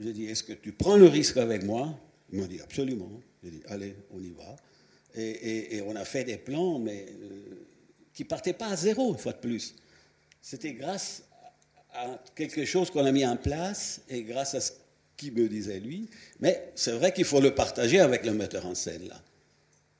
Je 0.00 0.08
dis, 0.08 0.24
est-ce 0.24 0.42
que 0.42 0.54
tu 0.54 0.72
prends 0.72 0.96
le 0.96 1.06
risque 1.06 1.36
avec 1.36 1.62
moi? 1.62 1.94
Il 2.32 2.40
m'a 2.40 2.46
dit, 2.46 2.58
absolument. 2.58 3.20
J'ai 3.44 3.50
dit, 3.50 3.62
allez, 3.68 3.94
on 4.10 4.22
y 4.22 4.30
va. 4.30 4.56
Et, 5.14 5.82
on 5.86 5.94
a 5.94 6.06
fait 6.06 6.24
des 6.24 6.38
plans, 6.38 6.78
mais 6.78 7.04
euh, 7.10 7.66
qui 8.14 8.22
ne 8.22 8.28
partaient 8.28 8.54
pas 8.54 8.68
à 8.68 8.76
zéro, 8.76 9.12
une 9.12 9.18
fois 9.18 9.32
de 9.32 9.40
plus. 9.40 9.74
C'était 10.40 10.72
grâce 10.72 11.22
à 11.92 12.18
quelque 12.34 12.64
chose 12.64 12.90
qu'on 12.90 13.04
a 13.04 13.12
mis 13.12 13.26
en 13.26 13.36
place 13.36 14.00
et 14.08 14.22
grâce 14.22 14.54
à 14.54 14.62
ce 14.62 14.72
qu'il 15.18 15.34
me 15.34 15.48
disait 15.48 15.80
lui. 15.80 16.08
Mais 16.40 16.72
c'est 16.76 16.92
vrai 16.92 17.12
qu'il 17.12 17.26
faut 17.26 17.40
le 17.40 17.54
partager 17.54 18.00
avec 18.00 18.24
le 18.24 18.32
metteur 18.32 18.64
en 18.64 18.74
scène, 18.74 19.06
là. 19.06 19.20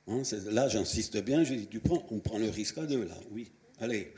Hein, 0.07 0.23
là, 0.49 0.67
j'insiste 0.67 1.17
bien, 1.17 1.43
je 1.43 1.53
dis, 1.53 1.67
tu 1.67 1.79
prends, 1.79 2.03
on 2.09 2.17
prend 2.17 2.39
le 2.39 2.49
risque 2.49 2.79
à 2.79 2.87
deux, 2.87 3.05
là, 3.05 3.15
oui. 3.31 3.51
Allez. 3.79 4.11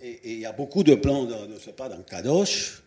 Et 0.00 0.32
il 0.32 0.38
y 0.40 0.46
a 0.46 0.52
beaucoup 0.52 0.84
de 0.84 0.94
plans, 0.94 1.24
de, 1.24 1.52
ne 1.52 1.58
sais 1.58 1.72
pas, 1.72 1.88
dans 1.88 2.02
Kadosh, 2.02 2.82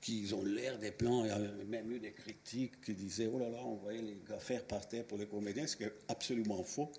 qui 0.00 0.30
ont 0.34 0.44
l'air 0.44 0.78
des 0.78 0.90
plans. 0.90 1.24
Il 1.24 1.28
y 1.28 1.32
a 1.32 1.38
même 1.68 1.90
eu 1.90 1.98
des 1.98 2.12
critiques 2.12 2.80
qui 2.82 2.94
disaient 2.94 3.30
Oh 3.32 3.38
là 3.38 3.48
là, 3.48 3.58
on 3.64 3.76
voyait 3.76 4.02
les 4.02 4.18
gars 4.28 4.38
faire 4.38 4.64
par 4.64 4.86
terre 4.86 5.04
pour 5.04 5.18
les 5.18 5.26
comédiens, 5.26 5.66
ce 5.66 5.76
qui 5.76 5.84
est 5.84 5.94
absolument 6.08 6.62
faux. 6.62 6.90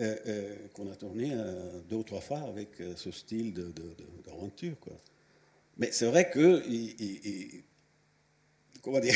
Euh, 0.00 0.16
euh, 0.28 0.56
qu'on 0.72 0.88
a 0.90 0.94
tourné 0.94 1.32
euh, 1.32 1.80
deux 1.88 1.96
ou 1.96 2.02
trois 2.04 2.20
fois 2.20 2.38
avec 2.42 2.68
ce 2.94 3.10
style 3.10 3.52
d'aventure. 4.24 4.78
quoi. 4.80 4.92
Mais 5.78 5.90
c'est 5.90 6.06
vrai 6.06 6.30
que. 6.30 6.62
comment 8.80 9.00
dire 9.00 9.14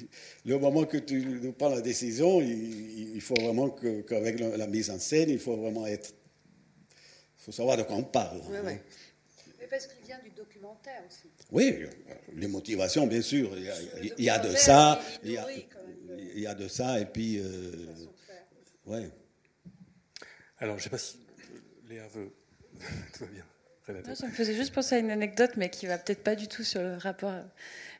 Le 0.44 0.58
moment 0.58 0.84
que 0.86 0.98
tu 0.98 1.24
nous 1.24 1.52
prends 1.52 1.68
la 1.68 1.80
décision, 1.80 2.40
il, 2.42 3.20
faut 3.20 3.36
vraiment 3.36 3.70
qu'avec 3.70 4.40
la 4.40 4.66
mise 4.66 4.90
en 4.90 4.98
scène, 4.98 5.30
il 5.30 5.38
faut 5.38 5.56
vraiment 5.56 5.86
être 5.86 6.12
faut 7.48 7.52
savoir 7.52 7.78
de 7.78 7.82
quoi 7.82 7.96
on 7.96 8.04
parle. 8.04 8.42
Oui, 8.50 8.58
oui. 8.62 8.74
Mais 9.58 9.66
parce 9.68 9.86
qu'il 9.86 10.04
vient 10.04 10.18
du 10.22 10.28
documentaire 10.30 11.02
aussi. 11.08 11.30
Oui, 11.50 11.86
les 12.34 12.46
motivations, 12.46 13.06
bien 13.06 13.22
sûr. 13.22 13.56
Il 14.18 14.24
y 14.24 14.28
a, 14.28 14.38
de 14.38 14.54
ça. 14.54 15.00
Il 15.24 15.32
y 15.32 15.38
a, 15.38 15.46
il 16.34 16.40
y 16.40 16.46
a, 16.46 16.54
de 16.54 16.68
ça, 16.68 17.00
et 17.00 17.06
puis. 17.06 17.38
Euh, 17.38 17.72
ouais. 18.84 19.10
Alors, 20.58 20.76
je 20.76 20.80
ne 20.80 20.84
sais 20.84 20.90
pas 20.90 20.98
si 20.98 21.20
Léa 21.88 22.06
veut. 22.08 22.30
Tout 23.14 23.24
va 23.24 23.26
bien. 23.30 23.44
Non, 24.06 24.14
ça 24.14 24.26
me 24.26 24.32
faisait 24.32 24.54
juste 24.54 24.74
penser 24.74 24.96
à 24.96 24.98
une 24.98 25.10
anecdote, 25.10 25.52
mais 25.56 25.70
qui 25.70 25.86
va 25.86 25.96
peut-être 25.96 26.22
pas 26.22 26.34
du 26.34 26.48
tout 26.48 26.64
sur 26.64 26.82
le 26.82 26.98
rapport. 26.98 27.32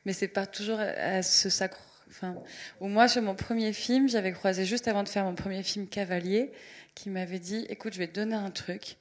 Mais 0.04 0.12
c'est 0.12 0.28
pas 0.28 0.46
toujours 0.46 0.78
à 0.78 1.22
ce 1.22 1.48
sacre. 1.48 1.80
Enfin, 2.10 2.36
où 2.80 2.88
moi, 2.88 3.08
sur 3.08 3.22
mon 3.22 3.34
premier 3.34 3.72
film, 3.72 4.10
j'avais 4.10 4.32
croisé 4.32 4.66
juste 4.66 4.88
avant 4.88 5.02
de 5.04 5.08
faire 5.08 5.24
mon 5.24 5.34
premier 5.34 5.62
film 5.62 5.86
Cavalier, 5.86 6.52
qui 6.94 7.08
m'avait 7.08 7.38
dit 7.38 7.64
"Écoute, 7.70 7.94
je 7.94 7.98
vais 7.98 8.08
te 8.08 8.14
donner 8.14 8.34
un 8.34 8.50
truc. 8.50 8.98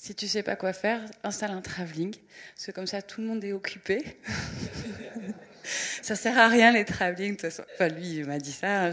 Si 0.00 0.14
tu 0.14 0.28
sais 0.28 0.44
pas 0.44 0.54
quoi 0.54 0.72
faire, 0.72 1.00
installe 1.24 1.50
un 1.50 1.60
travelling, 1.60 2.14
parce 2.54 2.66
que 2.66 2.70
comme 2.70 2.86
ça 2.86 3.02
tout 3.02 3.20
le 3.20 3.26
monde 3.26 3.42
est 3.42 3.52
occupé. 3.52 4.00
ça 6.02 6.14
sert 6.14 6.38
à 6.38 6.46
rien 6.46 6.70
les 6.70 6.84
travelling, 6.84 7.32
de 7.32 7.40
toute 7.40 7.50
façon. 7.50 7.64
Enfin, 7.74 7.88
lui, 7.88 8.18
il 8.18 8.24
m'a 8.24 8.38
dit 8.38 8.52
ça. 8.52 8.84
Hein, 8.84 8.92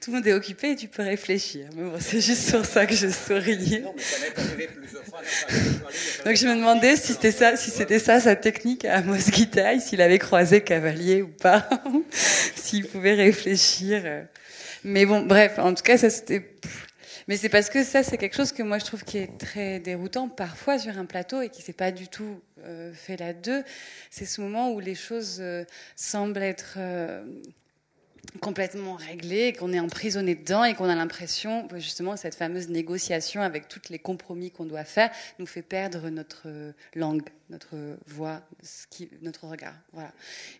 tout 0.00 0.10
le 0.10 0.16
monde 0.16 0.26
est 0.26 0.32
occupé 0.32 0.72
et 0.72 0.76
tu 0.76 0.88
peux 0.88 1.04
réfléchir. 1.04 1.68
Mais 1.76 1.84
bon, 1.84 1.96
c'est 2.00 2.20
juste 2.20 2.48
sur 2.48 2.66
ça 2.66 2.86
que 2.86 2.94
je 2.96 3.06
souriais. 3.06 3.84
Donc 6.24 6.36
je 6.36 6.48
me 6.48 6.56
demandais 6.56 6.96
si 6.96 7.12
c'était 7.12 7.30
ça, 7.30 7.56
si 7.56 7.70
c'était 7.70 8.00
ça 8.00 8.18
sa 8.18 8.34
technique 8.34 8.84
à 8.84 9.00
Mosquitaille, 9.00 9.80
s'il 9.80 10.02
avait 10.02 10.18
croisé 10.18 10.60
Cavalier 10.60 11.22
ou 11.22 11.28
pas, 11.28 11.68
s'il 12.56 12.88
pouvait 12.88 13.14
réfléchir. 13.14 14.26
Mais 14.82 15.06
bon, 15.06 15.22
bref, 15.22 15.60
en 15.60 15.72
tout 15.72 15.84
cas, 15.84 15.96
ça 15.96 16.10
c'était 16.10 16.44
mais 17.28 17.36
c'est 17.36 17.48
parce 17.48 17.70
que 17.70 17.84
ça, 17.84 18.02
c'est 18.02 18.18
quelque 18.18 18.36
chose 18.36 18.52
que 18.52 18.62
moi 18.62 18.78
je 18.78 18.84
trouve 18.84 19.04
qui 19.04 19.18
est 19.18 19.38
très 19.38 19.80
déroutant 19.80 20.28
parfois 20.28 20.78
sur 20.78 20.96
un 20.98 21.04
plateau 21.04 21.40
et 21.40 21.48
qui 21.48 21.62
s'est 21.62 21.72
pas 21.72 21.92
du 21.92 22.08
tout 22.08 22.40
euh, 22.64 22.92
fait 22.92 23.16
là 23.16 23.32
deux. 23.32 23.64
C'est 24.10 24.26
ce 24.26 24.40
moment 24.40 24.72
où 24.72 24.80
les 24.80 24.94
choses 24.94 25.38
euh, 25.40 25.64
semblent 25.96 26.42
être 26.42 26.74
euh, 26.78 27.24
complètement 28.40 28.94
réglées, 28.94 29.52
qu'on 29.52 29.72
est 29.72 29.80
emprisonné 29.80 30.34
dedans 30.34 30.64
et 30.64 30.74
qu'on 30.74 30.88
a 30.88 30.94
l'impression, 30.94 31.68
justement, 31.76 32.16
cette 32.16 32.34
fameuse 32.34 32.68
négociation 32.68 33.42
avec 33.42 33.68
tous 33.68 33.90
les 33.90 33.98
compromis 33.98 34.50
qu'on 34.50 34.64
doit 34.64 34.84
faire 34.84 35.10
nous 35.38 35.46
fait 35.46 35.62
perdre 35.62 36.08
notre 36.08 36.46
langue, 36.94 37.22
notre 37.50 37.76
voix, 38.06 38.42
notre 39.22 39.46
regard. 39.46 39.74
Voilà. 39.92 40.12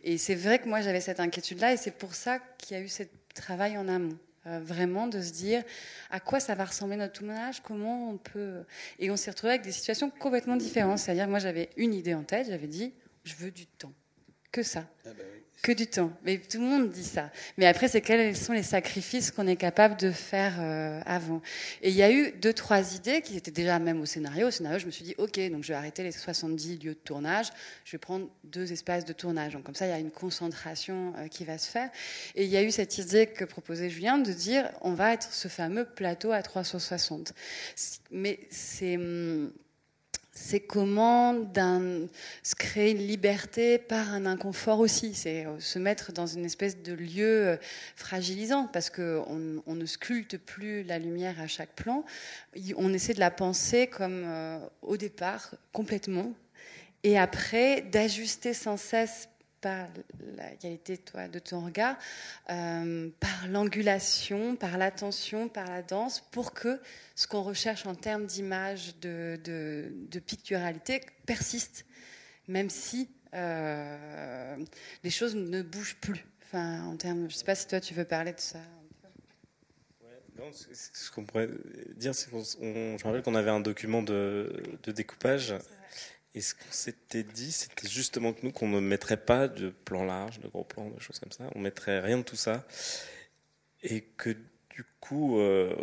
Et 0.04 0.18
c'est 0.18 0.34
vrai 0.34 0.58
que 0.58 0.68
moi 0.68 0.80
j'avais 0.80 1.00
cette 1.00 1.20
inquiétude-là 1.20 1.72
et 1.72 1.76
c'est 1.76 1.96
pour 1.96 2.14
ça 2.14 2.40
qu'il 2.58 2.76
y 2.76 2.80
a 2.80 2.82
eu 2.82 2.88
ce 2.88 3.04
travail 3.34 3.78
en 3.78 3.88
amont. 3.88 4.18
Euh, 4.46 4.58
vraiment 4.60 5.06
de 5.06 5.20
se 5.22 5.32
dire 5.32 5.62
à 6.10 6.18
quoi 6.18 6.40
ça 6.40 6.56
va 6.56 6.64
ressembler 6.64 6.96
notre 6.96 7.12
tournage, 7.12 7.62
comment 7.62 8.10
on 8.10 8.18
peut. 8.18 8.64
Et 8.98 9.08
on 9.10 9.16
s'est 9.16 9.30
retrouvé 9.30 9.52
avec 9.52 9.62
des 9.62 9.70
situations 9.70 10.10
complètement 10.10 10.56
différentes. 10.56 10.98
C'est-à-dire, 10.98 11.28
moi, 11.28 11.38
j'avais 11.38 11.70
une 11.76 11.94
idée 11.94 12.14
en 12.14 12.24
tête, 12.24 12.48
j'avais 12.48 12.66
dit, 12.66 12.92
je 13.22 13.34
veux 13.36 13.52
du 13.52 13.66
temps. 13.66 13.92
Que 14.50 14.62
ça. 14.62 14.84
Ah 15.06 15.10
bah 15.16 15.22
que 15.62 15.70
du 15.70 15.86
temps. 15.86 16.12
Mais 16.24 16.38
tout 16.38 16.58
le 16.58 16.66
monde 16.66 16.90
dit 16.90 17.04
ça. 17.04 17.30
Mais 17.56 17.66
après, 17.66 17.86
c'est 17.86 18.00
quels 18.00 18.36
sont 18.36 18.52
les 18.52 18.64
sacrifices 18.64 19.30
qu'on 19.30 19.46
est 19.46 19.56
capable 19.56 19.96
de 19.96 20.10
faire 20.10 20.56
euh, 20.58 21.00
avant. 21.06 21.40
Et 21.82 21.90
il 21.90 21.94
y 21.94 22.02
a 22.02 22.10
eu 22.10 22.32
deux, 22.32 22.52
trois 22.52 22.96
idées 22.96 23.22
qui 23.22 23.36
étaient 23.36 23.52
déjà 23.52 23.78
même 23.78 24.00
au 24.00 24.06
scénario. 24.06 24.48
Au 24.48 24.50
scénario, 24.50 24.80
je 24.80 24.86
me 24.86 24.90
suis 24.90 25.04
dit, 25.04 25.14
OK, 25.18 25.38
donc 25.50 25.62
je 25.62 25.68
vais 25.68 25.74
arrêter 25.74 26.02
les 26.02 26.10
70 26.10 26.78
lieux 26.78 26.94
de 26.94 26.98
tournage. 26.98 27.46
Je 27.84 27.92
vais 27.92 27.98
prendre 27.98 28.28
deux 28.42 28.72
espaces 28.72 29.04
de 29.04 29.12
tournage. 29.12 29.52
Donc 29.52 29.62
comme 29.62 29.76
ça, 29.76 29.86
il 29.86 29.90
y 29.90 29.94
a 29.94 30.00
une 30.00 30.10
concentration 30.10 31.14
euh, 31.16 31.28
qui 31.28 31.44
va 31.44 31.56
se 31.58 31.70
faire. 31.70 31.90
Et 32.34 32.44
il 32.44 32.50
y 32.50 32.56
a 32.56 32.62
eu 32.64 32.72
cette 32.72 32.98
idée 32.98 33.28
que 33.28 33.44
proposait 33.44 33.88
Julien 33.88 34.18
de 34.18 34.32
dire, 34.32 34.68
on 34.80 34.94
va 34.94 35.12
être 35.12 35.32
ce 35.32 35.46
fameux 35.46 35.84
plateau 35.84 36.32
à 36.32 36.42
360. 36.42 37.32
Mais 38.10 38.40
c'est... 38.50 38.96
Hum, 38.96 39.52
c'est 40.34 40.60
comment 40.60 41.34
se 42.42 42.54
créer 42.54 42.92
une 42.92 43.06
liberté 43.06 43.76
par 43.76 44.14
un 44.14 44.24
inconfort 44.24 44.80
aussi. 44.80 45.14
C'est 45.14 45.44
euh, 45.44 45.60
se 45.60 45.78
mettre 45.78 46.12
dans 46.12 46.26
une 46.26 46.46
espèce 46.46 46.82
de 46.82 46.94
lieu 46.94 47.48
euh, 47.48 47.56
fragilisant 47.96 48.66
parce 48.66 48.88
qu'on 48.88 49.62
on 49.66 49.74
ne 49.74 49.86
sculpte 49.86 50.38
plus 50.38 50.84
la 50.84 50.98
lumière 50.98 51.38
à 51.38 51.46
chaque 51.46 51.74
plan. 51.74 52.04
On 52.76 52.94
essaie 52.94 53.12
de 53.12 53.20
la 53.20 53.30
penser 53.30 53.88
comme 53.88 54.22
euh, 54.24 54.58
au 54.80 54.96
départ, 54.96 55.54
complètement. 55.72 56.32
Et 57.04 57.18
après, 57.18 57.82
d'ajuster 57.82 58.54
sans 58.54 58.78
cesse 58.78 59.28
par 59.62 59.88
la 60.36 60.50
qualité 60.56 60.98
toi, 60.98 61.28
de 61.28 61.38
ton 61.38 61.64
regard, 61.64 61.96
euh, 62.50 63.08
par 63.20 63.48
l'angulation, 63.48 64.56
par 64.56 64.76
l'attention, 64.76 65.48
par 65.48 65.66
la 65.68 65.82
danse, 65.82 66.20
pour 66.32 66.52
que 66.52 66.80
ce 67.14 67.26
qu'on 67.26 67.42
recherche 67.42 67.86
en 67.86 67.94
termes 67.94 68.26
d'image, 68.26 68.98
de, 69.00 69.40
de, 69.44 70.18
picturalité 70.18 71.00
persiste, 71.26 71.86
même 72.48 72.68
si 72.68 73.08
euh, 73.34 74.56
les 75.04 75.10
choses 75.10 75.34
ne 75.34 75.62
bougent 75.62 75.96
plus. 75.96 76.26
Enfin, 76.42 76.84
en 76.84 76.96
termes, 76.96 77.20
je 77.20 77.34
ne 77.34 77.38
sais 77.38 77.44
pas 77.44 77.54
si 77.54 77.66
toi 77.66 77.80
tu 77.80 77.94
veux 77.94 78.04
parler 78.04 78.32
de 78.32 78.40
ça. 78.40 78.58
ce 80.72 81.10
qu'on 81.12 81.24
pourrait 81.24 81.48
dire, 81.94 82.14
c'est 82.14 82.30
qu'on, 82.30 82.42
je 82.42 82.58
me 82.58 83.02
rappelle 83.04 83.22
qu'on 83.22 83.36
avait 83.36 83.50
un 83.50 83.60
document 83.60 84.02
de, 84.02 84.62
de 84.82 84.92
découpage 84.92 85.54
et 86.34 86.40
ce 86.40 86.54
qu'on 86.54 86.70
s'était 86.70 87.24
dit, 87.24 87.52
c'était 87.52 87.88
justement 87.88 88.32
que 88.32 88.40
nous, 88.42 88.52
qu'on 88.52 88.68
ne 88.68 88.80
mettrait 88.80 89.18
pas 89.18 89.48
de 89.48 89.68
plan 89.68 90.04
large, 90.04 90.40
de 90.40 90.48
gros 90.48 90.64
plans, 90.64 90.88
de 90.88 90.98
choses 90.98 91.18
comme 91.18 91.32
ça. 91.32 91.44
On 91.54 91.60
mettrait 91.60 92.00
rien 92.00 92.18
de 92.18 92.22
tout 92.22 92.36
ça. 92.36 92.64
Et 93.82 94.00
que 94.00 94.30
du 94.70 94.84
coup, 95.00 95.38
euh, 95.38 95.74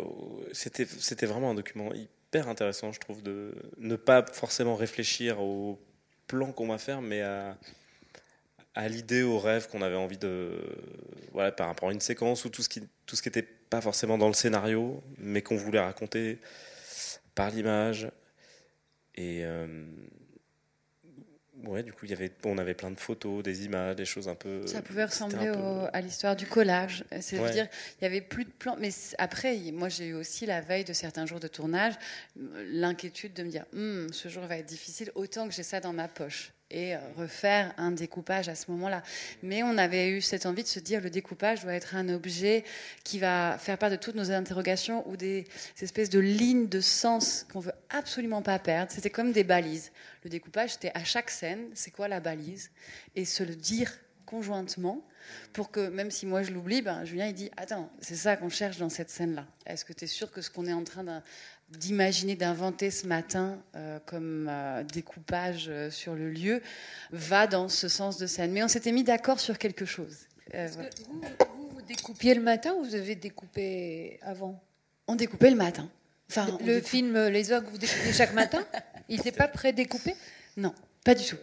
c'était, 0.52 1.26
vraiment 1.26 1.52
un 1.52 1.54
document 1.54 1.92
hyper 1.94 2.48
intéressant, 2.48 2.90
je 2.90 2.98
trouve, 2.98 3.22
de 3.22 3.54
ne 3.78 3.94
pas 3.94 4.24
forcément 4.32 4.74
réfléchir 4.74 5.40
au 5.40 5.80
plan 6.26 6.50
qu'on 6.50 6.66
va 6.66 6.78
faire, 6.78 7.00
mais 7.00 7.22
à, 7.22 7.56
à 8.74 8.88
l'idée, 8.88 9.22
au 9.22 9.38
rêve 9.38 9.68
qu'on 9.68 9.82
avait 9.82 9.96
envie 9.96 10.18
de. 10.18 10.60
Voilà, 11.32 11.52
par 11.52 11.68
rapport 11.68 11.90
à 11.90 11.92
une 11.92 12.00
séquence 12.00 12.44
ou 12.44 12.48
tout 12.48 12.62
ce 12.62 12.68
qui 12.68 12.82
tout 13.06 13.14
ce 13.14 13.22
qui 13.22 13.28
n'était 13.28 13.42
pas 13.42 13.80
forcément 13.80 14.18
dans 14.18 14.28
le 14.28 14.34
scénario, 14.34 15.00
mais 15.18 15.42
qu'on 15.42 15.56
voulait 15.56 15.78
raconter 15.78 16.40
par 17.36 17.50
l'image. 17.50 18.10
Et. 19.14 19.44
Euh, 19.44 19.86
ouais, 21.66 21.82
du 21.82 21.92
coup, 21.92 22.04
il 22.04 22.10
y 22.10 22.14
avait, 22.14 22.30
on 22.44 22.58
avait 22.58 22.74
plein 22.74 22.90
de 22.90 22.98
photos, 22.98 23.42
des 23.42 23.64
images, 23.64 23.96
des 23.96 24.04
choses 24.04 24.28
un 24.28 24.34
peu. 24.34 24.66
Ça 24.66 24.82
pouvait 24.82 25.04
ressembler 25.04 25.52
à 25.92 26.00
l'histoire 26.00 26.36
du 26.36 26.46
collage. 26.46 27.04
C'est-à-dire, 27.20 27.68
il 28.00 28.04
y 28.04 28.06
avait 28.06 28.20
plus 28.20 28.44
de 28.44 28.50
plans. 28.50 28.76
Mais 28.78 28.90
après, 29.18 29.56
moi, 29.72 29.88
j'ai 29.88 30.06
eu 30.06 30.14
aussi 30.14 30.46
la 30.46 30.60
veille 30.60 30.84
de 30.84 30.92
certains 30.92 31.26
jours 31.26 31.40
de 31.40 31.48
tournage 31.48 31.94
l'inquiétude 32.72 33.32
de 33.34 33.42
me 33.42 33.50
dire, 33.50 33.64
hm, 33.72 34.12
ce 34.12 34.28
jour 34.28 34.44
va 34.44 34.56
être 34.58 34.66
difficile, 34.66 35.10
autant 35.14 35.48
que 35.48 35.54
j'ai 35.54 35.62
ça 35.62 35.80
dans 35.80 35.92
ma 35.92 36.08
poche 36.08 36.52
et 36.70 36.94
euh, 36.94 36.98
refaire 37.16 37.74
un 37.76 37.90
découpage 37.90 38.48
à 38.48 38.54
ce 38.54 38.70
moment-là. 38.70 39.02
Mais 39.42 39.62
on 39.62 39.76
avait 39.78 40.10
eu 40.10 40.20
cette 40.20 40.46
envie 40.46 40.62
de 40.62 40.68
se 40.68 40.78
dire 40.78 41.00
le 41.00 41.10
découpage 41.10 41.62
doit 41.62 41.74
être 41.74 41.94
un 41.94 42.08
objet 42.08 42.64
qui 43.04 43.18
va 43.18 43.58
faire 43.58 43.78
part 43.78 43.90
de 43.90 43.96
toutes 43.96 44.14
nos 44.14 44.30
interrogations 44.30 45.08
ou 45.08 45.16
des, 45.16 45.46
espèces 45.80 46.10
de 46.10 46.20
lignes 46.20 46.68
de 46.68 46.80
sens 46.80 47.46
qu'on 47.52 47.60
veut 47.60 47.72
absolument 47.90 48.42
pas 48.42 48.58
perdre. 48.58 48.92
C'était 48.92 49.10
comme 49.10 49.32
des 49.32 49.44
balises. 49.44 49.92
Le 50.24 50.30
découpage, 50.30 50.72
c'était 50.72 50.92
à 50.94 51.04
chaque 51.04 51.30
scène, 51.30 51.66
c'est 51.74 51.90
quoi 51.90 52.08
la 52.08 52.20
balise? 52.20 52.70
Et 53.16 53.24
se 53.24 53.42
le 53.42 53.54
dire 53.54 53.92
conjointement 54.26 55.04
pour 55.52 55.70
que 55.70 55.88
même 55.88 56.10
si 56.10 56.24
moi 56.24 56.42
je 56.42 56.52
l'oublie, 56.52 56.82
ben, 56.82 57.04
Julien 57.04 57.26
il 57.26 57.34
dit 57.34 57.50
attends, 57.56 57.90
c'est 58.00 58.14
ça 58.14 58.36
qu'on 58.36 58.48
cherche 58.48 58.78
dans 58.78 58.88
cette 58.88 59.10
scène-là. 59.10 59.46
Est-ce 59.66 59.84
que 59.84 59.92
tu 59.92 60.04
es 60.04 60.08
sûr 60.08 60.30
que 60.30 60.40
ce 60.40 60.50
qu'on 60.50 60.66
est 60.66 60.72
en 60.72 60.84
train 60.84 61.22
d'imaginer, 61.70 62.34
d'inventer 62.34 62.90
ce 62.90 63.06
matin 63.06 63.58
euh, 63.76 63.98
comme 64.06 64.48
euh, 64.50 64.82
découpage 64.82 65.66
euh, 65.68 65.90
sur 65.90 66.14
le 66.14 66.30
lieu 66.30 66.62
va 67.12 67.46
dans 67.46 67.68
ce 67.68 67.88
sens 67.88 68.18
de 68.18 68.26
scène 68.26 68.52
Mais 68.52 68.62
on 68.62 68.68
s'était 68.68 68.92
mis 68.92 69.04
d'accord 69.04 69.40
sur 69.40 69.58
quelque 69.58 69.84
chose. 69.84 70.26
vous, 70.52 71.68
vous, 71.74 71.82
découpiez 71.82 72.34
le 72.34 72.42
matin 72.42 72.74
ou 72.74 72.84
vous 72.84 72.94
avez 72.94 73.14
découpé 73.14 74.18
avant? 74.22 74.60
On 75.06 75.14
découpait 75.14 75.50
le 75.50 75.56
matin. 75.56 75.88
Enfin, 76.28 76.58
le, 76.64 76.80
film 76.80 77.26
Les 77.28 77.52
Ogres, 77.52 77.68
vous 77.70 77.78
découpez 77.78 78.12
chaque 78.12 78.34
matin 78.34 78.64
Il 79.08 79.16
n'était 79.16 79.32
pas 79.32 79.48
pré-découpé? 79.48 80.14
Non. 80.56 80.74
Pas 81.10 81.16
du 81.16 81.26
tout. 81.26 81.38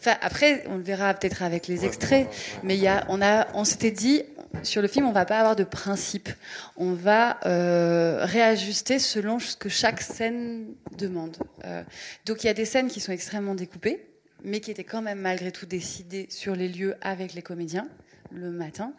Enfin, 0.00 0.16
après, 0.22 0.64
on 0.66 0.74
le 0.74 0.82
verra 0.82 1.14
peut-être 1.14 1.44
avec 1.44 1.68
les 1.68 1.84
extraits, 1.84 2.26
mais 2.64 2.76
il 2.76 2.82
y 2.82 2.88
a, 2.88 3.04
on 3.08 3.22
a, 3.22 3.46
on 3.54 3.62
s'était 3.62 3.92
dit 3.92 4.24
sur 4.64 4.82
le 4.82 4.88
film, 4.88 5.06
on 5.06 5.12
va 5.12 5.24
pas 5.24 5.38
avoir 5.38 5.54
de 5.54 5.62
principe. 5.62 6.30
On 6.76 6.94
va 6.94 7.38
euh, 7.46 8.24
réajuster 8.24 8.98
selon 8.98 9.38
ce 9.38 9.54
que 9.54 9.68
chaque 9.68 10.00
scène 10.00 10.74
demande. 10.98 11.36
Euh, 11.64 11.84
donc 12.26 12.42
il 12.42 12.48
y 12.48 12.50
a 12.50 12.54
des 12.54 12.64
scènes 12.64 12.88
qui 12.88 12.98
sont 12.98 13.12
extrêmement 13.12 13.54
découpées, 13.54 14.04
mais 14.42 14.58
qui 14.58 14.72
étaient 14.72 14.82
quand 14.82 15.00
même 15.00 15.20
malgré 15.20 15.52
tout 15.52 15.66
décidées 15.66 16.26
sur 16.28 16.56
les 16.56 16.66
lieux 16.66 16.96
avec 17.00 17.34
les 17.34 17.42
comédiens 17.42 17.86
le 18.32 18.50
matin 18.50 18.94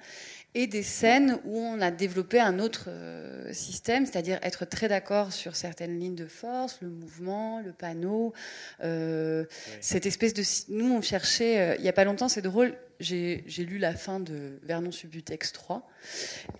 et 0.55 0.67
des 0.67 0.83
scènes 0.83 1.37
où 1.43 1.59
on 1.59 1.81
a 1.81 1.91
développé 1.91 2.39
un 2.39 2.59
autre 2.59 2.85
euh, 2.87 3.51
système, 3.51 4.05
c'est-à-dire 4.05 4.39
être 4.41 4.63
très 4.63 4.87
d'accord 4.87 5.33
sur 5.33 5.53
certaines 5.55 5.99
lignes 5.99 6.15
de 6.15 6.27
force, 6.27 6.79
le 6.81 6.89
mouvement, 6.89 7.59
le 7.59 7.73
panneau, 7.73 8.33
euh, 8.81 9.43
cette 9.81 10.05
espèce 10.05 10.33
de... 10.33 10.43
Nous, 10.69 10.89
on 10.89 11.01
cherchait, 11.01 11.59
euh, 11.59 11.75
il 11.75 11.81
n'y 11.81 11.89
a 11.89 11.93
pas 11.93 12.05
longtemps, 12.05 12.29
c'est 12.29 12.41
drôle, 12.41 12.73
j'ai 13.01 13.43
lu 13.57 13.77
la 13.77 13.93
fin 13.93 14.21
de 14.21 14.57
Vernon 14.63 14.93
Subutex 14.93 15.51
3, 15.51 15.85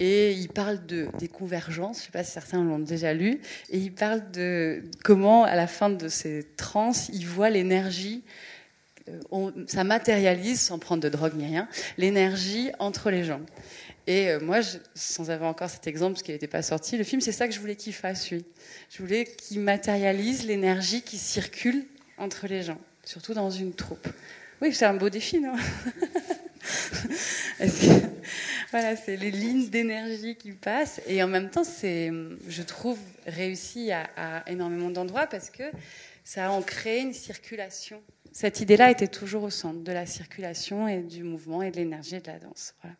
et 0.02 0.34
il 0.34 0.50
parle 0.50 0.86
de, 0.86 1.08
des 1.18 1.30
convergences, 1.30 2.00
je 2.00 2.02
ne 2.02 2.06
sais 2.08 2.12
pas 2.12 2.24
si 2.26 2.32
certains 2.32 2.62
l'ont 2.62 2.80
déjà 2.80 3.14
lu, 3.14 3.40
et 3.70 3.78
il 3.78 3.94
parle 3.94 4.30
de 4.32 4.84
comment, 5.06 5.46
à 5.46 5.56
la 5.56 5.68
fin 5.68 5.90
de 5.90 6.10
ces 6.10 6.46
trans, 6.58 6.92
il 7.14 7.26
voit 7.26 7.50
l'énergie 7.50 8.26
ça 9.68 9.84
matérialise, 9.84 10.60
sans 10.60 10.80
prendre 10.80 11.04
de 11.04 11.10
drogue 11.10 11.36
ni 11.36 11.46
rien, 11.46 11.68
l'énergie 11.98 12.72
entre 12.80 13.12
les 13.12 13.24
gens. 13.24 13.42
Et 14.08 14.30
euh, 14.30 14.40
moi, 14.40 14.60
sans 14.94 15.32
avoir 15.32 15.50
encore 15.50 15.70
cet 15.70 15.88
exemple, 15.88 16.14
parce 16.14 16.24
qu'il 16.24 16.34
n'était 16.34 16.48
pas 16.48 16.62
sorti, 16.62 16.98
le 16.98 17.04
film, 17.04 17.22
c'est 17.22 17.32
ça 17.32 17.48
que 17.48 17.54
je 17.54 17.60
voulais 17.60 17.76
qu'il 17.76 17.94
fasse, 17.94 18.30
lui. 18.30 18.46
Je 18.92 19.02
voulais 19.02 19.26
qu'il 19.26 19.60
matérialise 19.62 20.46
l'énergie 20.46 21.02
qui 21.02 21.18
circule 21.18 21.86
entre 22.18 22.48
les 22.48 22.62
gens, 22.62 22.80
surtout 23.04 23.34
dans 23.34 23.50
une 23.50 23.74
troupe. 23.74 24.08
Oui, 24.62 24.74
c'est 24.74 24.86
un 24.86 24.94
beau 24.94 25.10
défi, 25.10 25.40
non? 25.40 25.56
Voilà, 28.72 28.96
c'est 28.98 29.16
les 29.16 29.32
lignes 29.32 29.70
d'énergie 29.70 30.36
qui 30.36 30.52
passent. 30.52 31.00
Et 31.08 31.24
en 31.24 31.28
même 31.28 31.50
temps, 31.50 31.64
c'est, 31.64 32.12
je 32.50 32.62
trouve, 32.64 32.98
réussi 33.26 33.92
à, 33.92 34.10
à 34.18 34.50
énormément 34.50 34.90
d'endroits 34.90 35.28
parce 35.28 35.50
que 35.50 35.64
ça 36.26 36.48
a 36.48 36.50
ancré 36.50 37.00
une 37.00 37.14
circulation. 37.14 38.02
Cette 38.34 38.60
idée-là 38.60 38.92
était 38.92 39.08
toujours 39.08 39.44
au 39.44 39.50
centre 39.50 39.80
de 39.80 39.92
la 39.94 40.06
circulation 40.06 40.90
et 40.90 41.02
du 41.02 41.24
mouvement 41.24 41.62
et 41.62 41.72
de 41.72 41.78
l'énergie 41.78 42.16
et 42.16 42.20
de 42.20 42.28
la 42.28 42.40
danse. 42.40 42.74
Voilà. 42.82 42.98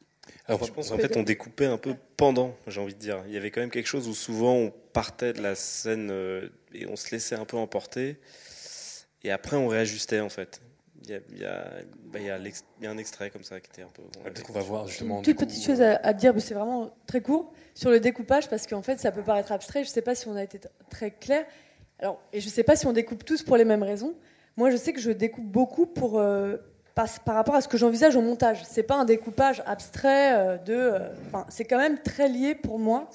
Alors, 0.48 0.64
je 0.64 0.72
pense 0.72 0.90
qu'en 0.90 0.98
fait, 0.98 1.18
on 1.18 1.24
découpait 1.24 1.66
un 1.66 1.78
peu 1.78 1.96
pendant, 2.18 2.56
j'ai 2.68 2.80
envie 2.80 2.94
de 2.94 3.00
dire. 3.00 3.24
Il 3.28 3.34
y 3.34 3.38
avait 3.38 3.52
quand 3.52 3.62
même 3.62 3.72
quelque 3.72 3.88
chose 3.88 4.08
où 4.08 4.14
souvent 4.14 4.54
on 4.54 4.74
partait 4.94 5.34
de 5.34 5.42
la 5.42 5.56
scène 5.56 6.10
euh, 6.12 6.50
et 6.74 6.88
on 6.88 6.96
se 6.96 7.12
laissait 7.12 7.36
un 7.36 7.46
peu 7.46 7.58
emporter. 7.58 8.20
Et 9.24 9.32
après, 9.32 9.58
on 9.58 9.68
réajustait, 9.68 10.20
en 10.20 10.30
fait. 10.30 10.62
Il 11.04 11.12
y 11.12 11.14
a, 11.14 11.20
il 11.30 11.40
y 11.40 11.46
a, 11.46 11.72
bah, 12.06 12.20
il 12.20 12.26
y 12.26 12.30
a, 12.30 12.38
il 12.38 12.84
y 12.84 12.88
a 12.88 12.92
un 12.92 12.98
extrait 12.98 13.30
comme 13.30 13.44
ça 13.44 13.60
qui 13.60 13.70
était 13.72 13.84
un 13.84 13.92
peu. 13.94 14.02
Peut-être 14.24 14.44
qu'on 14.44 14.54
va 14.54 14.62
voir 14.62 14.88
justement. 14.88 15.18
Une 15.18 15.24
toute 15.24 15.38
petite 15.38 15.64
chose 15.64 15.82
à, 15.82 15.98
à 15.98 16.14
dire, 16.14 16.34
mais 16.34 16.40
c'est 16.40 16.56
vraiment 16.56 16.96
très 17.06 17.22
court, 17.22 17.52
sur 17.76 17.92
le 17.92 18.00
découpage, 18.00 18.50
parce 18.50 18.66
qu'en 18.66 18.82
fait, 18.82 19.00
ça 19.00 19.12
peut 19.12 19.24
paraître 19.24 19.52
abstrait. 19.52 19.84
Je 19.84 19.90
ne 19.90 19.94
sais 19.94 20.02
pas 20.02 20.16
si 20.16 20.28
on 20.28 20.36
a 20.36 20.44
été 20.44 20.60
très 20.90 21.12
clair. 21.12 21.46
Alors, 22.00 22.22
et 22.34 22.40
je 22.40 22.48
ne 22.48 22.52
sais 22.52 22.64
pas 22.64 22.76
si 22.76 22.88
on 22.88 22.94
découpe 22.94 23.24
tous 23.24 23.44
pour 23.44 23.58
les 23.58 23.66
mêmes 23.66 23.84
raisons. 23.84 24.16
Moi, 24.58 24.70
je 24.72 24.78
sais 24.78 24.94
que 24.94 25.00
je 25.02 25.12
découpe 25.12 25.46
beaucoup 25.46 25.86
pour. 25.86 26.20
Euh, 26.20 26.58
par, 26.96 27.36
rapport 27.36 27.56
à 27.56 27.62
ce 27.62 27.68
que 27.68 27.78
j'envisage 27.78 28.16
au 28.16 28.22
montage. 28.22 28.64
C'est 28.64 28.84
pas 28.84 28.96
un 28.96 29.06
découpage 29.06 29.62
abstrait 29.66 30.34
euh, 30.34 30.58
de. 30.58 30.74
Euh, 30.74 31.10
c'est 31.50 31.66
quand 31.66 31.78
même 31.78 32.02
très 32.02 32.30
lié 32.30 32.56
pour 32.56 32.80
moi 32.80 33.10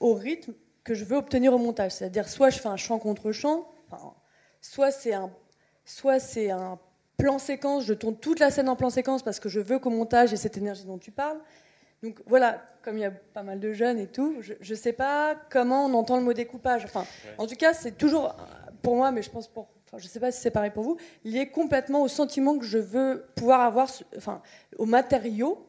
au 0.00 0.14
rythme 0.14 0.52
que 0.82 0.94
je 0.94 1.04
veux 1.04 1.16
obtenir 1.16 1.54
au 1.54 1.58
montage. 1.58 1.92
C'est-à-dire, 1.92 2.28
soit 2.28 2.50
je 2.50 2.58
fais 2.58 2.68
un 2.68 2.76
chant 2.76 2.98
contre 2.98 3.30
chant, 3.32 3.68
soit 4.60 4.90
c'est 4.90 5.14
un, 5.14 5.30
soit 5.84 6.18
c'est 6.18 6.50
un 6.50 6.78
plan 7.16 7.38
séquence. 7.38 7.84
Je 7.84 7.94
tourne 7.94 8.16
toute 8.16 8.40
la 8.40 8.50
scène 8.50 8.68
en 8.68 8.76
plan 8.76 8.90
séquence 8.90 9.22
parce 9.22 9.38
que 9.38 9.48
je 9.48 9.60
veux 9.60 9.78
qu'au 9.78 9.90
montage 9.90 10.32
ait 10.32 10.36
cette 10.36 10.58
énergie 10.58 10.84
dont 10.84 10.98
tu 10.98 11.12
parles. 11.12 11.38
Donc 12.02 12.20
voilà, 12.26 12.60
comme 12.82 12.98
il 12.98 13.00
y 13.00 13.06
a 13.06 13.12
pas 13.12 13.44
mal 13.44 13.60
de 13.60 13.72
jeunes 13.72 13.98
et 13.98 14.08
tout, 14.08 14.36
je 14.40 14.54
ne 14.68 14.76
sais 14.76 14.92
pas 14.92 15.36
comment 15.50 15.86
on 15.86 15.94
entend 15.94 16.16
le 16.16 16.22
mot 16.22 16.32
découpage. 16.32 16.84
Enfin, 16.84 17.06
en 17.38 17.46
tout 17.46 17.54
cas, 17.54 17.72
c'est 17.72 17.96
toujours 17.96 18.34
pour 18.82 18.96
moi, 18.96 19.12
mais 19.12 19.22
je 19.22 19.30
pense 19.30 19.48
pour 19.48 19.68
je 19.98 20.04
ne 20.04 20.08
sais 20.08 20.20
pas 20.20 20.32
si 20.32 20.40
c'est 20.40 20.50
pareil 20.50 20.70
pour 20.70 20.82
vous, 20.82 20.96
lié 21.24 21.50
complètement 21.50 22.02
au 22.02 22.08
sentiment 22.08 22.58
que 22.58 22.64
je 22.64 22.78
veux 22.78 23.26
pouvoir 23.34 23.60
avoir, 23.60 23.88
enfin, 24.16 24.42
aux 24.78 24.86
matériaux 24.86 25.66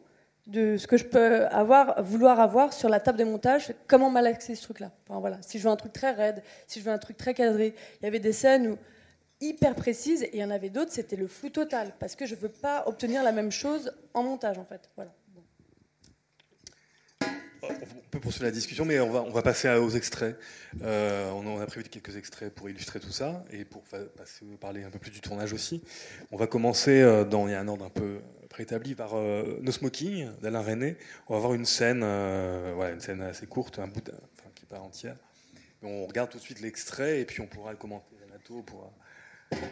de 0.48 0.78
ce 0.78 0.86
que 0.86 0.98
je 0.98 1.06
peux 1.06 1.46
avoir, 1.48 2.04
vouloir 2.04 2.40
avoir 2.40 2.72
sur 2.74 2.88
la 2.88 3.00
table 3.00 3.18
de 3.18 3.24
montage, 3.24 3.74
comment 3.88 4.10
malaxer 4.10 4.56
ce 4.56 4.64
truc-là. 4.64 4.92
Enfin, 5.08 5.20
voilà. 5.20 5.38
Si 5.42 5.58
je 5.58 5.64
veux 5.64 5.72
un 5.72 5.76
truc 5.76 5.94
très 5.94 6.12
raide, 6.12 6.44
si 6.68 6.80
je 6.80 6.86
veux 6.86 6.92
un 6.92 7.00
truc 7.00 7.18
très 7.18 7.34
cadré, 7.34 7.74
il 8.00 8.06
y 8.06 8.08
avait 8.08 8.20
des 8.20 8.34
scènes 8.34 8.78
hyper 9.42 9.76
précises 9.76 10.24
et 10.24 10.30
il 10.34 10.40
y 10.40 10.44
en 10.44 10.52
avait 10.52 10.70
d'autres, 10.70 10.92
c'était 10.92 11.16
le 11.16 11.28
flou 11.28 11.50
total 11.50 11.94
parce 12.00 12.16
que 12.16 12.26
je 12.26 12.36
ne 12.36 12.40
veux 12.40 12.50
pas 12.50 12.84
obtenir 12.88 13.24
la 13.24 13.32
même 13.32 13.52
chose 13.52 13.92
en 14.14 14.24
montage 14.24 14.58
en 14.58 14.66
fait. 14.66 14.90
Voilà 14.96 15.12
on 17.70 18.10
peut 18.12 18.20
poursuivre 18.20 18.46
la 18.46 18.52
discussion, 18.52 18.86
mais 18.86 19.00
on 19.00 19.12
va, 19.12 19.22
on 19.24 19.32
va 19.32 19.42
passer 19.42 19.70
aux 19.70 19.90
extraits. 19.90 20.38
Euh, 20.82 21.30
on 21.32 21.60
a 21.60 21.66
prévu 21.66 21.88
quelques 21.90 22.16
extraits 22.16 22.54
pour 22.54 22.70
illustrer 22.70 23.00
tout 23.00 23.12
ça 23.12 23.44
et 23.52 23.66
pour 23.66 23.84
passer, 23.84 24.46
parler 24.60 24.84
un 24.84 24.90
peu 24.90 25.00
plus 25.00 25.12
du 25.12 25.22
tournage 25.22 25.54
aussi. 25.54 25.84
On 26.32 26.38
va 26.38 26.48
commencer 26.48 27.02
euh, 27.02 27.24
dans 27.24 27.48
il 27.48 27.52
y 27.52 27.54
a 27.54 27.60
un 27.60 27.68
ordre 27.68 27.86
un 27.86 27.90
peu 27.90 28.20
préétabli 28.50 28.96
par 28.96 29.16
euh, 29.16 29.60
No 29.62 29.72
Smoking 29.72 30.30
d'Alain 30.42 30.62
René. 30.62 30.98
On 31.28 31.34
va 31.34 31.38
avoir 31.38 31.54
une 31.54 31.66
scène, 31.66 32.00
voilà, 32.00 32.92
une 32.92 33.02
scène 33.02 33.22
assez 33.22 33.48
courte, 33.48 33.80
un 33.80 33.88
bout, 33.88 34.10
qui 34.56 34.66
part 34.66 34.84
entière. 34.84 35.18
On 35.84 36.08
regarde 36.08 36.32
tout 36.32 36.38
de 36.38 36.44
suite 36.44 36.62
l'extrait 36.62 37.20
et 37.20 37.26
puis 37.26 37.42
on 37.42 37.48
pourra 37.48 37.72
le 37.72 37.78
commenter. 37.78 38.16
Renato 38.26 38.62
pourra 38.64 38.92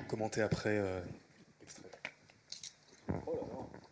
commenter 0.08 0.42
après 0.42 0.82
l'extrait. 1.60 1.90
Oh 3.26 3.34
là 3.34 3.42
là. 3.50 3.83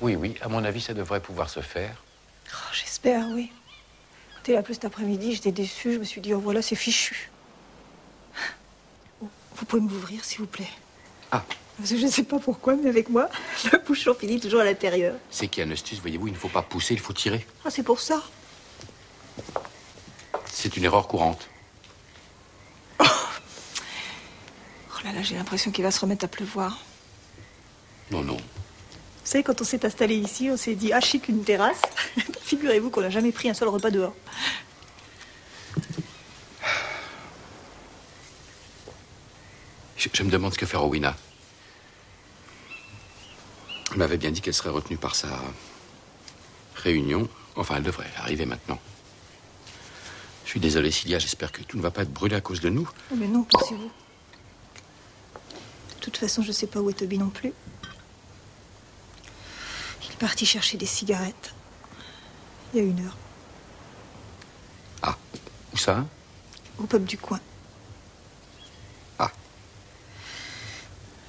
Oui, 0.00 0.14
oui, 0.16 0.34
à 0.40 0.48
mon 0.48 0.64
avis, 0.64 0.80
ça 0.80 0.94
devrait 0.94 1.20
pouvoir 1.20 1.50
se 1.50 1.60
faire. 1.60 2.02
Oh, 2.52 2.56
J'espère, 2.72 3.26
oui. 3.28 3.50
Il 4.46 4.56
a 4.56 4.60
appelé 4.60 4.72
cet 4.72 4.86
après-midi, 4.86 5.34
j'étais 5.34 5.52
déçue. 5.52 5.92
Je 5.92 5.98
me 5.98 6.04
suis 6.04 6.22
dit, 6.22 6.32
oh 6.32 6.40
voilà, 6.40 6.62
c'est 6.62 6.74
fichu. 6.74 7.30
vous 9.20 9.64
pouvez 9.66 9.82
m'ouvrir, 9.82 10.24
s'il 10.24 10.38
vous 10.38 10.46
plaît 10.46 10.70
Ah. 11.30 11.44
Parce 11.76 11.90
que 11.90 11.98
je 11.98 12.06
ne 12.06 12.10
sais 12.10 12.22
pas 12.22 12.38
pourquoi, 12.38 12.74
mais 12.74 12.88
avec 12.88 13.10
moi, 13.10 13.28
le 13.72 13.78
bouchon 13.78 14.14
finit 14.14 14.40
toujours 14.40 14.60
à 14.60 14.64
l'intérieur. 14.64 15.16
C'est 15.30 15.48
qu'il 15.48 15.60
y 15.60 15.64
a 15.64 15.66
une 15.66 15.72
astuce, 15.72 16.00
voyez-vous, 16.00 16.28
il 16.28 16.32
ne 16.32 16.38
faut 16.38 16.48
pas 16.48 16.62
pousser, 16.62 16.94
il 16.94 17.00
faut 17.00 17.12
tirer. 17.12 17.46
Ah, 17.62 17.68
c'est 17.70 17.82
pour 17.82 18.00
ça 18.00 18.22
C'est 20.46 20.78
une 20.78 20.84
erreur 20.84 21.06
courante. 21.08 21.46
Oh, 23.00 23.04
oh 23.04 24.98
là 25.04 25.12
là, 25.12 25.20
j'ai 25.22 25.36
l'impression 25.36 25.70
qu'il 25.70 25.84
va 25.84 25.90
se 25.90 26.00
remettre 26.00 26.24
à 26.24 26.28
pleuvoir. 26.28 26.78
Non, 28.10 28.22
non. 28.22 28.38
Vous 29.28 29.32
savez, 29.32 29.44
quand 29.44 29.60
on 29.60 29.64
s'est 29.64 29.84
installé 29.84 30.16
ici, 30.16 30.48
on 30.50 30.56
s'est 30.56 30.74
dit, 30.74 30.90
ah, 30.90 31.00
chic, 31.00 31.28
une 31.28 31.44
terrasse. 31.44 31.82
Figurez-vous 32.40 32.88
qu'on 32.88 33.02
n'a 33.02 33.10
jamais 33.10 33.30
pris 33.30 33.50
un 33.50 33.52
seul 33.52 33.68
repas 33.68 33.90
dehors. 33.90 34.14
Je, 39.98 40.08
je 40.10 40.22
me 40.22 40.30
demande 40.30 40.54
ce 40.54 40.58
que 40.58 40.64
fait 40.64 40.78
Rowena. 40.78 41.14
Elle 43.90 43.98
m'avait 43.98 44.16
bien 44.16 44.30
dit 44.30 44.40
qu'elle 44.40 44.54
serait 44.54 44.70
retenue 44.70 44.96
par 44.96 45.14
sa 45.14 45.42
réunion. 46.76 47.28
Enfin, 47.54 47.74
elle 47.76 47.82
devrait 47.82 48.10
arriver 48.16 48.46
maintenant. 48.46 48.78
Je 50.46 50.52
suis 50.52 50.60
désolé, 50.60 50.90
Cilia, 50.90 51.18
j'espère 51.18 51.52
que 51.52 51.60
tout 51.60 51.76
ne 51.76 51.82
va 51.82 51.90
pas 51.90 52.00
être 52.00 52.14
brûlé 52.14 52.34
à 52.34 52.40
cause 52.40 52.62
de 52.62 52.70
nous. 52.70 52.88
Oh, 53.12 53.14
mais 53.14 53.28
non, 53.28 53.42
pensez-vous. 53.42 53.90
De 55.96 56.00
toute 56.00 56.16
façon, 56.16 56.40
je 56.40 56.50
sais 56.50 56.66
pas 56.66 56.80
où 56.80 56.88
est 56.88 56.94
Toby 56.94 57.18
non 57.18 57.28
plus. 57.28 57.52
Il 60.18 60.24
est 60.24 60.26
parti 60.26 60.46
chercher 60.46 60.76
des 60.76 60.84
cigarettes. 60.84 61.54
Il 62.74 62.80
y 62.80 62.82
a 62.82 62.84
une 62.84 63.06
heure, 63.06 63.16
Où 65.72 65.76
ça? 65.76 66.04
Au 66.76 66.86
pub 66.86 67.04
du 67.04 67.16
coin. 67.16 67.38
Ah. 69.20 69.30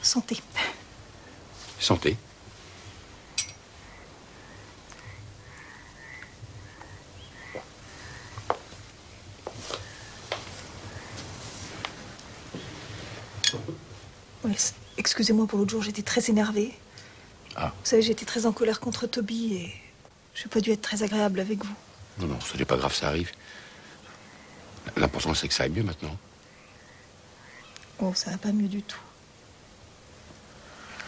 Santé. 0.01 0.41
Santé. 1.79 2.17
Oui, 14.43 14.55
excusez-moi 14.97 15.45
pour 15.45 15.59
l'autre 15.59 15.69
jour, 15.69 15.83
j'étais 15.83 16.01
très 16.01 16.31
énervée. 16.31 16.75
Vous 17.79 17.85
savez, 17.85 18.01
j'étais 18.01 18.25
très 18.25 18.45
en 18.45 18.51
colère 18.51 18.79
contre 18.79 19.07
Toby 19.07 19.53
et 19.55 19.73
je 20.35 20.43
n'ai 20.43 20.49
pas 20.49 20.59
dû 20.59 20.71
être 20.71 20.81
très 20.81 21.03
agréable 21.03 21.39
avec 21.39 21.63
vous. 21.63 21.75
Non, 22.19 22.27
non, 22.27 22.39
ce 22.41 22.57
n'est 22.57 22.65
pas 22.65 22.77
grave, 22.77 22.93
ça 22.93 23.07
arrive. 23.07 23.31
L'important, 24.97 25.33
c'est 25.33 25.47
que 25.47 25.53
ça 25.53 25.63
aille 25.63 25.71
mieux 25.71 25.83
maintenant. 25.83 26.15
Oh, 27.99 28.13
ça 28.15 28.31
va 28.31 28.37
pas 28.37 28.51
mieux 28.51 28.67
du 28.67 28.81
tout. 28.81 28.99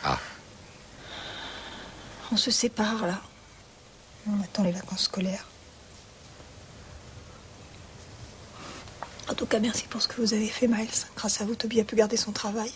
Ah. 0.03 0.19
On 2.31 2.37
se 2.37 2.51
sépare 2.51 3.05
là. 3.05 3.21
On 4.27 4.41
attend 4.41 4.63
les 4.63 4.71
vacances 4.71 5.03
scolaires. 5.03 5.47
En 9.29 9.33
tout 9.33 9.45
cas, 9.45 9.59
merci 9.59 9.87
pour 9.87 10.01
ce 10.01 10.07
que 10.07 10.21
vous 10.21 10.33
avez 10.33 10.47
fait, 10.47 10.67
Miles. 10.67 10.89
Grâce 11.15 11.41
à 11.41 11.45
vous, 11.45 11.55
Toby 11.55 11.79
a 11.79 11.83
pu 11.83 11.95
garder 11.95 12.17
son 12.17 12.31
travail. 12.31 12.71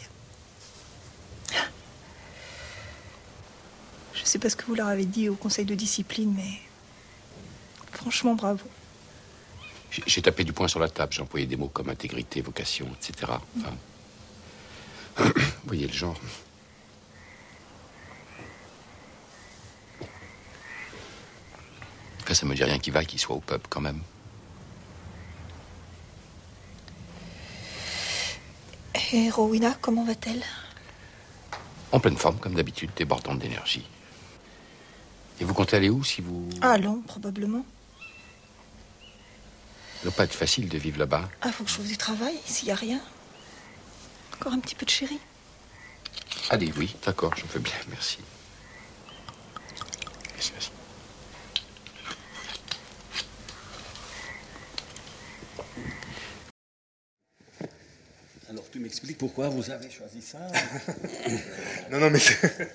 Sais 4.36 4.40
pas 4.40 4.49
ce 4.49 4.57
que 4.57 4.66
vous 4.66 4.76
leur 4.76 4.88
avez 4.88 5.06
dit 5.06 5.30
au 5.30 5.36
conseil 5.36 5.64
de 5.64 5.76
discipline, 5.76 6.34
mais 6.36 6.60
franchement, 7.94 8.36
bravo. 8.36 8.66
J'ai 10.06 10.22
tapé 10.22 10.44
du 10.44 10.52
poing 10.52 10.68
sur 10.68 10.82
la 10.82 10.90
table, 10.90 11.14
j'ai 11.14 11.22
employé 11.22 11.45
des 11.45 11.56
mots 11.56 11.70
comme 11.70 11.88
intégrité, 11.88 12.41
vocation, 12.41 12.86
etc. 12.99 13.32
Enfin, 13.57 13.74
vous 15.18 15.68
voyez 15.68 15.88
le 15.88 15.94
genre. 15.94 16.20
Enfin, 22.22 22.34
ça 22.34 22.45
me 22.45 22.56
dit 22.56 22.64
rien 22.66 22.80
qui 22.80 22.91
va 22.91 23.06
qu'il 23.06 23.20
soit 23.20 23.38
au 23.38 23.40
pub 23.40 23.62
quand 23.70 23.80
même. 23.80 24.02
Et 29.14 29.30
Rowena, 29.30 29.78
comment 29.80 30.03
va-t-elle? 30.03 30.44
En 31.94 32.02
pleine 32.02 32.18
forme, 32.18 32.38
comme 32.40 32.56
d'habitude, 32.56 32.90
débordante 32.98 33.40
d'énergie. 33.40 33.88
Et 35.40 35.44
vous 35.44 35.53
comptez 35.53 35.76
aller 35.76 35.90
où 35.90 36.03
si 36.03 36.22
vous. 36.22 36.49
Ah, 36.62 36.78
long, 36.78 37.02
probablement. 37.02 37.66
Ça 39.98 40.03
doit 40.03 40.12
pas 40.14 40.24
être 40.26 40.34
facile 40.36 40.70
de 40.70 40.78
vivre 40.78 40.99
là-bas. 40.99 41.30
Ah, 41.41 41.52
faut 41.52 41.64
que 41.64 41.70
je 41.70 41.76
trouve 41.76 41.88
du 41.88 41.98
travail, 41.98 42.36
s'il 42.45 42.68
y 42.68 42.72
a 42.72 42.76
rien. 42.76 43.02
Encore 44.36 44.53
un 44.53 44.60
petit 44.60 44.76
peu 44.76 44.86
de 44.86 44.91
chéri. 44.91 45.20
Allez, 46.49 46.72
oui, 46.78 46.95
d'accord, 47.06 47.34
je 47.36 47.45
veux 47.53 47.60
bien, 47.60 47.74
merci. 47.90 48.20
Merci, 50.34 50.52
merci. 50.53 50.72
Alors 58.49 58.70
tu 58.72 58.80
m'expliques 58.80 59.18
pourquoi 59.18 59.49
vous 59.49 59.70
avez 59.72 59.90
choisi 59.90 60.22
ça? 60.22 60.40
Non, 61.91 61.99
non, 61.99 62.10
mais 62.10 62.20
c'est- 62.20 62.72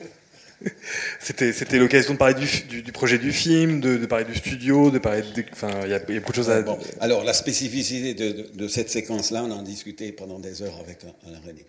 c'était 1.21 1.79
l'occasion 1.79 2.15
de 2.15 2.19
parler 2.19 2.35
du, 2.35 2.93
projet 2.93 3.19
du 3.19 3.33
film, 3.33 3.81
de, 3.81 4.05
parler 4.07 4.25
du 4.25 4.35
studio, 4.35 4.91
de 4.91 4.99
parler 4.99 5.23
enfin, 5.53 5.71
il 5.85 5.91
y 5.91 5.95
a, 5.95 5.99
beaucoup 5.99 6.33
de 6.33 6.37
choses 6.37 6.51
à. 6.51 6.63
Bon, 6.63 6.79
alors 7.01 7.25
la 7.25 7.33
spécificité 7.33 8.15
de, 8.15 8.69
cette 8.69 8.91
séquence-là, 8.91 9.45
on 9.45 9.51
en 9.51 9.61
a 9.61 9.63
discuté 9.63 10.13
pendant 10.13 10.39
des 10.39 10.63
heures 10.63 10.79
avec 10.81 10.99
Alain 11.27 11.41
René. 11.47 11.65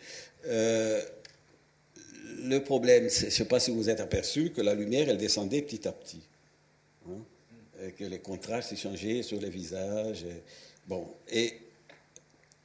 Euh, 0.48 1.02
le 2.44 2.60
problème, 2.60 3.10
je 3.10 3.26
ne 3.26 3.32
sais 3.32 3.46
pas 3.46 3.60
si 3.60 3.72
vous 3.72 3.90
êtes 3.90 4.00
aperçu 4.00 4.50
que 4.50 4.62
la 4.62 4.74
lumière, 4.74 5.10
elle 5.10 5.18
descendait 5.18 5.62
petit 5.62 5.88
à 5.88 5.92
petit. 5.92 6.22
Hein, 7.08 7.20
et 7.86 7.92
que 7.92 8.04
les 8.04 8.20
contrastes 8.20 8.76
changeaient 8.76 9.24
sur 9.24 9.40
les 9.40 9.50
visages. 9.50 10.26
bon, 10.88 11.08
et 11.32 11.54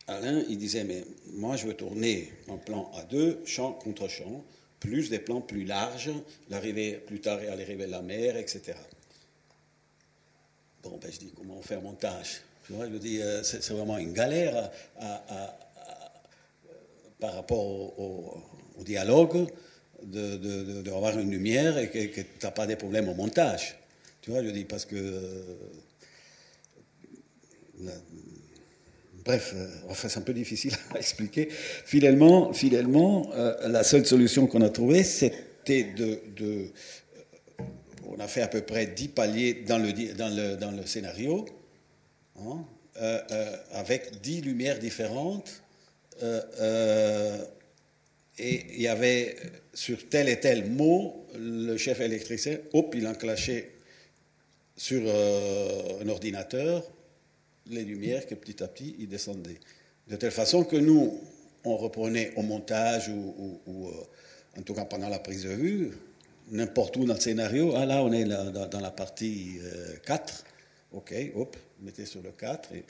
Alain, 0.08 0.44
il 0.48 0.58
disait, 0.58 0.84
mais 0.84 1.04
moi, 1.32 1.56
je 1.56 1.66
veux 1.66 1.74
tourner 1.74 2.32
en 2.48 2.58
plan 2.58 2.90
à 2.94 3.02
deux, 3.02 3.40
champ 3.44 3.72
contre 3.72 4.08
champ, 4.08 4.44
plus 4.80 5.10
des 5.10 5.18
plans 5.18 5.40
plus 5.40 5.64
larges, 5.64 6.10
l'arrivée 6.50 6.94
plus 6.94 7.20
tard 7.20 7.40
et 7.42 7.46
l'arrivée 7.46 7.86
de 7.86 7.90
la 7.90 8.02
mer, 8.02 8.36
etc. 8.36 8.74
Bon, 10.82 10.98
ben, 11.02 11.10
je 11.10 11.18
dis, 11.18 11.32
comment 11.36 11.60
faire 11.62 11.80
montage? 11.82 12.42
Tu 12.66 12.72
vois, 12.72 12.88
je 12.88 12.96
dis, 12.96 13.20
euh, 13.20 13.42
c'est 13.42 13.70
vraiment 13.70 13.98
une 13.98 14.12
galère 14.12 14.56
à- 14.56 14.70
à- 14.98 15.34
à- 15.34 15.44
à- 15.44 16.12
par 17.18 17.34
rapport 17.34 17.64
au, 17.98 18.42
dialogue 18.84 19.48
de, 20.02 20.36
de- 20.36 20.62
de- 20.64 20.82
d'avoir 20.82 21.18
une 21.18 21.30
lumière 21.30 21.78
et 21.78 21.88
que, 21.90 22.20
tu 22.20 22.26
n'as 22.42 22.50
pas 22.50 22.66
des 22.66 22.76
problèmes 22.76 23.08
au 23.08 23.14
montage. 23.14 23.76
Tu 24.20 24.30
vois, 24.30 24.42
je 24.44 24.50
dis, 24.50 24.64
parce 24.64 24.84
que. 24.84 24.96
euh, 24.96 25.56
Bref, 29.26 29.54
euh, 29.56 29.66
enfin, 29.88 30.08
c'est 30.08 30.20
un 30.20 30.22
peu 30.22 30.32
difficile 30.32 30.72
à 30.94 30.98
expliquer. 30.98 31.48
Finalement, 31.50 32.52
euh, 33.34 33.68
la 33.68 33.82
seule 33.82 34.06
solution 34.06 34.46
qu'on 34.46 34.62
a 34.62 34.70
trouvée, 34.70 35.02
c'était 35.02 35.82
de, 35.82 36.20
euh, 36.40 36.68
On 38.06 38.20
a 38.20 38.28
fait 38.28 38.42
à 38.42 38.48
peu 38.48 38.60
près 38.60 38.86
10 38.86 39.08
paliers 39.08 39.64
dans 39.66 39.78
le, 39.78 40.86
scénario, 40.86 41.44
hein, 42.38 42.64
avec 43.72 44.20
10 44.20 44.42
lumières 44.42 44.78
différentes. 44.78 45.60
et 48.38 48.62
il 48.74 48.80
y 48.80 48.86
avait 48.86 49.34
sur 49.74 50.08
tel 50.08 50.28
et 50.28 50.38
tel 50.38 50.70
mot, 50.70 51.26
le 51.36 51.76
chef 51.76 52.00
électricien, 52.00 52.58
hop, 52.74 52.94
il 52.96 53.08
enclenchait 53.08 53.72
sur 54.76 55.02
un 55.02 56.08
ordinateur 56.08 56.84
les 57.70 57.82
lumières 57.84 58.26
que 58.26 58.34
petit 58.34 58.62
à 58.62 58.68
petit 58.68 58.94
ils 58.98 59.08
descendaient. 59.08 59.58
De 60.08 60.16
telle 60.16 60.30
façon 60.30 60.64
que 60.64 60.76
nous, 60.76 61.20
on 61.64 61.76
reprenait 61.76 62.32
au 62.36 62.42
montage 62.42 63.08
ou, 63.08 63.34
ou- 63.38 63.60
ou, 63.66 63.88
euh, 63.88 63.92
en 64.58 64.62
tout 64.62 64.74
cas 64.74 64.84
pendant 64.84 65.08
la 65.08 65.18
prise 65.18 65.42
de 65.44 65.50
vue, 65.50 65.90
n'importe 66.50 66.96
où 66.96 67.04
dans 67.04 67.14
le 67.14 67.20
scénario, 67.20 67.72
ah 67.76 67.86
là 67.86 68.02
on 68.04 68.12
est 68.12 68.24
là, 68.24 68.44
dans, 68.50 68.68
dans 68.68 68.80
la 68.80 68.90
partie 68.92 69.58
euh, 69.62 69.96
4, 70.06 70.44
ok, 70.92 71.14
hop, 71.34 71.56
on 71.80 71.84
mettait 71.84 72.06
sur 72.06 72.22
le 72.22 72.30
4 72.30 72.72
et 72.74 72.84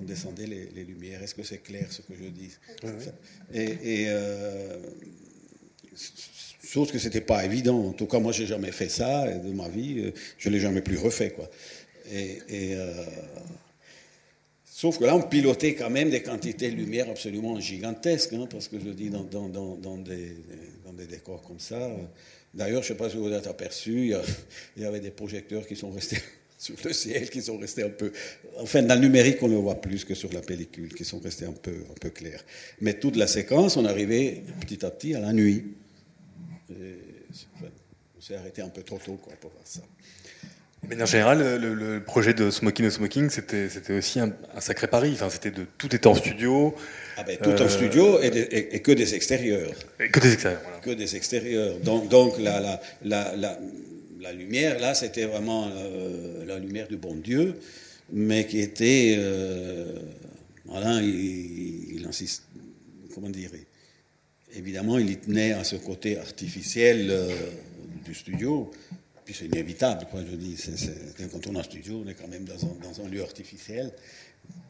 on 0.00 0.02
descendait 0.02 0.46
les, 0.46 0.66
les 0.74 0.84
lumières. 0.84 1.22
Est-ce 1.22 1.34
que 1.34 1.42
c'est 1.44 1.58
clair 1.58 1.90
ce 1.92 2.02
que 2.02 2.14
je 2.14 2.28
dis? 2.28 2.50
Et, 3.54 3.64
et, 4.02 4.04
euh, 4.08 4.76
chose 6.64 6.92
que 6.92 6.98
c'était 6.98 7.20
pas 7.20 7.44
évident. 7.44 7.86
En 7.86 7.92
tout 7.92 8.06
cas, 8.06 8.18
moi, 8.18 8.32
j'ai 8.32 8.46
jamais 8.46 8.72
fait 8.72 8.88
ça 8.88 9.26
de 9.26 9.52
ma 9.52 9.68
vie. 9.68 10.00
euh, 10.00 10.10
Je 10.38 10.50
l'ai 10.50 10.60
jamais 10.60 10.82
plus 10.82 10.98
refait, 10.98 11.30
quoi. 11.30 11.48
Et, 12.12 12.38
et, 12.48 12.74
euh, 12.76 13.04
sauf 14.78 14.96
que 15.00 15.04
là, 15.04 15.16
on 15.16 15.22
pilotait 15.22 15.74
quand 15.74 15.90
même 15.90 16.08
des 16.08 16.22
quantités 16.22 16.70
de 16.70 16.76
lumière 16.76 17.10
absolument 17.10 17.58
gigantesques, 17.58 18.32
hein, 18.34 18.46
parce 18.48 18.68
que 18.68 18.78
je 18.78 18.90
dis 18.90 19.10
dans, 19.10 19.24
des, 19.24 21.06
décors 21.08 21.42
comme 21.42 21.58
ça. 21.58 21.90
D'ailleurs, 22.54 22.84
je 22.84 22.92
ne 22.92 22.94
sais 22.94 22.96
pas 22.96 23.10
si 23.10 23.16
vous 23.16 23.24
vous 23.24 23.32
êtes 23.32 23.48
aperçu, 23.48 24.14
il 24.76 24.82
y, 24.82 24.86
avait 24.86 25.00
des 25.00 25.10
projecteurs 25.10 25.66
qui 25.66 25.74
sont 25.74 25.90
restés 25.90 26.20
sur 26.58 26.76
le 26.84 26.92
ciel, 26.92 27.28
qui 27.28 27.42
sont 27.42 27.58
restés 27.58 27.82
un 27.82 27.90
peu. 27.90 28.12
Enfin, 28.60 28.82
dans 28.82 28.94
le 28.94 29.00
numérique, 29.00 29.42
on 29.42 29.48
le 29.48 29.56
voit 29.56 29.80
plus 29.80 30.04
que 30.04 30.14
sur 30.14 30.32
la 30.32 30.42
pellicule, 30.42 30.94
qui 30.94 31.04
sont 31.04 31.18
restés 31.18 31.46
un 31.46 31.52
peu, 31.52 31.74
un 31.90 31.98
peu 32.00 32.10
clairs. 32.10 32.44
Mais 32.80 32.94
toute 32.94 33.16
la 33.16 33.26
séquence, 33.26 33.76
on 33.76 33.84
arrivait 33.84 34.44
petit 34.60 34.86
à 34.86 34.92
petit 34.92 35.12
à 35.12 35.18
la 35.18 35.32
nuit. 35.32 35.74
On 36.70 38.20
s'est 38.20 38.36
arrêté 38.36 38.62
un 38.62 38.68
peu 38.68 38.84
trop 38.84 38.98
tôt 39.04 39.16
quoi, 39.16 39.32
pour 39.40 39.50
voir 39.50 39.66
ça. 39.66 39.82
De 40.88 40.94
manière 40.94 41.06
générale, 41.06 41.60
le, 41.60 41.74
le 41.74 42.00
projet 42.02 42.32
de 42.32 42.50
Smoking 42.50 42.86
no 42.86 42.90
Smoking, 42.90 43.28
c'était 43.28 43.92
aussi 43.92 44.20
un, 44.20 44.32
un 44.56 44.60
sacré 44.60 44.86
pari. 44.86 45.10
Enfin, 45.12 45.28
c'était 45.28 45.50
de 45.50 45.66
tout 45.76 45.94
était 45.94 46.06
en 46.06 46.14
studio. 46.14 46.74
Ah 47.18 47.24
ben, 47.24 47.36
tout 47.36 47.50
Euh, 47.50 47.62
un 47.66 47.68
studio 47.68 48.22
et, 48.22 48.30
des- 48.30 48.40
et- 48.40 48.76
et 48.76 48.80
que 48.80 48.92
des 48.92 49.14
extérieurs. 49.14 49.70
Et 50.00 50.08
que 50.08 50.18
des 50.20 50.32
extérieurs, 50.32 50.62
voilà. 50.62 50.78
Que 50.78 50.90
des 50.90 51.14
extérieurs. 51.14 51.78
Donc, 51.80 52.08
donc 52.08 52.38
la, 52.38 52.60
la, 52.60 52.80
la, 53.02 53.36
la- 53.36 53.58
la 54.18 54.32
lumière, 54.32 54.78
là, 54.80 54.94
c'était 54.94 55.26
vraiment 55.26 55.68
euh, 55.76 56.44
la 56.46 56.58
lumière 56.58 56.88
du 56.88 56.96
bon 56.96 57.14
Dieu, 57.16 57.56
mais 58.10 58.46
qui 58.46 58.60
était. 58.60 59.16
Euh, 59.18 59.92
voilà, 60.64 61.02
il, 61.02 61.96
il, 61.98 62.06
insiste. 62.08 62.44
Comment 63.14 63.28
dire 63.28 63.50
Évidemment, 64.56 64.96
il 64.96 65.10
y 65.10 65.16
tenait 65.18 65.52
à 65.52 65.64
ce 65.64 65.76
côté 65.76 66.18
artificiel 66.18 67.08
euh, 67.10 67.28
du 68.06 68.14
studio. 68.14 68.70
Puis 69.28 69.36
c'est 69.38 69.44
inévitable, 69.44 70.06
quoi, 70.10 70.22
je 70.24 70.36
dis. 70.36 70.56
quand 71.30 71.46
on 71.48 71.54
est 71.54 71.58
en 71.58 71.62
studio, 71.62 72.02
on 72.02 72.08
est 72.08 72.14
quand 72.14 72.28
même 72.28 72.46
dans 72.46 72.64
un, 72.64 72.74
dans 72.82 73.04
un 73.04 73.10
lieu 73.10 73.20
artificiel. 73.20 73.92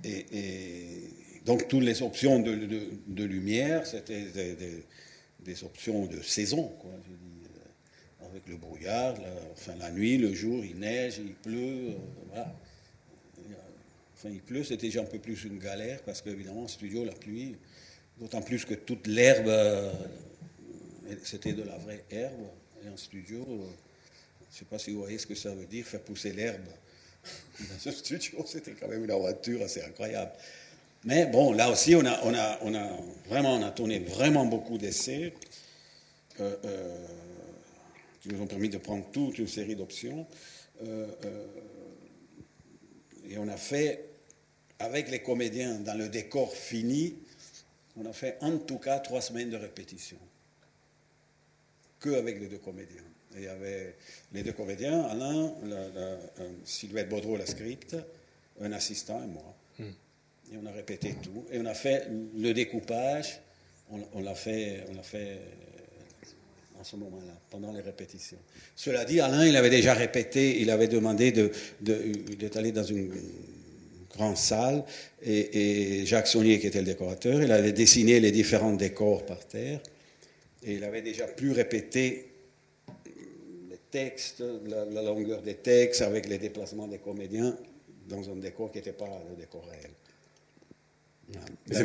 Et, 0.02 1.12
donc, 1.47 1.68
toutes 1.68 1.85
les 1.85 2.02
options 2.02 2.40
de, 2.40 2.66
de, 3.06 3.24
lumière, 3.24 3.86
c'était 3.86 4.26
des, 5.39 5.62
options 5.62 6.06
de 6.06 6.20
saison, 6.22 6.72
quoi, 6.80 6.90
je 7.06 7.12
dis 7.12 7.48
avec 8.28 8.48
le 8.48 8.56
brouillard, 8.56 9.14
la, 9.20 9.28
enfin 9.52 9.76
la 9.78 9.93
nuit, 9.93 10.18
le 10.18 10.35
jour, 10.35 10.64
il 10.64 10.80
neige, 10.80 11.18
il 11.18 11.35
pleut, 11.35 11.90
euh, 11.90 11.94
voilà. 12.26 12.52
Enfin, 14.16 14.30
il 14.30 14.40
pleut, 14.40 14.64
c'était 14.64 14.89
déjà 14.89 15.02
un 15.02 15.05
peu 15.05 15.20
plus 15.20 15.44
une 15.44 15.60
galère 15.60 16.02
parce 16.02 16.20
qu'évidemment, 16.20 16.64
en 16.64 16.68
studio, 16.68 17.05
la 17.05 17.12
pluie, 17.12 17.55
d'autant 18.18 18.43
plus 18.43 18.64
que 18.64 18.74
toute 18.74 19.06
l'herbe, 19.06 19.47
euh, 19.47 19.93
c'était 21.22 21.52
de 21.52 21.62
la 21.62 21.78
vraie 21.78 22.02
herbe. 22.10 22.48
Et 22.85 22.89
en 22.89 22.97
studio, 22.97 23.47
euh, 23.48 23.88
je 24.59 24.64
ne 24.64 24.66
sais 24.66 24.70
pas 24.70 24.78
si 24.80 24.90
vous 24.90 24.98
voyez 24.98 25.18
ce 25.18 25.26
que 25.26 25.36
ça 25.36 25.51
veut 25.51 25.66
dire, 25.66 25.86
faire 25.86 26.01
pousser 26.01 26.32
l'herbe. 26.32 26.66
Dans 27.60 27.78
ce 27.78 27.93
studio, 27.93 28.44
c'était 28.44 28.72
quand 28.72 28.89
même 28.89 29.05
une 29.05 29.10
aventure 29.12 29.62
assez 29.62 29.80
incroyable. 29.82 30.32
Mais 31.05 31.26
bon, 31.26 31.52
là 31.52 31.70
aussi, 31.70 31.94
on 31.94 32.05
a, 32.05 32.20
on 32.24 32.35
a, 32.35 32.59
on 32.62 32.74
a 32.74 32.90
vraiment, 33.28 33.55
on 33.55 33.62
a 33.62 33.70
tourné 33.70 34.01
vraiment 34.01 34.47
beaucoup 34.47 34.76
d'essais. 34.76 35.32
Euh, 36.40 36.56
euh, 36.64 37.06
qui 38.20 38.30
nous 38.30 38.40
ont 38.40 38.48
permis 38.48 38.68
de 38.68 38.78
prendre 38.78 39.09
toute 39.12 39.39
une 39.39 39.47
série 39.47 39.76
d'options. 39.76 40.26
Euh, 40.82 41.06
et 43.28 43.39
on 43.39 43.47
a 43.47 43.56
fait, 43.56 44.09
avec 44.80 45.09
les 45.09 45.20
comédiens, 45.20 45.78
dans 45.78 45.97
le 45.97 46.09
décor 46.09 46.52
fini, 46.52 47.14
on 47.97 48.06
a 48.06 48.12
fait 48.12 48.39
en 48.40 48.59
tout 48.59 48.78
cas 48.78 48.98
trois 48.98 49.20
semaines 49.20 49.51
de 49.51 49.56
répétition. 49.56 50.18
Que 52.01 52.10
avec 52.10 52.40
les 52.40 52.48
deux 52.48 52.59
comédiens. 52.59 53.05
Il 53.39 53.44
y 53.44 53.48
avait 53.48 53.94
les 54.32 54.43
deux 54.43 54.52
comédiens, 54.52 55.02
Alain, 55.02 55.55
la, 55.65 55.89
la, 55.89 56.16
Sylvette 56.65 57.09
Baudreau, 57.09 57.36
la 57.36 57.47
script, 57.47 57.97
un 58.60 58.73
assistant 58.73 59.23
et 59.23 59.27
moi. 59.27 59.55
Mm. 59.78 59.85
Et 60.52 60.56
on 60.62 60.66
a 60.66 60.73
répété 60.73 61.15
tout. 61.23 61.44
Et 61.52 61.59
on 61.59 61.66
a 61.66 61.74
fait 61.74 62.09
le 62.36 62.52
découpage, 62.52 63.40
on, 63.90 64.01
on 64.15 64.23
l'a 64.23 64.35
fait, 64.35 64.85
on 64.90 64.94
l'a 64.94 65.02
fait 65.02 65.39
en 66.78 66.85
ce 66.85 66.97
moment-là, 66.97 67.32
pendant 67.51 67.73
les 67.73 67.81
répétitions. 67.81 68.39
Cela 68.77 69.05
dit, 69.05 69.20
Alain, 69.20 69.47
il 69.47 69.56
avait 69.56 69.70
déjà 69.70 69.94
répété, 69.94 70.60
il 70.60 70.70
avait 70.70 70.89
demandé 70.89 71.32
de, 71.32 71.51
de, 71.81 72.51
allé 72.56 72.73
dans 72.73 72.85
une 72.85 73.12
grande 74.10 74.36
salle, 74.36 74.85
et, 75.23 76.01
et, 76.01 76.06
Jacques 76.06 76.28
Saunier, 76.28 76.60
qui 76.60 76.69
était 76.69 76.78
le 76.78 76.86
décorateur, 76.86 77.43
il 77.43 77.51
avait 77.51 77.73
dessiné 77.73 78.20
les 78.20 78.31
différents 78.31 78.73
décors 78.73 79.27
par 79.27 79.44
terre, 79.47 79.81
et 80.65 80.74
il 80.74 80.85
avait 80.85 81.02
déjà 81.02 81.27
pu 81.27 81.51
répéter 81.51 82.27
textes, 83.90 84.43
la, 84.66 84.85
la 84.85 85.02
longueur 85.02 85.43
des 85.43 85.55
textes, 85.55 86.02
avec 86.02 86.28
les 86.28 86.39
déplacements 86.39 86.86
des 86.86 86.98
comédiens, 86.98 87.56
dans 88.09 88.28
un 88.31 88.36
décor 88.36 88.70
qui 88.70 88.78
n'était 88.78 88.93
pas 88.93 89.09
le 89.31 89.36
décor 89.36 89.66
réel. 89.66 89.90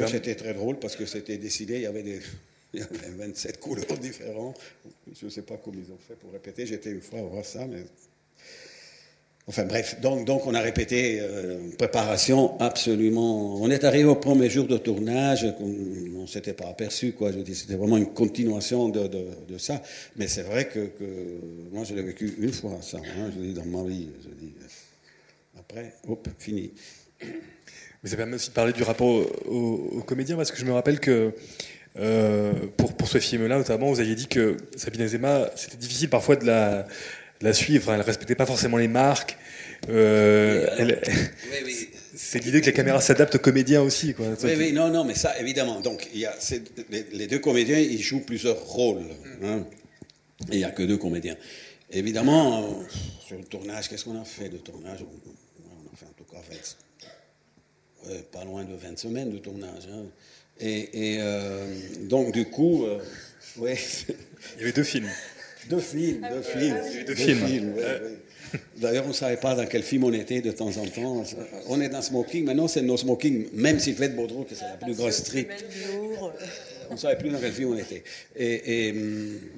C'était 0.08 0.36
très 0.36 0.54
drôle 0.54 0.80
parce 0.80 0.96
que 0.96 1.06
c'était 1.06 1.38
décidé, 1.38 1.76
il 1.76 1.82
y 1.82 1.86
avait 1.86 2.04
des, 2.04 2.22
il 2.74 2.80
y 2.80 2.84
avait 2.84 3.10
27 3.10 3.60
couleurs 3.60 3.98
différentes. 4.00 4.60
Je 5.14 5.26
ne 5.26 5.30
sais 5.30 5.42
pas 5.42 5.58
comment 5.58 5.80
ils 5.80 5.92
ont 5.92 5.98
fait 5.98 6.16
pour 6.16 6.32
répéter. 6.32 6.66
J'étais 6.66 6.92
une 6.92 7.02
fois 7.02 7.22
voir 7.22 7.46
ça, 7.46 7.68
mais. 7.68 7.84
Enfin 9.45 9.65
bref, 9.65 9.99
donc, 9.99 10.26
donc 10.26 10.48
on 10.48 10.53
a 10.53 10.61
répété 10.61 11.20
euh, 11.20 11.70
préparation 11.78 12.57
absolument. 12.61 13.61
On 13.61 13.70
est 13.70 13.84
arrivé 13.84 14.06
au 14.06 14.15
premier 14.15 14.49
jour 14.49 14.68
de 14.68 14.78
tournage, 14.78 15.45
on 15.60 16.22
ne 16.22 16.28
s'était 16.28 16.53
pas 16.53 16.68
aperçu, 16.68 17.11
quoi. 17.11 17.34
Je 17.34 17.40
dis, 17.40 17.53
c'était 17.53 17.76
vraiment 17.76 17.98
une 17.98 18.14
continuation 18.14 18.88
de, 18.88 19.10
de, 19.10 19.57
ça. 19.57 19.82
Mais 20.15 20.30
c'est 20.30 20.44
vrai 20.44 20.70
que, 20.70 20.91
moi 21.74 21.84
je 21.84 21.94
l'ai 21.94 22.03
vécu 22.03 22.36
une 22.40 22.53
fois, 22.53 22.78
ça, 22.82 22.99
hein, 22.99 23.32
je 23.36 23.41
dis, 23.41 23.53
dans 23.53 23.65
ma 23.65 23.84
vie. 23.84 24.07
Je 24.24 24.30
dis, 24.30 24.53
après, 25.60 25.94
hop, 26.07 26.26
fini. 26.40 26.72
Mais 27.22 28.10
ça 28.10 28.15
permet 28.15 28.36
aussi 28.36 28.49
de 28.49 28.53
parler 28.53 28.72
du 28.72 28.84
rapport 28.84 29.26
aux 29.45 29.90
au 29.98 30.02
comédiens, 30.03 30.38
parce 30.38 30.52
que 30.52 30.57
je 30.57 30.65
me 30.65 30.72
rappelle 30.72 31.02
que 31.02 31.34
euh, 31.99 32.53
pour, 32.78 32.94
pour 32.94 33.10
ce 33.10 33.20
film-là, 33.20 33.57
notamment, 33.57 33.91
vous 33.91 33.99
aviez 33.99 34.15
dit 34.15 34.28
que 34.28 34.56
Sabine 34.78 35.02
Azema, 35.02 35.49
c'était 35.57 35.78
difficile 35.78 36.10
parfois 36.10 36.38
de 36.38 36.45
la, 36.45 36.88
la 37.44 37.53
suivre. 37.53 37.91
Elle 37.91 37.99
ne 37.99 38.03
respectait 38.03 38.36
pas 38.36 38.45
forcément 38.45 38.78
les 38.78 38.88
marques. 38.88 39.38
Euh, 39.90 40.68
elle, 40.78 41.02
oui, 41.06 41.57
oui. 41.65 41.90
C'est 42.15 42.44
l'idée 42.44 42.61
que 42.61 42.68
la 42.68 42.72
caméra 42.74 43.02
s'adapte 43.02 43.36
aux 43.36 43.40
comédiens 43.40 43.82
aussi. 43.82 44.14
Quoi. 44.14 44.28
Oui, 44.44 44.52
oui, 44.56 44.72
non, 44.72 44.90
non, 44.90 45.03
mais 45.03 45.15
ça, 45.15 45.38
évidemment. 45.40 45.82
Donc, 45.82 46.10
il 46.14 46.20
y 46.20 46.26
a, 46.28 46.34
les, 46.91 47.06
les, 47.11 47.28
deux 47.28 47.40
comédiens, 47.40 47.80
ils 47.80 48.02
jouent 48.02 48.24
plusieurs 48.24 48.64
rôles. 48.64 49.02
Hein, 49.44 49.65
et 50.52 50.56
il 50.56 50.57
n'y 50.60 50.64
a 50.64 50.70
que 50.70 50.84
deux 50.84 50.98
comédiens. 50.98 51.36
Évidemment, 51.91 52.64
euh, 52.64 52.84
sur 53.26 53.38
le 53.38 53.44
tournage, 53.45 53.90
qu'est-ce 53.90 54.06
qu'on 54.06 54.22
a 54.22 54.26
fait 54.26 54.49
de 54.49 54.57
tournage? 54.57 54.99
On 55.02 55.91
a 55.91 55.98
fait 55.98 56.06
en 56.06 56.14
tout 56.15 56.24
cas 56.24 56.38
20, 58.06 58.11
ouais, 58.11 58.24
pas 58.32 58.45
loin 58.45 58.64
de 58.64 58.76
20 58.76 58.98
semaines 58.99 59.32
de 59.32 59.40
tournage. 59.40 59.90
Hein. 59.91 60.06
Et, 60.60 61.15
et 61.15 61.18
euh, 61.20 61.65
donc, 62.02 62.32
du 62.32 62.45
coup, 62.45 62.86
ouais. 63.57 63.78
Il 64.56 64.60
y 64.60 64.64
avait 64.64 64.72
deux 64.72 64.84
films. 64.84 65.10
Deux 65.69 65.80
films, 65.80 66.27
deux 66.30 66.41
films. 66.41 66.61
Il 66.61 66.68
y 66.68 66.72
avait 66.72 67.03
deux, 67.03 67.15
films. 67.15 67.48
films 67.48 67.73
ouais. 67.76 68.02
D'ailleurs, 68.77 69.06
on 69.06 69.10
ne 69.10 69.14
savait 69.14 69.38
pas 69.38 69.56
dans 69.56 69.65
quel 69.65 69.84
film 69.84 70.03
on 70.03 70.14
était 70.14 70.41
de 70.41 70.52
temps 70.52 70.76
en 70.77 70.85
temps. 70.85 71.23
On 71.68 71.81
est 71.81 71.90
dans 71.90 72.02
Smoking, 72.02 72.45
maintenant 72.45 72.68
c'est 72.68 72.81
nos 72.81 72.98
Smoking, 72.98 73.48
même 73.53 73.80
si 73.80 73.85
Sylvette 73.85 74.15
Baudreau, 74.15 74.44
que 74.44 74.56
c'est 74.56 74.65
la 74.65 74.77
plus 74.77 74.95
grosse 74.95 75.18
strip. 75.18 75.52
On 76.90 76.94
ne 76.94 76.99
savait 76.99 77.18
plus 77.18 77.30
dans 77.30 77.40
quel 77.40 77.53
film 77.53 77.72
on 77.72 77.77
était. 77.77 78.03
Et, 78.35 78.90
et 78.90 78.94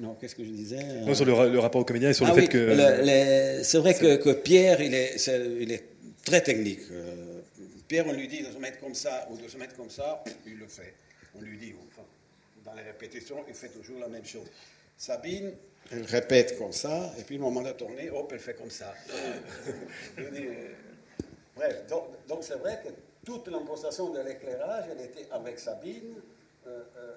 non, 0.00 0.16
qu'est-ce 0.20 0.34
que 0.34 0.44
je 0.44 0.50
disais 0.50 0.78
non, 1.06 1.14
Sur 1.14 1.26
le, 1.26 1.52
le, 1.52 1.58
rapport 1.58 1.82
au 1.82 1.84
comédien 1.84 2.10
et 2.10 2.14
sur 2.14 2.24
ah 2.24 2.30
le 2.30 2.34
oui, 2.34 2.42
fait 2.42 2.48
que. 2.48 3.62
C'est 3.62 3.78
vrai 3.78 3.94
que, 3.94 4.16
que, 4.16 4.30
Pierre, 4.30 4.80
il 4.80 4.94
est, 4.94 5.16
est, 5.16 5.40
il 5.60 5.72
est 5.72 5.84
très 6.24 6.40
technique. 6.40 6.80
Euh, 6.90 7.40
Pierre, 7.88 8.06
on 8.06 8.12
lui 8.12 8.28
dit 8.28 8.42
de 8.42 8.50
se 8.50 8.58
mettre 8.58 8.80
comme 8.80 8.94
ça 8.94 9.28
ou 9.30 9.36
de 9.36 9.48
se 9.48 9.56
mettre 9.58 9.76
comme 9.76 9.90
ça, 9.90 10.24
il 10.46 10.58
le 10.58 10.66
fait. 10.66 10.94
On 11.34 11.42
lui 11.42 11.58
dit, 11.58 11.74
enfin, 11.88 12.06
dans 12.64 12.74
les 12.74 12.82
répétitions, 12.82 13.36
il 13.48 13.54
fait 13.54 13.68
toujours 13.68 14.00
la 14.00 14.08
même 14.08 14.24
chose. 14.24 14.46
Sabine, 14.96 15.52
elle 15.92 16.04
répète 16.04 16.58
comme 16.58 16.72
ça, 16.72 17.12
et 17.18 17.22
puis 17.22 17.36
au 17.36 17.40
moment 17.40 17.62
de 17.62 17.70
tourner, 17.72 18.10
hop, 18.10 18.30
elle 18.32 18.38
fait 18.38 18.54
comme 18.54 18.70
ça. 18.70 18.92
dis, 20.16 20.46
bref, 21.56 21.86
donc, 21.88 22.04
donc 22.28 22.38
c'est 22.42 22.56
vrai 22.56 22.80
que 22.84 22.90
toute 23.24 23.48
l'impostation 23.48 24.10
de 24.10 24.20
l'éclairage, 24.20 24.84
elle 24.90 25.04
était 25.04 25.28
avec 25.30 25.58
Sabine. 25.58 26.14
Euh, 26.66 26.82
euh, 26.96 27.14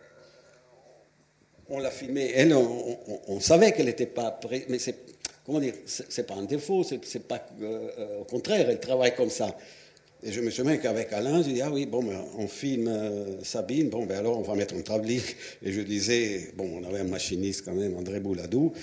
on 1.70 1.80
l'a 1.80 1.92
filmée, 1.92 2.32
elle, 2.34 2.54
on, 2.54 3.00
on, 3.08 3.22
on 3.28 3.40
savait 3.40 3.72
qu'elle 3.72 3.86
n'était 3.86 4.08
pas 4.08 4.32
prête, 4.32 4.66
mais 4.70 4.80
c'est, 4.80 4.96
comment 5.46 5.60
dire, 5.60 5.76
c'est 5.86 6.26
pas 6.26 6.36
un 6.36 6.44
défaut, 6.44 6.84
c'est 6.84 7.28
pas, 7.28 7.46
euh, 7.62 8.20
au 8.22 8.24
contraire, 8.24 8.70
elle 8.70 8.80
travaille 8.80 9.16
comme 9.16 9.30
ça. 9.30 9.56
Et 10.22 10.34
je 10.34 10.42
me 10.42 10.50
souviens 10.50 10.76
qu'avec 10.76 11.14
Alain, 11.14 11.42
j'ai 11.42 11.54
dit, 11.54 11.62
ah 11.62 11.72
oui, 11.72 11.86
bon, 11.86 12.04
ben, 12.04 12.22
on 12.38 12.48
filme 12.50 12.90
euh, 12.90 13.42
Sabine, 13.42 13.90
bon, 13.90 14.06
ben 14.06 14.18
alors 14.18 14.38
on 14.38 14.42
va 14.42 14.54
mettre 14.54 14.76
un 14.76 14.82
tablier. 14.82 15.22
Et 15.64 15.72
je 15.72 15.80
disais, 15.80 16.52
bon, 16.58 16.82
on 16.82 16.88
avait 16.88 17.00
un 17.00 17.06
machiniste 17.06 17.64
quand 17.64 17.74
même, 17.74 17.96
André 17.96 18.20
Bouladou, 18.20 18.74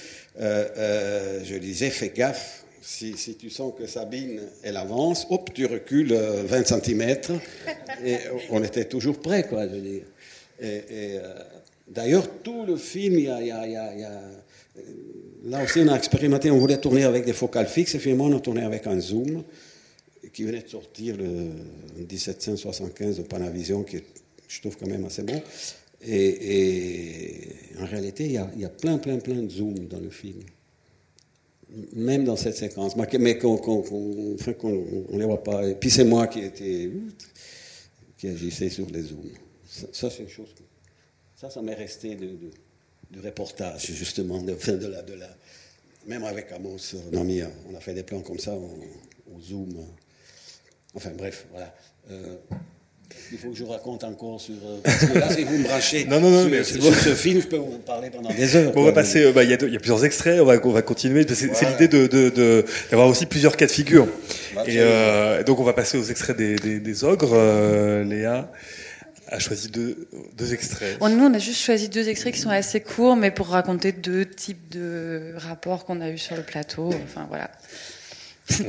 euh, 0.40 0.66
euh, 0.78 1.40
je 1.44 1.56
disais, 1.56 1.90
fais 1.90 2.08
gaffe, 2.08 2.64
si, 2.80 3.18
si, 3.18 3.34
tu 3.34 3.50
sens 3.50 3.74
que 3.78 3.86
Sabine, 3.86 4.40
elle 4.62 4.78
avance, 4.78 5.26
hop, 5.28 5.52
tu 5.52 5.66
recules 5.66 6.14
20 6.14 6.66
cm. 6.66 7.16
Et 8.04 8.16
on 8.50 8.62
était 8.62 8.84
toujours 8.86 9.18
prêts, 9.20 9.46
quoi, 9.46 9.68
je 9.68 9.74
veux 9.74 9.80
dire. 9.80 10.04
Et, 10.60 10.82
et 10.90 11.18
d'ailleurs, 11.88 12.28
tout 12.42 12.64
le 12.64 12.76
film, 12.76 13.18
il 13.18 13.24
y 13.24 13.28
a, 13.28 13.40
il 13.42 13.48
y 13.48 13.50
a, 13.50 13.66
il 13.66 13.72
y 13.72 13.76
a, 13.76 13.92
il 13.92 14.00
y 14.00 14.04
a 14.04 14.22
Là 15.44 15.62
aussi, 15.62 15.80
on 15.80 15.88
a 15.88 15.96
expérimenté, 15.96 16.50
on 16.50 16.58
voulait 16.58 16.78
tourner 16.78 17.04
avec 17.04 17.24
des 17.24 17.32
focales 17.32 17.66
fixes, 17.66 17.94
et 17.94 17.98
finalement, 17.98 18.26
on 18.26 18.36
a 18.36 18.40
tourné 18.40 18.62
avec 18.62 18.86
un 18.86 19.00
zoom 19.00 19.42
qui 20.36 20.44
venait 20.44 20.60
de 20.60 20.68
sortir 20.68 21.16
le 21.16 21.48
1775 21.96 23.16
de 23.16 23.22
Panavision, 23.22 23.84
qui 23.84 23.96
est, 23.96 24.04
je 24.46 24.60
trouve 24.60 24.76
quand 24.76 24.86
même 24.86 25.06
assez 25.06 25.22
bon. 25.22 25.42
Et, 26.06 27.40
en 27.80 27.86
réalité, 27.86 28.26
il 28.26 28.32
y, 28.32 28.64
a, 28.66 28.68
plein, 28.68 28.98
plein, 28.98 29.16
plein 29.18 29.42
de 29.42 29.48
zooms 29.48 29.88
dans 29.88 29.98
le 29.98 30.10
film. 30.10 30.42
Même 31.94 32.24
dans 32.24 32.36
cette 32.36 32.54
séquence. 32.54 32.96
Mais 32.96 33.38
qu'on 33.38 33.56
qu 33.56 33.88
qu 33.88 34.52
qu 34.52 34.66
ne 34.66 35.18
les 35.18 35.24
voit 35.24 35.42
pas. 35.42 35.66
Et 35.66 35.74
puis 35.74 35.88
c'est 35.88 36.04
moi 36.04 36.26
qui 36.26 36.40
était 36.40 36.90
qui 38.18 38.28
agissais 38.28 38.68
sur 38.68 38.90
les 38.90 39.02
zooms. 39.04 39.32
Ça, 39.90 40.10
c'est 40.10 40.22
une 40.22 40.28
chose. 40.28 40.54
Ça, 41.34 41.48
ça 41.48 41.62
m'est 41.62 41.74
resté 41.74 42.14
de, 42.14 42.36
de, 43.10 43.20
reportage, 43.26 43.86
justement, 43.86 44.42
de, 44.42 44.52
la, 44.86 45.00
de 45.00 45.14
la. 45.14 45.34
Même 46.06 46.24
avec 46.24 46.52
Amos, 46.52 46.94
on 47.10 47.16
a, 47.16 47.24
mis, 47.24 47.40
on 47.70 47.74
a 47.74 47.80
fait 47.80 47.94
des 47.94 48.02
plans 48.02 48.20
comme 48.20 48.38
ça 48.38 48.54
au, 48.54 48.70
au 49.34 49.40
zoom. 49.40 49.74
Enfin 50.97 51.10
bref, 51.16 51.47
voilà. 51.52 51.73
Euh, 52.10 52.36
Il 53.32 53.39
faut 53.39 53.51
que 53.51 53.56
je 53.56 53.64
raconte 53.64 54.02
encore 54.05 54.40
sur. 54.40 54.55
euh, 54.64 54.78
Parce 54.82 55.05
que 55.05 55.18
là, 55.18 55.31
si 55.35 55.44
vous 55.44 55.59
me 55.59 55.64
branchez 55.64 56.05
Non, 56.06 56.20
non, 56.20 56.31
non, 56.31 56.43
sur, 56.43 56.51
mais 56.51 56.64
sur- 56.64 56.74
c'est 56.77 56.78
bon. 56.89 56.93
sur 56.93 57.02
ce 57.02 57.14
film, 57.14 57.40
je 57.43 57.47
peux 57.48 57.56
vous 57.56 57.78
parler 57.78 58.09
pendant 58.10 58.31
des 58.32 58.56
heures. 58.56 58.73
Bon, 58.73 58.81
on 58.82 58.85
va 58.85 58.93
quoi. 58.93 59.02
passer. 59.02 59.24
euh, 59.24 59.32
bah, 59.32 59.44
Il 59.44 59.51
y, 59.51 59.52
a 59.52 59.56
y 59.56 59.78
plusieurs 59.78 60.05
extraits. 60.05 60.40
On 60.40 60.44
va, 60.44 60.55
on 60.64 60.70
va 60.70 60.82
continuer. 60.82 61.27
C'est 61.28 61.47
Voilà. 61.47 61.70
l'idée 61.70 61.89
de 61.89 62.06
de- 62.06 62.31
de- 62.31 62.64
d'avoir 62.90 63.09
aussi 63.09 63.27
plusieurs 63.27 63.56
cas 63.56 63.66
de 63.66 63.70
figure. 63.73 64.06
Et 64.06 64.59
Absolument. 64.59 64.85
euh, 64.86 65.43
donc 65.44 65.59
on 65.60 65.64
va 65.64 65.73
passer 65.74 65.98
aux 65.98 66.05
extraits 66.05 66.36
des, 66.36 66.56
des, 66.56 66.78
des 66.81 67.05
ogres. 67.05 67.31
Euh, 67.35 68.05
Léa 68.05 68.51
a 69.28 69.39
choisi 69.40 69.68
deux, 69.68 70.09
deux 70.39 70.55
extraits. 70.55 70.98
Nous, 71.01 71.24
on 71.24 71.35
a 71.35 71.39
juste 71.39 71.60
choisi 71.60 71.89
deux 71.89 72.09
extraits 72.09 72.32
qui 72.32 72.40
sont 72.40 72.48
assez 72.51 72.81
courts, 72.81 73.16
mais 73.16 73.32
pour 73.32 73.48
raconter 73.48 73.90
deux 73.90 74.24
types 74.24 74.68
de 74.70 75.35
rapports 75.36 75.85
qu'on 75.85 76.01
a 76.01 76.10
eus 76.10 76.18
sur 76.18 76.36
le 76.36 76.43
plateau. 76.44 76.90
Enfin, 77.05 77.27
voilà. 77.28 77.51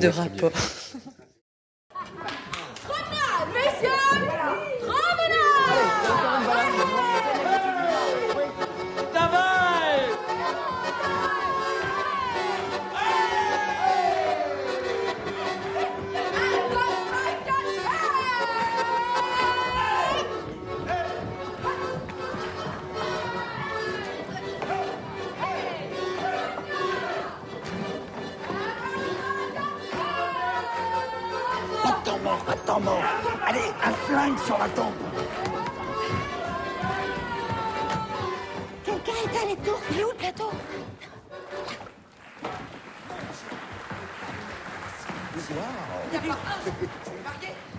De 0.01 0.07
rapports. 0.07 0.51
Flingue 34.27 34.45
sur 34.45 34.57
la 34.57 34.69
tempe. 34.69 34.93
Quelqu'un 38.83 39.11
est 39.11 39.37
à 39.37 39.45
l'étour. 39.47 39.79
Il 39.91 39.99
est 39.99 40.03
où 40.03 40.09
le 40.09 40.15
plateau? 40.15 40.51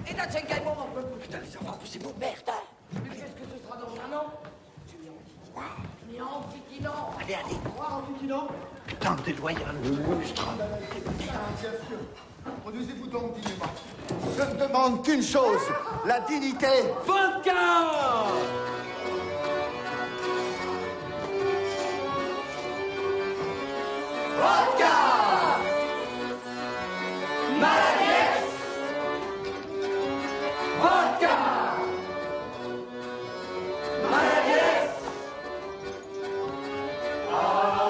Et 0.06 0.14
là, 0.14 0.22
c'est 0.30 0.42
quel 0.46 0.64
moment 0.64 0.88
Putain, 1.20 1.38
mais 1.42 1.46
ça 1.46 1.58
va 1.64 1.72
pousser 1.72 1.98
vos 1.98 2.14
merdes. 2.18 2.50
Mais 2.94 3.10
qu'est-ce 3.10 3.22
que 3.22 3.44
ce 3.52 3.64
sera 3.64 3.76
dans 3.76 3.92
un 3.92 4.16
an? 4.16 4.26
Mais 6.10 6.20
en 6.20 6.46
vigilant. 6.48 7.10
Allez, 7.20 7.34
allez. 7.34 7.56
En 7.78 8.12
vigilant. 8.12 8.48
Putain, 8.86 9.14
de 9.16 9.22
déloyal, 9.22 9.74
le 9.84 9.90
monstre. 9.90 10.48
Bien 11.18 11.32
sûr. 11.60 11.98
Produisez-vous 12.62 13.06
donc 13.08 13.34
dignement. 13.40 13.72
Je 14.36 14.42
ne 14.42 14.66
demande 14.66 15.04
qu'une 15.04 15.22
chose, 15.22 15.60
la 16.06 16.20
dignité. 16.20 16.66
Vodka 17.06 17.52
Vodka 24.40 24.94
Maladie 27.60 28.28
Vodka 30.80 31.34
Maladie 34.10 34.88
Maladie 37.30 37.87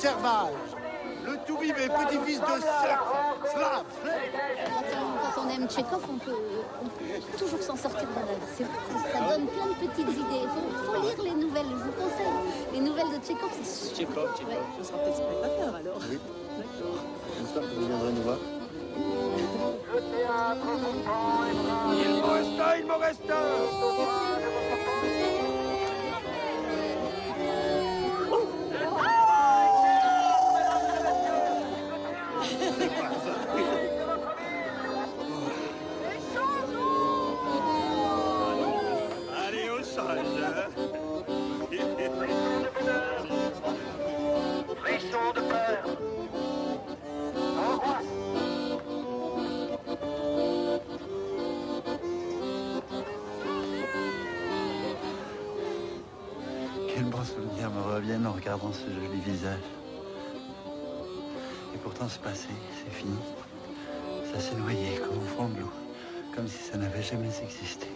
Serval. 0.00 0.59
Ce 58.68 58.92
joli 58.92 59.20
visage. 59.20 59.58
Et 61.74 61.78
pourtant, 61.78 62.06
c'est 62.08 62.20
passé, 62.20 62.48
c'est 62.76 62.92
fini. 62.92 63.16
Ça 64.32 64.38
s'est 64.38 64.54
noyé 64.54 64.98
comme 64.98 65.18
au 65.18 65.26
fond 65.36 65.48
de 65.48 65.60
l'eau, 65.60 65.70
comme 66.34 66.46
si 66.46 66.58
ça 66.58 66.76
n'avait 66.76 67.02
jamais 67.02 67.30
existé. 67.42 67.86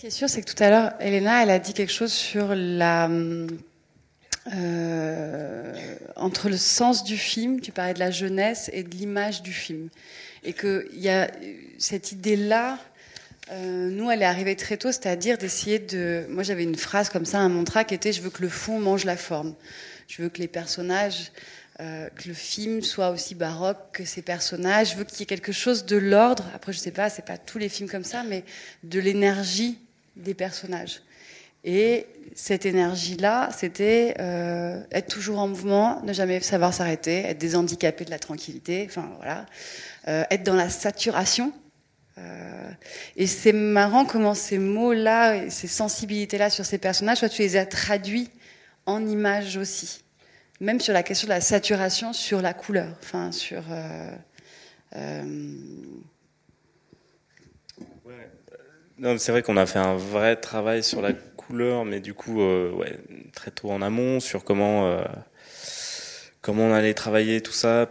Ce 0.00 0.02
qui 0.02 0.06
est 0.06 0.10
sûr, 0.18 0.30
c'est 0.30 0.40
que 0.40 0.50
tout 0.50 0.62
à 0.62 0.70
l'heure, 0.70 0.92
Elena, 0.98 1.42
elle 1.42 1.50
a 1.50 1.58
dit 1.58 1.74
quelque 1.74 1.92
chose 1.92 2.10
sur 2.10 2.54
la. 2.54 3.10
euh, 4.54 5.74
entre 6.16 6.48
le 6.48 6.56
sens 6.56 7.04
du 7.04 7.18
film, 7.18 7.60
tu 7.60 7.70
parlais 7.70 7.92
de 7.92 7.98
la 7.98 8.10
jeunesse 8.10 8.70
et 8.72 8.82
de 8.82 8.88
l'image 8.88 9.42
du 9.42 9.52
film. 9.52 9.90
Et 10.42 10.54
qu'il 10.54 10.86
y 10.94 11.10
a 11.10 11.30
cette 11.76 12.12
idée-là, 12.12 12.78
euh, 13.52 13.90
nous, 13.90 14.10
elle 14.10 14.22
est 14.22 14.24
arrivée 14.24 14.56
très 14.56 14.78
tôt, 14.78 14.90
c'est-à-dire 14.90 15.36
d'essayer 15.36 15.78
de. 15.78 16.24
Moi, 16.30 16.44
j'avais 16.44 16.64
une 16.64 16.76
phrase 16.76 17.10
comme 17.10 17.26
ça, 17.26 17.38
un 17.40 17.50
mantra 17.50 17.84
qui 17.84 17.92
était 17.92 18.14
Je 18.14 18.22
veux 18.22 18.30
que 18.30 18.40
le 18.40 18.48
fond 18.48 18.80
mange 18.80 19.04
la 19.04 19.18
forme. 19.18 19.54
Je 20.08 20.22
veux 20.22 20.30
que 20.30 20.38
les 20.38 20.48
personnages. 20.48 21.30
euh, 21.80 22.08
que 22.16 22.26
le 22.28 22.34
film 22.34 22.80
soit 22.80 23.10
aussi 23.10 23.34
baroque 23.34 23.76
que 23.92 24.06
ces 24.06 24.22
personnages. 24.22 24.92
Je 24.92 24.96
veux 24.96 25.04
qu'il 25.04 25.20
y 25.20 25.22
ait 25.24 25.26
quelque 25.26 25.52
chose 25.52 25.84
de 25.84 25.98
l'ordre. 25.98 26.44
Après, 26.54 26.72
je 26.72 26.78
sais 26.78 26.90
pas, 26.90 27.10
c'est 27.10 27.26
pas 27.26 27.36
tous 27.36 27.58
les 27.58 27.68
films 27.68 27.88
comme 27.90 28.04
ça, 28.04 28.22
mais 28.22 28.44
de 28.82 28.98
l'énergie 28.98 29.78
des 30.22 30.34
personnages. 30.34 31.02
Et 31.64 32.06
cette 32.34 32.64
énergie-là, 32.64 33.50
c'était 33.56 34.14
euh, 34.18 34.82
être 34.92 35.08
toujours 35.08 35.40
en 35.40 35.48
mouvement, 35.48 36.00
ne 36.04 36.12
jamais 36.12 36.40
savoir 36.40 36.72
s'arrêter, 36.72 37.18
être 37.18 37.38
des 37.38 37.54
handicapés 37.54 38.04
de 38.04 38.10
la 38.10 38.18
tranquillité, 38.18 38.86
enfin 38.88 39.10
voilà, 39.16 39.46
Euh, 40.08 40.24
être 40.30 40.44
dans 40.44 40.56
la 40.56 40.70
saturation. 40.70 41.52
Euh, 42.16 42.70
et 43.16 43.26
c'est 43.26 43.52
marrant 43.52 44.06
comment 44.06 44.34
ces 44.34 44.56
mots-là, 44.56 45.50
ces 45.50 45.68
sensibilités-là 45.68 46.48
sur 46.48 46.64
ces 46.64 46.78
personnages, 46.78 47.20
toi, 47.20 47.28
tu 47.28 47.42
les 47.42 47.56
as 47.56 47.66
traduits 47.66 48.30
en 48.86 49.06
images 49.06 49.58
aussi. 49.58 50.02
Même 50.58 50.80
sur 50.80 50.94
la 50.94 51.02
question 51.02 51.26
de 51.26 51.34
la 51.34 51.42
saturation, 51.42 52.14
sur 52.14 52.40
la 52.40 52.54
couleur, 52.54 52.96
enfin 53.02 53.30
sur. 53.30 53.62
Non, 59.00 59.18
c'est 59.18 59.32
vrai 59.32 59.42
qu'on 59.42 59.56
a 59.56 59.66
fait 59.66 59.78
un 59.80 59.96
vrai 59.96 60.36
travail 60.36 60.82
sur 60.84 61.00
la 61.02 61.12
couleur, 61.12 61.84
mais 61.84 62.00
du 62.00 62.14
coup, 62.14 62.40
euh, 62.42 62.70
ouais, 62.72 62.98
très 63.34 63.50
tôt 63.50 63.70
en 63.70 63.82
amont, 63.82 64.20
sur 64.20 64.44
comment 64.44 64.86
euh, 64.86 65.02
comment 66.40 66.64
on 66.64 66.72
allait 66.72 66.94
travailler 66.94 67.40
tout 67.40 67.52
ça, 67.52 67.86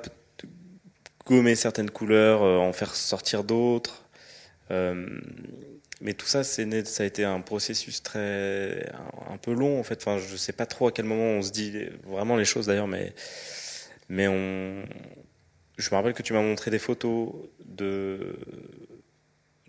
gommer 1.26 1.56
certaines 1.56 1.92
couleurs, 1.92 2.44
euh, 2.44 2.58
en 2.58 2.74
faire 2.74 2.96
sortir 2.96 3.44
d'autres. 3.44 4.06
Euh, 4.72 5.08
mais 6.02 6.14
tout 6.14 6.28
ça, 6.28 6.44
c'est 6.44 6.66
né- 6.66 6.86
ça 6.86 7.04
a 7.04 7.06
été 7.06 7.26
un 7.26 7.42
processus 7.42 8.04
très 8.04 8.90
un, 9.30 9.34
un 9.36 9.38
peu 9.38 9.54
long 9.54 9.80
en 9.80 9.84
fait. 9.84 10.00
Enfin, 10.02 10.20
je 10.20 10.36
sais 10.38 10.54
pas 10.54 10.66
trop 10.66 10.88
à 10.88 10.92
quel 10.92 11.06
moment 11.06 11.24
on 11.40 11.42
se 11.42 11.52
dit 11.52 11.74
vraiment 12.06 12.38
les 12.38 12.46
choses 12.46 12.68
d'ailleurs, 12.68 12.88
mais 12.88 13.14
mais 14.10 14.28
on. 14.28 14.84
Je 15.78 15.90
me 15.92 15.96
rappelle 15.96 16.14
que 16.14 16.24
tu 16.24 16.34
m'as 16.34 16.42
montré 16.42 16.72
des 16.72 16.80
photos 16.80 17.32
de 17.66 18.38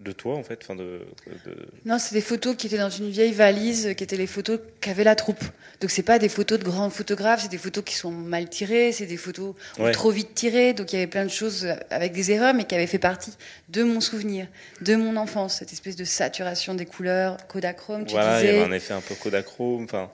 de 0.00 0.12
toi 0.12 0.34
en 0.36 0.42
fait, 0.42 0.58
enfin 0.62 0.74
de, 0.74 1.00
de- 1.44 1.66
Non, 1.84 1.98
c'est 1.98 2.14
des 2.14 2.22
photos 2.22 2.56
qui 2.56 2.66
étaient 2.68 2.78
dans 2.78 2.88
une 2.90 3.10
vieille 3.10 3.32
valise, 3.32 3.94
qui 3.96 4.02
étaient 4.04 4.16
les 4.16 4.26
photos 4.26 4.58
qu'avait 4.80 5.04
la 5.04 5.14
troupe. 5.14 5.44
Donc 5.82 5.90
c'est 5.90 6.02
pas 6.02 6.18
des 6.18 6.28
photos 6.30 6.58
de 6.58 6.64
grands 6.64 6.88
photographes, 6.90 7.42
c'est 7.42 7.50
des 7.50 7.58
photos 7.58 7.84
qui 7.84 7.94
sont 7.94 8.10
mal 8.10 8.48
tirées, 8.48 8.92
c'est 8.92 9.04
des 9.06 9.18
photos 9.18 9.54
Ouais. 9.78 9.92
trop 9.92 10.10
vite 10.10 10.34
tirées. 10.34 10.72
Donc 10.72 10.92
il 10.92 10.96
y 10.96 10.98
avait 10.98 11.06
plein 11.06 11.24
de 11.24 11.30
choses 11.30 11.68
avec 11.90 12.12
des 12.12 12.30
erreurs, 12.32 12.54
mais 12.54 12.64
qui 12.64 12.74
avaient 12.74 12.86
fait 12.86 12.98
partie 12.98 13.32
de 13.68 13.82
mon 13.82 14.00
souvenir, 14.00 14.46
de 14.80 14.96
mon 14.96 15.16
enfance, 15.16 15.58
cette 15.58 15.72
espèce 15.72 15.96
de 15.96 16.04
saturation 16.04 16.74
des 16.74 16.86
couleurs, 16.86 17.36
Kodachrome, 17.46 18.06
tu 18.06 18.12
voilà, 18.12 18.40
il 18.42 18.46
y 18.46 18.48
avait 18.48 18.62
un 18.62 18.72
effet 18.72 18.94
un 18.94 19.02
peu 19.02 19.14
Kodachrome, 19.14 19.84
enfin. 19.84 20.10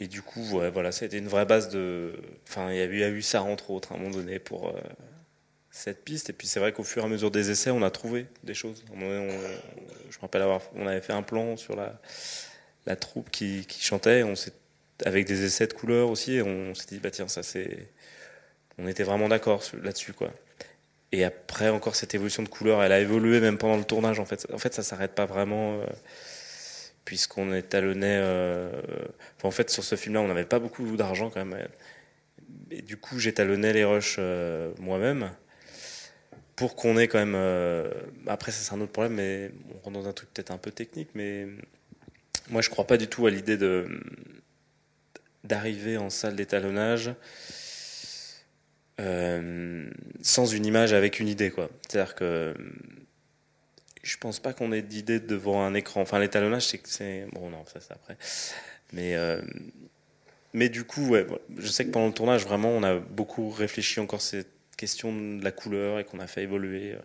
Et 0.00 0.08
du 0.08 0.20
coup, 0.22 0.42
ouais, 0.58 0.70
voilà, 0.70 0.90
ça 0.90 1.04
a 1.04 1.06
été 1.06 1.18
une 1.18 1.28
vraie 1.28 1.44
base 1.44 1.68
de. 1.68 2.12
Enfin, 2.48 2.70
il 2.72 2.76
y 2.76 2.80
a 2.80 2.84
eu, 2.86 2.92
il 2.94 3.00
y 3.00 3.04
a 3.04 3.08
eu 3.08 3.22
ça 3.22 3.42
entre 3.42 3.70
autres 3.70 3.92
à 3.92 3.94
un 3.94 3.98
moment 3.98 4.10
donné 4.10 4.38
pour 4.40 4.68
euh, 4.68 4.72
cette 5.72 6.04
piste. 6.04 6.30
Et 6.30 6.32
puis 6.32 6.46
c'est 6.46 6.60
vrai 6.60 6.72
qu'au 6.72 6.84
fur 6.84 7.02
et 7.02 7.06
à 7.06 7.08
mesure 7.08 7.32
des 7.32 7.50
essais, 7.50 7.70
on 7.70 7.82
a 7.82 7.90
trouvé 7.90 8.26
des 8.44 8.54
choses. 8.54 8.84
Je 8.88 8.94
me 9.04 10.20
rappelle 10.20 10.42
avoir, 10.42 10.60
on 10.76 10.86
avait 10.86 11.00
fait 11.00 11.12
un 11.12 11.22
plan 11.22 11.56
sur 11.56 11.74
la 12.86 12.96
troupe 12.96 13.30
qui, 13.30 13.66
chantait, 13.80 14.22
on 14.22 14.34
avec 15.04 15.26
des 15.26 15.44
essais 15.44 15.66
de 15.66 15.72
couleurs 15.72 16.10
aussi, 16.10 16.34
et 16.34 16.42
on 16.42 16.74
s'est 16.76 16.86
dit 16.86 17.00
bah 17.00 17.10
tiens 17.10 17.26
ça 17.26 17.42
c'est, 17.42 17.88
on 18.78 18.86
était 18.86 19.02
vraiment 19.02 19.28
d'accord 19.28 19.60
là-dessus 19.82 20.12
quoi. 20.12 20.30
Et 21.10 21.24
après 21.24 21.70
encore 21.70 21.96
cette 21.96 22.14
évolution 22.14 22.44
de 22.44 22.48
couleurs, 22.48 22.82
elle 22.84 22.92
a 22.92 23.00
évolué 23.00 23.40
même 23.40 23.58
pendant 23.58 23.76
le 23.76 23.84
tournage 23.84 24.20
en 24.20 24.24
fait. 24.24 24.46
En 24.52 24.58
fait 24.58 24.74
ça 24.74 24.82
s'arrête 24.84 25.14
pas 25.14 25.26
vraiment. 25.26 25.80
euh, 25.80 25.86
puisqu'on 27.04 27.52
étalonnait. 27.52 28.18
Euh, 28.20 28.70
enfin, 29.36 29.48
en 29.48 29.50
fait, 29.50 29.70
sur 29.70 29.84
ce 29.84 29.96
film-là, 29.96 30.20
on 30.20 30.28
n'avait 30.28 30.44
pas 30.44 30.58
beaucoup 30.58 30.96
d'argent 30.96 31.30
quand 31.30 31.44
même. 31.44 31.66
Et 32.70 32.82
du 32.82 32.96
coup, 32.96 33.18
j'étalonnais 33.18 33.72
les 33.72 33.84
rushs 33.84 34.16
euh, 34.18 34.72
moi-même 34.78 35.30
pour 36.62 36.76
qu'on 36.76 36.96
ait 36.96 37.08
quand 37.08 37.18
même. 37.18 37.34
euh, 37.34 37.90
après, 38.28 38.52
ça 38.52 38.62
c'est 38.62 38.72
un 38.72 38.80
autre 38.80 38.92
problème, 38.92 39.14
mais 39.14 39.50
on 39.74 39.78
rentre 39.84 39.98
dans 39.98 40.06
un 40.06 40.12
truc 40.12 40.32
peut-être 40.32 40.52
un 40.52 40.58
peu 40.58 40.70
technique, 40.70 41.08
mais 41.16 41.48
moi, 42.50 42.62
je 42.62 42.70
crois 42.70 42.86
pas 42.86 42.96
du 42.96 43.08
tout 43.08 43.26
à 43.26 43.30
l'idée 43.30 43.56
de 43.56 43.88
d'arriver 45.42 45.96
en 45.96 46.08
salle 46.08 46.36
d'étalonnage 46.36 47.16
euh, 49.00 49.90
sans 50.22 50.46
une 50.46 50.64
image 50.64 50.92
avec 50.92 51.18
une 51.18 51.26
idée, 51.26 51.50
quoi. 51.50 51.68
C'est-à-dire 51.88 52.14
que 52.14 52.54
je 54.04 54.16
pense 54.18 54.38
pas 54.38 54.52
qu'on 54.52 54.70
ait 54.70 54.82
d'idée 54.82 55.18
devant 55.18 55.64
un 55.64 55.74
écran. 55.74 56.00
Enfin, 56.02 56.20
l'étalonnage, 56.20 56.68
c'est 56.68 56.78
que 56.78 56.88
c'est 56.88 57.26
bon, 57.32 57.50
non, 57.50 57.64
ça 57.64 57.80
c'est 57.80 57.92
après. 57.92 58.16
Mais 58.92 59.16
euh, 59.16 59.42
mais 60.52 60.68
du 60.68 60.84
coup, 60.84 61.16
je 61.58 61.66
sais 61.66 61.84
que 61.84 61.90
pendant 61.90 62.06
le 62.06 62.12
tournage, 62.14 62.44
vraiment, 62.44 62.68
on 62.68 62.84
a 62.84 63.00
beaucoup 63.00 63.50
réfléchi 63.50 63.98
encore 63.98 64.22
de 64.82 65.44
la 65.44 65.52
couleur 65.52 65.98
et 65.98 66.04
qu'on 66.04 66.20
a 66.20 66.26
fait 66.26 66.42
évoluer 66.42 66.92
euh, 66.92 66.98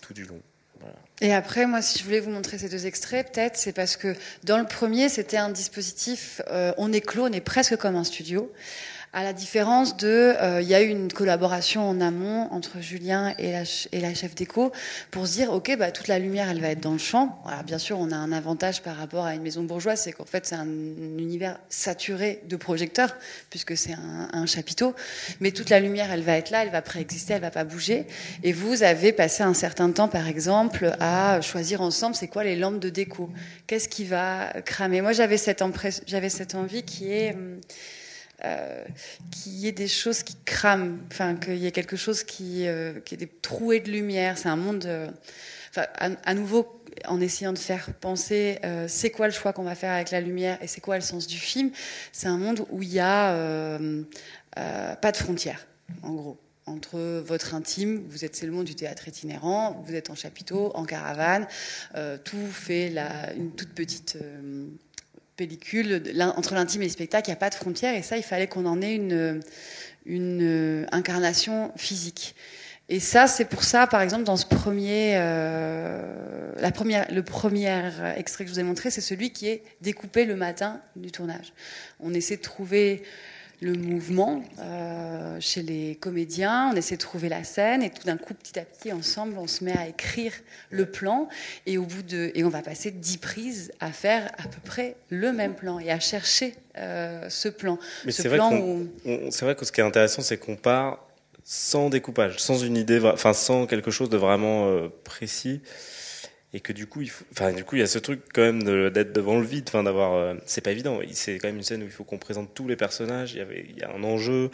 tout 0.00 0.14
du 0.14 0.24
long. 0.24 0.40
Et 1.20 1.34
après, 1.34 1.66
moi, 1.66 1.82
si 1.82 1.98
je 1.98 2.04
voulais 2.04 2.20
vous 2.20 2.30
montrer 2.30 2.58
ces 2.58 2.68
deux 2.68 2.86
extraits, 2.86 3.32
peut-être, 3.32 3.56
c'est 3.56 3.72
parce 3.72 3.96
que 3.96 4.14
dans 4.44 4.58
le 4.58 4.66
premier, 4.66 5.08
c'était 5.08 5.36
un 5.36 5.50
dispositif, 5.50 6.40
euh, 6.48 6.72
on 6.78 6.92
est 6.92 7.00
clos, 7.00 7.24
on 7.24 7.32
est 7.32 7.40
presque 7.40 7.76
comme 7.76 7.96
un 7.96 8.04
studio. 8.04 8.52
À 9.14 9.24
la 9.24 9.32
différence 9.32 9.96
de, 9.96 10.34
euh, 10.38 10.60
il 10.60 10.68
y 10.68 10.74
a 10.74 10.82
eu 10.82 10.88
une 10.88 11.10
collaboration 11.10 11.88
en 11.88 11.98
amont 11.98 12.46
entre 12.52 12.80
Julien 12.82 13.34
et 13.38 13.52
la, 13.52 13.62
et 13.92 14.00
la 14.00 14.12
chef 14.12 14.34
déco 14.34 14.70
pour 15.10 15.26
se 15.26 15.32
dire, 15.32 15.50
ok, 15.50 15.76
bah, 15.78 15.90
toute 15.90 16.08
la 16.08 16.18
lumière, 16.18 16.50
elle 16.50 16.60
va 16.60 16.68
être 16.68 16.80
dans 16.80 16.92
le 16.92 16.98
champ. 16.98 17.42
Alors, 17.46 17.62
bien 17.62 17.78
sûr, 17.78 17.98
on 17.98 18.12
a 18.12 18.16
un 18.16 18.32
avantage 18.32 18.82
par 18.82 18.96
rapport 18.96 19.24
à 19.24 19.34
une 19.34 19.40
maison 19.40 19.62
bourgeoise, 19.62 20.02
c'est 20.02 20.12
qu'en 20.12 20.26
fait, 20.26 20.44
c'est 20.44 20.56
un 20.56 20.66
univers 20.66 21.58
saturé 21.70 22.42
de 22.50 22.56
projecteurs, 22.56 23.16
puisque 23.48 23.78
c'est 23.78 23.94
un, 23.94 24.28
un 24.30 24.44
chapiteau. 24.44 24.94
Mais 25.40 25.52
toute 25.52 25.70
la 25.70 25.80
lumière, 25.80 26.12
elle 26.12 26.22
va 26.22 26.36
être 26.36 26.50
là, 26.50 26.62
elle 26.62 26.70
va 26.70 26.82
préexister, 26.82 27.32
elle 27.32 27.40
va 27.40 27.50
pas 27.50 27.64
bouger. 27.64 28.06
Et 28.42 28.52
vous 28.52 28.82
avez 28.82 29.12
passé 29.12 29.42
un 29.42 29.54
certain 29.54 29.90
temps, 29.90 30.08
par 30.08 30.28
exemple, 30.28 30.94
à 31.00 31.40
choisir 31.40 31.80
ensemble, 31.80 32.14
c'est 32.14 32.28
quoi 32.28 32.44
les 32.44 32.56
lampes 32.56 32.78
de 32.78 32.90
déco? 32.90 33.30
Qu'est-ce 33.66 33.88
qui 33.88 34.04
va 34.04 34.52
cramer? 34.66 35.00
Moi, 35.00 35.12
j'avais 35.12 35.38
cette, 35.38 35.64
cette 36.28 36.54
envie 36.54 36.82
qui 36.82 37.10
est 37.10 37.32
hum, 37.32 37.58
euh, 38.44 38.84
qu'il 39.32 39.54
y 39.54 39.66
ait 39.66 39.72
des 39.72 39.88
choses 39.88 40.22
qui 40.22 40.36
crament, 40.44 41.00
enfin 41.10 41.34
qu'il 41.34 41.56
y 41.56 41.66
ait 41.66 41.72
quelque 41.72 41.96
chose 41.96 42.22
qui, 42.22 42.68
euh, 42.68 43.00
qui 43.00 43.14
ait 43.14 43.18
des 43.18 43.26
trouées 43.26 43.80
de 43.80 43.90
lumière. 43.90 44.38
C'est 44.38 44.48
un 44.48 44.56
monde, 44.56 44.84
euh, 44.86 45.08
à, 45.74 46.34
nouveau, 46.34 46.80
en 47.06 47.20
essayant 47.20 47.52
de 47.52 47.58
faire 47.58 47.92
penser, 47.94 48.60
euh, 48.64 48.86
c'est 48.88 49.10
quoi 49.10 49.26
le 49.26 49.32
choix 49.32 49.52
qu'on 49.52 49.64
va 49.64 49.74
faire 49.74 49.92
avec 49.92 50.12
la 50.12 50.20
lumière 50.20 50.56
et 50.62 50.68
c'est 50.68 50.80
quoi 50.80 50.94
le 50.94 51.02
sens 51.02 51.26
du 51.26 51.36
film. 51.36 51.70
C'est 52.12 52.28
un 52.28 52.38
monde 52.38 52.64
où 52.70 52.82
il 52.82 52.92
y 52.92 53.00
a 53.00 53.78
pas 54.54 55.12
de 55.12 55.16
frontières, 55.16 55.66
en 56.02 56.12
gros. 56.12 56.38
Entre 56.66 57.00
votre 57.20 57.54
intime, 57.54 58.04
vous 58.10 58.26
êtes 58.26 58.36
c'est 58.36 58.44
le 58.44 58.52
monde 58.52 58.66
du 58.66 58.74
théâtre 58.74 59.08
itinérant, 59.08 59.82
vous 59.86 59.94
êtes 59.94 60.10
en 60.10 60.14
chapiteau, 60.14 60.70
en 60.74 60.84
caravane, 60.84 61.46
tout 62.24 62.46
fait 62.52 62.90
la, 62.90 63.32
une 63.32 63.52
toute 63.52 63.72
petite 63.72 64.18
pellicule 65.38 66.02
entre 66.36 66.54
l'intime 66.54 66.82
et 66.82 66.86
le 66.86 66.90
spectacle, 66.90 67.28
il 67.28 67.30
n'y 67.30 67.36
a 67.36 67.40
pas 67.40 67.48
de 67.48 67.54
frontières 67.54 67.94
et 67.94 68.02
ça, 68.02 68.18
il 68.18 68.22
fallait 68.22 68.48
qu'on 68.48 68.66
en 68.66 68.82
ait 68.82 68.94
une, 68.94 69.40
une 70.04 70.42
euh, 70.42 70.86
incarnation 70.92 71.72
physique. 71.76 72.34
Et 72.90 73.00
ça, 73.00 73.26
c'est 73.26 73.44
pour 73.44 73.64
ça, 73.64 73.86
par 73.86 74.00
exemple, 74.00 74.24
dans 74.24 74.38
ce 74.38 74.46
premier, 74.46 75.12
euh, 75.16 76.52
la 76.58 76.72
première, 76.72 77.06
le 77.12 77.22
premier 77.22 77.90
extrait 78.16 78.44
que 78.44 78.48
je 78.48 78.54
vous 78.54 78.60
ai 78.60 78.62
montré, 78.62 78.90
c'est 78.90 79.02
celui 79.02 79.30
qui 79.30 79.46
est 79.46 79.62
découpé 79.82 80.24
le 80.24 80.36
matin 80.36 80.80
du 80.96 81.12
tournage. 81.12 81.52
On 82.00 82.14
essaie 82.14 82.38
de 82.38 82.42
trouver 82.42 83.02
le 83.60 83.72
mouvement 83.74 84.42
euh, 84.60 85.36
chez 85.40 85.62
les 85.62 85.96
comédiens, 85.96 86.70
on 86.72 86.76
essaie 86.76 86.94
de 86.96 87.00
trouver 87.00 87.28
la 87.28 87.42
scène 87.42 87.82
et 87.82 87.90
tout 87.90 88.04
d'un 88.04 88.16
coup, 88.16 88.32
petit 88.34 88.58
à 88.58 88.64
petit, 88.64 88.92
ensemble, 88.92 89.36
on 89.36 89.46
se 89.48 89.64
met 89.64 89.76
à 89.76 89.88
écrire 89.88 90.32
le 90.70 90.86
plan 90.86 91.28
et 91.66 91.76
au 91.76 91.84
bout 91.84 92.02
de 92.02 92.30
et 92.34 92.44
on 92.44 92.48
va 92.48 92.62
passer 92.62 92.90
dix 92.92 93.18
prises 93.18 93.72
à 93.80 93.90
faire 93.90 94.30
à 94.38 94.44
peu 94.48 94.60
près 94.64 94.96
le 95.10 95.32
même 95.32 95.54
plan 95.54 95.78
et 95.80 95.90
à 95.90 95.98
chercher 95.98 96.54
euh, 96.76 97.28
ce 97.28 97.48
plan. 97.48 97.78
Mais 98.04 98.12
ce 98.12 98.22
c'est 98.22 98.28
vrai, 98.28 98.38
plan 98.38 98.50
qu'on- 98.50 98.88
où 99.06 99.30
vrai 99.42 99.54
que 99.56 99.64
ce 99.64 99.72
qui 99.72 99.80
est 99.80 99.84
intéressant, 99.84 100.22
c'est 100.22 100.38
qu'on 100.38 100.56
part 100.56 101.04
sans 101.42 101.88
découpage, 101.88 102.38
sans 102.38 102.58
une 102.58 102.76
idée, 102.76 103.00
enfin 103.02 103.32
sans 103.32 103.66
quelque 103.66 103.90
chose 103.90 104.10
de 104.10 104.16
vraiment 104.18 104.68
euh, 104.68 104.88
précis. 105.02 105.62
Et 106.54 106.60
que 106.60 106.72
du 106.72 106.86
coup 106.86 107.02
il 107.02 107.10
faut 107.10 107.24
enfin 107.32 107.52
du 107.52 107.62
coup 107.62 107.76
il 107.76 107.80
y 107.80 107.82
a 107.82 107.86
ce 107.86 107.98
truc 107.98 108.20
quand 108.32 108.40
même 108.40 108.62
de- 108.62 108.88
d'être 108.88 109.12
devant 109.12 109.38
le 109.38 109.44
vide 109.44 109.64
enfin 109.68 109.82
d'avoir 109.82 110.14
euh, 110.14 110.34
c'est 110.46 110.62
pas 110.62 110.70
évident 110.70 110.98
c'est 111.12 111.38
quand 111.38 111.48
même 111.48 111.58
une 111.58 111.62
scène 111.62 111.82
où 111.82 111.84
il 111.84 111.90
faut 111.90 112.04
qu'on 112.04 112.16
présente 112.18 112.54
tous 112.54 112.66
les 112.66 112.76
personnages 112.76 113.32
il 113.34 113.38
y 113.38 113.40
avait 113.42 113.66
il 113.68 113.78
y 113.78 113.82
a 113.82 113.90
un 113.92 114.02
enjeu 114.02 114.50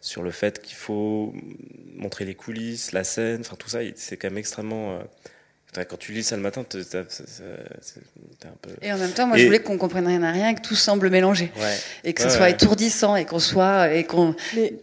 sur 0.00 0.22
le 0.22 0.30
fait 0.30 0.62
qu'il 0.62 0.76
faut 0.76 1.34
montrer 1.96 2.24
les 2.24 2.34
coulisses 2.36 2.92
la 2.92 3.02
scène 3.02 3.40
enfin 3.40 3.56
tout 3.58 3.68
ça 3.68 3.80
c'est 3.96 4.16
quand 4.16 4.28
même 4.28 4.38
extrêmement 4.38 4.92
euh, 4.92 5.02
enfin, 5.72 5.84
quand 5.84 5.96
tu 5.98 6.12
lis 6.12 6.22
ça 6.22 6.36
le 6.36 6.42
matin 6.42 6.62
t'es 6.62 6.78
un 8.46 8.56
peu 8.60 8.70
Et 8.80 8.92
en 8.92 8.98
même 8.98 9.10
temps, 9.12 9.26
moi, 9.26 9.36
Et- 9.36 9.40
je 9.40 9.46
voulais 9.46 9.60
qu'on 9.62 9.78
comprenne 9.78 10.06
rien 10.06 10.22
à 10.22 10.30
rien, 10.32 10.48
et 10.50 10.54
que 10.54 10.60
tout 10.60 10.74
semble 10.74 11.10
mélangé. 11.10 11.50
Ouais. 11.58 11.76
Et 12.04 12.12
que 12.12 12.22
Ouais, 12.22 12.28
ce 12.28 12.34
soit 12.36 12.46
ouais. 12.46 12.52
étourdissant, 12.52 13.16
et 13.16 13.24
qu'on 13.24 13.38
soit. 13.38 13.94
Et 13.94 14.04
qu'on... 14.04 14.34
Mais, 14.54 14.74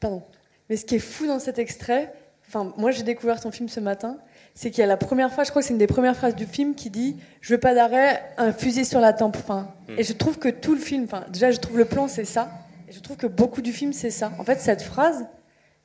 pardon. 0.00 0.22
Mais 0.68 0.76
ce 0.76 0.84
qui 0.84 0.96
est 0.96 0.98
fou 1.00 1.26
dans 1.26 1.38
cet 1.38 1.58
extrait, 1.58 2.12
enfin, 2.48 2.72
moi 2.78 2.90
j'ai 2.90 3.02
découvert 3.02 3.40
ton 3.40 3.50
film 3.50 3.68
ce 3.68 3.80
matin, 3.80 4.18
c'est 4.54 4.70
qu'il 4.70 4.80
y 4.80 4.84
a 4.84 4.86
la 4.86 4.96
première 4.96 5.32
phrase, 5.32 5.46
je 5.46 5.50
crois 5.50 5.62
que 5.62 5.66
c'est 5.66 5.72
une 5.74 5.78
des 5.78 5.86
premières 5.86 6.16
phrases 6.16 6.34
du 6.36 6.46
film 6.46 6.74
qui 6.74 6.88
dit 6.90 7.16
Je 7.40 7.52
veux 7.54 7.60
pas 7.60 7.74
d'arrêt, 7.74 8.22
un 8.38 8.52
fusil 8.52 8.84
sur 8.84 9.00
la 9.00 9.12
tempe. 9.12 9.36
Enfin, 9.38 9.68
Hmm. 9.88 9.98
Et 9.98 10.02
je 10.04 10.12
trouve 10.14 10.38
que 10.38 10.48
tout 10.48 10.72
le 10.74 10.80
film, 10.80 11.04
enfin, 11.04 11.24
déjà 11.30 11.50
je 11.50 11.58
trouve 11.58 11.76
le 11.76 11.84
plan 11.84 12.08
c'est 12.08 12.24
ça, 12.24 12.48
et 12.88 12.92
je 12.92 13.00
trouve 13.00 13.16
que 13.18 13.26
beaucoup 13.26 13.60
du 13.60 13.72
film 13.72 13.92
c'est 13.92 14.10
ça. 14.10 14.32
En 14.38 14.44
fait, 14.44 14.60
cette 14.60 14.80
phrase, 14.82 15.26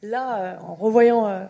là, 0.02 0.38
euh, 0.40 0.56
en 0.66 0.74
revoyant, 0.76 1.28
euh, 1.28 1.44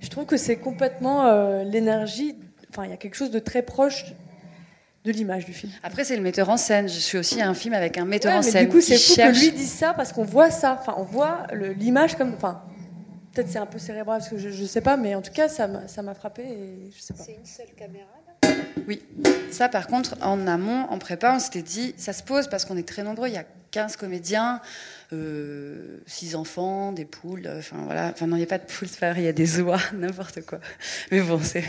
je 0.00 0.08
trouve 0.08 0.24
que 0.24 0.36
c'est 0.36 0.54
complètement 0.56 1.26
euh, 1.26 1.64
l'énergie, 1.64 2.36
enfin, 2.70 2.84
il 2.84 2.90
y 2.90 2.92
a 2.92 2.96
quelque 2.96 3.16
chose 3.16 3.32
de 3.32 3.40
très 3.40 3.62
proche 3.62 4.14
de 5.04 5.10
l'image 5.12 5.46
du 5.46 5.52
film. 5.52 5.72
Après, 5.82 6.04
c'est 6.04 6.14
le 6.16 6.22
metteur 6.22 6.48
en 6.48 6.56
scène. 6.56 6.88
Je 6.88 6.98
suis 6.98 7.16
aussi 7.18 7.40
un 7.42 7.54
film 7.54 7.74
avec 7.74 7.96
un 7.98 8.04
metteur 8.04 8.32
Ouais, 8.32 8.38
en 8.38 8.42
mais 8.42 8.50
scène. 8.50 8.66
du 8.66 8.72
coup, 8.72 8.80
c'est 8.80 8.96
fou 8.98 9.14
cherche- 9.14 9.38
que 9.38 9.44
lui 9.44 9.52
dise 9.52 9.70
ça 9.72 9.94
parce 9.94 10.12
qu'on 10.12 10.24
voit 10.24 10.50
ça. 10.50 10.76
Enfin, 10.80 10.94
on 10.96 11.02
voit 11.04 11.46
l'image 11.78 12.16
comme. 12.16 12.34
Enfin, 12.34 12.62
peut-être 13.36 13.50
c'est 13.50 13.58
un 13.58 13.66
peu 13.66 13.78
cérébral 13.78 14.18
parce 14.18 14.30
que 14.30 14.38
je, 14.38 14.48
je 14.48 14.64
sais 14.64 14.80
pas, 14.80 14.96
mais 14.96 15.14
en 15.14 15.20
tout 15.22 15.32
cas, 15.32 15.48
ça 15.48 15.68
m'a 15.68 16.14
frappé 16.14 16.42
et 16.42 16.90
je 16.94 17.00
sais 17.00 17.14
pas. 17.14 17.22
C'est 17.22 17.34
une 17.34 17.44
seule 17.44 17.74
caméra 17.76 18.08
Oui. 18.88 19.02
Ça, 19.50 19.68
par 19.68 19.86
contre, 19.86 20.16
en 20.22 20.46
amont, 20.46 20.86
en 20.90 20.98
prépa, 20.98 21.34
on 21.34 21.38
s'était 21.38 21.62
dit, 21.62 21.94
ça 21.98 22.12
se 22.12 22.22
pose 22.22 22.48
parce 22.48 22.64
qu'on 22.64 22.76
est 22.76 22.88
très 22.88 23.02
nombreux. 23.02 23.28
Il 23.28 23.34
y 23.34 23.38
a 23.38 23.44
15 23.72 23.96
comédiens, 23.96 24.60
6 26.06 26.34
enfants, 26.34 26.92
des 26.92 27.04
poules. 27.04 27.46
euh, 27.46 27.58
Enfin, 27.58 27.76
voilà. 27.84 28.06
Enfin, 28.08 28.26
non, 28.26 28.36
il 28.36 28.40
n'y 28.40 28.44
a 28.44 28.48
pas 28.48 28.58
de 28.58 28.64
poules, 28.64 28.88
c'est 28.88 29.12
il 29.18 29.22
y 29.22 29.28
a 29.28 29.32
des 29.32 29.60
oies, 29.60 29.78
n'importe 29.94 30.40
quoi. 30.46 30.60
Mais 31.10 31.20
bon, 31.20 31.38
c'est. 31.42 31.64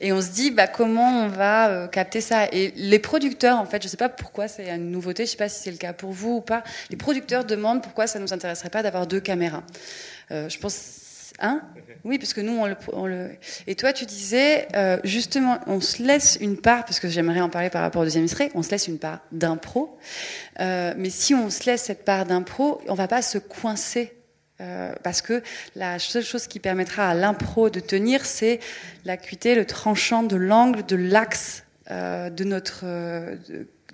Et 0.00 0.12
on 0.12 0.20
se 0.20 0.30
dit, 0.30 0.50
bah, 0.50 0.66
comment 0.66 1.24
on 1.24 1.28
va 1.28 1.68
euh, 1.70 1.86
capter 1.86 2.20
ça? 2.20 2.48
Et 2.52 2.72
les 2.76 2.98
producteurs, 2.98 3.58
en 3.58 3.66
fait, 3.66 3.80
je 3.82 3.86
sais 3.88 3.96
pas 3.96 4.08
pourquoi 4.08 4.48
c'est 4.48 4.68
une 4.68 4.90
nouveauté, 4.90 5.24
je 5.24 5.30
sais 5.30 5.36
pas 5.36 5.48
si 5.48 5.62
c'est 5.62 5.70
le 5.70 5.76
cas 5.78 5.92
pour 5.92 6.10
vous 6.10 6.36
ou 6.36 6.40
pas. 6.40 6.64
Les 6.90 6.96
producteurs 6.96 7.44
demandent 7.44 7.82
pourquoi 7.82 8.08
ça 8.08 8.18
nous 8.18 8.32
intéresserait 8.32 8.70
pas 8.70 8.82
d'avoir 8.82 9.06
deux 9.06 9.20
caméras. 9.20 9.62
Euh, 10.32 10.48
je 10.48 10.58
pense. 10.58 11.01
Hein 11.40 11.62
oui, 12.04 12.18
parce 12.18 12.34
que 12.34 12.40
nous, 12.40 12.58
on 12.92 13.06
le, 13.06 13.30
Et 13.66 13.74
toi, 13.76 13.92
tu 13.92 14.06
disais, 14.06 14.66
euh, 14.74 14.98
justement, 15.04 15.58
on 15.66 15.80
se 15.80 16.02
laisse 16.02 16.36
une 16.40 16.56
part, 16.56 16.84
parce 16.84 16.98
que 17.00 17.08
j'aimerais 17.08 17.40
en 17.40 17.48
parler 17.48 17.70
par 17.70 17.82
rapport 17.82 18.02
au 18.02 18.04
deuxième 18.04 18.24
extrait, 18.24 18.50
on 18.54 18.62
se 18.62 18.70
laisse 18.70 18.88
une 18.88 18.98
part 18.98 19.20
d'impro. 19.32 19.96
Euh, 20.60 20.94
mais 20.96 21.10
si 21.10 21.34
on 21.34 21.48
se 21.50 21.64
laisse 21.66 21.82
cette 21.84 22.04
part 22.04 22.26
d'impro, 22.26 22.80
on 22.88 22.94
va 22.94 23.08
pas 23.08 23.22
se 23.22 23.38
coincer. 23.38 24.12
euh, 24.60 24.92
parce 25.02 25.22
que 25.22 25.42
la 25.74 25.98
seule 25.98 26.22
chose 26.24 26.46
qui 26.46 26.60
permettra 26.60 27.08
à 27.08 27.14
l'impro 27.14 27.70
de 27.70 27.80
tenir, 27.80 28.24
c'est 28.24 28.60
l'acuité, 29.04 29.54
le 29.54 29.64
tranchant 29.64 30.22
de 30.22 30.36
l'angle, 30.36 30.84
de 30.86 30.96
l'axe 30.96 31.64
de 31.90 32.44
notre, 32.44 32.84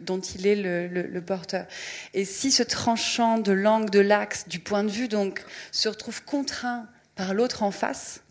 dont 0.00 0.20
il 0.20 0.46
est 0.46 0.54
le, 0.56 0.86
le- 0.86 1.06
le 1.06 1.20
porteur. 1.22 1.66
Et 2.14 2.24
si 2.24 2.50
ce 2.52 2.62
tranchant 2.62 3.38
de 3.38 3.50
l'angle, 3.52 3.90
de 3.90 4.00
l'axe, 4.00 4.46
du 4.46 4.60
point 4.60 4.84
de 4.84 4.90
vue, 4.90 5.08
donc, 5.08 5.42
se 5.72 5.88
retrouve 5.88 6.22
contraint 6.24 6.86
par 7.18 7.34
l'autre 7.34 7.64
en 7.64 7.72
face, 7.72 8.22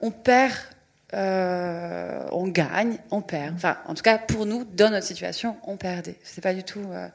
on 0.00 0.12
perd, 0.12 0.54
euh, 1.12 2.24
on 2.30 2.46
gagne, 2.46 2.98
on 3.10 3.20
perd. 3.20 3.56
Enfin, 3.56 3.78
en 3.86 3.94
tout 3.94 4.04
cas, 4.04 4.16
pour 4.16 4.46
nous, 4.46 4.64
dans 4.64 4.90
notre 4.90 5.06
situation, 5.06 5.56
on 5.64 5.76
perdait. 5.76 6.14
C'est 6.22 6.40
pas 6.40 6.54
du 6.54 6.62
tout 6.62 6.84
euh, 6.92 7.08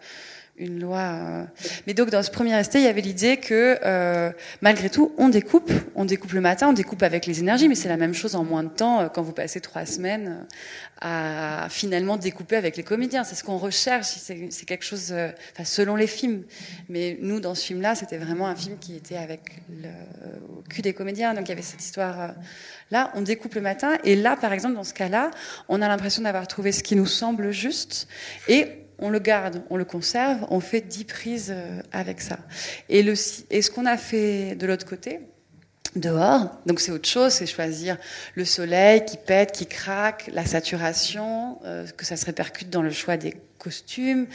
une 0.57 0.79
loi. 0.79 0.99
euh. 0.99 1.45
Mais 1.87 1.93
donc, 1.93 2.09
dans 2.09 2.21
ce 2.21 2.29
premier 2.29 2.57
essai, 2.59 2.79
il 2.79 2.83
y 2.83 2.87
avait 2.87 3.01
l'idée 3.01 3.37
que, 3.37 3.79
euh, 3.83 4.31
malgré 4.61 4.89
tout, 4.89 5.11
on 5.17 5.29
découpe. 5.29 5.71
On 5.95 6.05
découpe 6.05 6.33
le 6.33 6.41
matin, 6.41 6.69
on 6.69 6.73
découpe 6.73 7.01
avec 7.01 7.25
les 7.25 7.39
énergies, 7.39 7.67
mais 7.67 7.75
c'est 7.75 7.89
la 7.89 7.97
même 7.97 8.13
chose 8.13 8.35
en 8.35 8.43
moins 8.43 8.63
de 8.63 8.69
temps 8.69 9.01
euh, 9.01 9.07
quand 9.09 9.23
vous 9.23 9.31
passez 9.31 9.61
trois 9.61 9.85
semaines 9.85 10.45
euh, 11.03 11.65
à 11.65 11.69
finalement 11.69 12.17
découper 12.17 12.55
avec 12.55 12.77
les 12.77 12.83
comédiens. 12.83 13.23
C'est 13.23 13.35
ce 13.35 13.43
qu'on 13.43 13.57
recherche. 13.57 14.07
C'est 14.07 14.65
quelque 14.65 14.85
chose, 14.85 15.11
enfin, 15.11 15.63
selon 15.63 15.95
les 15.95 16.07
films. 16.07 16.43
Mais 16.87 17.17
nous, 17.21 17.39
dans 17.39 17.55
ce 17.55 17.65
film-là, 17.65 17.95
c'était 17.95 18.17
vraiment 18.17 18.47
un 18.47 18.55
film 18.55 18.77
qui 18.79 18.95
était 18.95 19.17
avec 19.17 19.63
le 19.69 19.89
au 20.57 20.61
cul 20.69 20.81
des 20.81 20.93
comédiens. 20.93 21.33
Donc, 21.33 21.47
il 21.47 21.49
y 21.49 21.51
avait 21.51 21.61
cette 21.61 21.83
histoire. 21.83 22.35
Là, 22.91 23.11
on 23.15 23.21
découpe 23.21 23.55
le 23.55 23.61
matin, 23.61 23.97
et 24.03 24.15
là, 24.15 24.37
par 24.37 24.53
exemple, 24.53 24.75
dans 24.75 24.83
ce 24.83 24.93
cas-là, 24.93 25.31
on 25.67 25.81
a 25.81 25.87
l'impression 25.87 26.21
d'avoir 26.21 26.47
trouvé 26.47 26.71
ce 26.71 26.83
qui 26.83 26.95
nous 26.95 27.07
semble 27.07 27.51
juste, 27.51 28.07
et 28.47 28.82
on 28.99 29.09
le 29.09 29.19
garde, 29.19 29.63
on 29.69 29.77
le 29.77 29.85
conserve, 29.85 30.45
on 30.49 30.59
fait 30.59 30.81
dix 30.81 31.03
prises 31.03 31.53
euh, 31.55 31.81
avec 31.91 32.21
ça. 32.21 32.39
Et 32.89 33.03
ce 33.15 33.71
qu'on 33.71 33.85
a 33.85 33.97
fait 33.97 34.55
de 34.55 34.65
l'autre 34.65 34.85
côté, 34.85 35.19
dehors. 35.95 36.49
Donc 36.65 36.79
c'est 36.79 36.91
autre 36.91 37.07
chose, 37.07 37.33
c'est 37.33 37.45
choisir 37.45 37.97
le 38.35 38.45
soleil 38.45 39.05
qui 39.05 39.17
pète, 39.17 39.51
qui 39.51 39.67
craque, 39.67 40.29
la 40.33 40.45
saturation, 40.45 41.59
euh, 41.65 41.85
que 41.97 42.05
ça 42.05 42.15
se 42.15 42.25
répercute 42.25 42.69
dans 42.69 42.81
le 42.81 42.91
choix 42.91 43.17
des 43.17 43.35
costumes, 43.63 44.27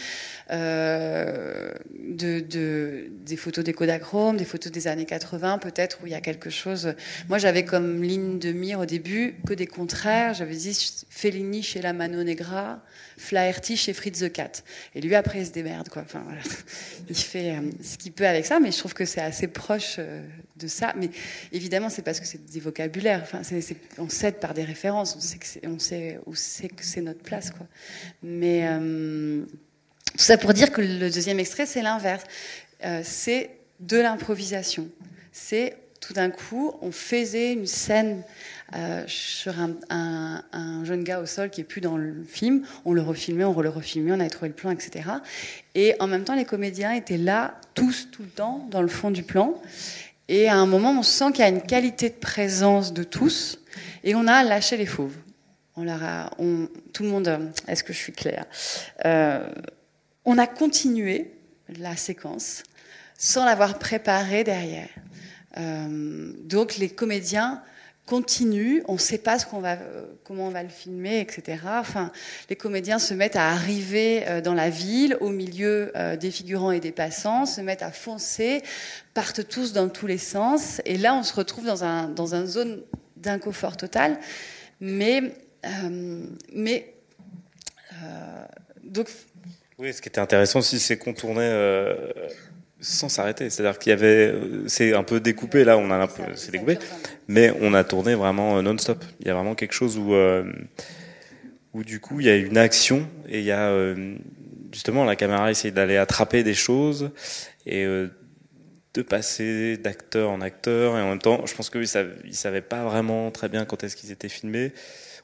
euh, 0.51 1.71
de, 1.99 2.41
de- 2.41 3.09
des 3.25 3.37
photos 3.37 3.65
des 3.65 3.73
des 3.73 4.45
photos 4.45 4.73
des 4.73 4.89
années 4.89 5.05
80 5.05 5.59
peut-être 5.59 5.99
où 6.03 6.07
il 6.07 6.13
y 6.13 6.15
a 6.15 6.21
quelque 6.21 6.51
chose. 6.51 6.95
Moi 7.29 7.39
j'avais 7.39 7.65
comme 7.65 8.03
ligne 8.03 8.39
de 8.39 8.53
mire 8.53 8.81
au 8.81 8.87
début 8.87 9.35
que 9.47 9.55
des 9.55 9.67
contraires. 9.67 10.35
J'avais 10.35 10.57
dit 10.57 10.77
Fellini 11.11 11.63
chez 11.63 11.83
la 11.83 11.93
Mano 11.93 12.23
Negra, 12.23 12.83
Flaherty 13.17 13.77
chez 13.77 13.93
Fritz 13.93 14.21
the 14.21 14.33
Cat. 14.33 14.53
Et 14.95 15.01
lui 15.01 15.15
après 15.15 15.41
il 15.41 15.47
se 15.47 15.53
démerde 15.53 15.89
quoi. 15.89 16.03
Enfin 16.03 16.25
il 17.09 17.17
fait 17.17 17.53
euh, 17.53 17.61
ce 17.83 17.99
qu'il 17.99 18.13
peut 18.13 18.27
avec 18.27 18.47
ça, 18.47 18.59
mais 18.61 18.73
je 18.73 18.79
trouve 18.79 18.95
que 18.95 19.05
c'est 19.05 19.21
assez 19.21 19.49
proche 19.49 19.97
euh, 19.99 20.23
de 20.59 20.67
ça. 20.67 20.95
Mais 20.97 21.11
évidemment 21.53 21.89
c'est 21.89 22.03
parce 22.03 22.21
que 22.21 22.27
c'est 22.27 22.45
des 22.45 22.61
vocabulaires. 22.61 23.21
Enfin 23.23 23.43
on 23.99 24.09
s'aide 24.09 24.37
par 24.41 24.55
des 24.55 24.65
références. 24.65 25.17
On 25.17 25.21
sait 25.21 25.39
que 25.39 26.19
où 26.27 26.35
c'est 26.35 26.69
que 26.69 26.85
c'est 26.85 27.01
notre 27.01 27.23
place. 27.23 27.53
Mais 28.23 28.67
euh, 28.69 29.45
tout 30.17 30.25
ça 30.25 30.39
pour 30.39 30.53
dire 30.53 30.73
que 30.73 30.81
le 30.81 31.11
deuxième 31.11 31.39
extrait, 31.39 31.67
c'est 31.67 31.83
l'inverse. 31.83 32.25
Euh, 32.85 33.03
c'est 33.05 33.51
de 33.81 33.99
l'improvisation. 33.99 34.89
C'est 35.33 35.77
tout 36.01 36.13
d'un 36.13 36.31
coup, 36.31 36.73
on 36.81 36.93
faisait 36.93 37.53
une 37.53 37.67
scène 37.67 38.23
euh, 38.75 39.03
sur 39.07 39.55
un 39.59 40.85
jeune 40.85 41.03
gars 41.03 41.21
au 41.21 41.27
sol 41.27 41.51
qui 41.51 41.61
est 41.61 41.65
plus 41.65 41.81
dans 41.81 41.97
le 41.97 42.25
film. 42.25 42.65
On 42.85 42.93
le 42.93 43.03
refilmait, 43.03 43.45
on 43.45 43.61
le 43.61 43.69
refilmait, 43.69 44.13
on 44.13 44.21
avait 44.21 44.29
trouvé 44.29 44.49
le 44.49 44.55
plan, 44.55 44.71
etc. 44.71 45.11
Et 45.75 45.95
en 46.01 46.07
même 46.07 46.25
temps, 46.25 46.35
les 46.35 46.45
comédiens 46.45 46.93
étaient 46.93 47.19
là, 47.19 47.61
tous, 47.75 48.09
tout 48.11 48.23
le 48.23 48.29
temps, 48.29 48.67
dans 48.71 48.83
le 48.83 48.89
fond 48.89 49.11
du 49.11 49.23
plan. 49.23 49.61
Et 50.29 50.49
à 50.49 50.57
un 50.57 50.67
moment, 50.67 50.91
on 50.99 51.03
sent 51.03 51.33
qu'il 51.33 51.41
y 51.41 51.45
a 51.45 51.49
une 51.49 51.63
qualité 51.63 52.11
de 52.11 52.15
présence 52.15 52.93
de 52.93 53.03
tous, 53.03 53.59
et 54.05 54.15
on 54.15 54.27
a 54.27 54.43
lâché 54.45 54.77
les 54.77 54.87
fauves. 54.87 55.17
On 55.77 55.85
leur 55.85 56.03
a, 56.03 56.31
on- 56.39 56.69
tout 56.93 57.03
le 57.05 57.09
monde, 57.09 57.29
euh, 57.29 57.39
est-ce 57.67 57.85
que 57.85 57.93
je 57.93 57.99
suis 57.99 58.13
claire 58.13 58.45
Euh, 59.05 59.49
On 60.25 60.37
a 60.37 60.47
continué 60.47 61.33
la 61.79 61.97
séquence 61.97 62.63
sans 63.17 63.45
l'avoir 63.47 63.79
préparée 63.79 64.45
derrière. 64.45 64.91
Euh, 65.57 66.33
donc 66.45 66.77
les 66.77 66.91
comédiens 66.91 67.63
continuent, 68.09 68.81
on 68.89 68.95
ne 68.95 68.99
sait 68.99 69.19
pas 69.19 69.37
euh, 69.37 69.77
comment 70.25 70.47
on 70.47 70.51
va 70.51 70.63
le 70.63 70.71
filmer, 70.71 71.21
etc. 71.21 71.59
Enfin, 71.67 72.11
les 72.49 72.57
comédiens 72.57 72.99
se 72.99 73.13
mettent 73.13 73.37
à 73.37 73.51
arriver 73.51 74.27
euh, 74.27 74.41
dans 74.41 74.55
la 74.55 74.71
ville, 74.71 75.19
au 75.21 75.29
milieu 75.29 75.93
euh, 75.95 76.17
des 76.17 76.31
figurants 76.31 76.71
et 76.71 76.81
des 76.81 76.91
passants, 76.91 77.45
se 77.45 77.61
mettent 77.61 77.83
à 77.83 77.91
foncer, 77.93 78.63
partent 79.13 79.47
tous 79.47 79.75
dans 79.75 79.91
tous 79.91 80.07
les 80.07 80.17
sens, 80.17 80.81
et 80.87 80.97
là 80.97 81.15
on 81.15 81.23
se 81.23 81.35
retrouve 81.35 81.67
dans 81.67 81.85
un 81.85 82.09
dans 82.09 82.35
une 82.35 82.47
zone 82.47 82.83
d'inconfort 83.17 83.77
total. 83.77 84.19
Mais 84.81 85.35
mais 86.53 86.95
donc 88.85 89.09
Oui, 89.79 89.93
ce 89.93 90.01
qui 90.01 90.09
était 90.09 90.21
intéressant 90.21 90.61
aussi, 90.61 90.79
c'est 90.79 90.97
qu'on 90.97 91.13
tournait 91.13 91.53
sans 92.81 93.09
s'arrêter. 93.09 93.51
C'est-à-dire 93.51 93.79
qu'il 93.79 93.91
y 93.91 93.93
avait, 93.93 94.35
c'est 94.67 94.95
un 94.95 95.03
peu 95.03 95.21
découpé 95.21 95.65
là, 95.65 95.77
on 95.79 95.91
a 95.91 95.97
un 95.97 96.07
peu, 96.07 96.23
c'est 96.35 96.53
découpé, 96.53 96.79
mais 97.27 97.53
on 97.61 97.75
a 97.75 97.85
tourné 97.85 98.15
vraiment 98.15 98.59
euh, 98.59 98.63
non-stop. 98.63 99.05
Il 99.21 99.27
y 99.27 99.31
a 99.31 99.35
vraiment 99.35 99.55
quelque 99.55 99.75
chose 99.75 99.99
où, 99.99 100.15
euh, 100.15 100.45
où 101.75 101.85
du 101.85 102.01
coup, 102.01 102.21
il 102.21 102.27
y 102.27 102.31
a 102.31 102.37
une 102.37 102.59
action 102.59 103.09
et 103.29 103.41
il 103.41 103.45
y 103.45 103.53
a 103.53 103.69
euh, 103.69 104.17
justement 104.73 105.05
la 105.05 105.17
caméra 105.17 105.51
essaye 105.51 105.73
d'aller 105.73 105.97
attraper 105.97 106.43
des 106.43 106.55
choses 106.55 107.11
et 107.67 107.85
euh, 107.85 108.09
de 108.95 109.03
passer 109.03 109.77
d'acteur 109.77 110.31
en 110.31 110.41
acteur 110.41 110.97
et 110.97 111.03
en 111.03 111.11
même 111.11 111.19
temps, 111.19 111.45
je 111.47 111.55
pense 111.55 111.71
qu'ils 111.71 111.89
savaient, 111.89 112.15
ils 112.25 112.35
savaient 112.35 112.63
pas 112.63 112.85
vraiment 112.85 113.31
très 113.31 113.49
bien 113.49 113.65
quand 113.65 113.85
est-ce 113.85 113.97
qu'ils 113.97 114.13
étaient 114.13 114.29
filmés. 114.29 114.73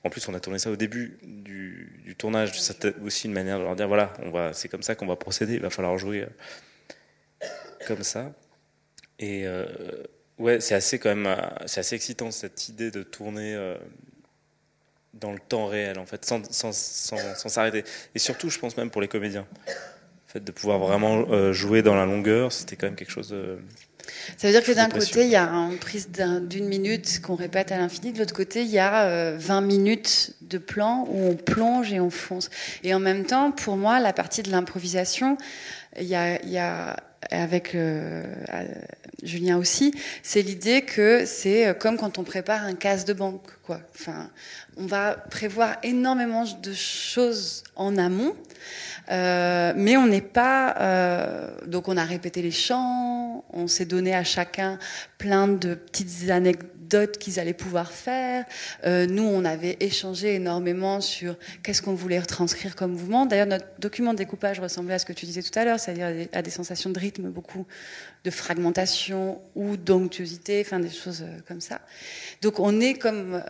En 0.05 0.10
plus, 0.10 0.28
on 0.28 0.35
a 0.35 0.40
tourné 0.40 0.59
ça 0.59 0.70
au 0.70 0.76
début 0.76 1.18
du, 1.22 2.02
du 2.05 2.14
tournage. 2.14 2.60
C'était 2.60 2.93
aussi 3.02 3.26
une 3.26 3.32
manière 3.32 3.59
de 3.59 3.64
leur 3.64 3.74
dire 3.74 3.89
voilà, 3.89 4.12
on 4.22 4.31
va, 4.31 4.52
c'est 4.52 4.68
comme 4.68 4.82
ça 4.82 4.94
qu'on 4.94 5.06
va 5.06 5.16
procéder. 5.16 5.55
Il 5.55 5.60
va 5.60 5.70
falloir 5.70 5.97
jouer 5.97 6.26
comme 7.86 8.02
ça. 8.02 8.32
Et 9.19 9.47
euh, 9.47 9.66
ouais, 10.39 10.61
c'est 10.61 10.74
assez 10.74 10.98
quand 10.98 11.11
même, 11.11 11.27
euh, 11.27 11.36
c'est 11.66 11.81
assez 11.81 11.94
excitant 11.97 12.31
cette 12.31 12.69
idée 12.69 12.90
de 12.90 13.02
tourner 13.02 13.55
euh, 13.55 13.77
dans 15.15 15.32
le 15.32 15.39
temps 15.39 15.66
réel, 15.66 15.98
en 15.98 16.06
fait, 16.06 16.24
sans 16.24 16.43
sans 16.51 16.73
sans 16.73 17.16
sans 17.36 17.48
s'arrêter. 17.48 17.85
Et 18.15 18.19
surtout, 18.19 18.51
je 18.51 18.59
pense 18.59 18.77
même 18.77 18.90
pour 18.90 19.01
les 19.01 19.09
comédiens, 19.09 19.47
le 19.69 19.73
fait 20.27 20.43
de 20.44 20.51
pouvoir 20.52 20.78
vraiment 20.81 21.52
jouer 21.52 21.82
dans 21.82 21.94
la 21.94 22.06
longueur, 22.06 22.51
c'était 22.52 22.74
quand 22.77 22.86
même 22.86 22.97
quelque 22.97 23.12
chose. 23.12 23.28
De, 23.28 23.59
Ça 24.36 24.48
veut 24.48 24.52
dire 24.52 24.65
que 24.65 24.73
d'un 24.73 24.89
côté, 24.89 25.23
il 25.23 25.31
y 25.31 25.36
a 25.36 25.48
une 25.48 25.78
prise 25.78 26.09
d'un- 26.11 26.40
d'une 26.40 26.66
minute 26.66 27.20
qu'on 27.23 27.36
répète 27.36 27.70
à 27.70 27.78
l'infini, 27.78 28.12
de 28.12 28.19
l'autre 28.19 28.35
côté, 28.35 28.62
il 28.62 28.70
y 28.70 28.81
a 28.81 29.06
euh, 29.06 29.36
20 29.39 29.61
minutes 29.61 30.35
de 30.40 30.59
plan 30.59 31.06
où 31.09 31.28
on 31.31 31.36
plonge 31.36 31.93
et 31.93 32.01
on 32.01 32.11
fonce. 32.11 32.51
Et 32.82 32.93
en 32.93 32.98
même 33.01 33.24
temps, 33.24 33.52
pour 33.52 33.77
moi, 33.77 34.01
la 34.01 34.12
partie 34.12 34.43
de 34.43 34.51
l'improvisation, 34.51 35.39
il 35.97 36.06
y 36.06 36.16
a, 36.16 36.43
il 36.43 36.51
y 36.51 36.59
a 36.59 36.97
avec 37.30 37.74
euh, 37.74 38.22
Julien 39.22 39.59
aussi, 39.59 39.94
c'est 40.22 40.42
l'idée 40.42 40.82
que 40.82 41.24
c'est 41.26 41.66
euh, 41.66 41.74
comme 41.74 41.96
quand 41.96 42.18
on 42.18 42.24
prépare 42.24 42.64
un 42.64 42.74
casse 42.74 43.05
de 43.05 43.12
banque, 43.12 43.51
quoi. 43.62 43.80
Enfin, 43.94 44.30
on 44.76 44.86
va 44.86 45.14
prévoir 45.14 45.76
énormément 45.82 46.44
de 46.44 46.72
choses 46.72 47.64
en 47.76 47.96
amont. 47.96 48.34
Euh, 49.10 49.72
mais 49.76 49.97
on 49.97 50.06
n'est 50.06 50.20
pas. 50.20 50.76
euh, 50.81 51.51
donc, 51.66 51.89
on 51.89 51.97
a 51.97 52.05
répété 52.05 52.43
les 52.43 52.51
chants, 52.51 53.44
on 53.52 53.66
s'est 53.66 53.85
donné 53.85 54.14
à 54.14 54.24
chacun 54.24 54.78
plein 55.18 55.48
de 55.48 55.74
petites 55.74 56.31
anecdotes 56.31 57.18
qu'ils 57.18 57.40
allaient 57.40 57.52
pouvoir 57.55 57.90
faire. 57.93 58.44
Euh, 58.85 59.06
nous, 59.06 59.22
on 59.24 59.44
avait 59.44 59.76
échangé 59.81 60.35
énormément 60.35 61.01
sur 61.01 61.36
qu'est-ce 61.62 61.82
qu'on 61.82 61.94
voulait 61.94 62.18
retranscrire 62.20 62.76
comme 62.76 62.93
mouvement. 62.93 63.26
D'ailleurs, 63.26 63.47
notre 63.47 63.66
document 63.78 64.12
de 64.12 64.18
découpage 64.18 64.60
ressemblait 64.60 64.94
à 64.94 64.98
ce 64.98 65.06
que 65.06 65.12
tu 65.12 65.26
disais 65.26 65.43
tout 65.43 65.59
à 65.59 65.64
l'heure, 65.64 65.81
c'est-à-dire 65.81 66.06
à 66.06 66.12
des- 66.12 66.28
à 66.32 66.43
des 66.43 66.51
sensations 66.51 66.90
de 66.90 66.98
rythme, 66.98 67.28
beaucoup 67.31 67.66
de 68.24 68.30
fragmentation 68.30 69.40
ou 69.55 69.76
d'onctuosité, 69.76 70.62
enfin 70.64 70.80
des 70.80 70.90
choses 70.90 71.22
euh, 71.22 71.40
comme 71.46 71.60
ça. 71.60 71.82
Donc, 72.40 72.59
on 72.59 72.80
est 72.80 72.94
comme 72.94 73.34
euh, 73.34 73.40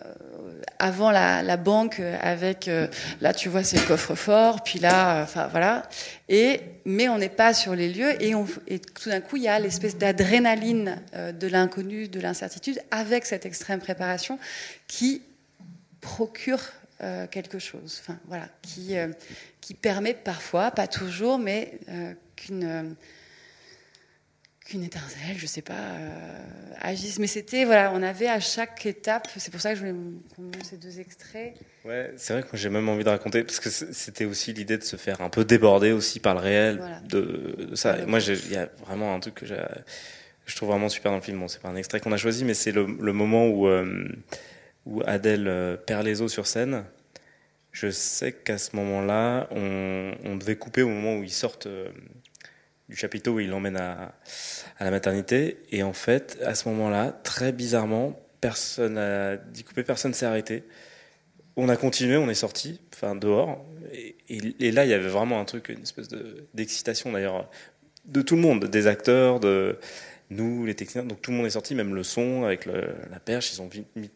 avant 0.80 1.12
la, 1.12 1.56
banque 1.56 2.00
avec 2.00 2.66
euh, 2.66 2.88
là 3.20 3.32
tu 3.32 3.48
vois 3.48 3.62
c'est 3.62 3.78
le 3.78 3.86
coffre-fort 3.86 4.64
puis 4.64 4.80
là 4.80 5.22
enfin 5.22 5.46
voilà. 5.46 5.88
Et 6.28 6.60
mais 6.84 7.08
on 7.08 7.18
n'est 7.18 7.28
pas 7.28 7.54
sur 7.54 7.76
les 7.76 7.92
lieux 7.92 8.20
et, 8.20 8.34
on, 8.34 8.44
tout 8.44 9.08
d'un 9.08 9.20
coup 9.20 9.36
il 9.36 9.44
y 9.44 9.48
a 9.48 9.58
l'espèce 9.60 9.96
d'adrénaline 9.96 11.00
de 11.14 11.46
l'inconnu 11.46 12.08
de 12.08 12.20
l'incertitude 12.20 12.80
avec 12.90 13.24
cette 13.24 13.46
extrême 13.46 13.80
préparation 13.80 14.38
qui 14.88 15.22
procure 16.00 16.60
quelque 17.30 17.58
chose. 17.58 18.02
Enfin 18.02 18.18
voilà. 18.26 18.48
Qui 18.62 18.94
qui 19.60 19.74
permet 19.74 20.14
parfois 20.14 20.72
pas 20.72 20.88
toujours 20.88 21.38
mais 21.38 21.78
qu'une 22.36 22.96
qu'une 24.64 24.82
étincelle, 24.84 25.36
je 25.36 25.46
sais 25.46 25.60
pas, 25.62 25.74
euh, 25.74 26.38
agisse. 26.80 27.18
Mais 27.18 27.26
c'était, 27.26 27.64
voilà, 27.66 27.92
on 27.94 28.02
avait 28.02 28.28
à 28.28 28.40
chaque 28.40 28.86
étape, 28.86 29.28
c'est 29.36 29.50
pour 29.50 29.60
ça 29.60 29.70
que 29.70 29.76
je 29.76 29.80
voulais 29.80 29.94
qu'on 30.34 30.42
montre 30.42 30.64
ces 30.64 30.78
deux 30.78 31.00
extraits. 31.00 31.54
Ouais, 31.84 32.12
c'est 32.16 32.32
vrai 32.32 32.42
que 32.42 32.46
moi 32.48 32.54
j'ai 32.56 32.70
même 32.70 32.88
envie 32.88 33.04
de 33.04 33.10
raconter 33.10 33.44
parce 33.44 33.60
que 33.60 33.68
c'était 33.68 34.24
aussi 34.24 34.54
l'idée 34.54 34.78
de 34.78 34.82
se 34.84 34.96
faire 34.96 35.20
un 35.20 35.28
peu 35.28 35.44
déborder 35.44 35.92
aussi 35.92 36.18
par 36.18 36.32
le 36.34 36.40
réel 36.40 36.76
Voilà. 36.78 37.00
de, 37.00 37.66
de 37.70 37.74
ça. 37.74 37.98
Et 37.98 38.06
moi, 38.06 38.20
il 38.20 38.52
y 38.52 38.56
a 38.56 38.70
vraiment 38.86 39.14
un 39.14 39.20
truc 39.20 39.34
que 39.34 39.46
je 39.46 40.56
trouve 40.56 40.70
vraiment 40.70 40.88
super 40.88 41.10
dans 41.12 41.18
le 41.18 41.22
film. 41.22 41.40
Bon, 41.40 41.48
c'est 41.48 41.60
pas 41.60 41.68
un 41.68 41.76
extrait 41.76 42.00
qu'on 42.00 42.12
a 42.12 42.16
choisi, 42.16 42.44
mais 42.46 42.54
c'est 42.54 42.72
le, 42.72 42.86
le 42.86 43.12
moment 43.12 43.46
où 43.48 43.66
euh, 43.68 44.08
où 44.86 45.02
Adèle 45.06 45.46
euh, 45.48 45.76
perd 45.76 46.04
les 46.06 46.22
os 46.22 46.32
sur 46.32 46.46
scène. 46.46 46.84
Je 47.72 47.90
sais 47.90 48.32
qu'à 48.32 48.56
ce 48.56 48.76
moment-là, 48.76 49.48
on, 49.50 50.12
on 50.24 50.36
devait 50.36 50.56
couper 50.56 50.82
au 50.82 50.88
moment 50.88 51.16
où 51.18 51.22
ils 51.24 51.30
sortent 51.32 51.66
euh, 51.66 51.88
du 52.88 52.96
chapiteau 52.96 53.32
où 53.34 53.40
il 53.40 53.48
l'emmène 53.50 53.76
à, 53.76 54.14
à 54.78 54.84
la 54.84 54.90
maternité. 54.90 55.58
Et 55.70 55.82
en 55.82 55.92
fait, 55.92 56.38
à 56.44 56.54
ce 56.54 56.68
moment-là, 56.68 57.12
très 57.22 57.52
bizarrement, 57.52 58.20
personne 58.40 58.98
a 58.98 59.36
dit 59.36 59.64
couper, 59.64 59.82
personne 59.84 60.12
s'est 60.14 60.26
arrêté. 60.26 60.64
On 61.56 61.68
a 61.68 61.76
continué, 61.76 62.16
on 62.16 62.28
est 62.28 62.34
sorti, 62.34 62.80
enfin 62.94 63.14
dehors. 63.14 63.64
Et, 63.92 64.16
et- 64.28 64.56
et 64.66 64.72
là, 64.72 64.84
il 64.84 64.90
y 64.90 64.94
avait 64.94 65.08
vraiment 65.08 65.40
un 65.40 65.44
truc, 65.44 65.68
une 65.68 65.82
espèce 65.82 66.08
de- 66.08 66.46
d'excitation 66.52 67.12
d'ailleurs, 67.12 67.48
de 68.06 68.20
tout 68.22 68.34
le 68.34 68.42
monde, 68.42 68.64
des 68.66 68.86
acteurs, 68.86 69.40
de 69.40 69.78
nous, 70.30 70.66
les 70.66 70.74
techniciens. 70.74 71.04
Donc 71.04 71.22
tout 71.22 71.30
le 71.30 71.36
monde 71.38 71.46
est 71.46 71.50
sorti, 71.50 71.74
même 71.74 71.94
le 71.94 72.02
son 72.02 72.44
avec 72.44 72.66
le- 72.66 72.94
la 73.10 73.20
perche. 73.20 73.52
Ils 73.54 73.62
ont 73.62 73.70
mis, 73.96 74.10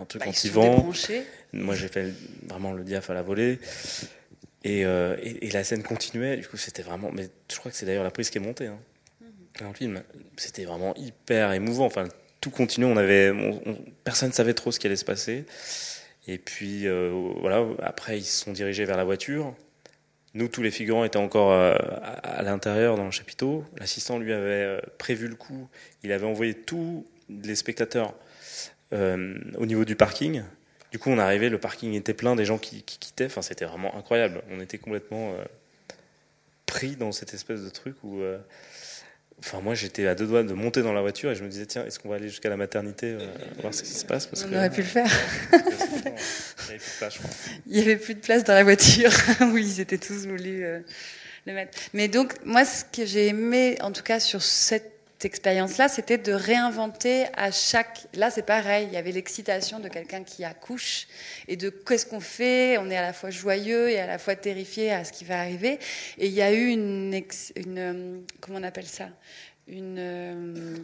un 0.00 0.04
truc 0.04 0.22
Bah, 0.22 0.28
anti-vent. 0.28 0.76
Moi, 1.52 1.74
j'ai 1.74 1.88
fait 1.88 2.12
vraiment 2.48 2.72
le 2.72 2.84
diaph 2.84 3.10
à 3.10 3.14
la 3.14 3.22
volée. 3.22 3.58
Et, 4.64 4.84
euh, 4.84 5.16
et, 5.22 5.46
et 5.46 5.50
la 5.50 5.62
scène 5.64 5.82
continuait. 5.82 6.36
Du 6.36 6.46
coup, 6.48 6.56
c'était 6.56 6.82
vraiment. 6.82 7.10
Mais 7.12 7.28
je 7.50 7.56
crois 7.58 7.70
que 7.70 7.76
c'est 7.76 7.86
d'ailleurs 7.86 8.04
la 8.04 8.10
prise 8.10 8.30
qui 8.30 8.38
est 8.38 8.40
montée 8.40 8.66
hein, 8.66 8.78
dans 9.60 9.68
le 9.68 9.74
film. 9.74 10.02
C'était 10.36 10.64
vraiment 10.64 10.94
hyper 10.96 11.52
émouvant. 11.52 11.86
Enfin, 11.86 12.08
tout 12.40 12.50
continuait. 12.50 12.90
On 12.90 12.96
avait, 12.96 13.30
on- 13.30 13.60
on- 13.66 13.78
personne 14.04 14.30
ne 14.30 14.34
savait 14.34 14.54
trop 14.54 14.72
ce 14.72 14.78
qui 14.80 14.86
allait 14.86 14.96
se 14.96 15.04
passer. 15.04 15.44
Et 16.26 16.38
puis, 16.38 16.86
euh, 16.86 17.10
voilà. 17.40 17.64
Après, 17.82 18.18
ils 18.18 18.24
se 18.24 18.44
sont 18.44 18.52
dirigés 18.52 18.84
vers 18.84 18.96
la 18.96 19.04
voiture. 19.04 19.54
Nous, 20.34 20.48
tous 20.48 20.62
les 20.62 20.70
figurants 20.70 21.04
étaient 21.04 21.16
encore 21.18 21.52
euh, 21.52 21.74
à, 22.02 22.38
à 22.38 22.42
l'intérieur 22.42 22.96
dans 22.96 23.04
le 23.06 23.10
chapiteau. 23.10 23.64
L'assistant 23.78 24.18
lui 24.18 24.32
avait 24.32 24.80
prévu 24.98 25.28
le 25.28 25.36
coup. 25.36 25.68
Il 26.02 26.12
avait 26.12 26.26
envoyé 26.26 26.54
tous 26.54 27.06
les 27.30 27.54
spectateurs 27.54 28.14
au 28.92 29.66
niveau 29.66 29.84
du 29.84 29.96
parking. 29.96 30.42
Du 30.90 30.98
coup, 30.98 31.10
on 31.10 31.18
arrivait, 31.18 31.48
le 31.50 31.58
parking 31.58 31.92
était 31.94 32.14
plein, 32.14 32.34
des 32.36 32.44
gens 32.44 32.58
qui, 32.58 32.82
qui 32.82 32.98
quittaient. 32.98 33.26
Enfin, 33.26 33.42
c'était 33.42 33.64
vraiment 33.66 33.94
incroyable. 33.96 34.42
On 34.50 34.60
était 34.60 34.78
complètement 34.78 35.32
euh, 35.34 35.44
pris 36.66 36.96
dans 36.96 37.12
cette 37.12 37.34
espèce 37.34 37.60
de 37.62 37.68
truc 37.70 37.96
où. 38.02 38.20
euh, 38.20 38.38
Enfin, 39.40 39.60
moi, 39.60 39.76
j'étais 39.76 40.08
à 40.08 40.16
deux 40.16 40.26
doigts 40.26 40.42
de 40.42 40.52
monter 40.52 40.82
dans 40.82 40.92
la 40.92 41.00
voiture 41.00 41.30
et 41.30 41.36
je 41.36 41.44
me 41.44 41.48
disais, 41.48 41.64
tiens, 41.64 41.84
est-ce 41.86 42.00
qu'on 42.00 42.08
va 42.08 42.16
aller 42.16 42.28
jusqu'à 42.28 42.48
la 42.48 42.56
maternité, 42.56 43.12
euh, 43.12 43.26
voir 43.60 43.72
ce 43.72 43.84
qui 43.84 43.90
se 43.92 44.04
passe? 44.04 44.26
Parce 44.26 44.42
On 44.42 44.48
que- 44.50 44.56
aurait 44.56 44.68
pu 44.68 44.80
le 44.80 44.86
faire. 44.88 45.08
Il 47.66 47.76
y 47.76 47.80
avait 47.80 47.96
plus 47.96 48.14
de 48.14 48.20
place, 48.20 48.40
avait 48.40 48.40
plus 48.40 48.42
de 48.42 48.46
dans 48.46 48.54
la 48.54 48.64
voiture. 48.64 49.10
oui, 49.52 49.64
ils 49.64 49.80
étaient 49.80 49.98
tous 49.98 50.26
voulu 50.26 50.64
euh, 50.64 50.80
le 51.46 51.52
mettre. 51.52 51.78
Mais 51.94 52.08
donc, 52.08 52.34
moi, 52.44 52.64
ce 52.64 52.84
que 52.84 53.06
j'ai 53.06 53.28
aimé, 53.28 53.76
en 53.80 53.92
tout 53.92 54.02
cas, 54.02 54.18
sur 54.18 54.42
cette 54.42 54.97
expérience-là, 55.24 55.88
c'était 55.88 56.18
de 56.18 56.32
réinventer 56.32 57.26
à 57.36 57.50
chaque. 57.50 58.06
Là, 58.14 58.30
c'est 58.30 58.42
pareil. 58.42 58.86
Il 58.90 58.94
y 58.94 58.96
avait 58.96 59.12
l'excitation 59.12 59.80
de 59.80 59.88
quelqu'un 59.88 60.22
qui 60.22 60.44
accouche 60.44 61.08
et 61.48 61.56
de 61.56 61.70
qu'est-ce 61.70 62.06
qu'on 62.06 62.20
fait. 62.20 62.78
On 62.78 62.90
est 62.90 62.96
à 62.96 63.02
la 63.02 63.12
fois 63.12 63.30
joyeux 63.30 63.90
et 63.90 63.98
à 63.98 64.06
la 64.06 64.18
fois 64.18 64.36
terrifié 64.36 64.92
à 64.92 65.04
ce 65.04 65.12
qui 65.12 65.24
va 65.24 65.40
arriver. 65.40 65.78
Et 66.18 66.26
il 66.26 66.32
y 66.32 66.42
a 66.42 66.52
eu 66.52 66.68
une, 66.68 67.20
une 67.56 67.78
euh, 67.78 68.18
comment 68.40 68.58
on 68.58 68.62
appelle 68.62 68.86
ça, 68.86 69.08
une 69.66 69.96
euh, 69.98 70.76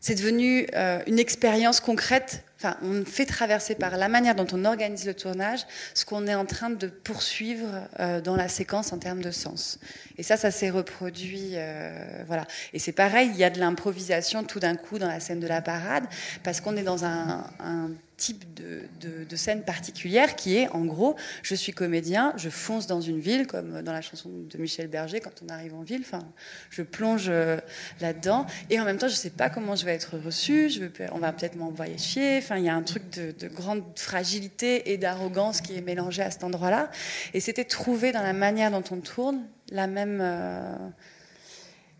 c'est 0.00 0.14
devenu 0.14 0.66
euh, 0.74 1.02
une 1.06 1.18
expérience 1.18 1.80
concrète. 1.80 2.44
Enfin, 2.58 2.76
on 2.82 3.04
fait 3.04 3.24
traverser 3.24 3.76
par 3.76 3.96
la 3.96 4.08
manière 4.08 4.34
dont 4.34 4.46
on 4.52 4.64
organise 4.64 5.06
le 5.06 5.14
tournage 5.14 5.60
ce 5.94 6.04
qu'on 6.04 6.26
est 6.26 6.34
en 6.34 6.44
train 6.44 6.70
de 6.70 6.88
poursuivre 6.88 7.88
euh, 8.00 8.20
dans 8.20 8.34
la 8.34 8.48
séquence 8.48 8.92
en 8.92 8.98
termes 8.98 9.22
de 9.22 9.30
sens. 9.30 9.78
Et 10.16 10.24
ça, 10.24 10.36
ça 10.36 10.50
s'est 10.50 10.70
reproduit, 10.70 11.52
euh, 11.54 12.24
voilà. 12.26 12.46
Et 12.72 12.80
c'est 12.80 12.92
pareil, 12.92 13.30
il 13.32 13.36
y 13.38 13.44
a 13.44 13.50
de 13.50 13.60
l'improvisation 13.60 14.42
tout 14.42 14.58
d'un 14.58 14.74
coup 14.74 14.98
dans 14.98 15.06
la 15.06 15.20
scène 15.20 15.38
de 15.38 15.46
la 15.46 15.62
parade 15.62 16.04
parce 16.42 16.60
qu'on 16.60 16.76
est 16.76 16.82
dans 16.82 17.04
un, 17.04 17.44
un 17.60 17.90
type 18.18 18.44
de, 18.54 19.36
scène 19.36 19.62
particulière 19.62 20.34
qui 20.34 20.56
est, 20.56 20.68
en 20.70 20.84
gros, 20.84 21.14
je 21.42 21.54
suis 21.54 21.72
comédien, 21.72 22.34
je 22.36 22.50
fonce 22.50 22.88
dans 22.88 23.00
une 23.00 23.20
ville, 23.20 23.46
comme 23.46 23.82
dans 23.82 23.92
la 23.92 24.02
chanson 24.02 24.28
de 24.28 24.58
Michel 24.58 24.88
Berger, 24.88 25.20
quand 25.20 25.42
on 25.44 25.48
arrive 25.48 25.74
en 25.74 25.82
ville, 25.82 26.02
enfin, 26.04 26.28
je 26.70 26.82
plonge 26.82 27.26
euh, 27.28 27.58
là-dedans, 28.00 28.46
et 28.68 28.80
en 28.80 28.84
même 28.84 28.98
temps, 28.98 29.06
je 29.06 29.12
ne 29.12 29.18
sais 29.18 29.30
pas 29.30 29.48
comment 29.48 29.76
je 29.76 29.84
vais 29.84 29.94
être 29.94 30.18
reçu, 30.18 30.70
on 31.12 31.18
va 31.18 31.32
peut-être 31.32 31.54
m'envoyer 31.54 31.96
chier, 31.96 32.38
enfin, 32.38 32.56
il 32.58 32.64
y 32.64 32.68
a 32.68 32.74
un 32.74 32.82
truc 32.82 33.08
de, 33.10 33.30
de 33.30 33.46
grande 33.48 33.84
fragilité 33.94 34.90
et 34.90 34.98
d'arrogance 34.98 35.60
qui 35.60 35.76
est 35.76 35.80
mélangé 35.80 36.22
à 36.22 36.30
cet 36.32 36.42
endroit-là, 36.42 36.90
et 37.32 37.40
c'était 37.40 37.64
trouver 37.64 38.10
dans 38.10 38.22
la 38.22 38.32
manière 38.32 38.72
dont 38.72 38.84
on 38.90 39.00
tourne 39.00 39.46
la 39.70 39.86
même... 39.86 40.18
euh, 40.20 40.76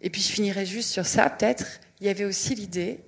Et 0.00 0.10
puis 0.10 0.20
je 0.20 0.32
finirai 0.32 0.66
juste 0.66 0.90
sur 0.90 1.06
ça, 1.06 1.30
peut-être, 1.30 1.80
il 2.00 2.06
y 2.08 2.10
avait 2.10 2.24
aussi 2.24 2.56
l'idée 2.56 3.00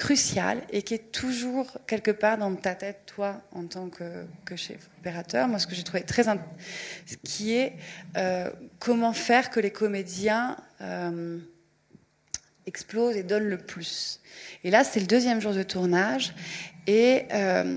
cruciale 0.00 0.62
et 0.70 0.80
qui 0.80 0.94
est 0.94 1.12
toujours 1.12 1.76
quelque 1.86 2.10
part 2.10 2.38
dans 2.38 2.54
ta 2.54 2.74
tête, 2.74 3.02
toi, 3.04 3.42
en 3.52 3.66
tant 3.66 3.90
que, 3.90 4.56
chef 4.56 4.88
opérateur. 4.98 5.46
Moi, 5.46 5.58
ce 5.58 5.66
que 5.66 5.74
j'ai 5.74 5.82
trouvé 5.82 6.02
très 6.04 6.22
ce 6.22 7.16
qui 7.22 7.52
est 7.52 7.74
euh, 8.16 8.48
comment 8.78 9.12
faire 9.12 9.50
que 9.50 9.60
les 9.60 9.70
comédiens 9.70 10.56
euh, 10.80 11.38
explosent 12.64 13.14
et 13.16 13.22
donnent 13.22 13.50
le 13.50 13.58
plus. 13.58 14.20
Et 14.64 14.70
là, 14.70 14.84
c'est 14.84 15.00
le 15.00 15.06
deuxième 15.06 15.38
jour 15.38 15.52
de 15.52 15.62
tournage 15.62 16.32
et 16.86 17.26
euh, 17.34 17.76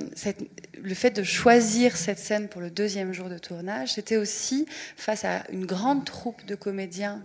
le 0.82 0.94
fait 0.94 1.12
de 1.12 1.24
choisir 1.24 1.98
cette 1.98 2.20
scène 2.20 2.48
pour 2.48 2.62
le 2.62 2.72
deuxième 2.72 3.12
jour 3.12 3.28
de 3.28 3.38
tournage, 3.38 3.94
c'était 3.96 4.18
aussi 4.18 4.66
face 4.96 5.26
à 5.26 5.44
une 5.52 5.66
grande 5.66 6.06
troupe 6.06 6.46
de 6.46 6.56
comédiens 6.56 7.22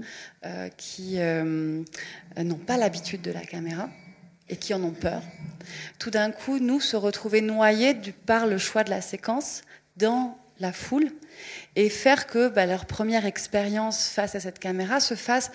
qui 0.77 1.19
n'ont 1.19 2.59
pas 2.67 2.77
l'habitude 2.77 3.23
de 3.23 3.31
la 3.31 3.43
caméra 3.43 3.89
et 4.49 4.57
qui 4.57 4.75
en 4.75 4.83
ont 4.83 4.93
peur. 4.93 5.23
Tout 5.99 6.11
d'un 6.11 6.31
coup, 6.31 6.59
nous 6.59 6.81
se 6.81 6.97
retrouver 6.97 7.41
noyés 7.41 7.95
par 8.27 8.47
le 8.47 8.59
choix 8.59 8.85
de 8.85 8.91
la 8.91 9.01
séquence 9.01 9.63
dans 9.97 10.39
la 10.61 10.73
foule 10.73 11.11
et 11.77 11.89
faire 11.89 12.27
que 12.27 12.49
bah, 12.49 12.67
leur 12.67 12.87
première 12.87 13.27
expérience 13.27 14.09
face 14.09 14.35
à 14.35 14.41
cette 14.41 14.59
caméra 14.59 15.01
se 15.01 15.15
fasse, 15.15 15.51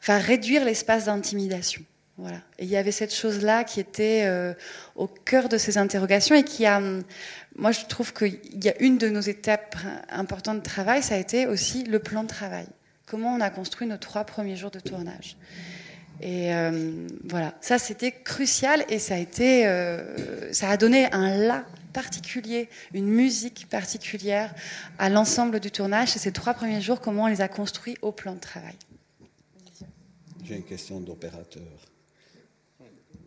enfin 0.00 0.18
réduire 0.18 0.64
l'espace 0.64 1.06
d'intimidation. 1.06 1.82
Voilà. 2.18 2.38
Et 2.58 2.64
il 2.64 2.70
y 2.70 2.76
avait 2.76 2.92
cette 2.92 3.14
chose-là 3.14 3.64
qui 3.64 3.78
était 3.78 4.22
euh, 4.24 4.54
au 4.94 5.06
cœur 5.06 5.50
de 5.50 5.58
ces 5.58 5.76
interrogations 5.76 6.34
et 6.34 6.44
qui 6.44 6.64
a, 6.64 6.80
moi 7.56 7.72
je 7.72 7.84
trouve 7.84 8.14
qu'il 8.14 8.64
y 8.64 8.68
a 8.68 8.80
une 8.80 8.96
de 8.96 9.10
nos 9.10 9.20
étapes 9.20 9.76
importantes 10.08 10.58
de 10.58 10.62
travail, 10.62 11.02
ça 11.02 11.16
a 11.16 11.18
été 11.18 11.46
aussi 11.46 11.84
le 11.84 11.98
plan 11.98 12.22
de 12.22 12.28
travail. 12.28 12.66
Comment 13.04 13.34
on 13.34 13.40
a 13.40 13.50
construit 13.50 13.86
nos 13.86 13.98
trois 13.98 14.24
premiers 14.24 14.56
jours 14.56 14.70
de 14.70 14.80
tournage. 14.80 15.36
Et 16.20 16.54
euh, 16.54 17.06
voilà, 17.24 17.54
ça 17.60 17.78
c'était 17.78 18.12
crucial 18.12 18.84
et 18.88 18.98
ça 18.98 19.16
a 19.16 19.40
euh, 19.40 20.76
donné 20.78 21.12
un 21.12 21.36
là 21.36 21.66
particulier, 21.92 22.68
une 22.92 23.06
musique 23.06 23.68
particulière 23.70 24.54
à 24.98 25.08
l'ensemble 25.08 25.60
du 25.60 25.70
tournage. 25.70 26.16
Et 26.16 26.18
ces 26.18 26.32
trois 26.32 26.54
premiers 26.54 26.80
jours, 26.80 27.00
comment 27.00 27.24
on 27.24 27.26
les 27.26 27.40
a 27.40 27.48
construits 27.48 27.96
au 28.02 28.12
plan 28.12 28.34
de 28.34 28.40
travail. 28.40 28.74
J'ai 30.44 30.56
une 30.56 30.64
question 30.64 31.00
d'opérateur. 31.00 31.62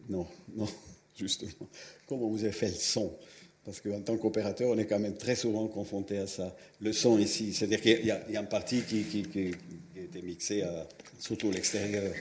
Non, 0.07 0.27
non, 0.55 0.67
justement. 1.17 1.67
Comment 2.07 2.27
vous 2.27 2.43
avez 2.43 2.53
fait 2.53 2.69
le 2.69 2.75
son? 2.75 3.15
Parce 3.65 3.81
qu'en 3.81 4.01
tant 4.01 4.17
qu'opérateur, 4.17 4.69
on 4.69 4.77
est 4.77 4.85
quand 4.85 4.99
même 4.99 5.17
très 5.17 5.35
souvent 5.35 5.67
confronté 5.67 6.17
à 6.17 6.27
ça. 6.27 6.55
Le 6.81 6.93
son 6.93 7.19
ici, 7.19 7.53
c'est-à-dire 7.53 7.81
qu'il 7.81 8.05
y, 8.05 8.11
a 8.11 8.39
une 8.39 8.47
partie 8.47 8.81
qui, 8.81 9.03
qui, 9.03 9.23
qui, 9.23 9.51
a 9.95 10.01
été 10.01 10.21
mixée 10.21 10.63
à, 10.63 10.87
surtout 11.19 11.51
l'extérieur. 11.51 12.11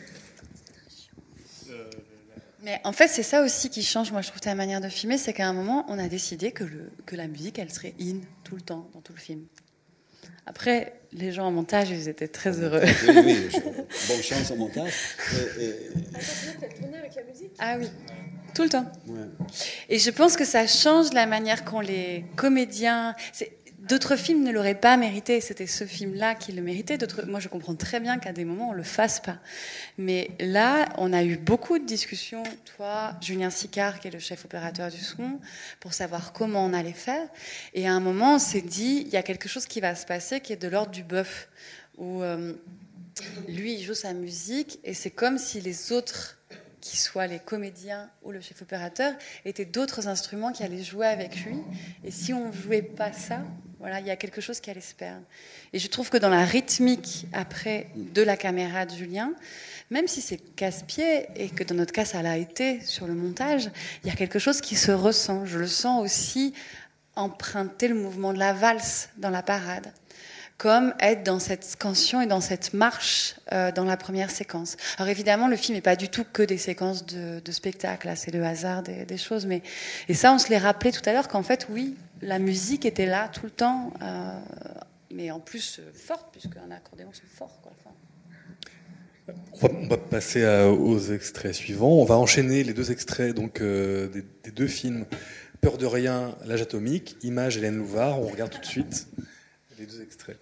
Mais 2.62 2.80
en 2.84 2.92
fait, 2.92 3.08
c'est 3.08 3.22
ça 3.22 3.42
aussi 3.42 3.70
qui 3.70 3.82
change, 3.82 4.10
moi, 4.10 4.20
je 4.20 4.28
trouve, 4.28 4.40
ta 4.40 4.54
manière 4.54 4.80
de 4.80 4.88
filmer, 4.88 5.16
c'est 5.16 5.32
qu'à 5.32 5.48
un 5.48 5.52
moment, 5.52 5.84
on 5.88 5.98
a 5.98 6.08
décidé 6.08 6.50
que, 6.50 6.64
le, 6.64 6.90
que 7.06 7.14
la 7.14 7.28
musique, 7.28 7.58
elle 7.58 7.70
serait 7.70 7.94
in 8.00 8.16
tout 8.44 8.56
le 8.56 8.62
temps, 8.62 8.88
dans 8.94 9.00
tout 9.00 9.12
le 9.12 9.20
film. 9.20 9.44
Après, 10.46 10.94
les 11.12 11.30
gens 11.30 11.46
en 11.46 11.52
montage, 11.52 11.90
ils 11.90 12.08
étaient 12.08 12.28
très 12.28 12.58
heureux. 12.60 12.80
Oui, 12.82 13.14
oui, 13.24 13.50
bonne 14.08 14.22
chance 14.22 14.50
au 14.50 14.56
montage. 14.56 14.92
avec 16.98 17.14
la 17.14 17.22
musique 17.24 17.52
Ah 17.58 17.76
oui, 17.78 17.88
tout 18.54 18.62
le 18.62 18.70
temps. 18.70 18.86
Et 19.88 19.98
je 19.98 20.10
pense 20.10 20.36
que 20.36 20.44
ça 20.44 20.66
change 20.66 21.12
la 21.12 21.26
manière 21.26 21.64
qu'ont 21.64 21.80
les 21.80 22.24
comédiens. 22.36 23.14
D'autres 23.88 24.16
films 24.16 24.42
ne 24.42 24.52
l'auraient 24.52 24.74
pas 24.74 24.96
mérité. 24.96 25.40
C'était 25.40 25.66
ce 25.66 25.84
film-là 25.84 26.34
qui 26.34 26.52
le 26.52 26.62
méritait. 26.62 26.98
Moi, 27.26 27.40
je 27.40 27.48
comprends 27.48 27.74
très 27.74 28.00
bien 28.00 28.18
qu'à 28.18 28.32
des 28.32 28.44
moments, 28.44 28.70
on 28.70 28.72
le 28.74 28.82
fasse 28.82 29.20
pas. 29.20 29.38
Mais 29.96 30.30
là, 30.40 30.88
on 30.98 31.12
a 31.12 31.24
eu 31.24 31.36
beaucoup 31.36 31.78
de 31.78 31.84
discussions, 31.84 32.42
toi, 32.76 33.14
Julien 33.20 33.50
Sicard, 33.50 34.00
qui 34.00 34.08
est 34.08 34.10
le 34.10 34.18
chef 34.18 34.44
opérateur 34.44 34.90
du 34.90 34.98
son, 34.98 35.40
pour 35.80 35.94
savoir 35.94 36.32
comment 36.32 36.64
on 36.64 36.72
allait 36.72 36.92
faire. 36.92 37.26
Et 37.74 37.88
à 37.88 37.92
un 37.92 38.00
moment, 38.00 38.34
on 38.34 38.38
s'est 38.38 38.62
dit, 38.62 39.04
il 39.06 39.12
y 39.12 39.16
a 39.16 39.22
quelque 39.22 39.48
chose 39.48 39.66
qui 39.66 39.80
va 39.80 39.94
se 39.94 40.06
passer 40.06 40.40
qui 40.40 40.52
est 40.52 40.56
de 40.56 40.68
l'ordre 40.68 40.92
du 40.92 41.02
bœuf, 41.02 41.48
où 41.96 42.22
euh, 42.22 42.52
lui, 43.48 43.74
il 43.74 43.82
joue 43.82 43.94
sa 43.94 44.12
musique, 44.12 44.78
et 44.84 44.94
c'est 44.94 45.10
comme 45.10 45.38
si 45.38 45.60
les 45.60 45.92
autres 45.92 46.37
qui 46.80 46.96
soient 46.96 47.26
les 47.26 47.38
comédiens 47.38 48.08
ou 48.22 48.30
le 48.30 48.40
chef 48.40 48.62
opérateur, 48.62 49.14
étaient 49.44 49.64
d'autres 49.64 50.08
instruments 50.08 50.52
qui 50.52 50.62
allaient 50.62 50.82
jouer 50.82 51.06
avec 51.06 51.44
lui. 51.44 51.56
Et 52.04 52.10
si 52.10 52.32
on 52.32 52.48
ne 52.48 52.52
jouait 52.52 52.82
pas 52.82 53.12
ça, 53.12 53.42
voilà, 53.78 54.00
il 54.00 54.06
y 54.06 54.10
a 54.10 54.16
quelque 54.16 54.40
chose 54.40 54.60
qui 54.60 54.70
allait 54.70 54.80
se 54.80 54.94
perdre. 54.94 55.22
Et 55.72 55.78
je 55.78 55.88
trouve 55.88 56.10
que 56.10 56.16
dans 56.16 56.28
la 56.28 56.44
rythmique 56.44 57.26
après 57.32 57.88
de 57.94 58.22
la 58.22 58.36
caméra 58.36 58.86
de 58.86 58.94
Julien, 58.94 59.32
même 59.90 60.08
si 60.08 60.20
c'est 60.20 60.38
casse-pied 60.56 61.28
et 61.36 61.48
que 61.48 61.64
dans 61.64 61.76
notre 61.76 61.92
cas 61.92 62.04
ça 62.04 62.22
l'a 62.22 62.36
été 62.36 62.80
sur 62.80 63.06
le 63.06 63.14
montage, 63.14 63.70
il 64.02 64.08
y 64.08 64.12
a 64.12 64.16
quelque 64.16 64.38
chose 64.38 64.60
qui 64.60 64.74
se 64.74 64.90
ressent. 64.90 65.46
Je 65.46 65.58
le 65.58 65.68
sens 65.68 66.04
aussi 66.04 66.54
emprunter 67.14 67.88
le 67.88 67.94
mouvement 67.94 68.32
de 68.32 68.38
la 68.38 68.52
valse 68.52 69.10
dans 69.16 69.30
la 69.30 69.42
parade 69.42 69.92
comme 70.58 70.92
être 70.98 71.22
dans 71.22 71.38
cette 71.38 71.64
scansion 71.64 72.20
et 72.20 72.26
dans 72.26 72.40
cette 72.40 72.74
marche 72.74 73.36
euh, 73.52 73.70
dans 73.70 73.84
la 73.84 73.96
première 73.96 74.30
séquence. 74.30 74.76
Alors 74.98 75.08
évidemment, 75.08 75.46
le 75.46 75.56
film 75.56 75.76
n'est 75.76 75.82
pas 75.82 75.94
du 75.94 76.08
tout 76.08 76.24
que 76.30 76.42
des 76.42 76.58
séquences 76.58 77.06
de, 77.06 77.40
spectacle, 77.52 78.12
c'est 78.16 78.32
le 78.32 78.44
hasard 78.44 78.82
des, 78.82 79.16
choses, 79.16 79.46
mais 79.46 79.62
et 80.08 80.14
ça, 80.14 80.32
on 80.32 80.38
se 80.38 80.50
l'est 80.50 80.58
rappelé 80.58 80.92
tout 80.92 81.02
à 81.06 81.12
l'heure 81.12 81.28
qu'en 81.28 81.44
fait, 81.44 81.68
oui, 81.70 81.96
la 82.20 82.38
musique 82.38 82.84
était 82.84 83.06
là 83.06 83.28
tout 83.28 83.44
le 83.44 83.50
temps, 83.50 83.92
euh, 84.02 84.40
mais 85.12 85.30
en 85.30 85.40
plus 85.40 85.78
euh, 85.78 85.90
forte, 85.94 86.26
puisqu'un 86.32 86.70
accordéon 86.70 87.08
c'est 87.12 87.24
fort. 87.24 87.60
On, 89.60 89.86
va, 89.88 89.98
passer 89.98 90.46
aux 90.46 90.98
extraits 90.98 91.52
suivants. 91.52 91.92
On 91.92 92.04
va 92.04 92.16
enchaîner 92.16 92.64
les 92.64 92.72
deux 92.72 92.90
extraits 92.90 93.34
donc 93.34 93.60
des, 93.60 94.08
des, 94.42 94.50
deux 94.50 94.66
films 94.66 95.04
Peur 95.60 95.76
de 95.76 95.84
rien, 95.84 96.34
L'âge 96.46 96.62
atomique, 96.62 97.16
Image 97.22 97.58
Hélène 97.58 97.76
Louvard. 97.76 98.22
On 98.22 98.28
regarde 98.28 98.52
tout 98.52 98.60
de 98.60 98.64
suite 98.64 99.06
les 99.78 99.84
deux 99.84 100.00
extraits. 100.00 100.38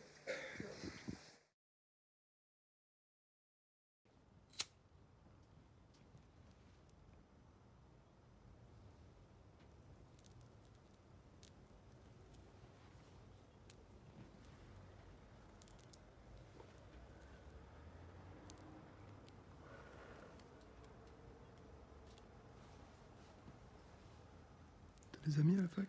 Des 25.26 25.40
amis 25.40 25.58
à 25.58 25.62
la 25.62 25.68
fac? 25.68 25.88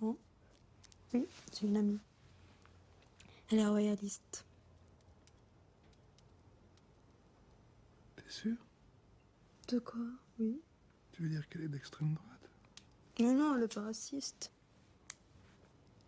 Non. 0.00 0.16
Oui, 1.12 1.26
j'ai 1.52 1.66
une 1.66 1.76
amie. 1.76 1.98
Elle 3.50 3.58
est 3.58 3.66
royaliste. 3.66 4.44
T'es 8.16 8.30
sûr? 8.30 8.56
De 9.68 9.78
quoi? 9.78 10.00
Oui. 10.38 10.60
Tu 11.12 11.22
veux 11.22 11.28
dire 11.28 11.48
qu'elle 11.48 11.62
est 11.62 11.68
d'extrême 11.68 12.14
droite? 12.14 12.48
Mais 13.18 13.34
non, 13.34 13.56
elle 13.56 13.64
est 13.64 13.74
pas 13.74 13.82
raciste. 13.82 14.50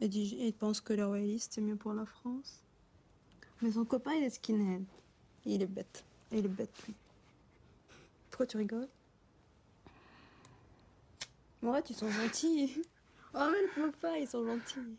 Elle, 0.01 0.09
dit, 0.09 0.39
elle 0.41 0.55
pense 0.55 0.81
que 0.81 0.95
les 0.95 1.05
royalistes, 1.05 1.53
c'est 1.55 1.61
mieux 1.61 1.77
pour 1.77 1.93
la 1.93 2.07
France. 2.07 2.63
Mais 3.61 3.73
son 3.73 3.85
copain, 3.85 4.15
il 4.15 4.25
est 4.25 4.31
skinhead. 4.31 4.85
Il 5.45 5.63
est 5.63 5.67
bête. 5.67 6.05
Il 6.31 6.45
est 6.45 6.49
bête, 6.49 6.83
lui. 6.87 6.95
Pourquoi 8.31 8.47
tu 8.47 8.57
rigoles? 8.57 8.89
Ouais, 11.63 11.81
ils 11.89 11.97
sont 11.97 12.11
gentils. 12.11 12.83
Oh, 13.35 13.49
mais 13.51 13.67
pleure 13.73 13.93
pas, 13.95 14.19
ils 14.19 14.29
sont 14.29 14.45
gentils. 14.45 14.99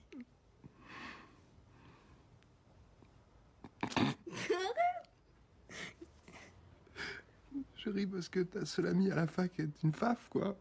Je 7.75 7.89
ris 7.91 8.07
parce 8.07 8.27
que 8.27 8.39
ta 8.39 8.65
seule 8.65 8.87
amie 8.87 9.11
à 9.11 9.15
la 9.15 9.27
fac 9.27 9.59
est 9.59 9.83
une 9.83 9.93
faf, 9.93 10.29
quoi. 10.29 10.57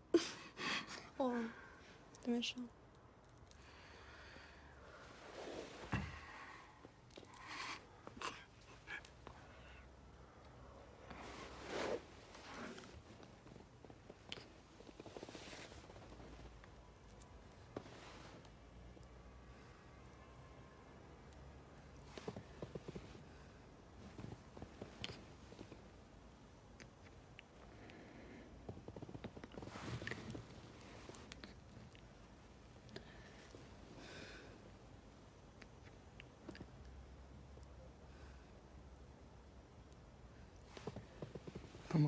oh, 1.19 1.33
t'es 2.23 2.33
méchant. 2.33 2.61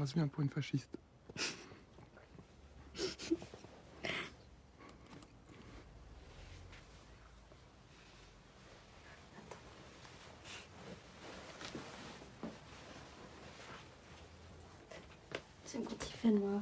T'embrasses 0.05 0.17
bien 0.17 0.27
pour 0.27 0.43
une 0.43 0.51
fasciste. 0.51 0.91
C'est 15.65 15.83
quand 15.83 16.07
il 16.07 16.13
fait 16.13 16.31
noir. 16.31 16.61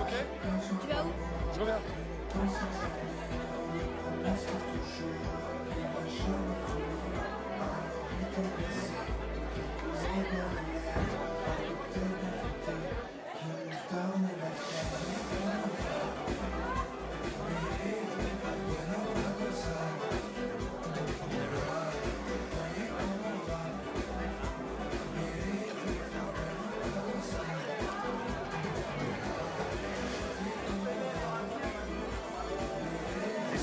Ok 0.00 0.12
Tu 0.80 0.86
vas 0.88 1.02
où? 1.02 1.12
Je 1.54 1.60
reviens. 1.60 1.78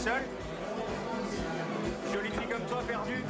Seul. 0.05 0.21
Jolie 2.13 2.29
comme 2.29 2.65
toi 2.67 2.83
perdue 2.87 3.23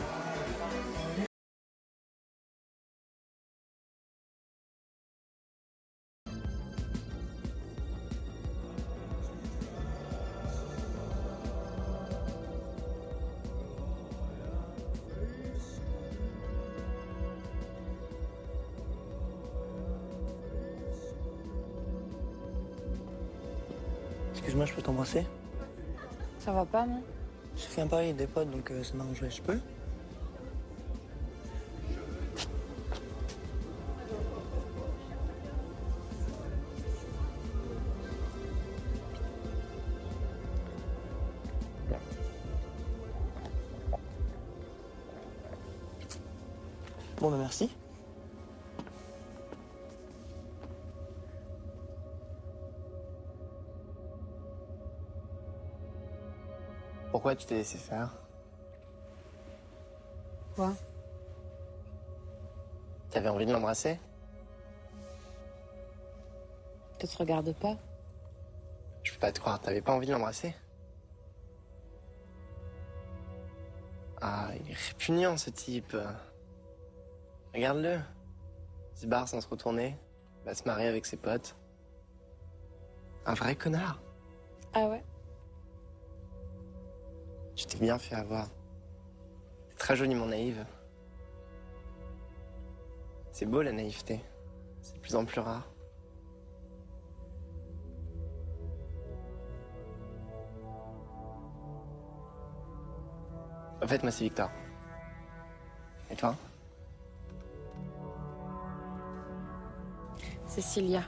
Excuse-moi, 24.34 24.66
je 24.66 24.74
peux 24.74 24.82
t'embrasser? 24.82 25.26
Ça 26.46 26.52
va 26.52 26.64
pas, 26.64 26.86
non? 26.86 27.02
Fait 27.56 27.82
un 27.82 27.88
pari 27.88 28.06
avec 28.06 28.18
des 28.18 28.28
potes, 28.28 28.52
donc 28.52 28.70
euh, 28.70 28.84
ça 28.84 28.94
m'arrangerait, 28.94 29.32
je 29.32 29.42
peux? 29.42 29.58
Pourquoi 57.36 57.48
tu 57.48 57.54
t'es 57.54 57.56
laissé 57.56 57.78
faire 57.78 58.10
Quoi? 60.56 60.74
T'avais 63.10 63.28
envie 63.28 63.46
de 63.46 63.52
l'embrasser? 63.52 64.00
Tu 66.98 67.08
te 67.08 67.18
regardes 67.18 67.54
pas 67.56 67.76
Je 69.04 69.12
peux 69.12 69.20
pas 69.20 69.34
te 69.34 69.42
croire, 69.42 69.60
t'avais 69.60 69.82
pas 69.82 69.92
envie 69.92 70.08
de 70.08 70.14
l'embrasser? 70.14 70.56
Ah, 74.22 74.52
il 74.58 74.72
est 74.72 74.78
répugnant 74.88 75.36
ce 75.36 75.50
type. 75.50 75.98
Regarde-le. 77.54 78.00
Il 78.94 79.00
se 79.02 79.08
barre 79.08 79.28
sans 79.28 79.42
se 79.42 79.50
retourner, 79.50 79.98
va 80.46 80.56
se 80.56 80.64
marier 80.64 80.88
avec 80.88 81.06
ses 81.06 81.18
potes. 81.18 81.58
Un 83.26 83.34
vrai 83.34 83.58
connard. 83.58 84.00
Ah 84.74 84.86
ouais? 84.86 85.04
Bien 87.80 87.98
fait 87.98 88.16
avoir. 88.16 88.48
T'es 89.70 89.76
très 89.78 89.96
joliment 89.96 90.26
naïve. 90.26 90.66
C'est 93.32 93.46
beau 93.46 93.62
la 93.62 93.74
naïveté. 93.74 94.22
C'est 94.82 94.96
de 94.96 95.00
plus 95.00 95.16
en 95.16 95.26
plus 95.26 95.42
rare. 95.42 95.68
En 103.84 103.88
fait, 103.88 104.02
moi, 104.02 104.12
c'est 104.12 104.24
Victor. 104.24 104.50
Et 106.10 106.16
toi? 106.16 106.36
Cécilia. 110.48 111.04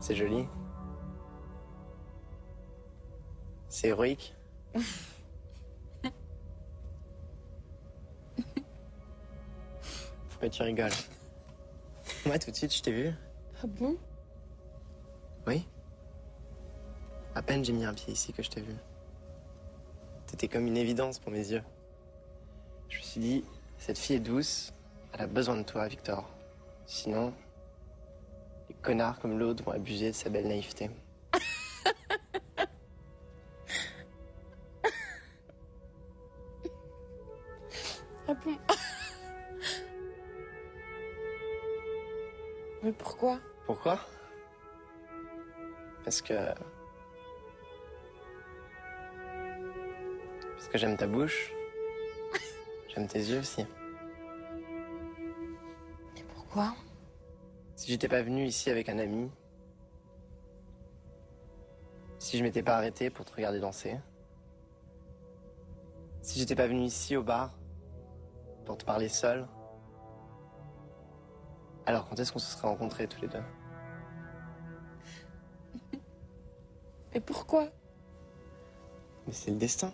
C'est 0.00 0.16
joli. 0.16 0.48
C'est 3.80 3.88
héroïque. 3.88 4.34
Pourquoi 10.28 10.50
tu 10.50 10.62
rigoles 10.62 10.90
Moi, 12.26 12.38
tout 12.38 12.50
de 12.50 12.56
suite, 12.56 12.74
je 12.74 12.82
t'ai 12.82 12.92
vu. 12.92 13.14
Ah 13.62 13.66
bon? 13.66 13.96
Oui. 15.46 15.66
À 17.34 17.40
peine 17.40 17.64
j'ai 17.64 17.72
mis 17.72 17.86
un 17.86 17.94
pied 17.94 18.12
ici 18.12 18.34
que 18.34 18.42
je 18.42 18.50
t'ai 18.50 18.60
vu. 18.60 18.74
T'étais 20.26 20.48
comme 20.48 20.66
une 20.66 20.76
évidence 20.76 21.18
pour 21.18 21.32
mes 21.32 21.50
yeux. 21.50 21.62
Je 22.90 22.98
me 22.98 23.02
suis 23.02 23.20
dit, 23.22 23.44
cette 23.78 23.96
fille 23.96 24.16
est 24.16 24.20
douce, 24.20 24.74
elle 25.14 25.22
a 25.22 25.26
besoin 25.26 25.56
de 25.56 25.62
toi, 25.62 25.88
Victor. 25.88 26.28
Sinon, 26.84 27.32
les 28.68 28.74
connards 28.74 29.18
comme 29.20 29.38
l'autre 29.38 29.64
vont 29.64 29.72
abuser 29.72 30.08
de 30.08 30.16
sa 30.16 30.28
belle 30.28 30.48
naïveté. 30.48 30.90
Pourquoi? 43.82 43.98
Parce 46.04 46.20
que. 46.20 46.34
Parce 50.54 50.68
que 50.68 50.76
j'aime 50.76 50.98
ta 50.98 51.06
bouche. 51.06 51.50
J'aime 52.88 53.06
tes 53.06 53.20
yeux 53.20 53.38
aussi. 53.38 53.64
Pourquoi? 56.34 56.74
Si 57.74 57.90
j'étais 57.90 58.08
pas 58.08 58.20
venu 58.20 58.44
ici 58.44 58.68
avec 58.68 58.90
un 58.90 58.98
ami. 58.98 59.30
Si 62.18 62.36
je 62.36 62.42
m'étais 62.42 62.62
pas 62.62 62.76
arrêté 62.76 63.08
pour 63.08 63.24
te 63.24 63.32
regarder 63.32 63.60
danser. 63.60 63.98
Si 66.20 66.38
j'étais 66.38 66.54
pas 66.54 66.66
venu 66.66 66.82
ici 66.82 67.16
au 67.16 67.22
bar 67.22 67.58
pour 68.66 68.76
te 68.76 68.84
parler 68.84 69.08
seul. 69.08 69.48
Alors 71.86 72.06
quand 72.10 72.20
est-ce 72.20 72.30
qu'on 72.30 72.38
se 72.38 72.52
serait 72.52 72.68
rencontrés 72.68 73.08
tous 73.08 73.22
les 73.22 73.28
deux? 73.28 73.42
Mais 77.12 77.20
pourquoi? 77.20 77.66
Mais 79.26 79.32
c'est 79.32 79.50
le 79.50 79.56
destin. 79.56 79.92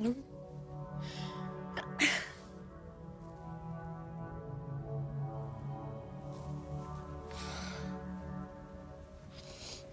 Oui. 0.00 0.14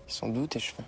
Ils 0.07 0.13
sont 0.13 0.29
doux 0.29 0.47
tes 0.47 0.59
cheveux. 0.59 0.83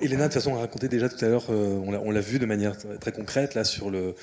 Elena, 0.00 0.28
de 0.28 0.32
toute 0.32 0.34
façon, 0.34 0.54
a 0.54 0.58
raconté 0.60 0.88
déjà 0.88 1.08
tout 1.08 1.22
à 1.24 1.28
l'heure, 1.28 1.46
euh, 1.50 1.80
on 1.84 1.90
l'a- 1.90 2.00
on 2.00 2.10
vu 2.12 2.38
de 2.38 2.46
manière 2.46 2.76
très 3.00 3.12
concrète 3.12 3.54
là 3.54 3.64
sur 3.64 3.90
le, 3.90 4.14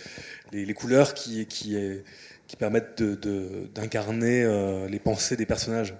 les, 0.51 0.65
les 0.65 0.73
couleurs 0.73 1.13
qui, 1.13 1.45
qui, 1.47 1.75
est- 1.75 2.03
qui 2.47 2.55
permettent 2.55 3.01
de- 3.01 3.15
de- 3.15 3.67
d'incarner 3.73 4.43
euh, 4.43 4.87
les 4.87 4.99
pensées 4.99 5.35
des 5.35 5.45
personnages. 5.45 5.95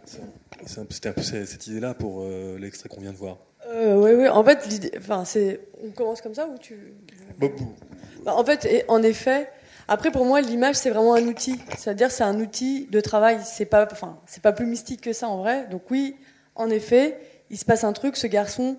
C'était 0.66 1.10
un 1.10 1.14
peu 1.14 1.22
cette 1.22 1.68
idée-là 1.68 1.94
pour 1.94 2.22
euh, 2.24 2.58
l'extrait 2.60 2.90
qu'on 2.90 3.02
vient 3.02 3.12
de 3.14 3.18
voir. 3.18 3.38
Euh, 3.68 3.96
oui, 3.98 4.12
oui. 4.16 4.28
En 4.28 4.44
fait, 4.44 4.66
l'idée, 4.68 4.92
enfin, 4.98 5.24
c'est, 5.26 5.60
on 5.84 5.92
commence 5.92 6.22
comme 6.22 6.34
ça 6.34 6.48
ou 6.48 6.58
tu 6.58 6.94
Bon, 7.38 7.52
Bah, 8.26 8.34
En 8.36 8.44
fait, 8.44 8.66
et- 8.66 8.84
en 8.88 9.02
effet, 9.04 9.50
Après, 9.92 10.12
pour 10.12 10.24
moi, 10.24 10.40
l'image, 10.40 10.76
c'est 10.76 10.92
vraiment 10.92 11.16
un 11.16 11.24
outil. 11.26 11.60
C'est-à-dire, 11.76 12.12
c'est 12.12 12.24
un 12.24 12.40
outil 12.40 12.88
de 12.92 13.02
travail. 13.02 13.40
C'est 13.44 13.66
pas, 13.66 13.88
enfin, 13.92 14.20
c'est 14.28 14.44
pas 14.44 14.52
plus 14.52 14.68
mystique 14.68 15.02
que 15.02 15.14
ça 15.14 15.28
en 15.28 15.40
vrai. 15.40 15.66
Donc 15.72 15.90
oui, 15.90 16.16
en 16.54 16.70
effet, 16.70 17.18
il 17.50 17.58
se 17.58 17.66
passe 17.66 17.84
un 17.84 17.92
truc. 17.94 18.16
Ce 18.16 18.28
garçon 18.28 18.78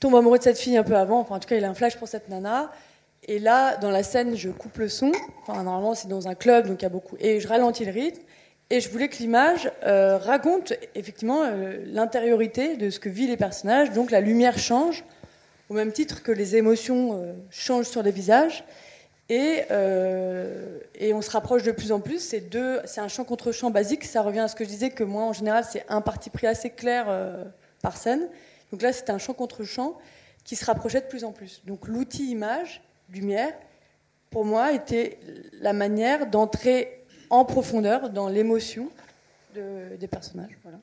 tombe 0.00 0.16
amoureux 0.16 0.38
de 0.38 0.42
cette 0.42 0.58
fille 0.58 0.76
un 0.76 0.82
peu 0.82 0.96
avant. 0.96 1.20
Enfin, 1.20 1.36
en 1.36 1.38
tout 1.38 1.48
cas, 1.48 1.56
il 1.56 1.64
a 1.64 1.68
un 1.68 1.74
flash 1.74 1.96
pour 1.96 2.08
cette 2.08 2.28
nana. 2.28 2.72
Et 3.28 3.38
là, 3.38 3.76
dans 3.76 3.90
la 3.90 4.02
scène, 4.02 4.34
je 4.34 4.48
coupe 4.48 4.78
le 4.78 4.88
son. 4.88 5.12
Enfin, 5.42 5.62
normalement, 5.62 5.94
c'est 5.94 6.08
dans 6.08 6.26
un 6.26 6.34
club, 6.34 6.66
donc 6.66 6.80
il 6.80 6.84
y 6.84 6.86
a 6.86 6.90
beaucoup. 6.90 7.16
Et 7.20 7.38
je 7.38 7.46
ralentis 7.46 7.84
le 7.84 7.92
rythme. 7.92 8.22
Et 8.70 8.80
je 8.80 8.88
voulais 8.88 9.08
que 9.08 9.16
l'image 9.18 9.70
euh, 9.84 10.16
raconte 10.16 10.72
effectivement 10.94 11.42
euh, 11.42 11.82
l'intériorité 11.86 12.76
de 12.76 12.88
ce 12.88 13.00
que 13.00 13.08
vivent 13.08 13.28
les 13.28 13.36
personnages. 13.36 13.90
Donc 13.90 14.10
la 14.10 14.20
lumière 14.20 14.58
change, 14.58 15.04
au 15.68 15.74
même 15.74 15.92
titre 15.92 16.22
que 16.22 16.32
les 16.32 16.56
émotions 16.56 17.20
euh, 17.20 17.32
changent 17.50 17.88
sur 17.88 18.02
les 18.02 18.12
visages. 18.12 18.64
Et, 19.28 19.62
et 20.96 21.14
on 21.14 21.22
se 21.22 21.30
rapproche 21.30 21.62
de 21.62 21.70
plus 21.70 21.92
en 21.92 22.00
plus. 22.00 22.18
C'est 22.18 22.40
deux, 22.40 22.80
c'est 22.84 23.00
un 23.00 23.06
champ 23.06 23.22
contre 23.22 23.52
champ 23.52 23.70
basique. 23.70 24.02
Ça 24.02 24.22
revient 24.22 24.40
à 24.40 24.48
ce 24.48 24.56
que 24.56 24.64
je 24.64 24.68
disais 24.68 24.90
que 24.90 25.04
moi, 25.04 25.22
en 25.22 25.32
général, 25.32 25.64
c'est 25.70 25.84
un 25.88 26.00
parti 26.00 26.30
pris 26.30 26.48
assez 26.48 26.70
clair 26.70 27.06
par 27.80 27.96
scène. 27.96 28.28
Donc 28.72 28.82
là, 28.82 28.92
c'était 28.92 29.10
un 29.12 29.18
champ 29.18 29.34
contre 29.34 29.64
champ 29.64 29.98
qui 30.44 30.56
se 30.56 30.64
rapprochait 30.64 31.00
de 31.00 31.06
plus 31.06 31.24
en 31.24 31.32
plus. 31.32 31.62
Donc 31.66 31.86
l'outil 31.88 32.30
image, 32.30 32.82
lumière, 33.12 33.52
pour 34.30 34.44
moi, 34.44 34.72
était 34.72 35.18
la 35.60 35.72
manière 35.72 36.28
d'entrer 36.28 37.04
en 37.30 37.44
profondeur 37.44 38.10
dans 38.10 38.28
l'émotion 38.28 38.90
de- 39.54 39.96
des 39.96 40.06
personnages. 40.08 40.56
Voilà. 40.62 40.78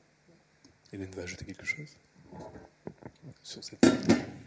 Hélène 0.92 1.10
va 1.16 1.22
ajouter 1.22 1.44
quelque 1.44 1.64
chose 1.66 1.88
sur 3.42 3.62
cette. 3.64 3.78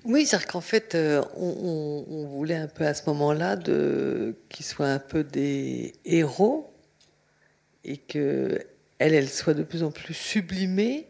Oui, 0.05 0.26
c'est-à-dire 0.26 0.47
qu'en 0.47 0.61
fait, 0.61 0.95
euh, 0.95 1.23
on, 1.35 1.47
on- 1.47 2.05
on 2.15 2.26
voulait 2.27 2.55
un 2.55 2.68
peu 2.68 2.85
à 2.85 2.93
ce 2.93 3.07
moment-là 3.09 3.55
de 3.55 4.35
qu'ils 4.49 4.65
soient 4.65 4.88
un 4.88 4.99
peu 4.99 5.23
des 5.23 5.93
héros 6.05 6.72
et 7.84 7.97
que 7.97 8.59
elle, 8.97 9.13
elle 9.13 9.30
soit 9.30 9.53
de 9.53 9.63
plus 9.63 9.84
en 9.84 9.91
plus 9.91 10.13
sublimée 10.13 11.07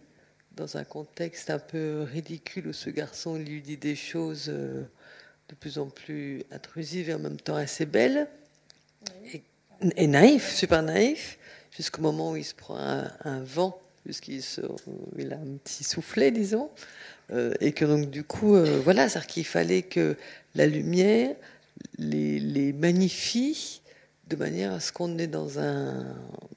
dans 0.56 0.78
un 0.78 0.84
contexte 0.84 1.50
un 1.50 1.60
peu 1.60 2.04
ridicule 2.04 2.68
où 2.68 2.74
ce 2.74 2.90
garçon 2.90 3.38
lui 3.38 3.62
dit 3.62 3.78
des 3.78 3.96
choses 3.96 4.48
euh, 4.50 4.84
de 5.50 5.56
plus 5.56 5.78
en 5.78 5.88
plus 5.88 6.44
intrusives 6.52 7.10
et 7.10 7.14
en 7.14 7.20
même 7.20 7.40
temps 7.40 7.56
assez 7.56 7.86
belles. 7.86 8.28
Et, 9.34 9.42
et 9.96 10.08
naïf, 10.08 10.54
super 10.54 10.84
naïf, 10.84 11.40
jusqu'au 11.76 12.02
moment 12.02 12.32
où 12.32 12.36
il 12.36 12.46
se 12.46 12.54
prend 12.54 12.78
un, 12.78 13.12
un 13.24 13.42
vent, 13.42 13.82
puisqu'il 14.04 14.42
il 15.18 15.34
a 15.34 15.38
un 15.38 15.58
petit 15.64 15.84
soufflet, 15.84 16.32
disons. 16.32 16.70
Euh, 17.32 17.54
et 17.62 17.72
que 17.72 17.86
donc 17.86 18.10
du 18.10 18.24
coup, 18.24 18.56
euh, 18.56 18.80
voilà, 18.84 19.08
c'est-à-dire 19.08 19.28
qu'il 19.28 19.46
fallait 19.46 19.84
que 19.84 20.18
la 20.56 20.68
lumière 20.68 21.36
les, 21.98 22.40
les 22.40 22.74
magnifie 22.74 23.82
de 24.28 24.36
manière 24.36 24.74
à 24.74 24.80
ce 24.80 24.92
qu'on 24.92 25.18
est 25.18 25.28
dans, 25.28 25.60
un, 25.60 26.06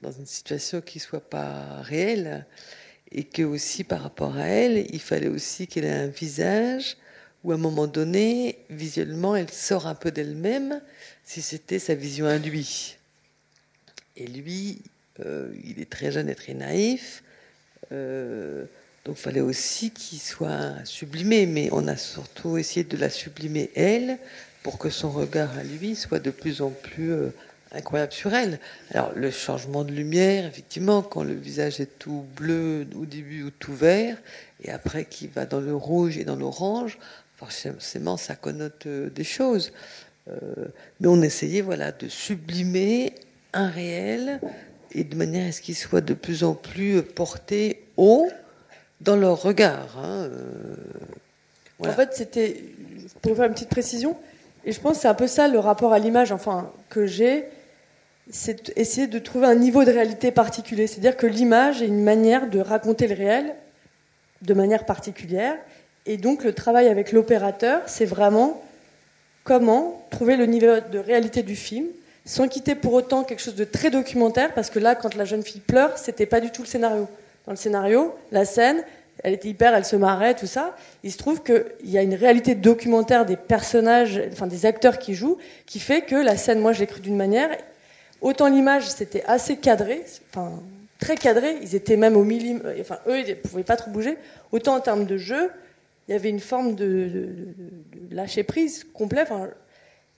dans 0.01 0.11
une 0.11 0.25
situation 0.25 0.81
qui 0.81 0.99
soit 0.99 1.29
pas 1.29 1.81
réelle, 1.81 2.45
et 3.15 3.23
que 3.23 3.43
aussi 3.43 3.85
par 3.85 4.01
rapport 4.01 4.35
à 4.35 4.45
elle, 4.45 4.85
il 4.91 4.99
fallait 4.99 5.29
aussi 5.29 5.67
qu'elle 5.67 5.85
ait 5.85 5.89
un 5.89 6.07
visage 6.07 6.97
où 7.45 7.53
à 7.53 7.55
un 7.55 7.57
moment 7.57 7.87
donné, 7.87 8.57
visuellement, 8.69 9.37
elle 9.37 9.49
sort 9.49 9.87
un 9.87 9.95
peu 9.95 10.11
d'elle-même, 10.11 10.81
si 11.23 11.41
c'était 11.41 11.79
sa 11.79 11.95
vision 11.95 12.25
à 12.25 12.37
lui. 12.37 12.97
Et 14.17 14.27
lui, 14.27 14.79
euh, 15.21 15.53
il 15.63 15.79
est 15.79 15.89
très 15.89 16.11
jeune 16.11 16.27
et 16.27 16.35
très 16.35 16.53
naïf. 16.53 17.23
euh, 17.91 18.65
donc 19.05 19.17
fallait 19.17 19.41
aussi 19.41 19.91
qu'il 19.91 20.19
soit 20.19 20.73
sublimé, 20.83 21.45
mais 21.45 21.69
on 21.71 21.87
a 21.87 21.95
surtout 21.95 22.57
essayé 22.57 22.83
de 22.83 22.97
la 22.97 23.11
sublimer 23.11 23.69
elle 23.75 24.17
pour 24.63 24.79
que 24.79 24.89
son 24.89 25.11
regard 25.11 25.55
à 25.57 25.63
lui 25.63 25.95
soit 25.95 26.19
de 26.19 26.31
plus 26.31 26.61
en 26.61 26.71
plus 26.71 27.11
euh, 27.11 27.29
incroyable 27.75 28.11
sur 28.11 28.33
elle. 28.33 28.59
Alors 28.93 29.11
le 29.15 29.31
changement 29.31 29.83
de 29.83 29.91
lumière, 29.91 30.45
effectivement, 30.45 31.01
quand 31.01 31.23
le 31.23 31.33
visage 31.33 31.79
est 31.79 31.99
tout 31.99 32.25
bleu 32.35 32.87
au 32.95 33.05
début 33.05 33.43
ou 33.43 33.51
tout 33.51 33.75
vert, 33.75 34.17
et 34.63 34.71
après 34.71 35.05
qui 35.05 35.27
va 35.27 35.45
dans 35.45 35.59
le 35.59 35.75
rouge 35.75 36.17
et 36.17 36.23
dans 36.23 36.35
l'orange, 36.35 36.97
forcément 37.37 38.17
ça 38.17 38.35
connote 38.35 38.85
euh, 38.87 39.09
des 39.09 39.23
choses. 39.23 39.71
Euh, 40.27 40.65
mais 40.99 41.07
on 41.07 41.21
essayait 41.21 41.61
voilà 41.61 41.91
de 41.91 42.07
sublimer 42.07 43.13
un 43.53 43.69
réel 43.69 44.39
et 44.91 45.03
de 45.03 45.15
manière 45.15 45.49
à 45.49 45.51
ce 45.51 45.61
qu'il 45.61 45.75
soit 45.75 46.01
de 46.01 46.13
plus 46.13 46.43
en 46.43 46.55
plus 46.55 47.03
porté 47.03 47.83
haut 47.97 48.29
dans 49.01 49.15
leur 49.15 49.41
regard. 49.41 49.97
hein, 49.99 50.29
euh. 50.31 50.75
En 51.79 51.91
fait, 51.91 52.13
c'était 52.13 52.63
pour 53.21 53.35
faire 53.35 53.45
une 53.45 53.53
petite 53.53 53.69
précision. 53.69 54.15
Et 54.65 54.71
je 54.71 54.79
pense 54.79 54.93
que 54.95 55.01
c'est 55.01 55.07
un 55.07 55.13
peu 55.13 55.27
ça 55.27 55.47
le 55.47 55.59
rapport 55.59 55.93
à 55.93 55.99
l'image, 55.99 56.31
enfin 56.31 56.71
que 56.89 57.05
j'ai, 57.05 57.45
c'est 58.29 58.71
essayer 58.75 59.07
de 59.07 59.19
trouver 59.19 59.47
un 59.47 59.55
niveau 59.55 59.83
de 59.83 59.91
réalité 59.91 60.31
particulier. 60.31 60.87
C'est-à-dire 60.87 61.17
que 61.17 61.27
l'image 61.27 61.81
est 61.81 61.87
une 61.87 62.03
manière 62.03 62.49
de 62.49 62.59
raconter 62.59 63.07
le 63.07 63.15
réel 63.15 63.55
de 64.41 64.53
manière 64.53 64.85
particulière. 64.85 65.55
Et 66.05 66.17
donc 66.17 66.43
le 66.43 66.53
travail 66.53 66.87
avec 66.87 67.11
l'opérateur, 67.11 67.81
c'est 67.87 68.05
vraiment 68.05 68.61
comment 69.43 70.05
trouver 70.09 70.37
le 70.37 70.45
niveau 70.45 70.79
de 70.91 70.99
réalité 70.99 71.43
du 71.43 71.55
film 71.55 71.85
sans 72.25 72.47
quitter 72.47 72.73
pour 72.73 72.93
autant 72.93 73.23
quelque 73.23 73.41
chose 73.41 73.55
de 73.55 73.63
très 73.63 73.91
documentaire, 73.91 74.53
parce 74.55 74.71
que 74.71 74.79
là, 74.79 74.95
quand 74.95 75.13
la 75.13 75.25
jeune 75.25 75.43
fille 75.43 75.61
pleure, 75.61 75.97
c'était 75.97 76.25
pas 76.25 76.41
du 76.41 76.49
tout 76.49 76.63
le 76.63 76.67
scénario. 76.67 77.07
Dans 77.45 77.51
le 77.51 77.57
scénario, 77.57 78.15
la 78.31 78.45
scène, 78.45 78.83
elle 79.23 79.33
était 79.33 79.49
hyper, 79.49 79.75
elle 79.75 79.85
se 79.85 79.95
marrait, 79.95 80.33
tout 80.33 80.47
ça. 80.47 80.75
Il 81.03 81.11
se 81.11 81.19
trouve 81.19 81.43
qu'il 81.43 81.63
y 81.83 81.99
a 81.99 82.01
une 82.01 82.15
réalité 82.15 82.55
documentaire 82.55 83.25
des 83.27 83.35
personnages, 83.35 84.19
enfin 84.31 84.47
des 84.47 84.65
acteurs 84.65 84.97
qui 84.97 85.13
jouent, 85.13 85.37
qui 85.67 85.79
fait 85.79 86.01
que 86.01 86.15
la 86.15 86.35
scène, 86.35 86.59
moi, 86.59 86.73
je 86.73 86.79
l'ai 86.79 86.87
cru 86.87 86.99
d'une 86.99 87.15
manière. 87.15 87.49
Autant 88.21 88.47
l'image, 88.47 88.89
c'était 88.89 89.23
assez 89.25 89.57
cadré, 89.57 90.03
enfin 90.29 90.61
très 90.99 91.15
cadré. 91.15 91.57
Ils 91.61 91.75
étaient 91.75 91.97
même 91.97 92.15
au 92.15 92.23
millimètre, 92.23 92.67
enfin 92.79 92.99
eux, 93.07 93.19
ils 93.19 93.29
ne 93.29 93.33
pouvaient 93.35 93.63
pas 93.63 93.77
trop 93.77 93.91
bouger. 93.91 94.17
Autant 94.51 94.75
en 94.75 94.79
termes 94.79 95.05
de 95.05 95.17
jeu, 95.17 95.51
il 96.07 96.11
y 96.11 96.15
avait 96.15 96.29
une 96.29 96.39
forme 96.39 96.75
de, 96.75 97.29
lâcher 98.11 98.43
prise 98.43 98.83
complet. 98.93 99.21
Enfin, 99.21 99.49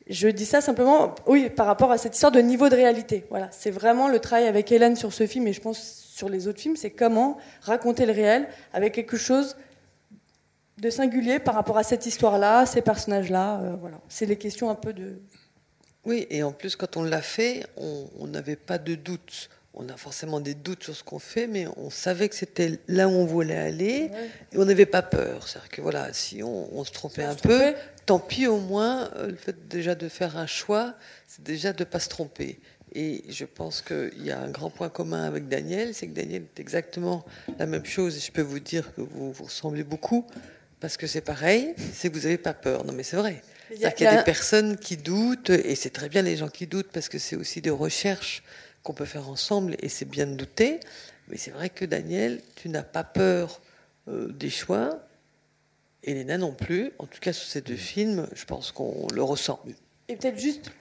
je 0.09 0.27
dis 0.27 0.45
ça 0.45 0.61
simplement, 0.61 1.15
oui, 1.25 1.49
par 1.49 1.65
rapport 1.65 1.91
à 1.91 1.97
cette 1.97 2.13
histoire 2.13 2.31
de 2.31 2.39
niveau 2.39 2.69
de 2.69 2.75
réalité. 2.75 3.25
Voilà, 3.29 3.49
c'est 3.51 3.71
vraiment 3.71 4.07
le 4.07 4.19
travail 4.19 4.47
avec 4.47 4.71
Hélène 4.71 4.95
sur 4.95 5.13
ce 5.13 5.27
film 5.27 5.47
et 5.47 5.53
je 5.53 5.61
pense 5.61 5.79
sur 5.79 6.29
les 6.29 6.47
autres 6.47 6.59
films, 6.59 6.75
c'est 6.75 6.89
comment 6.89 7.37
raconter 7.61 8.05
le 8.05 8.13
réel 8.13 8.47
avec 8.73 8.93
quelque 8.93 9.17
chose 9.17 9.55
de 10.77 10.89
singulier 10.89 11.39
par 11.39 11.55
rapport 11.55 11.77
à 11.77 11.83
cette 11.83 12.05
histoire-là, 12.05 12.65
ces 12.65 12.81
personnages-là. 12.81 13.61
euh, 13.61 13.75
voilà, 13.79 13.99
c'est 14.09 14.25
les 14.25 14.37
questions 14.37 14.69
un 14.69 14.75
peu 14.75 14.93
de. 14.93 15.19
Oui, 16.05 16.25
et 16.29 16.43
en 16.43 16.51
plus, 16.51 16.75
quand 16.75 16.97
on 16.97 17.03
l'a 17.03 17.21
fait, 17.21 17.65
on 17.75 18.27
n'avait 18.27 18.55
pas 18.55 18.77
de 18.77 18.95
doute. 18.95 19.49
On 19.79 19.89
a 19.89 19.97
forcément 19.97 20.39
des 20.39 20.55
doutes 20.55 20.85
sur 20.85 20.95
ce 20.95 21.03
qu'on 21.03 21.19
fait, 21.19 21.45
mais 21.45 21.67
on 21.77 21.91
savait 21.91 22.29
que 22.29 22.35
c'était 22.35 22.79
là 22.87 23.07
où 23.07 23.11
on 23.11 23.25
voulait 23.25 23.55
aller, 23.57 24.09
et 24.51 24.57
on 24.57 24.65
n'avait 24.65 24.87
pas 24.87 25.03
peur. 25.03 25.47
C'est-à-dire 25.47 25.69
que 25.69 25.81
voilà, 25.81 26.13
si 26.13 26.41
on, 26.41 26.75
on 26.75 26.83
se 26.83 26.91
trompait 26.91 27.23
un 27.23 27.35
peu, 27.35 27.75
tant 28.07 28.17
pis 28.17 28.47
au 28.47 28.57
moins, 28.57 29.11
euh, 29.17 29.27
le 29.27 29.35
fait 29.35 29.67
déjà 29.67 29.93
de 29.93 30.09
faire 30.09 30.35
un 30.37 30.47
choix, 30.47 30.95
c'est 31.27 31.43
déjà 31.43 31.73
de 31.73 31.83
ne 31.83 31.85
pas 31.85 31.99
se 31.99 32.09
tromper. 32.09 32.59
Et 32.95 33.25
je 33.29 33.45
pense 33.45 33.83
qu'il 33.83 34.25
y 34.25 34.31
a 34.31 34.39
un 34.39 34.49
grand 34.49 34.71
point 34.71 34.89
commun 34.89 35.25
avec 35.25 35.47
Daniel, 35.47 35.93
c'est 35.93 36.07
que 36.07 36.13
Daniel 36.13 36.43
est 36.43 36.59
exactement 36.59 37.23
la 37.59 37.67
même 37.67 37.85
chose, 37.85 38.17
et 38.17 38.19
je 38.19 38.31
peux 38.31 38.41
vous 38.41 38.59
dire 38.59 38.95
que 38.95 39.01
vous 39.01 39.31
vous 39.31 39.43
ressemblez 39.43 39.83
beaucoup, 39.83 40.25
parce 40.79 40.97
que 40.97 41.05
c'est 41.05 41.21
pareil, 41.21 41.75
c'est 41.93 42.09
que 42.09 42.15
vous 42.15 42.23
n'avez 42.23 42.39
pas 42.39 42.53
peur. 42.55 42.83
Non 42.83 42.93
mais 42.93 43.03
c'est 43.03 43.17
vrai. 43.17 43.43
Il 43.72 43.77
y 43.80 43.85
a- 43.85 43.89
C'est-à-dire 43.89 43.95
qu'il 43.95 44.03
y 44.06 44.07
a 44.07 44.11
il 44.11 44.14
y 44.14 44.18
a 44.18 44.18
des 44.18 44.22
un- 44.22 44.23
personnes 44.23 44.77
qui 44.77 44.98
doutent, 44.98 45.49
et 45.49 45.76
c'est 45.76 45.89
très 45.89 46.10
bien 46.10 46.22
les 46.22 46.38
gens 46.38 46.48
qui 46.49 46.68
doutent, 46.68 46.91
parce 46.91 47.10
que 47.10 47.19
c'est 47.19 47.35
aussi 47.35 47.61
des 47.61 47.69
recherches 47.69 48.44
qu'on 48.84 48.94
peut 48.94 49.06
faire 49.06 49.30
ensemble, 49.30 49.76
et 49.81 49.89
c'est 49.89 50.06
bien 50.06 50.26
de 50.27 50.35
douter. 50.35 50.80
Mais 51.27 51.38
c'est 51.38 51.52
vrai 51.52 51.69
que 51.69 51.84
Daniel, 51.84 52.41
tu 52.56 52.69
n'as 52.69 52.84
pas 52.84 53.03
peur 53.03 53.61
euh, 54.07 54.30
des 54.31 54.49
choix, 54.49 54.99
Elena 56.03 56.38
non 56.38 56.53
plus. 56.53 56.91
En 56.99 57.06
tout 57.06 57.19
cas, 57.19 57.34
sur 57.34 57.48
ces 57.48 57.61
deux 57.61 57.76
films, 57.76 58.27
je 58.34 58.45
pense 58.45 58.72
qu'on 58.72 59.07
le 59.14 59.22
ressent. 59.23 59.60
Et 60.07 60.15
peut-être 60.15 60.39
juste 60.39 60.72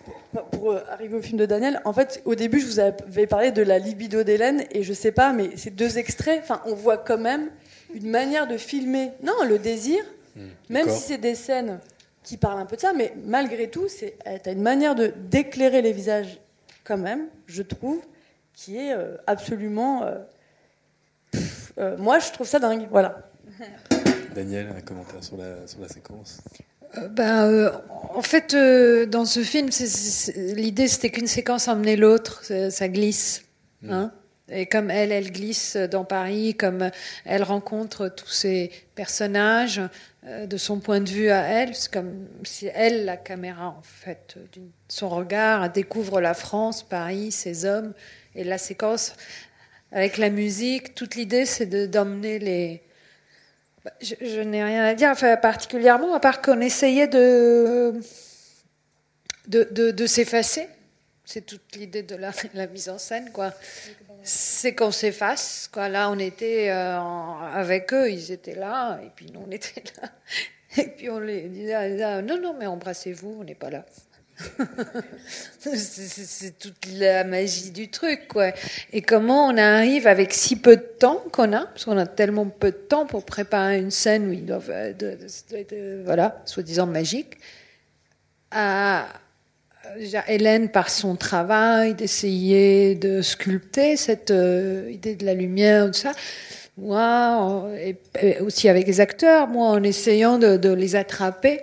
pour, 0.52 0.70
euh, 0.70 0.84
arriver 0.88 1.16
au 1.16 1.22
film 1.22 1.36
de 1.38 1.46
Daniel, 1.46 1.80
en 1.84 1.92
fait, 1.92 2.22
au 2.24 2.36
début, 2.36 2.60
je 2.60 2.66
vous 2.66 2.78
avais 2.78 3.26
parlé 3.26 3.50
de 3.50 3.62
la 3.62 3.80
libido 3.80 4.22
d'Hélène, 4.22 4.64
et 4.70 4.84
je 4.84 4.92
sais 4.92 5.10
pas, 5.10 5.32
mais 5.32 5.56
ces 5.56 5.70
deux 5.70 5.98
extraits, 5.98 6.38
enfin, 6.44 6.62
on 6.66 6.74
voit 6.74 6.98
quand 6.98 7.18
même 7.18 7.50
une 7.92 8.08
manière 8.08 8.46
de 8.46 8.56
filmer, 8.56 9.10
non, 9.24 9.32
le 9.48 9.58
désir, 9.58 10.04
même 10.36 10.52
d'accord. 10.84 10.96
si 10.96 11.02
c'est 11.02 11.18
des 11.18 11.34
scènes 11.34 11.80
qui 12.26 12.36
parlent 12.36 12.58
un 12.58 12.66
peu 12.66 12.74
de 12.74 12.80
ça, 12.80 12.92
mais 12.92 13.14
malgré 13.24 13.70
tout, 13.70 13.86
c'est, 13.88 14.18
t'as 14.42 14.52
une 14.52 14.60
manière 14.62 14.96
de 14.96 15.14
d'éclairer 15.16 15.80
les 15.80 15.92
visages, 15.92 16.40
quand 16.82 16.98
même, 16.98 17.28
je 17.46 17.62
trouve, 17.62 18.00
qui 18.52 18.76
est 18.76 18.92
euh, 18.92 19.16
absolument. 19.28 20.02
euh, 20.02 20.16
pff, 21.30 21.72
euh, 21.78 21.96
moi, 21.98 22.18
je 22.18 22.30
trouve 22.32 22.46
ça 22.48 22.58
dingue, 22.58 22.88
voilà. 22.90 23.30
Daniel, 24.34 24.68
un 24.76 24.80
commentaire 24.80 25.22
sur 25.22 25.36
la, 25.36 25.66
sur 25.68 25.80
la 25.80 25.88
séquence? 25.88 26.40
Ben, 27.10 27.46
euh, 27.46 27.70
en 28.14 28.22
fait, 28.22 28.54
euh, 28.54 29.06
dans 29.06 29.24
ce 29.24 29.40
film, 29.40 29.70
c'est- 29.70 29.86
c'est- 29.86 30.32
c'est- 30.32 30.54
l'idée 30.54 30.88
c'était 30.88 31.10
qu'une 31.10 31.26
séquence 31.28 31.68
emmenait 31.68 31.96
l'autre, 31.96 32.42
ça, 32.70 32.88
glisse. 32.88 33.42
Hein 33.88 34.10
Et 34.48 34.66
comme 34.66 34.90
elle, 34.90 35.12
elle 35.12 35.30
glisse 35.30 35.76
dans 35.76 36.04
Paris, 36.04 36.54
comme 36.54 36.90
elle 37.24 37.42
rencontre 37.42 38.08
tous 38.08 38.28
ces 38.30 38.70
personnages 38.94 39.80
de 40.26 40.56
son 40.56 40.80
point 40.80 41.00
de 41.00 41.08
vue 41.08 41.30
à 41.30 41.42
elle, 41.42 41.74
c'est 41.74 41.92
comme 41.92 42.26
si 42.44 42.66
elle, 42.74 43.04
la 43.04 43.16
caméra, 43.16 43.68
en 43.68 43.82
fait, 43.82 44.34
d'une- 44.52 44.70
son 44.88 45.08
regard, 45.08 45.70
découvre 45.70 46.20
la 46.20 46.34
France, 46.34 46.82
Paris, 46.82 47.30
ses 47.30 47.64
hommes, 47.64 47.94
et 48.34 48.42
la 48.44 48.58
séquence 48.58 49.14
avec 49.92 50.18
la 50.18 50.30
musique, 50.30 50.94
toute 50.96 51.14
l'idée, 51.14 51.46
c'est 51.46 51.66
de- 51.66 51.86
d'emmener 51.86 52.38
les. 52.40 52.82
Bah, 53.84 53.92
Je, 54.00 54.40
n'ai 54.40 54.64
rien 54.64 54.84
à 54.84 54.94
dire, 54.94 55.14
particulièrement, 55.40 56.12
à 56.14 56.18
part 56.20 56.42
qu'on 56.42 56.60
essayait 56.60 57.06
de 57.06 57.94
s'effacer. 60.06 60.68
C'est 61.24 61.44
toute 61.46 61.74
l'idée 61.76 62.02
de 62.02 62.14
la, 62.16 62.30
la 62.54 62.66
mise 62.66 62.88
en 62.88 62.98
scène, 62.98 63.30
quoi. 63.32 63.52
C'est 64.28 64.74
qu'on 64.74 64.90
s'efface, 64.90 65.70
quoi. 65.72 65.88
Là, 65.88 66.10
on 66.10 66.18
était 66.18 66.68
euh, 66.70 66.98
avec 66.98 67.92
eux, 67.92 68.10
ils 68.10 68.32
étaient 68.32 68.56
là, 68.56 68.98
et 69.00 69.10
puis 69.14 69.30
nous, 69.32 69.40
on 69.46 69.50
était 69.52 69.84
là. 70.02 70.08
Et 70.78 70.88
puis 70.88 71.08
on 71.08 71.20
les 71.20 71.42
disait, 71.48 72.22
non, 72.22 72.38
non, 72.38 72.54
mais 72.58 72.66
embrassez-vous, 72.66 73.38
on 73.40 73.44
n'est 73.44 73.54
pas 73.54 73.70
là. 73.70 73.86
C'est- 75.60 76.58
toute 76.58 76.86
la 76.92 77.24
magie 77.24 77.70
du 77.70 77.88
truc, 77.88 78.28
quoi. 78.28 78.50
Et 78.92 79.00
comment 79.00 79.46
on 79.46 79.56
arrive 79.56 80.06
avec 80.06 80.34
si 80.34 80.56
peu 80.56 80.76
de 80.76 80.82
temps 80.82 81.22
qu'on 81.32 81.52
a, 81.54 81.66
parce 81.66 81.84
qu'on 81.86 81.96
a 81.96 82.06
tellement 82.06 82.46
peu 82.46 82.72
de 82.72 82.76
temps 82.76 83.06
pour 83.06 83.24
préparer 83.24 83.78
une 83.78 83.92
scène 83.92 84.28
où 84.28 84.32
ils 84.32 84.44
doivent, 84.44 84.70
euh, 84.70 86.02
voilà, 86.04 86.42
soi-disant 86.44 86.86
magique, 86.86 87.38
à 88.50 89.06
Hélène 90.28 90.68
par 90.68 90.90
son 90.90 91.16
travail 91.16 91.94
d'essayer 91.94 92.94
de 92.94 93.22
sculpter 93.22 93.96
cette 93.96 94.30
euh, 94.30 94.90
idée 94.90 95.14
de 95.14 95.24
la 95.24 95.34
lumière, 95.34 95.86
tout 95.86 95.94
ça. 95.98 96.12
Moi, 96.76 97.36
en- 97.40 97.72
et, 97.74 97.96
aussi 98.40 98.68
avec 98.68 98.86
les 98.86 99.00
acteurs, 99.00 99.48
moi 99.48 99.68
en 99.68 99.82
essayant 99.82 100.38
de, 100.38 100.72
les 100.72 100.96
attraper, 100.96 101.62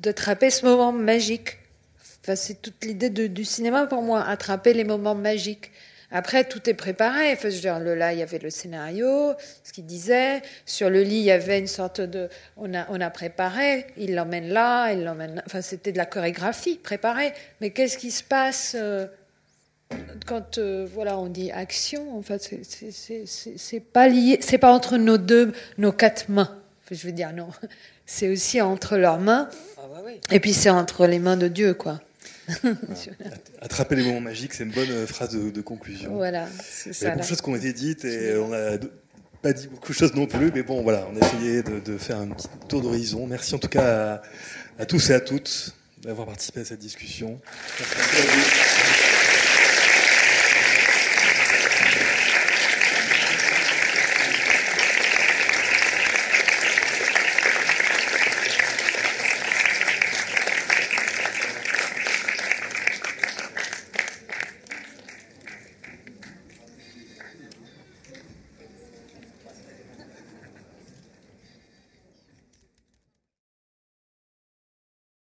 d'attraper 0.00 0.50
ce 0.50 0.64
moment 0.64 0.92
magique. 0.92 1.58
C'est 2.34 2.62
toute 2.62 2.84
l'idée 2.84 3.10
du 3.10 3.44
cinéma 3.44 3.86
pour 3.86 4.02
moi, 4.02 4.22
attraper 4.22 4.72
les 4.72 4.84
moments 4.84 5.14
magiques. 5.14 5.70
Après, 6.12 6.44
tout 6.44 6.68
est 6.68 6.74
préparé. 6.74 7.32
Enfin, 7.32 7.50
je 7.50 7.54
veux 7.56 7.60
dire, 7.60 7.78
le- 7.78 7.94
là, 7.94 8.12
il 8.12 8.18
y 8.18 8.22
avait 8.22 8.38
le 8.38 8.50
scénario, 8.50 9.32
ce 9.64 9.72
qu'il 9.72 9.86
disait. 9.86 10.42
Sur 10.66 10.90
le 10.90 11.02
lit, 11.02 11.16
il 11.18 11.22
y 11.24 11.30
avait 11.30 11.58
une 11.58 11.66
sorte 11.68 12.00
de. 12.00 12.28
On 12.56 12.74
a, 12.74 12.86
on 12.90 13.00
a 13.00 13.10
préparé. 13.10 13.86
Il 13.96 14.14
l'emmène 14.14 14.48
là, 14.48 14.92
il 14.92 15.04
l'emmène. 15.04 15.42
Enfin, 15.46 15.60
c'était 15.62 15.92
de 15.92 15.98
la 15.98 16.06
chorégraphie 16.06 16.76
préparée. 16.78 17.32
Mais 17.60 17.70
qu'est-ce 17.70 17.96
qui 17.96 18.10
se 18.10 18.24
passe 18.24 18.74
euh, 18.78 19.06
quand, 20.26 20.58
euh, 20.58 20.86
voilà, 20.92 21.18
on 21.18 21.26
dit 21.26 21.50
action? 21.52 22.16
En 22.18 22.22
fait, 22.22 22.38
c'est- 22.62 23.80
pas 23.80 24.08
lié. 24.08 24.38
C'est 24.40 24.58
pas 24.58 24.72
entre 24.72 24.96
nos 24.96 25.18
deux, 25.18 25.52
nos 25.78 25.92
quatre 25.92 26.28
mains. 26.28 26.58
Enfin, 26.84 26.94
je 27.00 27.06
veux 27.06 27.12
dire, 27.12 27.32
non. 27.32 27.48
C'est 28.06 28.28
aussi 28.28 28.60
entre 28.60 28.96
leurs 28.96 29.20
mains. 29.20 29.48
Et 30.32 30.40
puis 30.40 30.52
c'est 30.52 30.68
entre 30.70 31.06
les 31.06 31.20
mains 31.20 31.36
de 31.36 31.46
Dieu, 31.46 31.74
quoi. 31.74 32.00
Attraper 33.60 33.96
les 33.96 34.02
moments 34.04 34.20
magiques, 34.20 34.54
c'est 34.54 34.64
une 34.64 34.70
bonne 34.72 34.90
euh, 34.90 35.06
phrase 35.06 35.30
de, 35.30 35.50
de 35.50 35.60
conclusion. 35.60 36.14
Voilà, 36.14 36.46
c'est 36.62 36.90
Il 36.90 36.92
y 36.92 36.94
ça, 36.94 37.06
a 37.06 37.10
beaucoup 37.10 37.22
de 37.22 37.28
choses 37.28 37.40
qui 37.40 37.48
ont 37.50 37.56
été 37.56 37.72
dites 37.72 38.04
et 38.04 38.36
on 38.36 38.52
a 38.52 38.76
d- 38.78 38.88
pas 39.42 39.52
dit 39.52 39.68
beaucoup 39.68 39.92
de 39.92 39.96
choses 39.96 40.14
non 40.14 40.26
plus, 40.26 40.50
mais 40.52 40.62
bon, 40.62 40.82
voilà, 40.82 41.06
on 41.12 41.16
a 41.16 41.26
essayé 41.26 41.62
de, 41.62 41.80
de 41.80 41.96
faire 41.98 42.18
un 42.18 42.28
petit 42.28 42.48
tour 42.68 42.82
d'horizon. 42.82 43.26
Merci 43.26 43.54
en 43.54 43.58
tout 43.58 43.68
cas 43.68 44.14
à, 44.78 44.82
à 44.82 44.86
tous 44.86 45.10
et 45.10 45.14
à 45.14 45.20
toutes 45.20 45.74
d'avoir 46.02 46.26
participé 46.26 46.60
à 46.60 46.64
cette 46.64 46.78
discussion. 46.80 47.40
Merci 47.78 48.16
à 48.16 48.20
vous. 48.22 49.19